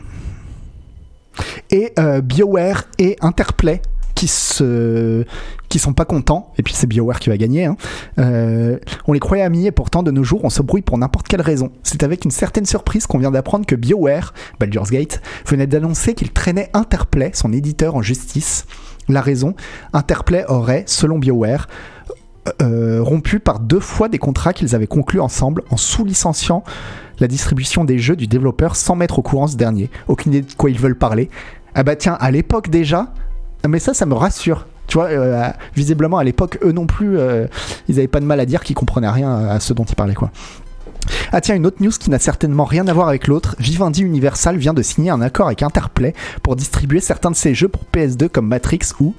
Et 1.70 1.92
euh, 2.00 2.22
BioWare 2.22 2.86
et 2.98 3.18
Interplay 3.20 3.82
qui 4.28 5.80
se 5.80 5.84
sont 5.84 5.94
pas 5.94 6.06
contents 6.06 6.52
et 6.58 6.64
puis 6.64 6.74
c'est 6.74 6.88
BioWare 6.88 7.20
qui 7.20 7.30
va 7.30 7.38
gagner 7.38 7.66
hein. 7.66 7.76
Euh, 8.20 8.78
on 9.08 9.14
les 9.14 9.20
croyait 9.20 9.44
amis 9.44 9.66
et 9.66 9.72
pourtant 9.72 10.04
de 10.04 10.12
nos 10.12 10.24
jours 10.24 10.42
on 10.44 10.50
se 10.50 10.62
brouille 10.62 10.82
pour 10.82 10.98
n'importe 10.98 11.28
quelle 11.28 11.42
raison 11.42 11.72
c'est 11.84 12.04
avec 12.04 12.26
une 12.26 12.32
certaine 12.32 12.66
surprise 12.66 13.08
qu'on 13.08 13.18
vient 13.18 13.32
d'apprendre 13.32 13.66
que 13.66 13.76
BioWare 13.76 14.34
Baldur's 14.60 14.92
Gate 14.92 15.22
venait 15.48 15.68
d'annoncer 15.68 16.14
qu'il 16.14 16.32
traînait 16.32 16.70
Interplay 16.74 17.32
son 17.34 17.52
éditeur 17.54 17.96
en 17.96 18.02
justice 18.02 18.66
la 19.10 19.22
raison 19.22 19.56
Interplay 19.94 20.46
aurait 20.48 20.84
selon 20.88 21.20
BioWare 21.20 21.68
euh, 22.62 23.02
rompu 23.02 23.40
par 23.40 23.60
deux 23.60 23.80
fois 23.80 24.10
des 24.10 24.20
contrats 24.20 24.52
qu'ils 24.52 24.76
avaient 24.76 24.88
conclus 24.88 25.22
ensemble 25.22 25.64
en 25.70 25.78
sous-licenciant 25.78 26.64
la 27.20 27.28
distribution 27.28 27.86
des 27.86 28.00
jeux 28.00 28.18
du 28.18 28.28
développeur 28.28 28.76
sans 28.76 28.96
mettre 28.96 29.20
au 29.20 29.22
courant 29.22 29.48
ce 29.48 29.56
dernier. 29.56 29.90
Aucune 30.10 30.34
idée 30.34 30.48
de 30.48 30.54
quoi 30.54 30.70
ils 30.70 30.80
veulent 30.80 30.98
parler. 30.98 31.30
Ah 31.74 31.84
bah 31.84 31.96
tiens, 31.96 32.18
à 32.20 32.32
l'époque 32.32 32.70
déjà, 32.70 33.14
mais 33.68 33.80
ça, 33.80 33.94
ça 33.94 34.06
me 34.06 34.14
rassure. 34.14 34.66
Tu 34.88 34.98
vois, 34.98 35.08
euh, 35.08 35.50
visiblement 35.76 36.18
à 36.18 36.24
l'époque, 36.24 36.60
eux 36.64 36.72
non 36.72 36.86
plus, 36.86 37.18
euh, 37.18 37.48
ils 37.88 37.98
avaient 37.98 38.08
pas 38.08 38.20
de 38.20 38.26
mal 38.26 38.40
à 38.40 38.46
dire 38.46 38.64
qu'ils 38.64 38.76
comprenaient 38.76 39.10
rien 39.10 39.34
à 39.48 39.60
ce 39.60 39.74
dont 39.74 39.86
ils 39.86 39.96
parlaient, 39.96 40.14
quoi. 40.14 40.32
Ah 41.32 41.42
tiens, 41.42 41.56
une 41.56 41.66
autre 41.66 41.82
news 41.82 41.92
qui 41.92 42.10
n'a 42.10 42.20
certainement 42.20 42.64
rien 42.64 42.88
à 42.88 42.94
voir 42.94 43.08
avec 43.08 43.28
l'autre. 43.28 43.56
Vivendi 43.60 44.04
Universal 44.04 44.58
vient 44.58 44.74
de 44.74 44.82
signer 44.82 45.10
un 45.10 45.22
accord 45.22 45.48
avec 45.48 45.62
Interplay 45.62 46.14
pour 46.44 46.56
distribuer 46.56 47.00
certains 47.00 47.32
de 47.32 47.36
ses 47.36 47.54
jeux 47.54 47.68
pour 47.68 47.84
PS2 47.94 48.30
comme 48.30 48.48
Matrix 48.48 48.80
ou 49.00 49.16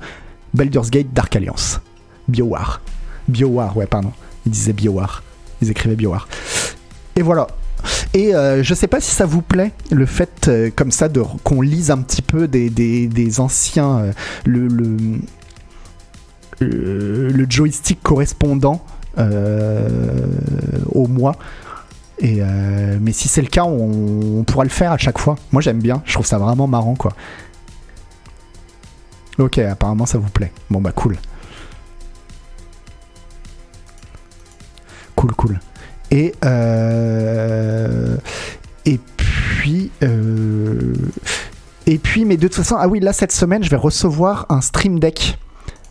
Baldur's 0.54 0.90
Gate 0.90 1.12
Dark 1.12 1.34
Alliance. 1.36 1.80
BioWare. 2.28 2.80
BioWare, 3.28 3.76
ouais, 3.76 3.86
pardon. 3.86 4.12
Ils 4.46 4.52
disaient 4.52 4.72
BioWare. 4.72 5.22
Ils 5.60 5.70
écrivaient 5.70 5.96
BioWare. 5.96 6.28
Et 7.16 7.22
voilà. 7.22 7.48
Et 8.12 8.34
euh, 8.34 8.62
je 8.62 8.74
sais 8.74 8.86
pas 8.86 9.00
si 9.00 9.10
ça 9.10 9.26
vous 9.26 9.42
plaît, 9.42 9.72
le 9.90 10.06
fait 10.06 10.48
euh, 10.48 10.70
comme 10.74 10.90
ça 10.90 11.08
de 11.08 11.22
qu'on 11.42 11.60
lise 11.60 11.90
un 11.90 11.98
petit 11.98 12.22
peu 12.22 12.48
des, 12.48 12.70
des, 12.70 13.40
anciens. 13.40 13.98
euh, 13.98 14.12
le, 14.44 14.68
le, 16.60 17.46
joystick 17.48 18.02
correspondant 18.02 18.84
au 19.18 21.06
mois. 21.08 21.36
Et 22.20 22.40
mais 23.00 23.12
si 23.12 23.28
c'est 23.28 23.42
le 23.42 23.48
cas, 23.48 23.64
on, 23.64 24.38
on 24.40 24.44
pourra 24.44 24.64
le 24.64 24.70
faire 24.70 24.92
à 24.92 24.98
chaque 24.98 25.18
fois. 25.18 25.36
Moi 25.52 25.60
j'aime 25.62 25.80
bien, 25.80 26.02
je 26.04 26.14
trouve 26.14 26.26
ça 26.26 26.38
vraiment 26.38 26.66
marrant 26.66 26.94
quoi. 26.94 27.12
Ok, 29.38 29.58
apparemment 29.58 30.06
ça 30.06 30.18
vous 30.18 30.30
plaît. 30.30 30.52
Bon 30.70 30.80
bah 30.80 30.92
cool. 30.92 31.16
Cool, 35.16 35.32
cool. 35.34 35.60
Et 36.14 36.32
euh, 36.44 38.16
et 38.86 39.00
puis 39.16 39.90
euh, 40.04 40.94
et 41.88 41.98
puis 41.98 42.24
mais 42.24 42.36
de 42.36 42.46
toute 42.46 42.54
façon 42.54 42.76
ah 42.78 42.86
oui 42.86 43.00
là 43.00 43.12
cette 43.12 43.32
semaine 43.32 43.64
je 43.64 43.70
vais 43.70 43.76
recevoir 43.76 44.46
un 44.48 44.60
stream 44.60 45.00
deck 45.00 45.36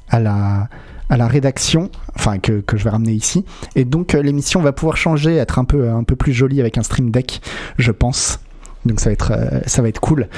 à 0.07 0.21
la 0.21 0.69
à 1.09 1.17
la 1.17 1.27
rédaction, 1.27 1.91
enfin 2.15 2.39
que, 2.39 2.61
que 2.61 2.77
je 2.77 2.85
vais 2.85 2.89
ramener 2.89 3.11
ici. 3.11 3.43
Et 3.75 3.83
donc 3.83 4.15
euh, 4.15 4.21
l'émission 4.21 4.61
va 4.61 4.71
pouvoir 4.71 4.95
changer, 4.95 5.35
être 5.35 5.59
un 5.59 5.65
peu 5.65 5.89
un 5.89 6.05
peu 6.05 6.15
plus 6.15 6.31
jolie 6.31 6.61
avec 6.61 6.77
un 6.77 6.83
stream 6.83 7.11
deck, 7.11 7.41
je 7.77 7.91
pense. 7.91 8.39
Donc 8.85 9.01
ça 9.01 9.09
va 9.09 9.11
être 9.11 9.33
ça 9.65 9.81
va 9.81 9.89
être 9.89 9.99
cool. 9.99 10.29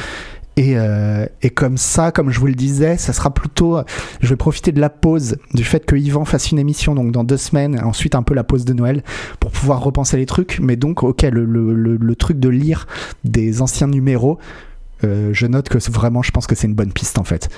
Et, 0.58 0.78
euh, 0.78 1.26
et 1.42 1.50
comme 1.50 1.78
ça, 1.78 2.12
comme 2.12 2.32
je 2.32 2.40
vous 2.40 2.48
le 2.48 2.56
disais, 2.56 2.98
ça 2.98 3.12
sera 3.12 3.34
plutôt. 3.34 3.80
Je 4.22 4.30
vais 4.30 4.38
profiter 4.38 4.72
de 4.72 4.80
la 4.80 4.90
pause, 4.90 5.38
du 5.54 5.64
fait 5.64 5.86
que 5.86 5.96
Yvan 5.96 6.24
fasse 6.24 6.52
une 6.52 6.60
émission 6.60 6.96
donc 6.96 7.12
dans 7.12 7.24
deux 7.24 7.38
semaines, 7.38 7.80
ensuite 7.84 8.16
un 8.16 8.24
peu 8.24 8.34
la 8.34 8.44
pause 8.44 8.64
de 8.64 8.74
Noël, 8.74 9.04
pour 9.40 9.52
pouvoir 9.52 9.84
repenser 9.84 10.18
les 10.18 10.26
trucs. 10.26 10.60
Mais 10.62 10.76
donc, 10.78 11.04
ok, 11.04 11.24
le, 11.24 12.16
truc 12.16 12.40
de 12.40 12.50
lire 12.50 12.88
des 13.26 13.62
anciens 13.62 13.88
numéros, 13.88 14.40
euh, 15.04 15.32
je 15.34 15.46
note 15.46 15.68
que 15.68 15.78
vraiment, 15.92 16.22
je 16.22 16.32
pense 16.32 16.48
que 16.48 16.56
c'est 16.56 16.68
une 16.68 16.76
bonne 16.76 16.94
piste 16.94 17.18
en 17.18 17.24
fait. 17.24 17.50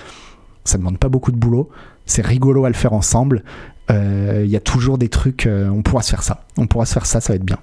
Ça 0.64 0.78
demande 0.78 0.98
pas 0.98 1.10
beaucoup 1.10 1.32
de 1.32 1.38
boulot, 1.38 1.70
c'est 2.06 2.26
rigolo 2.26 2.66
à 2.66 2.70
le 2.70 2.76
faire 2.76 2.94
ensemble. 2.94 3.44
Euh, 3.90 4.42
Il 4.44 4.52
y 4.52 4.56
a 4.56 4.60
toujours 4.60 4.98
des 4.98 5.10
trucs, 5.10 5.46
euh, 5.46 5.70
on 5.70 5.82
pourra 5.82 6.02
se 6.02 6.10
faire 6.10 6.24
ça. 6.24 6.46
On 6.58 6.68
pourra 6.68 6.86
se 6.86 6.94
faire 6.94 7.06
ça, 7.06 7.22
ça 7.22 7.34
va 7.34 7.36
être 7.36 7.46
bien. 7.46 7.60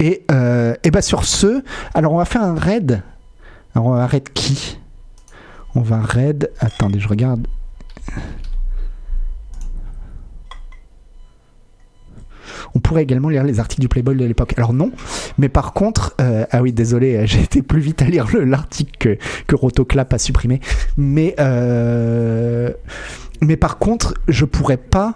Et, 0.00 0.24
euh, 0.30 0.74
bah 0.92 1.02
sur 1.02 1.24
ce, 1.24 1.62
alors 1.94 2.12
on 2.12 2.16
va 2.18 2.24
faire 2.24 2.42
un 2.42 2.54
raid. 2.54 3.02
Alors 3.74 3.86
on 3.88 3.94
va 3.94 4.06
raid 4.06 4.28
qui? 4.32 4.78
On 5.74 5.82
va 5.82 6.00
raid. 6.00 6.50
Attendez, 6.58 6.98
je 6.98 7.06
regarde. 7.08 7.46
On 12.74 12.80
pourrait 12.80 13.02
également 13.02 13.28
lire 13.28 13.44
les 13.44 13.58
articles 13.60 13.80
du 13.80 13.88
Playboy 13.88 14.16
de 14.16 14.24
l'époque. 14.24 14.54
Alors 14.56 14.72
non, 14.72 14.90
mais 15.38 15.48
par 15.48 15.72
contre, 15.72 16.14
euh, 16.20 16.44
ah 16.50 16.62
oui, 16.62 16.72
désolé, 16.72 17.16
euh, 17.16 17.22
j'ai 17.26 17.40
été 17.42 17.62
plus 17.62 17.80
vite 17.80 18.02
à 18.02 18.06
lire 18.06 18.26
le- 18.32 18.44
l'article 18.44 18.92
que, 18.98 19.18
que 19.46 19.54
Rotoclap 19.56 20.12
a 20.12 20.18
supprimé. 20.18 20.60
Mais, 20.96 21.34
mais 23.40 23.56
par 23.56 23.78
contre, 23.78 24.14
je 24.28 24.44
pourrais 24.44 24.76
pas. 24.76 25.14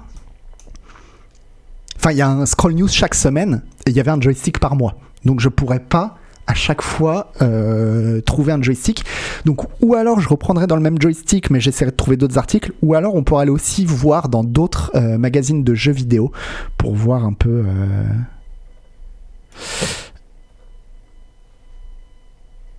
Enfin, 2.04 2.12
il 2.12 2.18
y 2.18 2.20
a 2.20 2.28
un 2.28 2.44
scroll 2.44 2.74
news 2.74 2.86
chaque 2.86 3.14
semaine 3.14 3.62
et 3.86 3.90
il 3.90 3.96
y 3.96 4.00
avait 4.00 4.10
un 4.10 4.20
joystick 4.20 4.58
par 4.58 4.76
mois. 4.76 4.98
Donc 5.24 5.40
je 5.40 5.48
pourrais 5.48 5.80
pas 5.80 6.18
à 6.46 6.52
chaque 6.52 6.82
fois 6.82 7.32
euh, 7.40 8.20
trouver 8.20 8.52
un 8.52 8.60
joystick. 8.60 9.06
Donc 9.46 9.62
ou 9.80 9.94
alors 9.94 10.20
je 10.20 10.28
reprendrai 10.28 10.66
dans 10.66 10.76
le 10.76 10.82
même 10.82 11.00
joystick, 11.00 11.48
mais 11.48 11.60
j'essaierai 11.60 11.92
de 11.92 11.96
trouver 11.96 12.18
d'autres 12.18 12.36
articles. 12.36 12.74
Ou 12.82 12.92
alors 12.92 13.14
on 13.14 13.22
pourra 13.22 13.40
aller 13.40 13.50
aussi 13.50 13.86
voir 13.86 14.28
dans 14.28 14.44
d'autres 14.44 14.90
euh, 14.94 15.16
magazines 15.16 15.64
de 15.64 15.74
jeux 15.74 15.92
vidéo 15.92 16.30
pour 16.76 16.94
voir 16.94 17.24
un 17.24 17.32
peu. 17.32 17.64
euh, 17.66 18.04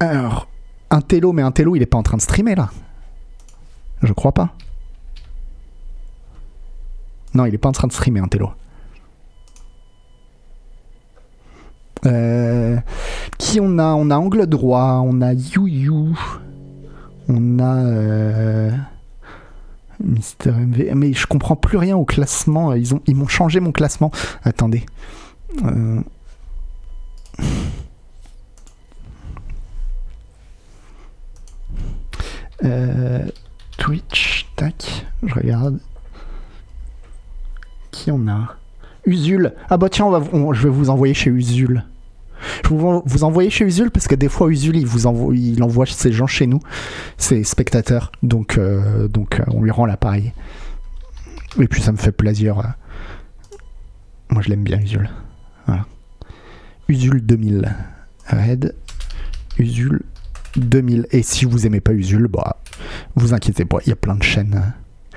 Alors, 0.01 0.47
un 0.91 1.01
télo, 1.01 1.33
mais 1.33 1.41
un 1.41 1.49
télo, 1.49 1.75
il 1.75 1.81
est 1.81 1.87
pas 1.87 1.97
en 1.97 2.03
train 2.03 2.17
de 2.17 2.21
streamer 2.21 2.53
là. 2.53 2.69
Je 4.03 4.13
crois 4.13 4.33
pas. 4.33 4.53
Non, 7.33 7.47
il 7.47 7.55
est 7.55 7.57
pas 7.57 7.69
en 7.69 7.71
train 7.71 7.87
de 7.87 7.93
streamer 7.93 8.19
un 8.19 8.27
télo. 8.27 8.51
Euh, 12.05 12.77
qui 13.37 13.59
on 13.59 13.79
a? 13.79 13.93
On 13.93 14.09
a 14.09 14.17
Angle 14.17 14.47
Droit, 14.47 15.01
on 15.03 15.21
a 15.21 15.33
You 15.33 15.67
You, 15.67 16.17
on 17.27 17.59
a 17.59 17.77
euh, 17.77 18.71
Mister 20.03 20.51
MV. 20.51 20.93
Mais 20.95 21.13
je 21.13 21.25
comprends 21.25 21.55
plus 21.55 21.77
rien 21.77 21.97
au 21.97 22.05
classement. 22.05 22.73
Ils 22.73 22.93
ont, 22.93 23.01
ils 23.07 23.15
m'ont 23.15 23.27
changé 23.27 23.59
mon 23.59 23.71
classement. 23.71 24.11
Attendez. 24.43 24.85
Euh, 25.63 26.01
euh, 32.63 33.25
Twitch, 33.77 34.47
tac, 34.55 35.07
je 35.23 35.33
regarde. 35.33 35.79
Qui 37.91 38.11
on 38.11 38.27
a? 38.27 38.55
Usul. 39.05 39.53
Ah 39.69 39.77
bah 39.77 39.87
tiens, 39.89 40.05
on 40.05 40.11
va, 40.11 40.53
je 40.53 40.63
vais 40.63 40.69
vous 40.69 40.89
envoyer 40.89 41.13
chez 41.13 41.29
Usul. 41.29 41.83
Vous, 42.69 43.01
vous 43.05 43.23
envoyez 43.23 43.49
chez 43.49 43.65
Usul 43.65 43.91
parce 43.91 44.07
que 44.07 44.15
des 44.15 44.29
fois 44.29 44.49
Usul 44.49 44.75
il 44.75 44.85
vous 44.85 45.07
envoie, 45.07 45.35
il 45.35 45.61
envoie 45.63 45.85
ses 45.85 46.11
gens 46.11 46.27
chez 46.27 46.47
nous, 46.47 46.59
ses 47.17 47.43
spectateurs. 47.43 48.11
Donc, 48.23 48.57
euh, 48.57 49.07
donc 49.07 49.39
euh, 49.39 49.43
on 49.47 49.61
lui 49.61 49.71
rend 49.71 49.85
l'appareil. 49.85 50.33
Et 51.59 51.67
puis 51.67 51.81
ça 51.81 51.91
me 51.91 51.97
fait 51.97 52.11
plaisir. 52.11 52.59
euh. 52.59 52.63
Moi 54.29 54.41
je 54.41 54.49
l'aime 54.49 54.63
bien 54.63 54.79
Usul. 54.79 55.09
Usul 56.87 57.25
2000. 57.25 57.75
Red. 58.27 58.75
Usul 59.57 60.03
2000. 60.55 61.07
Et 61.11 61.23
si 61.23 61.45
vous 61.45 61.65
aimez 61.65 61.79
pas 61.79 61.93
Usul, 61.93 62.27
bah, 62.27 62.57
vous 63.15 63.33
inquiétez 63.33 63.65
pas, 63.65 63.77
il 63.85 63.89
y 63.89 63.93
a 63.93 63.95
plein 63.95 64.15
de 64.15 64.23
chaînes. 64.23 64.73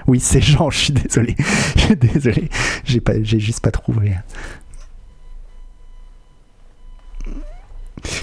Oui, 0.07 0.21
c'est 0.21 0.41
Jean, 0.41 0.71
je 0.71 0.79
suis 0.79 0.93
désolé. 0.95 1.37
Je 1.77 1.81
suis 1.83 1.97
désolé. 1.97 2.49
J'ai 2.85 3.39
juste 3.41 3.61
pas 3.61 3.71
trouvé. 3.71 4.15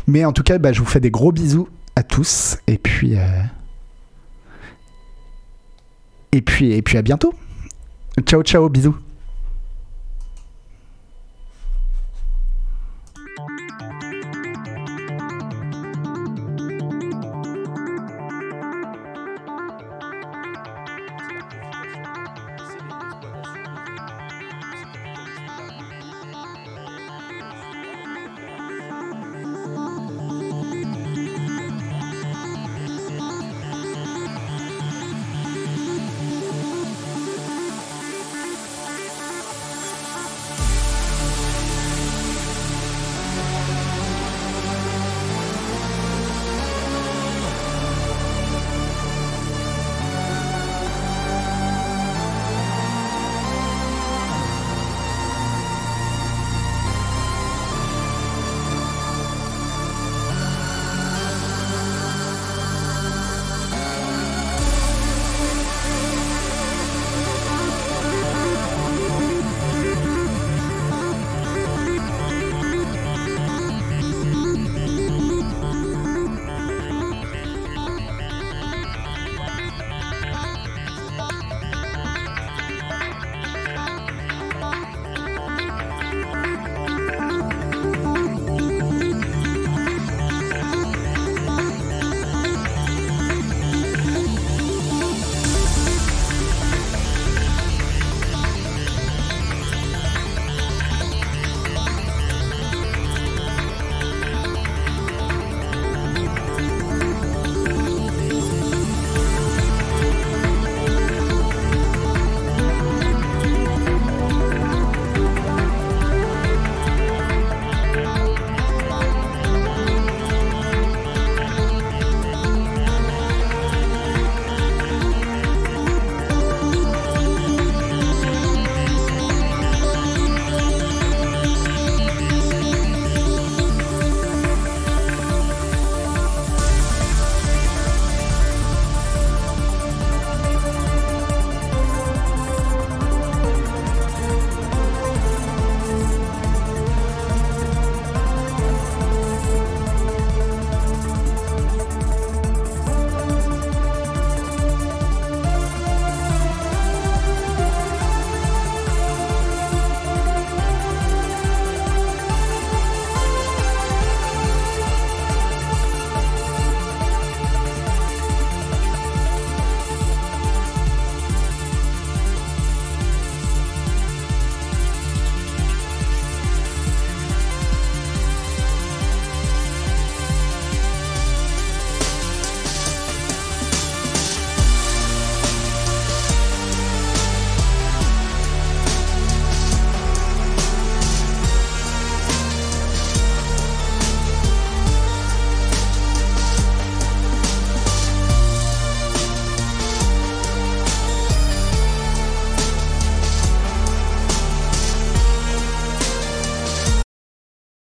Mais 0.08 0.26
en 0.26 0.32
tout 0.34 0.44
cas, 0.44 0.58
bah, 0.58 0.74
je 0.74 0.80
vous 0.80 0.86
fais 0.86 1.00
des 1.00 1.12
gros 1.12 1.32
bisous 1.32 1.68
à 1.96 2.04
tous. 2.04 2.58
Et 2.68 2.78
puis. 2.78 3.18
euh, 3.18 3.42
Et 6.32 6.42
puis, 6.42 6.74
et 6.74 6.82
puis 6.82 6.98
à 6.98 7.02
bientôt. 7.02 7.34
Ciao, 8.26 8.44
ciao, 8.44 8.68
bisous. 8.70 8.96